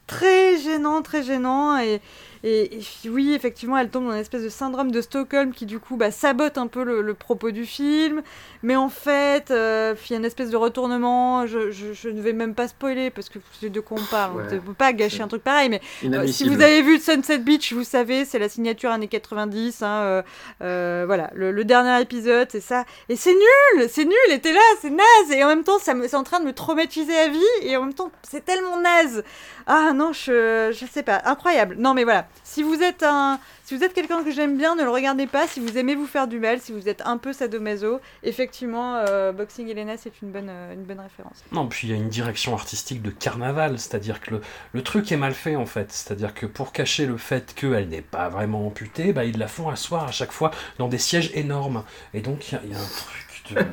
[0.07, 1.77] Très gênant, très gênant.
[1.77, 2.01] Et,
[2.43, 5.79] et, et oui, effectivement, elle tombe dans une espèce de syndrome de Stockholm qui, du
[5.79, 8.21] coup, bah, sabote un peu le, le propos du film.
[8.63, 11.47] Mais en fait, euh, il y a une espèce de retournement.
[11.47, 14.35] Je, je- je ne vais même pas spoiler parce que c'est de quoi on parle.
[14.37, 15.69] Ouais, on ne peut pas gâcher un truc pareil.
[15.69, 15.81] Mais
[16.17, 19.81] euh, si vous avez vu Sunset Beach, vous savez, c'est la signature années 90.
[19.81, 20.21] hein, euh,
[20.61, 22.85] euh, voilà, le, le dernier épisode, c'est ça.
[23.09, 25.31] Et c'est nul, c'est nul, et t'es là, c'est naze.
[25.31, 27.39] Et en même temps, ça me- c'est en train de me traumatiser à vie.
[27.63, 29.23] Et en même temps, c'est tellement naze.
[29.67, 31.75] Ah non, je, je sais pas, incroyable.
[31.77, 33.39] Non, mais voilà, si vous êtes un.
[33.63, 35.47] Si vous êtes quelqu'un que j'aime bien, ne le regardez pas.
[35.47, 39.31] Si vous aimez vous faire du mal, si vous êtes un peu sadomaso, effectivement, euh,
[39.31, 41.43] Boxing Elena, c'est une bonne, euh, une bonne référence.
[41.51, 44.41] Non, puis il y a une direction artistique de carnaval, c'est-à-dire que
[44.73, 45.91] le, truc est mal fait en fait.
[45.91, 49.69] C'est-à-dire que pour cacher le fait qu'elle n'est pas vraiment amputée, bah, ils la font
[49.69, 50.49] asseoir à chaque fois
[50.79, 51.83] dans des sièges énormes.
[52.15, 53.67] Et donc il y a- un truc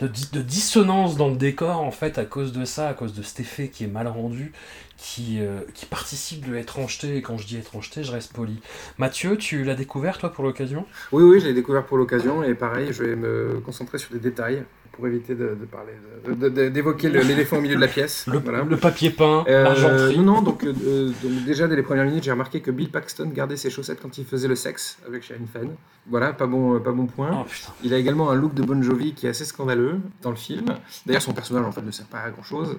[0.00, 3.22] de, de dissonance dans le décor en fait à cause de ça, à cause de
[3.22, 4.52] cet effet qui est mal rendu,
[4.98, 7.16] qui, euh, qui participe de l'étrangeté.
[7.16, 8.60] Et quand je dis étrangeté, je reste poli.
[8.98, 10.84] Mathieu, tu l'as découvert toi pour l'occasion?
[11.12, 14.18] Oui, oui, je l'ai découvert pour l'occasion et pareil, je vais me concentrer sur des
[14.18, 15.92] détails pour éviter de, de parler,
[16.26, 18.26] de- de- de- d'évoquer l'éléphant au milieu de la pièce.
[18.26, 18.64] le, Voilà.
[18.64, 20.18] le papier peint, Euh, l'argenterie.
[20.18, 22.90] non, non, donc, euh, euh, donc déjà dès les premières minutes, j'ai remarqué que Bill
[22.90, 25.70] Paxton gardait ses chaussettes quand il faisait le sexe avec Sharon Fenn.
[26.10, 27.30] Voilà, pas bon, euh, pas bon point.
[27.32, 27.46] Oh.
[27.84, 30.64] Il a également un look de Bon Jovi qui est assez scandaleux dans le film.
[31.06, 32.76] D'ailleurs, son personnage en fait ne sert pas à grand chose.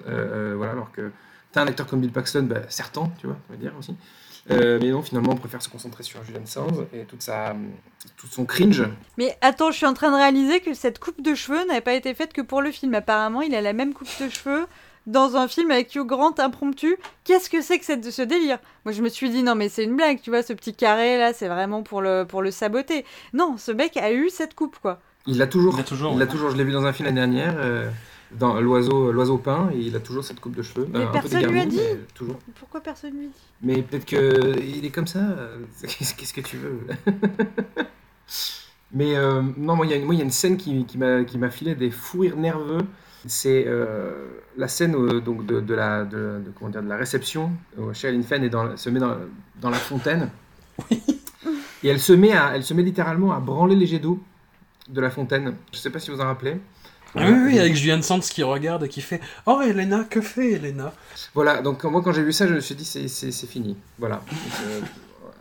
[0.56, 1.10] voilà, alors que
[1.52, 3.94] t'as un acteur comme Bill Paxton, bah, certain, tu vois, on va dire aussi.
[4.50, 7.54] Euh, mais non, finalement, on préfère se concentrer sur Julian Sands et toute sa,
[8.16, 8.82] tout son cringe.
[9.18, 11.92] Mais attends, je suis en train de réaliser que cette coupe de cheveux n'avait pas
[11.92, 12.94] été faite que pour le film.
[12.94, 14.66] Apparemment, il a la même coupe de cheveux
[15.06, 16.96] dans un film avec Hugh Grant impromptu.
[17.24, 18.58] Qu'est-ce que c'est que cette- ce délire?
[18.86, 21.18] Moi, je me suis dit, non, mais c'est une blague, tu vois, ce petit carré
[21.18, 23.04] là, c'est vraiment pour le, pour le saboter.
[23.34, 25.00] Non, ce mec a eu cette coupe, quoi.
[25.26, 25.74] Il l'a toujours.
[25.74, 26.30] Il l'a toujours, Il l'a ouais.
[26.30, 26.50] toujours.
[26.50, 27.88] Je l'ai vu dans un film l'année dernière, euh,
[28.38, 30.86] dans l'oiseau, l'oiseau peint, et il a toujours cette coupe de cheveux.
[30.92, 31.76] Mais un peu personne lui a dit.
[31.76, 32.38] mais toujours.
[32.58, 33.32] Pourquoi personne lui dit?
[33.62, 35.18] Mais peut-être que il est comme ça.
[35.18, 36.80] euh, Qu'est-ce que tu veux?
[38.92, 40.84] Mais euh, non, moi il y, a une- moi, il y a une scène qui,
[40.84, 42.80] qui m'a qui m'a filé des fous rires nerveux.
[43.26, 44.26] C'est euh,
[44.56, 47.52] la scène euh, donc de, de la de, de- comment dire de la réception.
[47.78, 49.16] Où Sherilyn Fenn est dans, se met dans,
[49.60, 50.30] dans la fontaine.
[51.82, 54.18] Et elle se met à, elle se met littéralement à branler les jets d'eau
[54.88, 55.54] de la fontaine.
[55.72, 56.56] Je sais pas si vous en rappelez.
[57.16, 60.52] Oui, oui, oui, avec Julian Sands qui regarde et qui fait Oh, Elena, que fait
[60.52, 60.92] Elena?
[61.34, 63.76] Voilà, donc moi quand j'ai vu ça, je me suis dit c'est- fini.
[63.98, 64.22] Voilà.
[64.66, 64.80] Euh,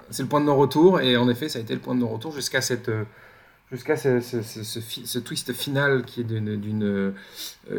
[0.10, 2.32] c'est le point de non-retour, et en effet, ça a été le point de non-retour
[2.32, 2.90] jusqu'à cette.
[2.90, 3.04] euh,
[3.72, 7.12] Jusqu'à ce, ce- twist final qui est d'une- euh,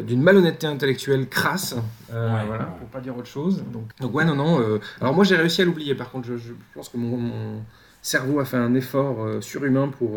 [0.01, 1.75] d'une malhonnêteté intellectuelle crasse,
[2.13, 2.69] euh, Ouais, voilà, ouais.
[2.79, 3.61] pour pas dire autre chose.
[3.73, 4.61] Donc, donc ouais, non, non.
[4.61, 7.61] euh, alors moi j'ai réussi à l'oublier, par contre, je, je pense que mon, mon-
[8.01, 10.11] cerveau a fait un effort euh, surhumain pour,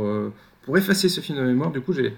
[0.63, 1.73] pour effacer ce film de mémoire.
[1.73, 2.15] Du coup, j'ai,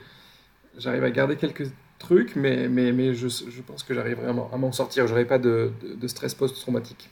[0.78, 4.72] j'arrive à garder quelques trucs, mais, mais, mais je, je pense que j'arriverai à m'en,
[4.72, 5.06] sortir.
[5.06, 7.08] J'aurai pas de, de, de stress post-traumatique.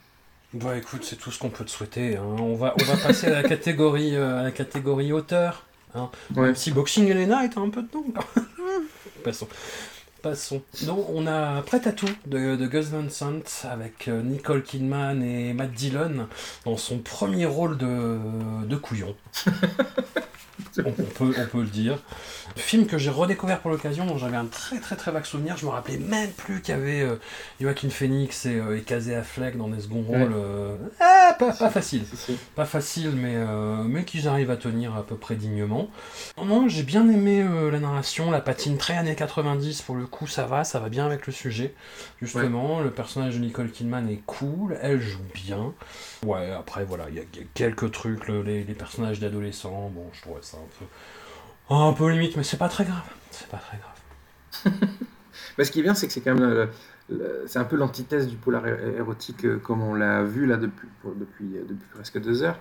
[0.52, 2.16] Bah écoute, c'est tout ce qu'on peut te souhaiter.
[2.16, 2.22] hein.
[2.38, 5.66] On, va, on va passer à la catégorie, euh, à la catégorie auteur.
[5.94, 6.10] hein.
[6.36, 6.42] Ouais.
[6.42, 8.04] Même si Boxing Elena est un peu dedans.
[9.24, 9.48] Passons.
[10.22, 10.62] Passons.
[10.86, 15.22] Donc on a Prêt à tout de, de Gus Van Sant avec euh, Nicole Kidman
[15.22, 16.28] et Matt Dillon
[16.64, 18.18] dans son premier rôle de,
[18.66, 19.14] de couillon.
[20.78, 21.98] on, peut, on peut le dire.
[22.56, 25.56] Film que j'ai redécouvert pour l'occasion, dont j'avais un très très très vague souvenir.
[25.56, 27.16] Je me rappelais même plus qu'il y avait euh,
[27.60, 30.18] Joaquin Phoenix et, euh, et Casey Affleck dans des seconds Ouais.
[30.22, 30.32] rôles.
[30.34, 32.02] euh, ah, pas, pas facile
[32.54, 35.88] pas facile, mais, euh, mais qu'ils arrivent à tenir à peu près dignement.
[36.42, 40.26] Non, j'ai bien aimé euh, la narration, la patine très années 90, pour le coup,
[40.26, 41.74] ça va, ça va bien avec le sujet.
[42.22, 45.72] Justement, le personnage de Nicole Kidman est cool, elle joue bien.
[46.24, 49.20] Ouais, après, voilà, il y, a il y a quelques trucs, le- les, les personnages
[49.20, 50.86] d'adolescents, bon, je ça un peu,
[51.74, 53.02] un peu limite, mais c'est pas très grave.
[53.30, 53.92] C'est pas très grave.
[55.58, 56.68] Bah, ce qui est bien, c'est que c'est quand même
[57.10, 60.88] le- c'est un peu l'antithèse du polar érotique euh, comme on l'a vu là depuis,
[61.04, 62.58] depuis, euh, depuis presque deux heures.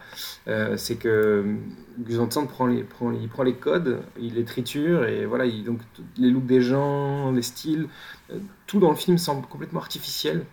[0.47, 1.55] Euh, c'est que euh,
[1.99, 2.18] Gus
[2.49, 5.80] prend les, prend, il prend les codes, il les triture et voilà, il, donc
[6.18, 7.88] les looks des gens, les styles,
[8.31, 10.45] euh, tout dans le film semble complètement artificiel.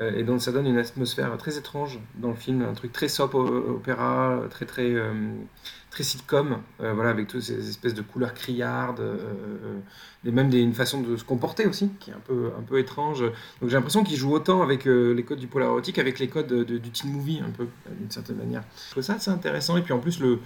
[0.00, 3.08] euh, et donc ça donne une atmosphère très étrange dans le film, un truc très
[3.08, 5.12] soap opéra, très très euh,
[5.90, 9.78] très sitcom, euh, voilà avec toutes ces espèces de couleurs criardes, euh, euh,
[10.26, 13.20] et même une façon de se comporter aussi qui est un peu un peu étrange.
[13.60, 16.46] Donc j'ai l'impression qu'il joue autant avec les codes du polar érotique avec les codes
[16.48, 17.66] de- de- du teen movie un peu
[17.98, 18.62] d'une certaine manière.
[18.86, 20.38] Je trouve ça assez intéressant et puis en plus le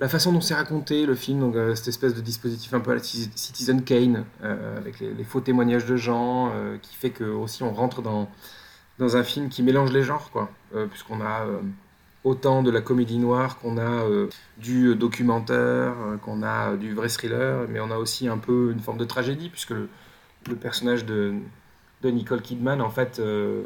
[0.00, 2.94] la façon dont c'est raconté le film, donc cette espèce de dispositif un peu à
[2.94, 4.24] la Ci- Citizen Kane,
[4.76, 8.30] avec les, les faux témoignages de gens, qui fait que aussi on rentre dans,
[9.00, 10.52] dans un film qui mélange les genres, quoi,
[10.90, 11.44] puisqu'on a
[12.28, 14.28] autant de la comédie noire qu'on a euh,
[14.58, 18.70] du documentaire, euh, qu'on a euh, du vrai thriller, mais on a aussi un peu
[18.72, 19.88] une forme de tragédie, puisque le,
[20.48, 21.34] le personnage de,
[22.02, 23.62] de Nicole Kidman, en fait, euh,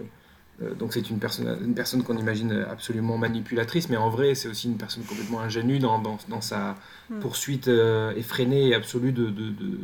[0.62, 4.48] euh, donc c'est une personne, une personne qu'on imagine absolument manipulatrice, mais en vrai c'est
[4.48, 6.76] aussi une personne complètement ingénue dans, dans, dans sa
[7.10, 7.18] Mm.
[7.20, 9.78] poursuite euh, effrénée et absolue de, de, de,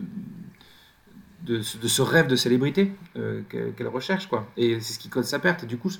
[1.46, 3.42] de, ce- de ce rêve de célébrité euh,
[3.76, 4.26] qu'elle recherche.
[4.28, 4.46] Quoi.
[4.56, 5.64] Et c'est ce qui cause sa perte.
[5.64, 5.90] Et du coup,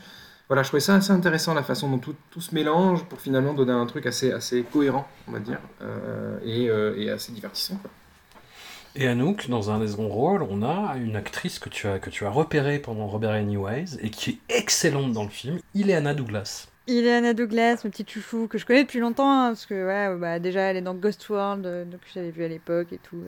[0.49, 3.53] voilà, je trouvais ça assez intéressant la façon dont tout, tout se mélange pour finalement
[3.53, 7.77] donner un truc assez, assez cohérent, on va dire, euh, et, euh, et assez divertissant.
[7.77, 7.91] Quoi.
[8.97, 12.11] Et Anouk, dans un des seconds rôles, on a une actrice que tu as, que
[12.11, 16.69] tu as repérée pendant Robert Anyways et qui est excellente dans le film, Ileana Douglas.
[16.89, 20.39] Ileana Douglas, ma petite chouchou, que je connais depuis longtemps, hein, parce que ouais, bah,
[20.39, 23.23] déjà elle est dans Ghost World, euh, donc j'avais vu à l'époque et tout.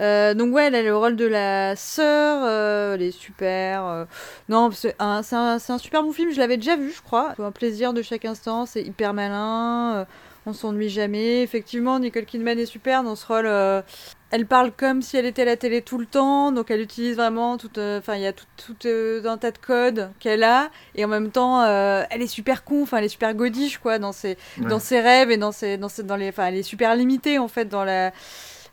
[0.00, 3.84] Euh, donc ouais, elle a le rôle de la sœur, euh, elle est super.
[3.84, 4.04] euh.
[4.48, 7.34] Non, c'est un, un, super bon film, je l'avais déjà vu, je crois.
[7.38, 10.06] Un plaisir de chaque instant, c'est hyper malin,
[10.46, 11.42] on s'ennuie jamais.
[11.42, 13.46] Effectivement, Nicole Kidman est super dans ce rôle.
[13.46, 13.82] euh,
[14.30, 17.16] elle parle comme si elle était à la télé tout le temps, donc elle utilise
[17.16, 17.70] vraiment tout.
[17.78, 21.04] euh, Enfin, il y a tout, tout euh, un tas de codes qu'elle a, et
[21.04, 24.36] en même temps, elle est super con, enfin, elle est super godiche, quoi, dans ses,
[24.60, 24.68] Ouais.
[24.68, 27.38] dans ses rêves et dans ses, dans ses, dans les, enfin, elle est super limitée,
[27.38, 28.12] en fait, dans la.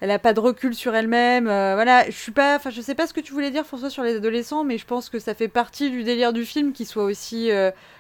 [0.01, 1.45] Elle a pas de recul sur elle-même.
[1.45, 4.03] voilà, je suis pas, enfin, je sais pas ce que tu voulais dire, François, sur
[4.03, 7.05] les adolescents, mais je pense que ça fait partie du délire du film qui soit
[7.05, 7.49] aussi,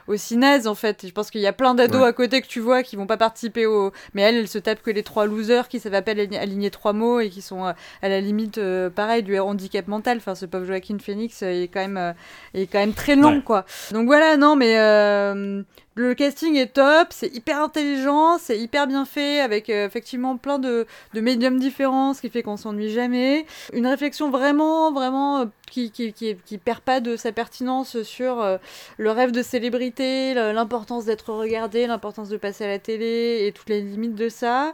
[0.07, 1.03] aussi naze, en fait.
[1.03, 2.07] Et je pense qu'il y a plein d'ados Ouais.
[2.07, 3.91] à côté que tu vois qui vont pas participer au.
[4.13, 6.93] Mais elle, elle se tape que les trois losers qui savent à peine aligner- trois
[6.93, 7.71] mots et qui sont euh,
[8.01, 10.17] à la limite, euh, pareil, du handicap mental.
[10.17, 12.13] Enfin, ce pauvre Joaquin Phoenix euh, il est quand même, euh,
[12.53, 13.41] il est quand même très long, Ouais.
[13.41, 13.65] quoi.
[13.91, 15.61] Donc voilà, non, mais euh,
[15.95, 20.57] le casting est top, c'est hyper intelligent, c'est hyper bien fait, avec euh, effectivement plein
[20.59, 23.45] de, de médiums différents, ce qui fait qu'on s'ennuie jamais.
[23.73, 28.57] Une réflexion vraiment, vraiment qui, qui, perd pas de sa pertinence sur euh,
[28.97, 33.69] le rêve de célébrité, l'importance d'être regardé, l'importance de passer à la télé et toutes
[33.69, 34.73] les limites de ça.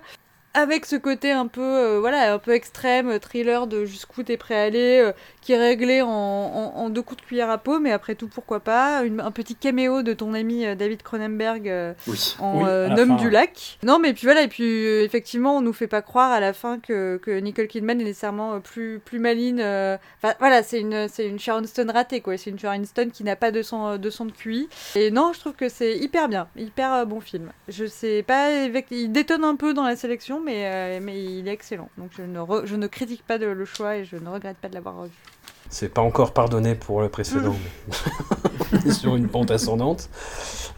[0.56, 4.36] Avec ce côté un peu, euh, voilà, un peu extrême, euh, thriller de jusqu'où t'es
[4.36, 5.12] prêt à aller, euh,
[5.42, 8.28] qui est réglé en, en- en deux coups de cuillère à peau, mais après tout,
[8.28, 9.04] pourquoi pas.
[9.04, 12.36] Une- un petit caméo de ton ami David Cronenberg euh, Oui.
[12.40, 13.78] en Oui, euh, homme fin, du lac.
[13.84, 16.54] Non, mais puis voilà, et puis euh, effectivement, on nous fait pas croire à la
[16.54, 19.60] fin que, que Nicole Kidman est nécessairement plus, plus maline.
[19.62, 19.98] euh.
[20.22, 22.38] Enfin, voilà, c'est une, c'est une Sharon Stone ratée, quoi.
[22.38, 24.68] C'est une Sharon Stone qui n'a pas de son, de son de QI.
[24.96, 27.52] Et non, je trouve que c'est hyper bien, hyper euh, bon film.
[27.68, 28.50] Je sais pas,
[28.90, 31.90] il détonne un peu dans la sélection, mais, euh, mais il est excellent.
[31.98, 35.14] Donc je ne, critique pas le choix et je ne regrette pas de l'avoir revu.
[35.70, 37.56] C'est pas encore pardonné pour le précédent,
[37.88, 37.96] mais
[38.74, 40.10] on est sur une pente ascendante.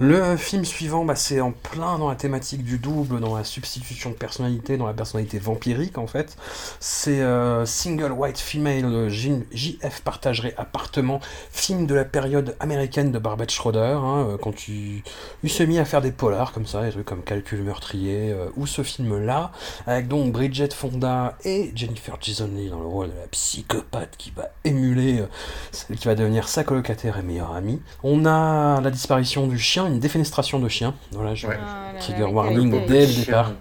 [0.04, 4.10] Le film suivant, bah, c'est en plein dans la thématique du double, dans la substitution
[4.10, 6.38] de personnalité, dans la personnalité vampirique en fait.
[6.80, 11.20] C'est euh, Single White Female JF Partagerait Appartement,
[11.52, 15.04] film de la période américaine de Barbette Schroeder, hein, euh, quand tu
[15.44, 18.48] il s'est mis à faire des polars comme ça, des trucs comme Calcul meurtrier, euh,
[18.58, 19.52] ou ce film-là,
[19.86, 24.34] avec donc Bridget Fonda et Jennifer Jason Leigh dans le rôle de la psychopathe qui
[24.36, 24.50] va
[24.82, 25.26] émuler euh,
[25.72, 27.82] celle qui va devenir sa colocataire et meilleure amie.
[28.04, 30.94] On a la disparition du chien, une défenestration de chien.
[31.12, 31.58] Voilà, je- Ouais.
[31.60, 33.52] Ah là là, Trigger warning dès le départ.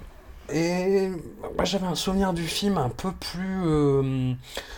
[0.52, 1.10] Et
[1.64, 4.32] j'avais un souvenir du film un peu plus euh,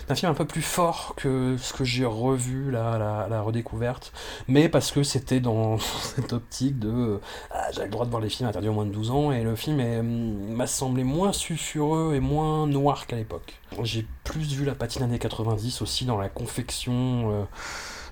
[0.08, 4.12] d'un film un peu plus fort que ce que j'ai revu la, la redécouverte,
[4.48, 7.20] mais parce que c'était dans cette optique de euh,
[7.50, 9.42] ah, j'avais le droit de voir les films interdits aux moins de 12 ans et
[9.42, 13.54] le film hum, m'a semblé moins sulfureux et moins noir qu'à l'époque.
[13.82, 16.92] J'ai plus vu la patine années 90 aussi dans la confection.
[17.32, 17.44] euh,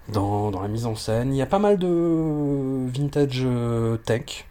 [0.09, 3.47] dans, dans la mise en scène, il y a pas mal de vintage
[4.05, 4.50] tech.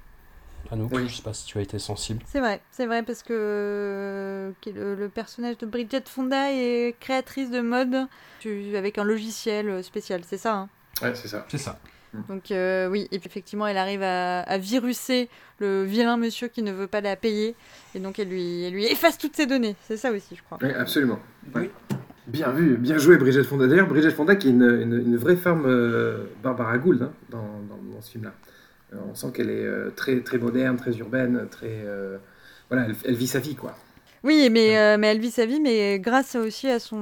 [0.71, 1.07] Anouk, Oui.
[1.07, 2.21] je sais pas si tu as été sensible.
[2.27, 7.49] C'est vrai, c'est vrai parce que euh, le, le personnage de Bridget Fonda est créatrice
[7.51, 8.07] de mode
[8.39, 10.53] tu- avec un logiciel spécial, c'est ça.
[10.55, 10.69] hein
[11.01, 11.45] Ouais, c'est ça.
[11.49, 11.79] C'est ça.
[12.27, 15.29] Donc euh, oui, et puis effectivement, elle arrive à, à viruser
[15.59, 17.55] le vilain monsieur qui ne veut pas la payer,
[17.93, 19.75] et donc elle lui, elle lui efface toutes ses données.
[19.87, 20.57] C'est ça aussi, je crois.
[20.61, 21.19] Oui, absolument.
[21.53, 21.69] Ouais.
[22.25, 23.67] Bien vu, bien joué Bridget Fonda.
[23.67, 27.37] D'ailleurs, Bridget Fonda qui est une, une- une vraie femme euh, Barbara Gould hein, dans,
[27.37, 28.33] dans- dans ce film-là.
[28.93, 31.81] Euh, on sent qu'elle est euh, très, très moderne, très urbaine, très...
[31.85, 32.17] euh,
[32.69, 33.75] voilà, elle, elle vit sa vie, quoi.
[34.21, 37.01] Oui, mais, mais elle vit sa vie, mais grâce aussi à son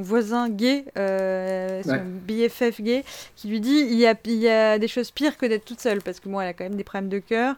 [0.00, 2.02] voisin gay, son Ouais.
[2.26, 3.04] BFF gay,
[3.36, 5.80] qui lui dit il y, a, il y a des choses pires que d'être toute
[5.80, 7.54] seule, parce que moi, elle a quand même des problèmes de cœur,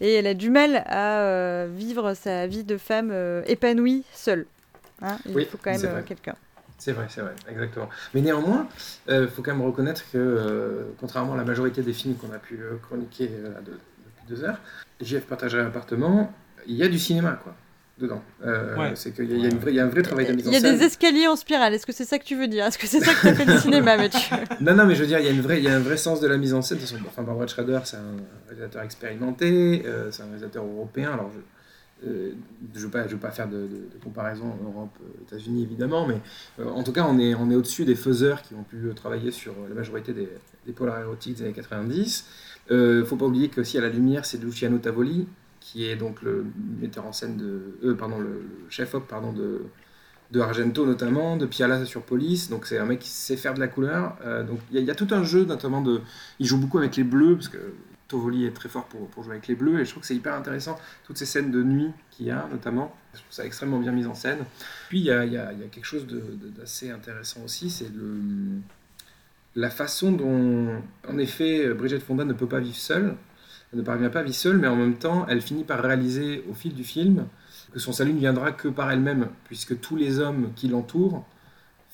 [0.00, 3.12] et elle a du mal à vivre sa vie de femme
[3.46, 4.46] épanouie seule.
[5.00, 6.36] Hein, il Oui, faut quand même quelqu'un.
[6.84, 7.88] C'est vrai, c'est vrai, exactement.
[8.12, 8.66] Mais néanmoins,
[9.08, 12.38] il faut quand même reconnaître que, euh, contrairement à la majorité des films qu'on a
[12.38, 14.58] pu euh, chroniquer euh, de- depuis deux heures,
[15.00, 16.32] JF partagerait l'appartement,
[16.66, 17.54] il y a du cinéma, quoi,
[17.98, 18.20] dedans.
[18.44, 18.92] Euh, Ouais.
[18.96, 20.60] C'est qu'il y, a- y y un vrai travail de mise en Il y a
[20.60, 20.76] scène.
[20.76, 22.64] des escaliers en spirale, est-ce que c'est ça que tu veux dire?
[22.66, 24.36] Est-ce que c'est ça que tu appelles le cinéma, Mathieu?
[24.60, 25.78] Non, non, mais je veux dire, il y a, une vraie, il y a un
[25.78, 26.78] vrai sens de la mise en scène.
[26.78, 28.16] De toute façon, enfin, Barbara Schrader, c'est un
[28.48, 31.12] réalisateur expérimenté, euh, c'est un réalisateur européen.
[31.12, 31.38] Alors, je
[32.06, 36.20] ne veux, pas- je veux pas faire de, de- de comparaison Europe-États-Unis, évidemment, mais
[36.60, 39.52] euh, en tout cas, on est, au-dessus des faiseurs qui ont pu euh, travailler sur
[39.52, 40.28] euh, la majorité des,
[40.66, 42.26] des polars érotiques des années 90.
[42.70, 45.26] Il ne faut pas oublier qu'aussi à la lumière, c'est Luciano Tavoli,
[45.60, 46.44] qui est donc le
[46.80, 47.78] metteur en scène de.
[47.84, 49.04] euh, le, chef-op,
[49.36, 49.62] de
[50.30, 53.60] de Argento notamment, de Piala sur Police, donc c'est un mec qui sait faire de
[53.60, 54.16] la couleur.
[54.24, 56.00] Euh, donc il y, y a tout un jeu notamment de...
[56.38, 57.58] Il joue beaucoup avec les bleus, parce que
[58.12, 60.34] Tovoli est très fort pour, jouer avec les bleus, et je trouve que c'est hyper
[60.34, 62.94] intéressant, toutes ces scènes de nuit qu'il y a notamment.
[63.14, 64.44] Je trouve ça extrêmement bien mis en scène.
[64.88, 65.26] Puis il y a,
[65.70, 67.90] quelque chose d'assez intéressant aussi, c'est
[69.54, 73.16] la façon dont, en effet, Brigitte Fonda ne peut pas vivre seule,
[73.72, 76.44] elle ne parvient pas à vivre seule, mais en même temps, elle finit par réaliser
[76.50, 77.26] au fil du film
[77.72, 81.24] que son salut ne viendra que par elle-même, puisque tous les hommes qui l'entourent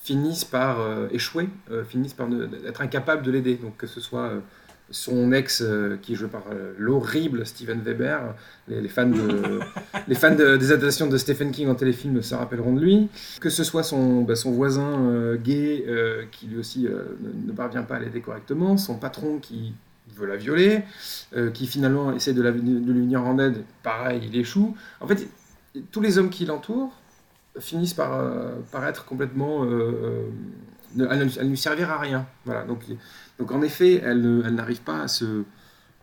[0.02, 2.28] finissent par euh, échouer, euh, finissent par
[2.66, 3.56] être incapables de l'aider.
[3.56, 4.40] Donc que ce soit euh,
[4.90, 8.34] son ex euh, qui est joué par euh, l'horrible Steven Weber,
[8.68, 9.60] les, les fans, de,
[10.08, 13.08] les fans de- des adaptations de Stephen King en téléfilm se rappelleront de lui,
[13.40, 15.84] que ce soit son, bah, son voisin euh, gay
[16.32, 19.74] qui lui aussi ne, ne parvient pas à l'aider correctement, son patron qui
[20.16, 20.82] veut la violer,
[21.54, 24.74] qui finalement essaie de, la- de lui venir en aide, pareil, il échoue.
[25.00, 25.28] En fait,
[25.92, 26.92] tous les hommes qui l'entourent
[27.60, 28.24] finissent par,
[28.72, 29.64] par être complètement...
[30.98, 32.26] euh, ne, lui servir à rien.
[32.44, 32.80] Voilà, donc,
[33.38, 35.44] donc en effet, elle, elle n'arrive pas à, se,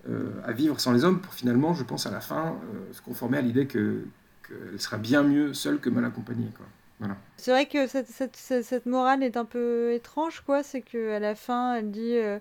[0.10, 3.02] euh, à vivre sans les hommes pour finalement, je pense, à la fin, euh, se
[3.02, 4.06] conformer à l'idée que
[4.48, 6.52] qu'elle sera bien mieux seule que mal accompagnée.
[6.56, 6.68] Quoi.
[7.00, 7.18] Voilà.
[7.38, 10.62] C'est vrai que cette, cette, morale est un peu étrange, quoi.
[10.62, 12.38] C'est qu'à la fin, elle dit euh,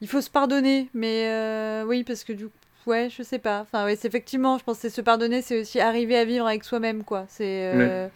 [0.00, 0.90] il faut se pardonner.
[0.92, 2.52] Mais oui, parce que du coup,
[2.86, 3.60] ouais, je sais pas.
[3.60, 6.64] Enfin, ouais, c'est effectivement, je pense que se pardonner, c'est aussi arriver à vivre avec
[6.64, 7.26] soi-même, quoi.
[7.28, 8.10] C'est.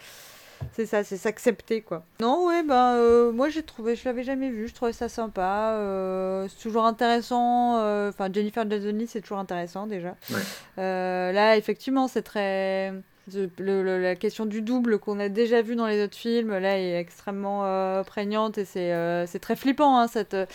[0.72, 2.04] C'est ça, c'est s'accepter quoi.
[2.20, 2.62] Non, ouais,
[2.96, 5.72] euh, moi j'ai trouvé, je l'avais jamais vu, je trouvais ça sympa.
[5.74, 7.78] euh, c'est toujours intéressant.
[7.78, 10.16] euh, Enfin, Jennifer Jason c'est toujours intéressant déjà.
[10.30, 10.42] Ouais.
[10.76, 12.92] Là, effectivement, c'est très.
[13.34, 13.50] le-
[13.82, 16.98] le- la question du double qu'on a déjà vu dans les autres films, là, est
[16.98, 20.46] extrêmement euh, prégnante et c'est euh, très flippant, hein, cette, euh,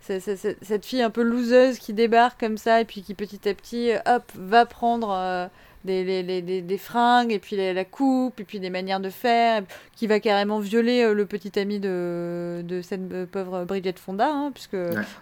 [0.00, 3.90] cette fille un peu loseuse qui débarque comme ça et puis qui petit à petit,
[4.06, 5.10] hop, va prendre,
[5.84, 9.00] des, les- les- des- des fringues, et puis la, la coupe, et puis des manières
[9.00, 9.62] de faire,
[9.96, 14.28] qui va carrément violer euh, le petit ami de, de cette euh, pauvre Bridget Fonda,
[14.30, 14.76] hein, puisque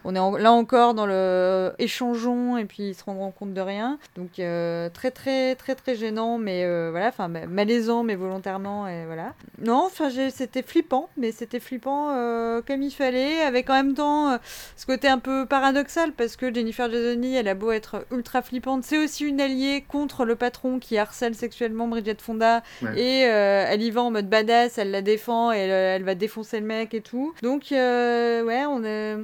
[0.05, 3.55] on est en- là encore dans le euh, échangeons, et puis ils se rendront compte
[3.55, 3.99] de rien.
[4.17, 8.87] Donc euh, très très très très gênant, mais euh, voilà, enfin ma- malaisant, mais volontairement,
[8.89, 9.35] et voilà.
[9.61, 14.39] Non, enfin c'était flippant, mais c'était flippant euh, comme il fallait, avec en même temps
[14.77, 18.43] ce côté un peu paradoxal, parce que Jennifer Jason Leigh, elle a beau être ultra
[18.43, 22.99] flippante, c'est aussi une alliée contre le patron qui harcèle sexuellement Bridget Fonda, Ouais.
[23.01, 26.15] et euh, elle y va en mode badass, elle la défend, et elle, elle va
[26.15, 27.35] défoncer le mec et tout.
[27.43, 29.17] Donc euh, ouais, on est...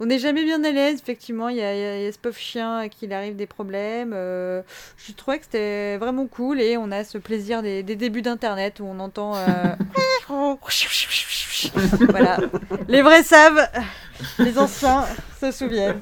[0.00, 1.48] On n'est jamais bien à l'aise, effectivement.
[1.48, 3.12] Il y, a, il y a- il y a ce pauvre chien à qui il
[3.12, 4.10] arrive des problèmes.
[4.14, 4.60] Euh,
[4.96, 8.80] je trouvais que c'était vraiment cool et on a ce plaisir des, des débuts d'Internet
[8.80, 9.36] où on entend.
[9.36, 9.44] euh,
[12.10, 12.38] voilà.
[12.88, 13.68] Les vrais savent,
[14.38, 15.04] les anciens
[15.40, 16.00] se souviennent.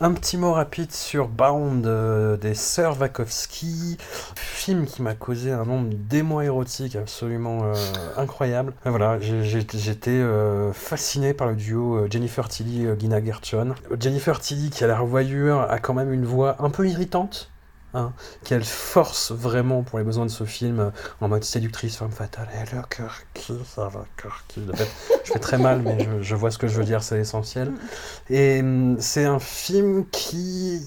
[0.00, 3.96] Un petit mot rapide sur Bound euh, des sœurs Wachowski,
[4.34, 7.74] film qui m'a causé un nombre d'émois érotiques absolument euh,
[8.16, 8.72] incroyable.
[8.84, 13.74] Et voilà, j'étais euh, fasciné par le duo euh, Jennifer Tilly et Gina Gershon.
[14.00, 17.50] Jennifer Tilly qui a la revoyure a quand même une voix un peu irritante.
[17.96, 18.12] Hein,
[18.44, 22.48] qu'elle force vraiment pour les besoins de ce film euh, en mode séductrice, femme fatale,
[22.54, 24.60] et le cœur qui, ça va, cœur qui.
[24.74, 24.88] Fait,
[25.24, 27.72] je fais très mal, mais je, vois ce que je veux dire, c'est l'essentiel.
[28.30, 30.80] Et hum, c'est un film qui.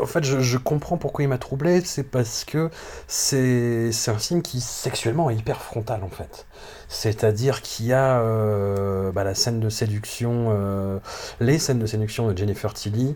[0.00, 2.70] En fait, je, comprends pourquoi il m'a troublé, c'est parce que
[3.06, 6.46] c'est un film qui sexuellement est hyper frontal en fait.
[6.88, 10.98] C'est-à-dire qu'il y a euh, bah, la scène de séduction, euh,
[11.40, 13.14] les scènes de séduction de Jennifer Tilly,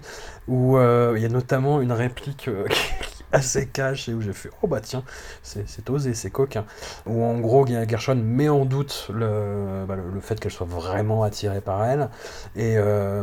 [0.49, 4.33] où euh, il y a notamment une réplique euh, qui assez cash et où j'ai
[4.33, 5.05] fait oh bah tiens
[5.43, 6.65] c'est c'est osé c'est coquin.
[7.07, 11.23] Où en gros Gershon met en doute le, bah, le, le fait qu'elle soit vraiment
[11.23, 12.09] attirée par elle.
[12.57, 13.23] Et euh,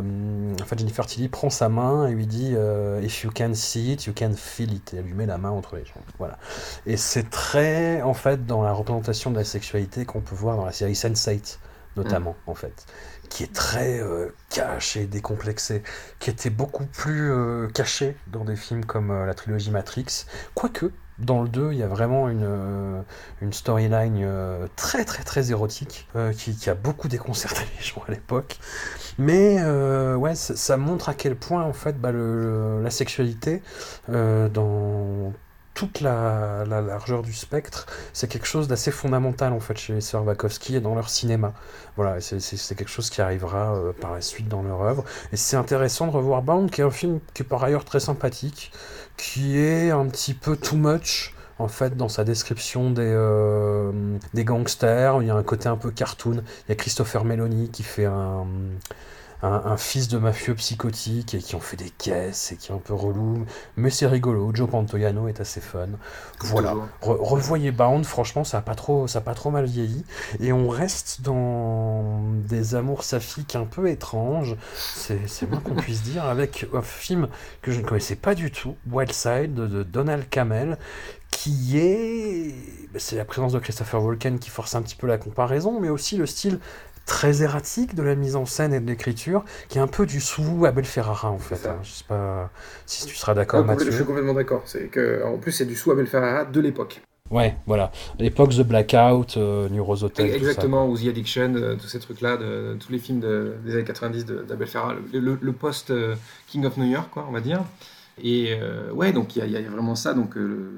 [0.60, 3.92] en fait Jennifer Tilly prend sa main et lui dit euh, if you can see
[3.92, 4.94] it you can feel it.
[4.94, 6.02] Et elle lui met la main entre les jambes.
[6.18, 6.38] Voilà.
[6.86, 10.64] Et c'est très en fait dans la représentation de la sexualité qu'on peut voir dans
[10.64, 11.58] la série Sense8
[11.96, 12.86] notamment en fait
[13.28, 15.82] qui est très euh, caché, décomplexé,
[16.18, 20.26] qui était beaucoup plus euh, caché dans des films comme euh, la trilogie Matrix.
[20.54, 23.02] Quoique, dans le 2, il y a vraiment une, euh,
[23.42, 28.58] une storyline euh, très très très érotique qui, a beaucoup déconcerté les gens à l'époque.
[29.18, 29.62] Mais
[30.14, 33.62] ouais, ça, montre à quel point en fait bah, la sexualité
[34.08, 35.32] dans
[35.76, 40.00] toute la, la largeur du spectre, c'est quelque chose d'assez fondamental en fait chez les
[40.00, 40.24] sœurs
[40.70, 41.52] et dans leur cinéma.
[41.96, 45.04] Voilà, c'est quelque chose qui arrivera euh, par la suite dans leur œuvre.
[45.32, 48.00] Et c'est intéressant de revoir Bound, qui est un film qui est par ailleurs très
[48.00, 48.72] sympathique,
[49.18, 51.34] qui est un petit peu too much.
[51.58, 53.92] En fait, dans sa description des, euh,
[54.34, 56.42] des gangsters, il y a un côté un peu cartoon.
[56.66, 58.46] Il y a Christopher Meloni qui fait un,
[59.42, 62.74] un, un fils de mafieux psychotique et qui en fait des caisses et qui est
[62.74, 63.44] un peu relou.
[63.76, 64.50] Mais c'est rigolo.
[64.54, 65.88] Joe Pantoliano est assez fun.
[66.40, 66.74] Voilà.
[67.02, 70.04] Re- revoyez Bound, franchement, ça a pas trop, ça a pas trop mal vieilli.
[70.40, 74.56] Et on reste dans des amours saphiques un peu étranges.
[74.74, 77.28] C'est c'est moins qu'on puisse dire avec un film
[77.62, 80.78] que je ne connaissais pas du tout, Wild Side de, Donald Camel,
[81.30, 82.54] qui est,
[82.96, 86.16] c'est la présence de Christopher Walken qui force un petit peu la comparaison, mais aussi
[86.16, 86.58] le style
[87.06, 90.20] très erratique de la mise en scène et de l'écriture, qui est un peu du
[90.20, 91.66] sous Abel Ferrara en fait.
[91.66, 91.76] hein.
[91.82, 92.50] Je sais pas
[92.84, 93.92] si tu seras d'accord, complè- je Mathieu.
[93.92, 94.62] suis complètement d'accord.
[94.66, 97.00] C'est que, en plus, c'est du sous Abel Ferrara de l'époque.
[97.30, 97.90] Ouais, voilà.
[98.20, 99.68] L'époque, The Blackout, euh,
[100.02, 100.32] Hotel.
[100.32, 103.74] Exactement, ou The Addiction, euh, tous ces trucs-là, de, de tous les films de- des
[103.74, 106.14] années 90 de- d'Abel Ferrara, le, le- le post euh,
[106.46, 107.64] King of New York, quoi, on va dire.
[108.22, 110.14] Et euh, ouais, donc il y, y a vraiment ça.
[110.14, 110.70] Donc, euh,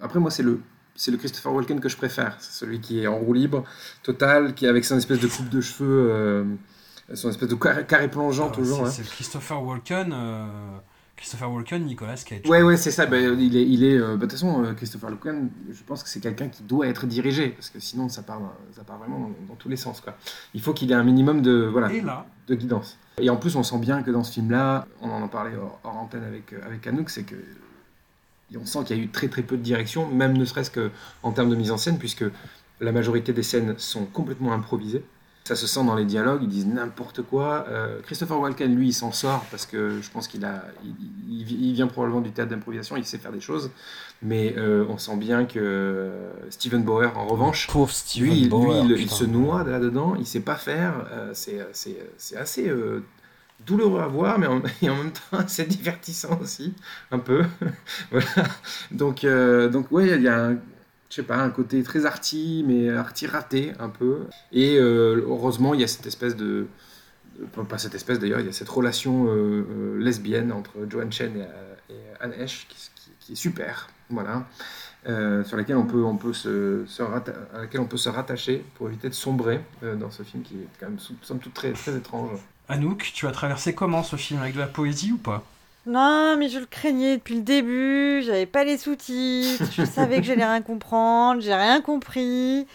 [0.00, 0.60] Après, moi, c'est le,
[0.94, 2.36] c'est le Christopher Walken que je préfère.
[2.40, 3.64] C'est celui qui est en roue libre,
[4.02, 6.44] total, qui est avec son espèce de coupe de cheveux, euh,
[7.14, 8.86] son espèce de carré, carré plongeant, Ah, toujours.
[8.88, 9.06] c'est- hein.
[9.10, 10.46] Christopher Walken, euh,
[11.16, 12.40] Christopher Walken, Nicolas Cage.
[12.48, 13.06] Ouais, ouais, c'est ça.
[13.06, 16.08] bah, il est, il est, euh, bah, de toute façon, Christopher Walken, je pense que
[16.08, 18.40] c'est quelqu'un qui doit être dirigé, parce que sinon, ça part,
[18.74, 20.00] ça part vraiment dans, dans tous les sens.
[20.00, 20.16] Quoi.
[20.54, 22.98] Il faut qu'il ait un minimum de, voilà, là de guidance.
[23.20, 25.78] Et en plus, on sent bien que dans ce film-là, on en a parlé hors,
[25.84, 27.36] hors antenne avec, avec Anouk, c'est que
[28.60, 31.32] on sent qu'il y a eu très très peu de direction, même ne serait-ce qu'en
[31.32, 32.24] termes de mise en scène, puisque
[32.80, 35.04] la majorité des scènes sont complètement improvisées.
[35.44, 37.66] Ça se sent dans les dialogues, ils disent n'importe quoi.
[37.68, 40.94] Euh, Christopher Walken, lui, il s'en sort parce que je pense qu'il a, il,
[41.28, 43.70] il- il vient probablement du théâtre d'improvisation, il sait faire des choses.
[44.22, 46.12] Mais euh, on sent bien que
[46.50, 49.16] Steven Bauer, en revanche, Steven lui, il- Bauer, lui, il, il putain.
[49.16, 51.08] se noie là-dedans, il sait pas faire.
[51.10, 51.58] euh, c'est,
[52.36, 52.68] assez
[53.66, 56.74] douloureux à voir, mais en, même temps, c'est divertissant aussi,
[57.10, 57.44] un peu.
[58.10, 58.26] voilà.
[58.90, 60.56] Donc, euh, donc ouais, il y a un,
[61.12, 64.20] je sais pas, un côté très arty, mais arty raté un peu.
[64.50, 66.68] Et euh, heureusement, il y a cette espèce de,
[67.68, 71.36] pas cette espèce d'ailleurs, il y a cette relation euh, euh, lesbienne entre Joanne Chen
[71.36, 72.66] et, et Anne Heche
[73.20, 73.90] qui, est super.
[74.08, 74.46] Voilà.
[75.44, 77.02] sur laquelle on peut, on peut se, se
[77.54, 80.88] laquelle on peut se rattacher pour éviter de sombrer dans ce film qui est quand
[80.88, 82.40] même somme toute très, très étrange.
[82.72, 84.40] Anouk, tu as traversé comment ce film?
[84.40, 85.44] Avec de la poésie ou pas?
[85.84, 88.22] Non, mais je le craignais depuis le début.
[88.24, 89.64] J'avais pas les sous-titres.
[89.76, 91.42] Je savais que j'allais rien comprendre.
[91.42, 92.66] J'ai rien compris.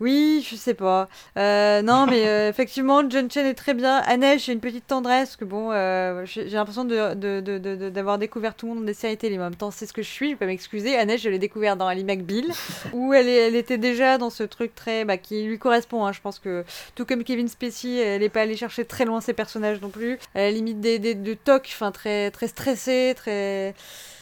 [0.00, 1.08] Oui, je sais pas.
[1.36, 3.96] Euh, non, mais euh, effectivement, John Chen est très bien.
[4.06, 7.90] Annette, j'ai une petite tendresse que bon, euh, j'ai l'impression de, de- de- de- de-
[7.90, 9.36] d'avoir découvert tout le monde dans des séries télé.
[9.38, 10.26] Mais en même temps, c'est ce que je suis.
[10.28, 10.96] Je vais pas m'excuser.
[10.96, 12.44] Annette, je l'ai découvert dans Ali McBeal,
[12.92, 16.06] où elle, est- elle était déjà dans ce truc très, bah, qui lui correspond.
[16.06, 16.12] hein.
[16.12, 19.32] Je pense que tout comme Kevin Spacey, elle n'est pas allée chercher très loin ses
[19.32, 20.18] personnages non plus.
[20.34, 23.74] Elle a limite des, des, de toc, enfin très, très stressée, très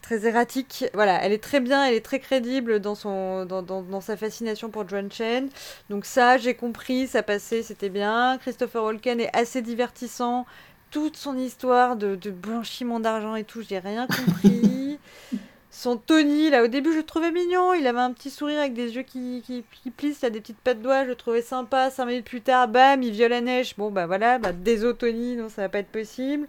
[0.07, 0.85] très erratique.
[0.93, 4.87] Voilà, elle est très bien, elle est très crédible dans, son, dans, sa fascination pour
[4.87, 5.49] John Chen.
[5.89, 8.37] Donc ça, j'ai compris, ça passait, c'était bien.
[8.37, 10.45] Christopher Walken est assez divertissant.
[10.91, 14.97] Toute son histoire de, de blanchiment d'argent et tout, j'ai rien compris.
[15.79, 17.71] Son Tony, là, au début, je le trouvais mignon.
[17.75, 20.41] Il avait un petit sourire avec des yeux qui, qui, qui plissent, il a des
[20.41, 21.03] petites pattes doigts.
[21.03, 21.91] Je le trouvais sympa.
[21.91, 23.75] Cinq minutes plus tard, bam, il viole la neige.
[23.77, 26.47] Bon, bah voilà, bah, désolé Tony, non, ça va pas être possible.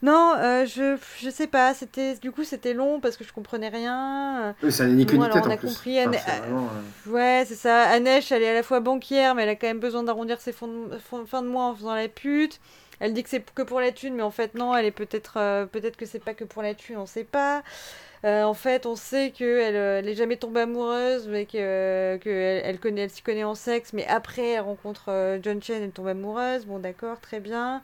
[0.00, 1.74] Non, euh, je, je sais pas.
[1.74, 4.54] C'était, du coup, c'était long parce que je comprenais rien.
[4.62, 6.70] Oui, ça n'est Bon, ni alors, on a compris, Anne- vraiment,
[7.06, 7.82] euh, Ouais, c'est ça.
[7.90, 10.52] Anesh, elle est à la fois banquière, mais elle a quand même besoin d'arrondir ses
[10.52, 12.58] fonds de, fonds- de mois en faisant la pute.
[13.02, 15.34] Elle dit que c'est que pour la thune, mais en fait, non, elle est peut-être
[15.36, 17.64] euh, peut-être que c'est pas que pour la thune, on sait pas.
[18.24, 22.20] Euh, en fait, on sait qu'elle euh, elle est jamais tombée amoureuse, mais que,
[22.64, 26.06] elle, connaît, elle s'y connaît en sexe, mais après, elle rencontre John Chen, elle tombe
[26.06, 26.64] amoureuse.
[26.64, 27.82] Bon, d'accord, très bien.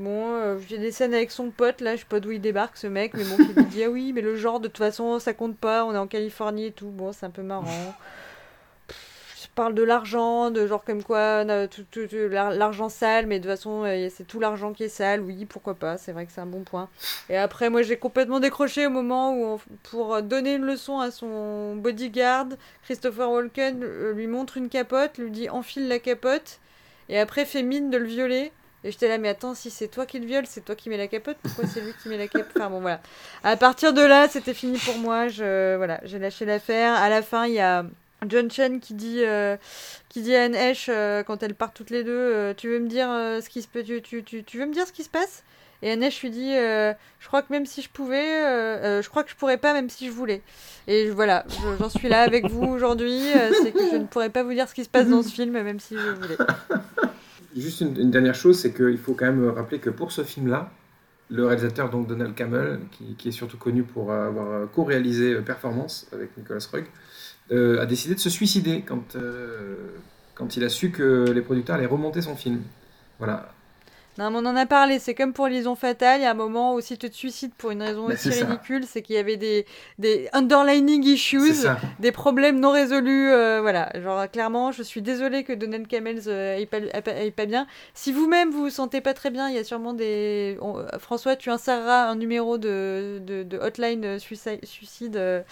[0.00, 2.88] Bon, j'ai des scènes avec son pote, là, je sais pas d'où il débarque ce
[2.88, 5.34] mec, mais bon, qui lui dit, ah oui, mais le genre, de toute façon, ça
[5.34, 7.94] compte pas, on est en Californie et tout, bon, c'est un peu marrant.
[9.58, 14.24] Parle de l'argent, de genre comme quoi, l'argent sale, mais de toute façon, euh, c'est
[14.24, 16.88] tout l'argent qui est sale, oui, pourquoi pas, c'est vrai que c'est un bon point.
[17.28, 21.10] Et après, moi, j'ai complètement décroché au moment où, on- pour donner une leçon à
[21.10, 22.46] son bodyguard,
[22.84, 26.60] Christopher Walken euh, lui montre une capote, lui dit enfile la capote,
[27.08, 28.52] et après fait mine de le violer.
[28.84, 30.96] Et j'étais là, mais attends, si c'est toi qui le viole, c'est toi qui mets
[30.96, 32.52] la capote, pourquoi c'est lui qui met la capote?
[32.56, 33.00] Enfin bon, voilà.
[33.42, 36.94] À partir de là, c'était fini pour moi, je, voilà, j'ai lâché l'affaire.
[36.94, 37.84] À la fin, il y a
[38.26, 39.56] John Chen qui dit, euh,
[40.08, 40.90] qui dit à Anne Hesh,
[41.26, 43.68] quand elles partent toutes les deux, euh, tu veux me dire euh, ce qui se
[43.78, 45.44] tu, tu, tu, tu veux me dire ce qui se passe?
[45.82, 48.26] Et Anne Hesh lui dit, je crois que même si je pouvais,
[49.00, 50.42] je crois que je pourrais pas même si je voulais.
[50.88, 53.22] Et voilà, je- j'en suis là avec vous aujourd'hui,
[53.62, 55.52] c'est que je ne pourrais pas vous dire ce qui se passe dans ce film
[55.52, 56.36] même si je voulais.
[57.56, 60.70] Juste une, dernière chose, c'est qu'il faut quand même rappeler que pour ce film-là,
[61.30, 66.36] le réalisateur donc Donald Campbell, qui, qui est surtout connu pour avoir co-réalisé Performance avec
[66.36, 66.82] Nicolas euh,
[67.50, 69.76] a décidé de se suicider quand, euh,
[70.34, 72.62] quand il a su que les producteurs allaient remonter son film.
[73.18, 73.50] Voilà.
[74.18, 76.34] Non, mais on en a parlé, c'est comme pour Liaison Fatale, il y a un
[76.34, 79.18] moment où si tu te suicides pour une raison Bah, aussi ridicule, c'est qu'il y
[79.18, 79.64] avait des,
[80.00, 81.52] des underlining issues,
[82.00, 83.92] des problèmes non résolus, euh, voilà.
[84.02, 87.68] Genre, clairement, je suis désolée que Donald Camels euh, aille, pas, aille pas- bien.
[87.94, 90.58] Si vous-même vous vous sentez pas très bien, il y a sûrement des...
[90.60, 95.42] on- euh, François, tu inséreras un numéro de, de, de hotline euh, suicide, suicide euh,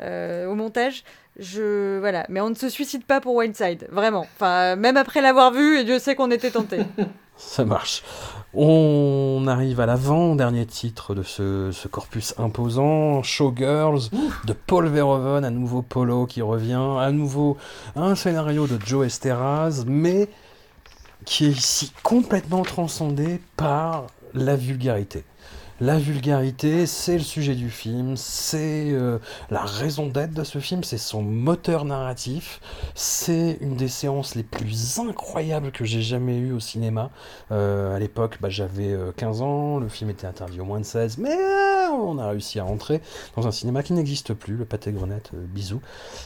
[0.00, 1.04] euh, au montage.
[1.38, 1.98] Je...
[2.00, 4.26] Voilà, mais on ne se suicide pas pour Windside, vraiment.
[4.36, 6.80] Enfin, même après l'avoir vu, et Dieu sait qu'on était tenté.
[7.36, 8.02] Ça marche.
[8.52, 14.10] On arrive à l'avant-dernier titre de ce, ce corpus imposant, Showgirls,
[14.44, 17.56] de Paul Verhoeven, à nouveau Polo qui revient, à nouveau
[17.94, 20.28] un scénario de Joe Esteraz, mais
[21.24, 25.24] qui est ici complètement transcendé par la vulgarité.
[25.80, 30.82] La vulgarité, c'est le sujet du film, c'est euh, la raison d'être de ce film,
[30.82, 32.60] c'est son moteur narratif,
[32.96, 37.10] c'est une des séances les plus incroyables que j'ai jamais eues au cinéma.
[37.52, 40.84] Euh, à l'époque, bah, j'avais euh, 15 ans, le film était interdit au moins de
[40.84, 43.00] 16, mais euh, on a réussi à rentrer
[43.36, 45.80] dans un cinéma qui n'existe plus, le Pâté Grenette, euh, bisous.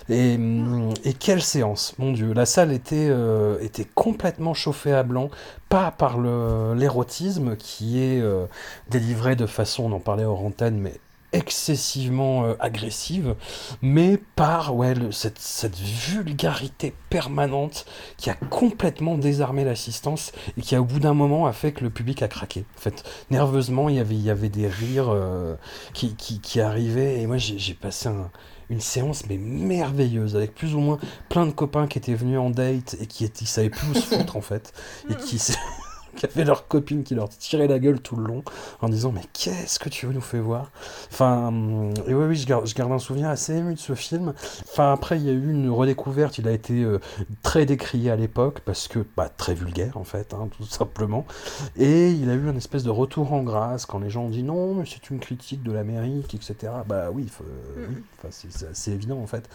[0.08, 5.02] Et, hum, et quelle séance, mon Dieu, la salle était, euh, était complètement chauffée à
[5.02, 5.30] blanc,
[5.68, 8.44] pas par l'érotisme qui est euh,
[8.90, 10.94] délivré de façon, on en parlait hors antenne, mais
[11.34, 13.34] excessivement euh, agressive,
[13.80, 17.86] mais par ouais, le- cette, cette vulgarité permanente
[18.18, 21.90] qui a complètement désarmé l'assistance et qui, au bout d'un moment, a fait que le
[21.90, 22.64] public a craqué.
[22.76, 25.54] En fait, nerveusement, il y avait, il y avait des rires euh,
[25.94, 28.30] qui, qui, qui arrivaient, et moi, j'ai passé un-
[28.70, 30.98] une séance mais merveilleuse avec plus ou moins
[31.28, 33.94] plein de copains qui étaient venus en date et qui, étaient, qui savaient plus où
[33.94, 34.72] se foutre en fait
[35.10, 35.38] et qui
[36.16, 38.42] qui avaient leur copine qui leur tirait la gueule tout le long
[38.80, 40.70] en disant mais qu'est-ce que tu veux nous faire voir?
[41.10, 43.94] Enfin, hum, et oui, oui, je garde, je garde un souvenir assez ému de ce
[43.94, 44.32] film.
[44.70, 46.98] Enfin, après, il y a eu une redécouverte, il a été euh,
[47.42, 51.26] très décrié à l'époque parce que, bah, très vulgaire en fait, hein, tout simplement.
[51.76, 54.42] Et il a eu un espèce de retour en grâce quand les gens ont dit
[54.42, 56.72] non, mais c'est une critique de l'Amérique, etc.
[56.86, 57.26] Bah oui,
[57.76, 59.48] oui, enfin, c'est- c'est assez évident en fait.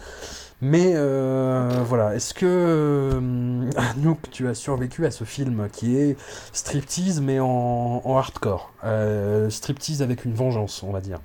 [0.60, 6.16] Mais euh, voilà, est-ce que euh, Anouk, tu as survécu à ce film qui est
[6.52, 11.18] striptease mais en, hardcore, Euh, striptease avec une vengeance, on va dire.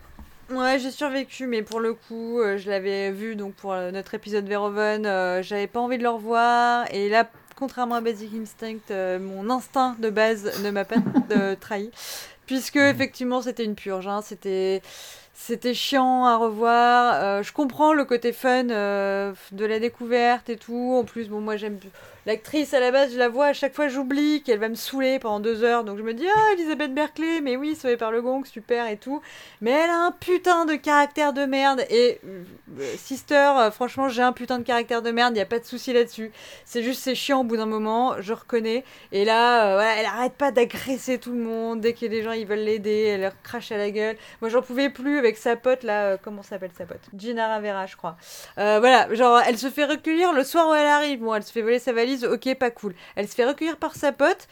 [0.51, 4.13] Ouais, j'ai survécu, mais pour le coup, euh, je l'avais vu donc pour euh, notre
[4.13, 6.85] épisode Verhoeven, euh, j'avais pas envie de le revoir.
[6.93, 10.97] Et là, contrairement à Basic Instinct, mon instinct de base ne m'a pas
[11.59, 11.89] trahi.
[12.45, 14.05] Puisque, effectivement, c'était une purge.
[14.07, 14.81] hein, C'était.
[15.35, 17.15] C'était chiant à revoir.
[17.15, 20.95] Euh, je comprends le côté fun euh, de la découverte et tout.
[20.95, 21.79] En plus, bon, moi j'aime
[22.25, 25.17] l'actrice à la base, je la vois à chaque fois, j'oublie qu'elle va me saouler
[25.19, 25.83] pendant deux heures.
[25.83, 28.95] Donc je me dis, ah, Elisabeth Berkley, mais oui, sauvée par le gong, super et
[28.95, 29.21] tout.
[29.59, 31.83] Mais elle a un putain de caractère de merde.
[31.89, 32.43] Et euh,
[32.97, 36.31] Sister, franchement, j'ai un putain de caractère de merde, il a pas de souci là-dessus.
[36.63, 38.83] C'est juste, c'est chiant au bout d'un moment, je reconnais.
[39.11, 41.81] Et là, elle arrête pas d'agresser tout le monde.
[41.81, 44.15] Dès que les gens ils veulent l'aider, elle leur crache à la gueule.
[44.41, 47.01] Moi, j'en pouvais plus avec sa pote là, euh, comment s'appelle sa pote?
[47.17, 48.15] Gina Ravera, je crois.
[48.57, 51.19] Euh, voilà, genre, elle se fait recueillir le soir où elle arrive.
[51.19, 52.93] Bon, elle se fait voler sa valise, ok, pas cool.
[53.15, 54.47] Elle se fait recueillir par sa pote.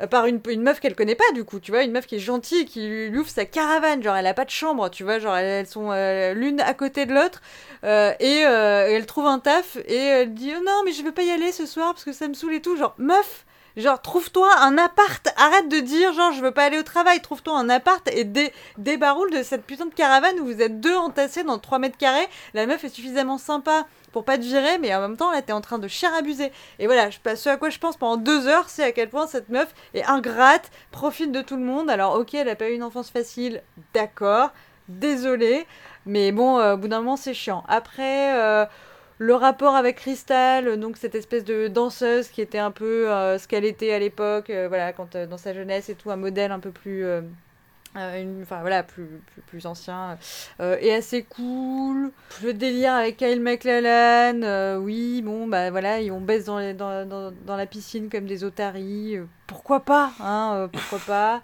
[0.00, 2.16] euh, Par une, une meuf qu'elle connaît pas, du coup, tu vois, une meuf qui
[2.16, 5.18] est gentille, qui lui, ouvre sa caravane, genre elle a pas de chambre, tu vois,
[5.18, 5.90] genre elles, sont
[6.34, 7.42] l'une à côté de l'autre,
[7.84, 11.30] et elle trouve un taf, et elle dit oh, non, mais je veux pas y
[11.30, 13.44] aller ce soir parce que ça me saoule et tout, genre meuf,
[13.76, 15.28] Genre, trouve-toi un appart.
[15.36, 17.20] Arrête de dire, genre, je veux pas aller au travail.
[17.20, 20.96] Trouve-toi un appart et dé débaroule de cette putain de caravane où vous êtes deux
[20.96, 22.28] entassés dans 3 mètres carrés.
[22.54, 25.52] La meuf est suffisamment sympa pour pas te virer, mais en même temps, là, t'es
[25.52, 26.52] en train de chier abuser.
[26.78, 29.26] Et voilà, je, ce à quoi je pense pendant deux heures, c'est à quel point
[29.26, 31.88] cette meuf est ingrate, profite de tout le monde.
[31.90, 33.62] Alors, ok, elle a pas eu une enfance facile,
[33.94, 34.50] d'accord,
[34.88, 35.66] désolé.
[36.04, 37.64] Mais bon, euh, au bout d'un moment, c'est chiant.
[37.68, 38.66] Après, euh,
[39.22, 43.46] le rapport avec Crystal, donc cette espèce de danseuse qui était un peu euh, ce
[43.46, 46.50] qu'elle était à l'époque, euh, voilà, quand euh, dans sa jeunesse et tout, un modèle
[46.50, 47.06] un peu plus,
[47.94, 50.18] enfin voilà, plus, plus, plus ancien,
[50.60, 52.10] euh, et assez cool.
[52.42, 53.40] Le délire avec Kyle
[53.86, 59.80] euh, oui, bon, bah voilà, on baisse dans, dans, la piscine comme des otaries, pourquoi
[59.80, 61.42] pas, hein, pourquoi pas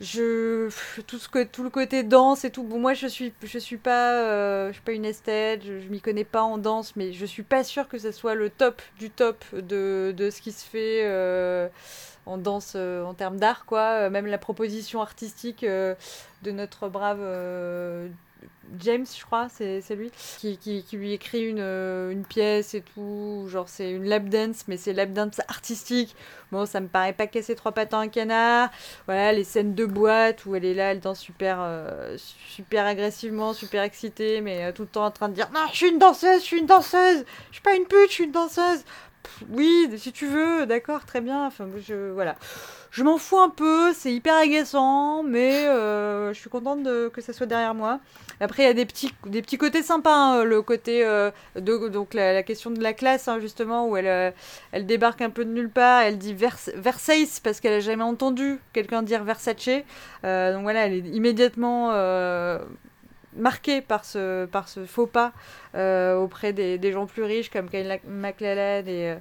[0.00, 0.70] je
[1.06, 2.62] tout ce que tout le côté danse et tout.
[2.62, 5.88] Bon moi je suis je suis pas euh, je suis pas une esthète je, je
[5.88, 8.82] m'y connais pas en danse mais je suis pas sûre que ce soit le top
[8.98, 11.68] du top de, ce qui se fait euh,
[12.26, 14.10] en danse euh, en termes d'art quoi.
[14.10, 15.96] Même la proposition artistique de
[16.44, 17.20] notre brave
[18.80, 22.82] James, je crois, c'est lui, qui, qui, qui lui écrit une, euh, une pièce et
[22.82, 23.46] tout.
[23.48, 26.16] Genre, c'est une lap dance, mais c'est lap dance artistique.
[26.52, 28.70] Bon, ça me paraît pas casser trois pattes à un canard.
[29.06, 33.52] Voilà, les scènes de boîte où elle est là, elle danse super, euh, super agressivement,
[33.52, 35.98] super excitée, mais euh, tout le temps en train de dire Non, je suis une
[35.98, 38.84] danseuse, je suis une danseuse, je suis pas une pute, je suis une danseuse.
[39.50, 41.50] Oui, si tu veux, d'accord, très bien.
[41.86, 42.36] Je, voilà.
[42.90, 47.32] Je m'en fous un peu, c'est hyper agaçant, mais euh, je suis contente que ça
[47.32, 48.00] soit derrière moi.
[48.40, 52.42] Après, il y a des petits, côtés sympas, hein, le côté euh, de donc la,
[52.42, 54.30] question de la classe hein, justement où elle, euh,
[54.72, 58.02] elle débarque un peu de nulle part, elle dit Vers Versailles parce qu'elle a jamais
[58.02, 59.66] entendu quelqu'un dire Versace.
[59.66, 61.92] Donc voilà, elle est immédiatement
[63.36, 65.32] marquée par ce, par ce faux pas
[65.74, 69.16] euh, auprès des, des gens plus riches comme Kyle MacLachlan et, euh,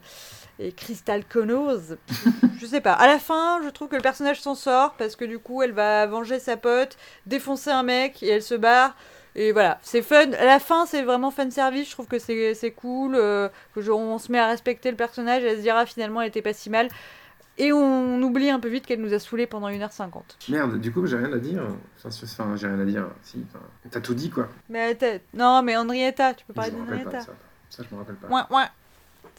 [0.60, 1.96] et Crystal Connors.
[2.60, 2.94] je sais pas.
[2.94, 5.74] À la fin, je trouve que le personnage s'en sort parce que du coup, elle
[5.74, 8.96] va venger sa pote, défoncer un mec et elle se barre.
[9.38, 10.32] Et voilà, c'est fun.
[10.40, 11.88] À la fin, c'est vraiment fan service.
[11.88, 13.16] Je trouve que c'est c'est cool.
[13.16, 15.44] euh, que on se met à respecter le personnage.
[15.44, 16.88] Elle se dira finalement, elle était pas si mal.
[17.58, 20.50] Et on oublie un peu vite qu'elle nous a saoulés pendant 1h50.
[20.50, 21.64] Merde, du coup, j'ai rien à dire.
[22.04, 23.08] Enfin, j'ai rien à dire.
[23.22, 24.50] Si, enfin, t'as tout dit, quoi.
[24.70, 24.98] Mais
[25.34, 27.22] non, mais Henrietta, tu peux parler d'Henrietta.
[27.22, 27.34] ça.
[27.70, 28.28] Ça, je me rappelle pas.
[28.28, 28.66] Ouais, ouais.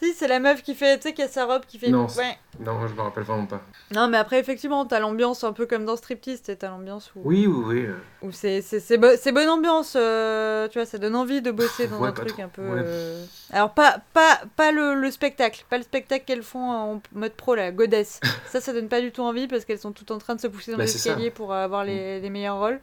[0.02, 1.90] Si, c'est la meuf qui fait, tu sais, qui a sa robe qui fait.
[1.90, 2.36] Non, ouais.
[2.60, 3.62] Non, je me rappelle vraiment pas.
[3.94, 7.20] Non, mais après, effectivement, t'as l'ambiance un peu comme dans Striptease, t'as l'ambiance où.
[7.24, 7.86] Oui, oui, oui.
[7.86, 11.50] euh, où c'est c'est c'est bo- bonne ambiance euh, tu vois ça donne envie de
[11.50, 12.80] bosser dans Ouais, un truc trop, un peu ouais.
[12.82, 17.32] euh, alors pas pas pas le, le spectacle pas le spectacle qu'elles font en mode
[17.34, 20.18] pro la godesse ça ça donne pas du tout envie parce qu'elles sont toutes en
[20.18, 21.10] train de se pousser dans Bah, les c'est ça.
[21.10, 22.80] escaliers pour avoir les, les meilleurs rôles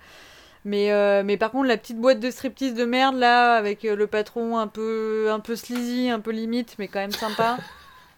[0.65, 3.95] mais euh, mais par contre la petite boîte de striptease de merde là avec euh,
[3.95, 7.57] le patron un peu un peu sleazy un peu limite mais quand même sympa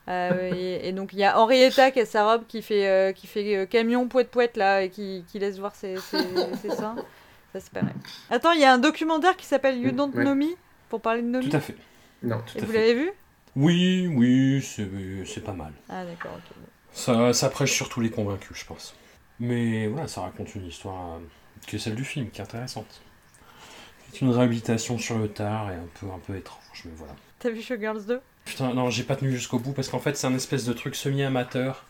[0.08, 3.12] Euh, et, et donc il y a Henrietta qui a sa robe qui fait, euh,
[3.12, 6.20] qui fait euh, camion poète poète là et qui, qui laisse voir ses, ses,
[6.62, 6.96] ses seins.
[7.54, 7.96] Ça c'est pas mal.
[8.30, 10.24] Attends, il y a un documentaire qui s'appelle You Don't Ouais.
[10.24, 10.56] Know Me
[10.90, 11.50] pour parler de Nomi.
[11.50, 11.76] Tout à fait.
[12.22, 12.38] Non.
[12.56, 13.12] Et tout à vous l'avez vu?
[13.56, 14.88] Oui, oui, c'est
[15.26, 15.72] c'est pas mal.
[15.90, 16.56] Ah d'accord, ok.
[16.92, 18.96] Ça, ça prêche sur tous les convaincus, je pense.
[19.40, 21.20] Mais voilà, ça raconte une histoire
[21.74, 23.02] euh, est celle du film, qui est intéressante.
[24.12, 27.14] C'est une réhabilitation sur le tard et un peu, un peu étrange, mais voilà.
[27.40, 30.28] T'as vu Showgirls 2 Putain, non, j'ai pas tenu jusqu'au bout parce qu'en fait, c'est
[30.28, 31.84] un espèce de truc semi-amateur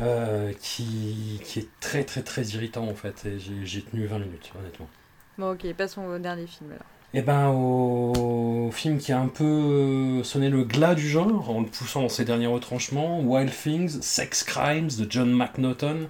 [0.00, 3.26] euh, qui, qui est très très très irritant en fait.
[3.26, 4.88] Et j'ai- tenu 20 minutes, honnêtement.
[5.36, 6.84] Bon, ok, passons au dernier film alors.
[7.12, 11.66] Et ben, au film qui a un peu sonné le glas du genre en le
[11.66, 16.08] poussant dans ses derniers retranchements, Wild Things, Sex Crimes de John McNaughton.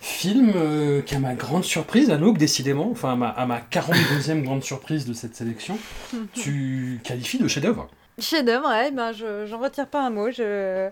[0.00, 4.42] Film euh, qui, à ma grande surprise, Anouk, décidément, enfin à ma, à ma 42e
[4.42, 5.78] grande surprise de cette sélection,
[6.34, 7.88] tu qualifies de chef-d'œuvre.
[8.18, 10.30] Chef-d'œuvre, ouais, ben je, j'en retire pas un mot.
[10.30, 10.88] Je,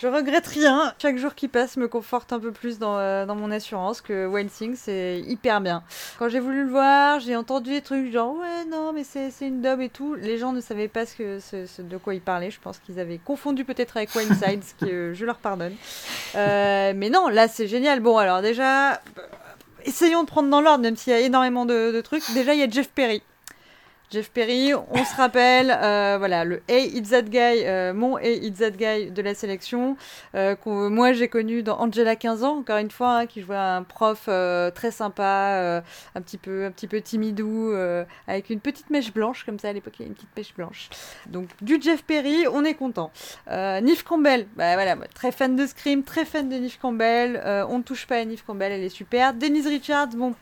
[0.00, 0.94] je regrette rien.
[1.00, 4.26] Chaque jour qui passe me conforte un peu plus dans, euh, dans mon assurance que
[4.26, 5.82] Wild Things, c'est hyper bien.
[6.18, 9.60] Quand j'ai voulu le voir, j'ai entendu des trucs genre ouais, non, mais c'est, une
[9.60, 10.14] dub et tout.
[10.14, 12.50] Les gens ne savaient pas ce que, ce, ce- de quoi ils parlaient.
[12.50, 15.74] Je pense qu'ils avaient confondu peut-être avec Wildside, ce que euh, je leur pardonne.
[16.34, 18.00] Euh, mais non, là c'est génial.
[18.00, 18.96] Bon, alors déjà, euh,
[19.84, 22.22] essayons de prendre dans l'ordre, même s'il y a énormément de trucs.
[22.32, 23.22] Déjà, il y a Jeff Perry.
[24.10, 28.44] Jeff Perry, on se rappelle, euh, voilà, le Hey It's That Guy, euh, mon Hey
[28.44, 29.96] It's That Guy de la sélection,
[30.34, 33.54] euh, qu'on- moi j'ai connu dans Angela 15 ans, encore une fois, hein, qui jouait
[33.54, 35.80] un prof euh, très sympa, euh,
[36.16, 39.68] un petit peu, un petit peu timidou, euh, avec une petite mèche blanche, comme ça
[39.68, 40.88] à l'époque il y avait une petite mèche blanche.
[41.28, 43.12] Donc du Jeff Perry, on est content.
[43.48, 47.82] Neve Campbell, bah voilà, très fan de Scream, très fan de Neve Campbell, on ne
[47.84, 49.34] touche pas à Neve Campbell, elle est super.
[49.34, 50.34] Denise Richards, bon,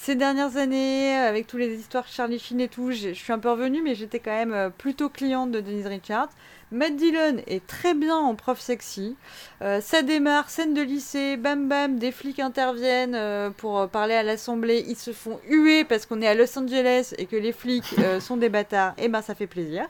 [0.00, 3.50] ces dernières années, avec toutes les histoires Charlie Sheen et tout, je suis un peu
[3.50, 6.30] revenue, mais j'étais quand même euh, plutôt cliente de Denise Richards.
[6.72, 9.14] Matt Dillon est très bien en prof sexy.
[9.60, 14.14] Euh, ça démarre, scène de lycée, bam bam, des flics interviennent euh, pour euh, parler
[14.14, 14.82] à l'assemblée.
[14.88, 18.20] Ils se font huer parce qu'on est à Los Angeles et que les flics euh,
[18.20, 18.94] sont des bâtards.
[18.96, 19.86] Et ben ça fait plaisir.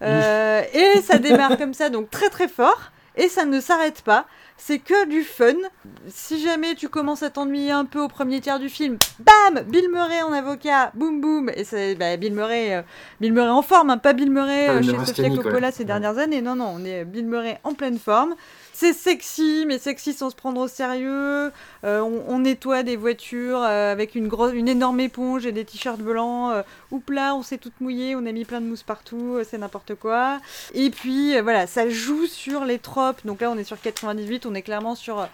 [0.00, 2.90] Euh, et ça démarre comme ça, donc très très fort.
[3.16, 4.26] Et ça ne s'arrête pas.
[4.56, 5.54] C'est que du fun.
[6.08, 9.90] Si jamais tu commences à t'ennuyer un peu au premier tiers du film, bam Bill
[9.90, 11.50] Murray en avocat, boum boum.
[11.54, 12.82] Et c'est bah, Bill Murray, euh,
[13.20, 15.72] Bill Murray en forme, hein, pas Bill Murray euh, chez Sofia Coppola ouais.
[15.72, 16.40] ces dernières années.
[16.40, 18.34] Non, non, on est Bill Murray en pleine forme.
[18.76, 21.52] C'est sexy, mais sexy sans se prendre au sérieux.
[21.84, 26.00] Euh, on, nettoie des voitures euh, avec une, grosse, une énorme éponge et des t-shirts
[26.00, 26.52] blancs.
[26.52, 29.44] Euh, oups là, on s'est toutes mouillées, on a mis plein de mousse partout, euh,
[29.48, 30.40] c'est n'importe quoi.
[30.74, 33.24] Et puis voilà, ça joue sur les tropes.
[33.24, 35.28] Donc là, on est sur 98, on est clairement sur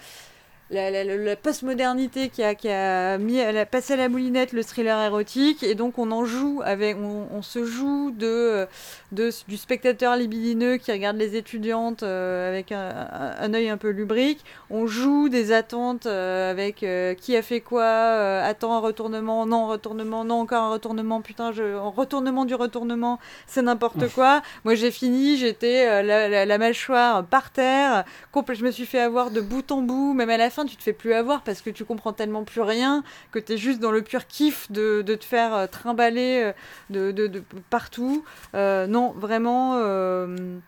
[0.71, 4.63] la, la- postmodernité qui a, qui a mis, elle a passé à la moulinette le
[4.63, 5.63] thriller érotique.
[5.63, 8.67] Et donc on en joue avec, on, on se joue de,
[9.13, 14.45] de, du spectateur libidineux qui regarde les étudiantes euh, avec un, œil un peu lubrique.
[14.71, 19.67] On joue des attentes euh, avec euh, qui a fait quoi, attends un retournement, non
[19.67, 24.43] retournement, non encore un retournement, putain, je, un retournement du retournement, c'est n'importe quoi.
[24.65, 28.05] Moi j'ai fini, j'étais la, la- mâchoire par terre,
[28.53, 30.83] je me suis fait avoir de bout en bout, même à la fin tu te
[30.83, 33.91] fais plus avoir parce que tu comprends tellement plus rien que tu es juste dans
[33.91, 36.53] le pur kiff de, de te faire euh, trimballer euh,
[36.91, 38.25] de, de, de partout.
[38.55, 40.59] Euh, non, vraiment euh,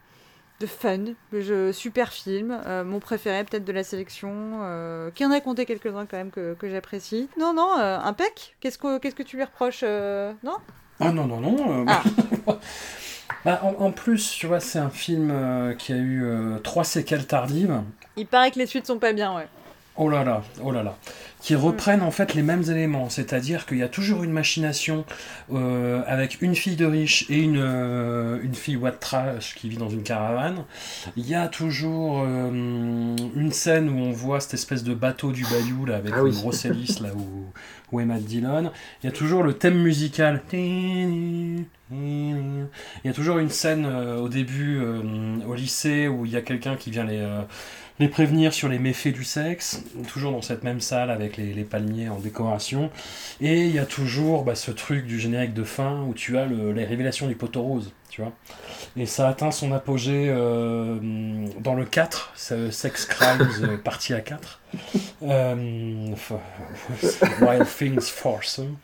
[0.61, 4.31] de fun, je, super film, euh, mon préféré peut-être de la sélection,
[5.15, 7.29] qui en a compté quelques-uns quand même que, que j'apprécie.
[7.39, 8.57] Non, non, impec.
[8.61, 10.57] Qu'est-ce que, qu'est-ce que tu lui reproches Non?
[11.01, 11.85] Ah non, non, non.
[11.89, 12.03] Ah.
[13.45, 16.85] bah, en, en plus, tu vois, c'est un film euh, qui a eu euh, trois
[16.85, 17.83] séquelles tardives.
[18.17, 19.49] Il paraît que les suites sont pas bien, ouais.
[19.97, 20.97] Oh là là, oh là là.
[21.43, 23.11] Qui reprennent en fait les mêmes éléments.
[23.11, 25.05] C'est-à-dire qu'il y a toujours une machination
[25.53, 29.77] euh, avec une fille de riche et une, euh, une fille white trash qui vit
[29.77, 30.65] dans une caravane.
[31.17, 35.43] Il y a toujours euh, une scène où on voit cette espèce de bateau du
[35.43, 37.45] bayou là, avec Ah une grosse hélice là où,
[37.91, 38.71] où est Matt Dillon.
[39.03, 40.41] Il y a toujours le thème musical.
[40.53, 41.67] Il
[43.05, 44.81] y a toujours une scène euh, au début
[45.47, 47.21] au lycée où il y a quelqu'un qui vient les,
[47.99, 52.09] les prévenir sur les méfaits du sexe, toujours dans cette même salle avec les, palmiers
[52.09, 52.91] en décoration.
[53.41, 56.47] Et il y a toujours bah, ce truc du générique de fin où tu as
[56.47, 58.33] le- les révélations du poteau rose, tu vois.
[58.97, 60.99] Et ça atteint son apogée euh,
[61.61, 64.61] dans le 4, ce Sex Crimes euh, partie à 4.
[65.23, 66.07] Euh,
[67.41, 68.77] Wild Things Foursome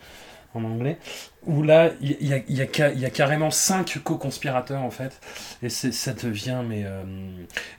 [0.54, 0.98] en anglais,
[1.46, 5.20] où là, il y, y a y carrément cinq co-conspirateurs en fait,
[5.62, 6.82] et ça devient, mais...
[6.84, 7.02] euh,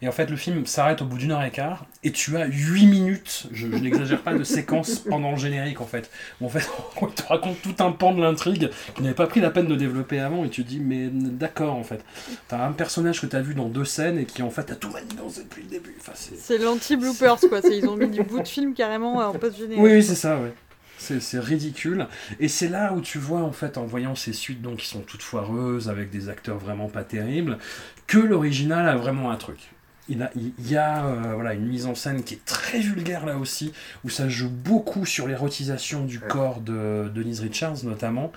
[0.01, 2.45] Et en fait, le film s'arrête au bout d'une heure et quart, et tu as
[2.45, 6.09] 8 minutes, je, je n'exagère pas, de séquences pendant le générique en fait,
[6.41, 6.67] où en fait,
[7.01, 9.75] on te raconte tout un pan de l'intrigue qui n'avait pas pris la peine de
[9.75, 12.03] développer avant, et tu te dis, mais d'accord en fait,
[12.47, 14.89] t'as un personnage que t'as vu dans deux scènes, et qui en fait a tout
[14.89, 16.57] manigancé depuis le début, enfin c'est...
[16.57, 17.59] L'anti-bloopers, quoi.
[17.71, 19.79] Ils ont mis du bout de film carrément en post-générique.
[19.83, 20.53] Oui, oui, c'est ça, ouais.
[20.99, 22.07] C'est ridicule.
[22.39, 25.01] Et c'est là où tu vois, en fait, en voyant ces suites donc, qui sont
[25.01, 27.57] toutes foireuses, avec des acteurs vraiment pas terribles,
[28.05, 29.71] que l'original a vraiment un truc.
[30.09, 33.25] il, a, il y a euh, voilà, une mise en scène qui est très vulgaire
[33.25, 33.71] là aussi,
[34.03, 38.31] où ça joue beaucoup sur l'érotisation du corps de Denise Richards notamment,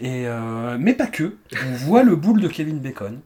[0.00, 1.36] et, euh, mais pas que.
[1.68, 3.20] On voit le boule de Kevin Bacon.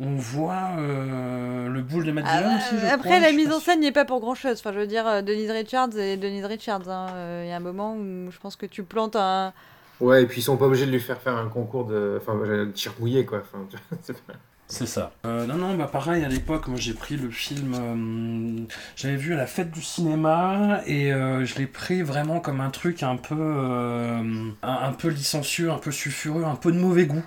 [0.00, 2.78] On voit euh, le boule de Matt Ah, Dillon aussi.
[2.80, 4.58] je Après, crois, la je mise en scène n'y est pas pour grand chose.
[4.60, 6.88] Enfin, je veux dire, euh, Denise Richards et Denise Richards.
[6.88, 7.08] hein.
[7.14, 9.52] Euh, Il y a un moment où je pense que tu plantes un.
[10.00, 12.18] Ouais, et puis ils sont pas obligés de lui faire faire un concours de.
[12.20, 13.40] Enfin, de tir mouillé, quoi.
[13.42, 14.34] Enfin, tu vois, c'est pas-
[14.70, 15.12] C'est ça.
[15.26, 19.32] Euh, non, non, bah pareil, à l'époque, moi j'ai pris le film, euh, j'avais vu
[19.32, 23.16] à la fête du cinéma, et euh, je l'ai pris vraiment comme un truc un
[23.16, 27.24] peu, euh, un, un peu licencieux, un peu sulfureux, un peu de mauvais goût.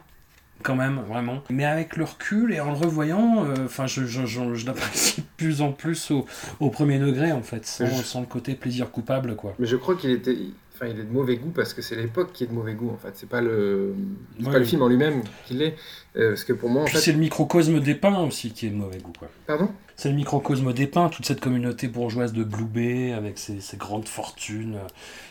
[0.64, 1.42] Quand même, vraiment.
[1.50, 5.22] Mais avec le recul et en le revoyant, euh, enfin, je, je, je, je l'apprécie
[5.22, 6.26] de plus en plus au,
[6.60, 9.54] au premier degré, en fait, sans, Je- sans le côté plaisir coupable, quoi.
[9.60, 10.38] Mais je crois qu'il était.
[10.74, 12.90] Enfin, il est de mauvais goût parce que c'est l'époque qui est de mauvais goût,
[12.90, 13.12] en fait.
[13.14, 13.94] C'est pas le.
[14.40, 14.52] C'est Ouais.
[14.52, 15.76] pas le film en lui-même qui l'est.
[16.16, 17.02] Euh, parce que pour moi, en Puis fait.
[17.02, 19.30] c'est le microcosme des pins aussi qui est de mauvais goût, quoi.
[19.46, 19.70] Pardon?
[19.96, 23.78] C'est le microcosme des pins, toute cette communauté bourgeoise de Blue Bay avec ses, ses
[23.78, 24.88] grandes fortunes euh,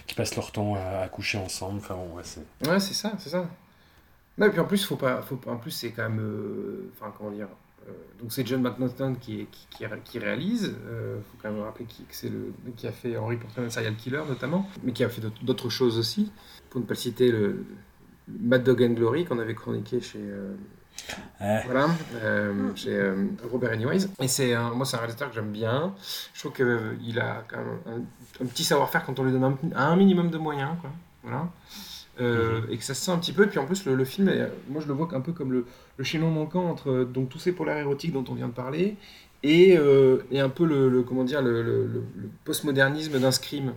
[0.06, 1.78] qui passent leur temps à, à coucher ensemble.
[1.78, 2.68] Enfin, bon, ouais, c'est.
[2.70, 3.48] Ouais, c'est ça, c'est ça.
[4.40, 7.12] Non, et puis en plus, faut pas, faut, en plus, c'est quand même, euh, enfin,
[7.16, 7.46] comment dire,
[7.86, 10.74] euh, donc c'est John McNaughton qui, est- qui, qui, qui réalise.
[10.86, 13.94] Euh, faut quand même rappeler qui, que c'est le qui a fait Henry Portman Serial
[13.96, 16.32] Killer notamment, mais qui a fait d'autres- choses aussi.
[16.70, 17.64] Pour ne pas le citer, le, le
[18.40, 20.18] Mad Dog and Glory qu'on avait chroniqué chez.
[20.20, 20.54] euh,
[21.40, 21.62] Ouais.
[21.64, 23.12] Voilà, euh, chez
[23.50, 24.06] Robert Anyways.
[24.20, 25.94] Et c'est moi, c'est un réalisateur que j'aime bien.
[26.34, 29.58] Je trouve qu'il a quand même un, un petit savoir-faire quand on lui donne un,
[29.76, 30.72] un minimum de moyens.
[30.80, 30.90] Quoi.
[31.22, 31.48] Voilà.
[32.20, 33.44] Euh, Et que ça se sent un petit peu.
[33.44, 35.52] Et puis en plus, le, le film, est- moi je le vois un peu comme
[35.52, 35.64] le,
[35.96, 38.96] le chaînon manquant entre donc, tous ces polaires érotiques dont on vient de parler
[39.42, 42.02] et, euh, et un peu le, le- comment dire, le,
[42.44, 43.72] postmodernisme d'un scream.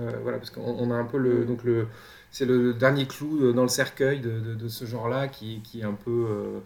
[0.00, 1.44] Euh, voilà, parce qu'on on a un peu le.
[1.44, 1.86] Donc le
[2.30, 5.80] c'est le dernier clou euh, dans le cercueil de, de- de ce genre-là qui, qui
[5.80, 6.26] est un peu.
[6.30, 6.60] euh,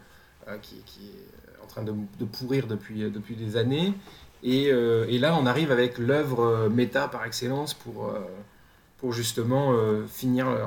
[0.48, 3.92] euh, qui, qui est en train de, de pourrir depuis, depuis des années.
[4.42, 8.20] Et, euh, et là, on arrive avec l'œuvre euh, méta par excellence pour, euh,
[8.98, 10.64] pour justement euh, finir, euh,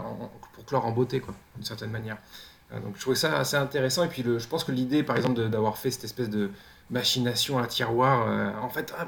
[0.53, 2.17] pour clore en beauté, quoi, d'une certaine manière.
[2.71, 4.03] Euh, donc je trouvais ça assez intéressant.
[4.03, 6.51] Et puis le, je pense que l'idée, par exemple, d'avoir fait cette espèce de
[6.89, 8.27] machination à tiroir,
[8.63, 9.07] en fait, ah,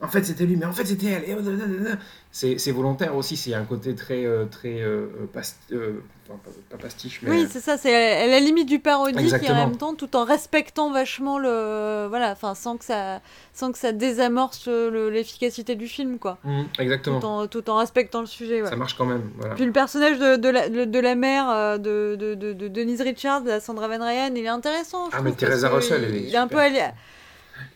[0.00, 1.24] en fait c'était lui, mais en fait c'était elle.
[1.28, 1.94] Euh,
[2.30, 6.34] C'est volontaire aussi, c'est un côté très, euh, très euh, past- euh, pas,
[6.70, 9.76] pas pastiche, mais Oui, c'est ça, c'est à la limite du parodique et en même
[9.78, 12.06] temps tout en respectant vachement le.
[12.08, 13.20] Voilà, enfin, sans que ça,
[13.54, 16.38] sans que ça désamorce le- l'efficacité du film, quoi.
[16.44, 17.18] Mhm, exactement.
[17.20, 18.68] Tout en, tout en respectant le sujet, ouais.
[18.68, 19.30] Ça marche quand même.
[19.38, 19.54] Voilà.
[19.54, 23.00] Puis le personnage de, de, la, de, de la mère de, de, de, de Denise
[23.00, 25.10] Richards, la Sandra Van Ryan, il est intéressant.
[25.10, 26.58] je Ah, mais Teresa Russell, il, elle est il est un peu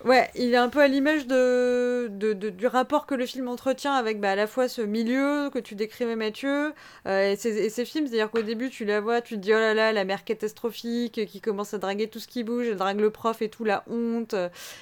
[0.04, 4.20] Ouais, il est un peu à l'image de, du rapport que le film entretient avec
[4.20, 6.72] bah, à la fois ce milieu que tu décrivais Mathieu
[7.06, 8.08] euh, et, ses, et ses films.
[8.08, 11.24] C'est-à-dire qu'au début tu la vois, tu te dis oh là là, la mère catastrophique
[11.26, 13.84] qui commence à draguer tout ce qui bouge, elle drague le prof et tout, la
[13.88, 14.34] honte.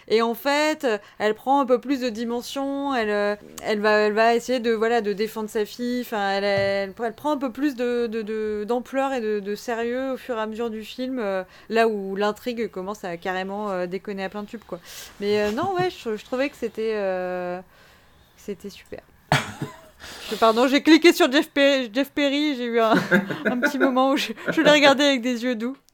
[0.08, 0.86] Et en fait,
[1.18, 6.00] elle prend un peu plus de dimension, elle, euh, va, essayer de, défendre sa fille,
[6.00, 10.70] enfin, elle, prend un peu plus d'ampleur et de, sérieux au fur et à mesure
[10.70, 14.62] du film, euh, là où l'intrigue commence à carrément déconner à plein de tubes.
[14.66, 14.80] Quoi.
[15.20, 17.60] Mais euh, non, ouais, je, je trouvais que c'était, euh,
[18.36, 19.00] c'était super.
[20.40, 22.94] Pardon, j'ai cliqué sur Jeff Perry, Jeff Perry j'ai eu un,
[23.44, 25.76] un petit moment où je, je l'ai regardé avec des yeux doux.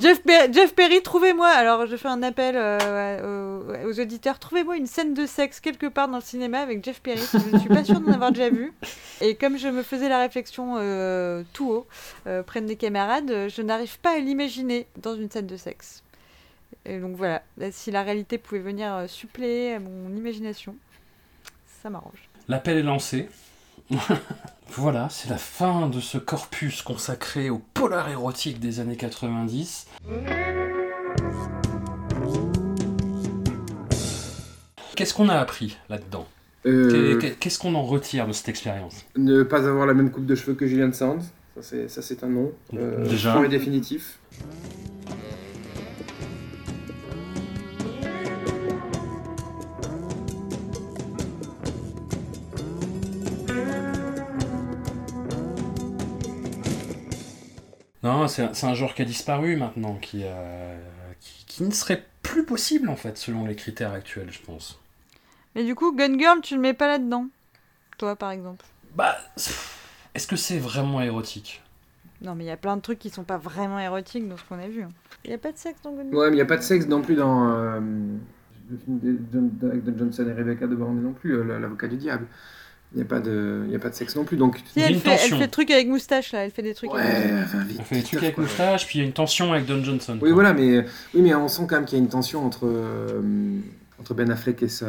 [0.00, 4.76] Jeff, Pe- Jeff Perry, trouvez-moi, alors je fais un appel euh, aux, aux auditeurs, trouvez-moi
[4.76, 7.68] une scène de sexe quelque part dans le cinéma avec Jeff Perry, je ne suis
[7.68, 8.74] pas sûre d'en avoir déjà vu.
[9.22, 11.86] Et comme je me faisais la réflexion euh, tout haut,
[12.26, 16.02] euh, près de mes camarades, je n'arrive pas à l'imaginer dans une scène de sexe.
[16.88, 20.76] Et donc voilà, Là, si la réalité pouvait venir euh, suppléer à mon imagination,
[21.82, 22.28] ça m'arrange.
[22.48, 23.28] L'appel est lancé.
[24.70, 29.86] voilà, c'est la fin de ce corpus consacré au polar érotique des années 90.
[34.94, 36.26] Qu'est-ce qu'on a appris là-dedans?
[36.66, 39.04] Euh, Qu'est- Qu'est-ce qu'on en retire de cette expérience?
[39.16, 41.18] Ne pas avoir la même coupe de cheveux que Julian Sands,
[41.60, 42.52] ça c'est, un nom.
[42.74, 43.44] Euh, Déjà.
[43.44, 44.18] et définitif.
[58.06, 60.78] Non, c'est un, genre qui a disparu maintenant, qui, euh,
[61.20, 64.78] qui, qui ne serait plus possible en fait, selon les critères actuels, je pense.
[65.54, 67.26] Mais du coup, Gun Girl, tu ne le mets pas là-dedans
[67.98, 69.16] Toi, par exemple Bah,
[70.14, 71.62] est-ce que c'est vraiment érotique?
[72.22, 74.44] Non, mais il y a plein de trucs qui sont pas vraiment érotiques dans ce
[74.44, 74.82] qu'on a vu.
[74.82, 74.92] hein.
[75.24, 76.16] Il n'y a pas de sexe dans Gun Girl?
[76.16, 77.80] Ouais, mais il n'y a pas de sexe non plus dans euh,
[78.70, 81.88] le film de, de- avec de Johnson et Rebecca de Borne non plus, euh, l'avocat
[81.88, 82.26] du diable.
[82.96, 84.38] Il n'y a, pas de- y a pas de sexe non plus.
[84.38, 86.72] Donc, Si, elle une fait, elle fait des trucs avec moustache là, elle fait des
[86.72, 86.90] trucs.
[86.94, 87.44] avec ouais, moustache.
[87.44, 87.76] enfin, vite.
[87.78, 88.44] On fait des trucs avec quoi.
[88.44, 90.14] moustache, puis il y a une tension avec Don Johnson.
[90.14, 90.32] Oui, quoi.
[90.32, 90.78] voilà, mais,
[91.14, 93.20] oui, mais on sent quand même qu'il y a une tension entre, euh,
[94.00, 94.86] entre Ben Affleck et sa.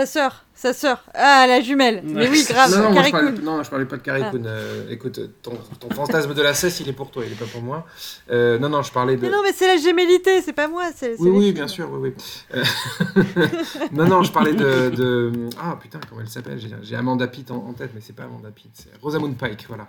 [0.00, 1.04] Sa sœur, sa sœur.
[1.12, 2.00] Ah, la jumelle.
[2.06, 4.30] Mais oui, grave, non, non, moi, je parlais, non, je parlais pas de Carrie Ah.
[4.30, 4.44] Coon.
[4.46, 7.44] Euh, écoute, ton, ton fantasme de la cesse, il est pour toi, il est pas
[7.44, 7.86] pour moi.
[8.30, 9.20] Euh, non, non, je parlais de.
[9.20, 10.84] Mais non, mais c'est la gémellité, c'est pas moi.
[10.96, 11.52] c'est c'est Oui, oui, filles.
[11.52, 12.24] bien sûr, oui, oui.
[12.56, 12.64] Euh,
[13.92, 16.58] non, non, je parlais de, de- Ah, putain, comment elle s'appelle?
[16.58, 19.66] J'ai- J'ai Amanda Pitt en, en tête, mais c'est pas Amanda Pitt, c'est Rosamund Pike,
[19.68, 19.86] voilà.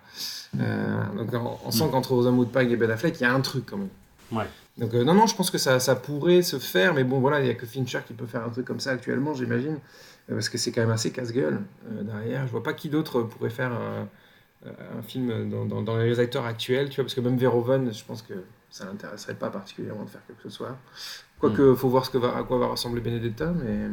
[0.60, 3.40] Euh, donc, on, on sent qu'entre Rosamund Pike et Ben Affleck, il y a un
[3.40, 3.88] truc quand même.
[4.34, 4.46] Ouais.
[4.82, 7.40] Donc, euh, non, non, je pense que ça, ça pourrait se faire, mais bon, voilà,
[7.40, 9.76] il n'y a que Fincher qui peut faire un truc comme ça actuellement, j'imagine,
[10.30, 11.62] euh, parce que c'est quand même assez casse-gueule
[11.92, 12.48] euh, derrière.
[12.48, 14.08] Je vois pas qui d'autre pourrait faire un,
[14.66, 18.04] un film dans, dans- dans les acteurs actuels, tu vois, parce que même Verhoeven, je
[18.04, 18.34] pense que
[18.72, 20.78] ça l'intéresserait pas particulièrement de faire quelque chose que ce soit.
[21.40, 23.88] Quoique, faut voir ce que va, à quoi va ressembler Benedetta, mais.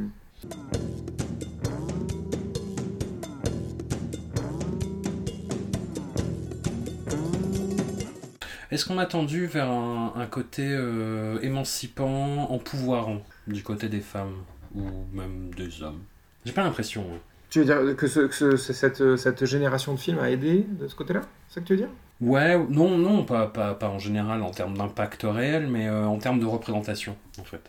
[8.70, 14.34] Est-ce qu'on a tendu vers un, un côté euh, émancipant, empouvoirant du côté des femmes
[14.74, 14.82] ou
[15.12, 16.00] même des hommes?
[16.44, 17.02] J'ai pas l'impression.
[17.14, 17.18] hein.
[17.50, 20.66] Tu veux dire que, ce- que ce- ce- cette, cette génération de films a aidé
[20.68, 21.22] de ce côté-là?
[21.48, 21.88] C'est ça que tu veux dire?
[22.20, 26.18] Ouais, non, non, pas, pas, pas en général en termes d'impact réel, mais euh, en
[26.18, 27.62] termes de représentation, en fait.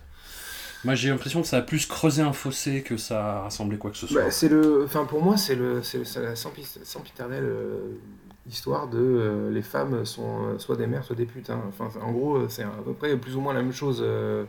[0.84, 3.92] Moi, j'ai l'impression que ça a plus creusé un fossé que ça a rassemblé quoi
[3.92, 4.22] que ce soit.
[4.24, 7.80] Bah, c'est le, enfin pour moi c'est le, c'est la sempiternelle euh,
[8.50, 11.50] histoire de euh, les femmes sont euh, soit des mères soit des putes.
[11.52, 11.62] hein.
[11.70, 14.44] Enfin en gros euh, c'est à peu près plus ou moins la même chose euh,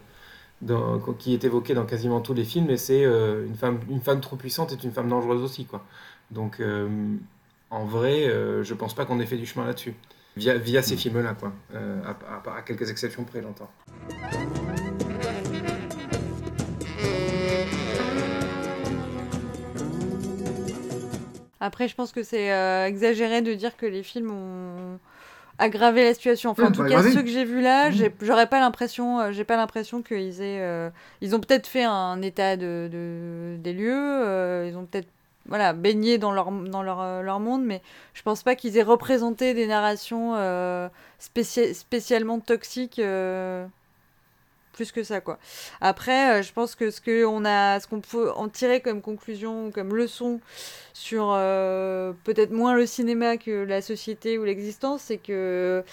[0.63, 2.71] dans- qui est évoquée dans quasiment tous les films.
[2.71, 5.85] Et c'est euh, une femme, une femme trop puissante est une femme dangereuse aussi quoi.
[6.31, 6.61] Donc
[7.71, 8.25] en vrai
[8.63, 9.95] je pense pas qu'on ait fait du chemin là-dessus
[10.37, 11.53] via via ces films là quoi.
[11.75, 13.71] À, à- à quelques exceptions près j'entends.
[21.61, 24.99] Après, je pense que c'est euh, exagéré de dire que les films ont
[25.59, 26.51] aggravé la situation.
[26.51, 27.93] Enfin, en tout pas cas, ceux que j'ai vus là, Mm.
[27.93, 30.89] j'ai- j'aurais pas l'impression, euh, j'ai pas l'impression qu'ils aient, euh,
[31.21, 35.09] ils ont peut-être fait un état de, de- des lieux, ils ont peut-être
[35.47, 37.83] voilà, baigné dans leur, dans leur, leur monde, mais
[38.15, 40.35] je pense pas qu'ils aient représenté des narrations
[41.19, 43.01] spécia- spécialement toxiques.
[44.81, 45.39] Euh, plus que ça quoi.
[45.83, 49.03] Après, euh, je pense que ce que on a, ce qu'on peut en tirer comme
[49.03, 50.41] conclusion, comme leçon
[50.95, 55.85] sur euh, peut-être moins le cinéma que la société ou l'existence, c'est que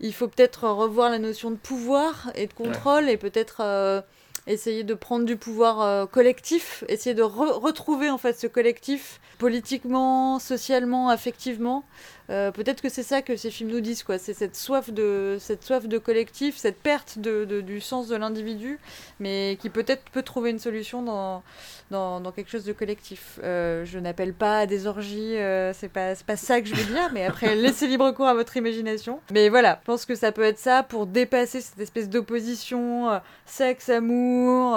[0.00, 4.02] il faut peut-être revoir la notion de pouvoir et de contrôle et peut-être euh,
[4.46, 9.20] essayer de prendre du pouvoir euh, collectif, essayer de re- retrouver en fait ce collectif
[9.38, 11.82] politiquement, socialement, affectivement.
[12.30, 14.16] Euh, peut-être que c'est ça que ces films nous disent quoi.
[14.18, 18.16] C'est cette soif de cette soif de collectif, cette perte de, de- du sens de
[18.16, 18.78] l'individu,
[19.20, 21.42] mais qui peut-être peut trouver une solution dans
[21.90, 23.38] dans, dans quelque chose de collectif.
[23.44, 26.74] Euh, je n'appelle pas à des orgies, euh, c'est pas, c'est pas ça que je
[26.74, 29.20] veux dire, mais après, laissez libre cours à votre imagination.
[29.30, 33.18] Mais voilà, je pense que ça peut être ça pour dépasser cette espèce d'opposition, euh,
[33.44, 34.76] sexe, amour,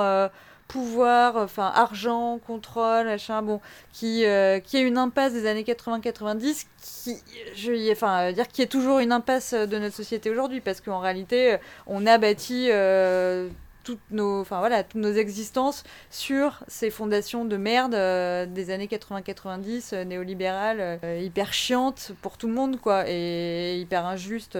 [0.67, 3.61] pouvoir, enfin argent, contrôle, machin, bon,
[3.93, 7.15] qui, euh, qui est une impasse des années 80-90, qui,
[7.55, 10.99] je, enfin, euh, dire qui est toujours une impasse de notre société aujourd'hui, parce qu'en
[10.99, 13.49] réalité, euh, on a bâti euh,
[13.87, 18.87] toutes nos, enfin voilà, toutes nos existences sur ces fondations de merde euh, des années
[18.87, 24.57] 80-90, euh, néolibérales, euh, hyper chiantes pour tout le monde, quoi, et hyper injustes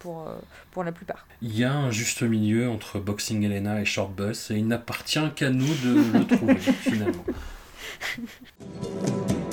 [0.00, 0.28] pour,
[0.70, 1.26] pour la plupart.
[1.40, 5.30] Il y a un juste milieu entre Boxing Elena et Short Bus, et il n'appartient
[5.34, 7.24] qu'à nous de le trouver, finalement.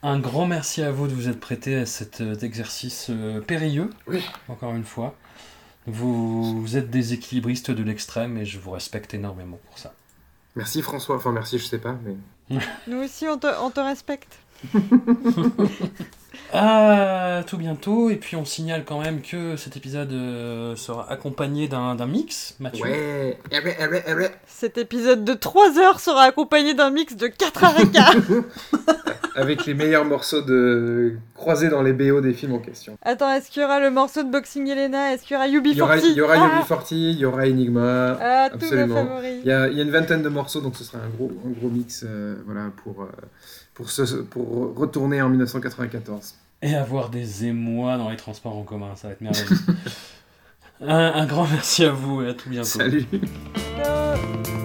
[0.08, 3.90] Un grand merci à vous de vous être prêté à cet euh, exercice euh, périlleux,
[4.08, 4.24] Oui.
[4.48, 5.14] encore une fois.
[5.86, 9.94] Vous, vous êtes des équilibristes de l'extrême et je vous respecte énormément pour ça.
[10.56, 12.58] Merci François, enfin merci je sais pas mais.
[12.88, 14.40] Nous aussi, on te, on te respecte.
[16.54, 21.68] À tout bientôt, et puis on signale quand même que cet épisode euh, sera accompagné
[21.68, 22.84] d'un d'un mix, Mathieu.
[22.84, 24.32] Ouais, eh ouais, eh ouais, eh ouais.
[24.48, 28.16] Cet épisode de 3 heures sera accompagné d'un mix de 4 heures et quart.
[29.36, 32.98] Avec les meilleurs morceaux de croisés dans les BO des films en question.
[33.04, 35.14] Attends, est-ce qu'il y aura le morceau de Boxing Elena?
[35.14, 37.26] Est-ce qu'il y aura UB40 Il y aura, il y aura ah, UB40, il y
[37.26, 38.18] aura Enigma.
[38.20, 39.20] Ah, absolument.
[39.24, 41.32] Il y, a, il y a une vingtaine de morceaux, donc ce sera un gros,
[41.46, 43.12] un gros mix euh, voilà, pour, euh,
[43.78, 46.34] pour, se, pour retourner en 1994.
[46.64, 49.46] Et avoir des émois dans les transports en commun, ça va être merveilleux.
[50.82, 52.68] un, un grand merci à vous et à tout bientôt.
[52.68, 53.06] Salut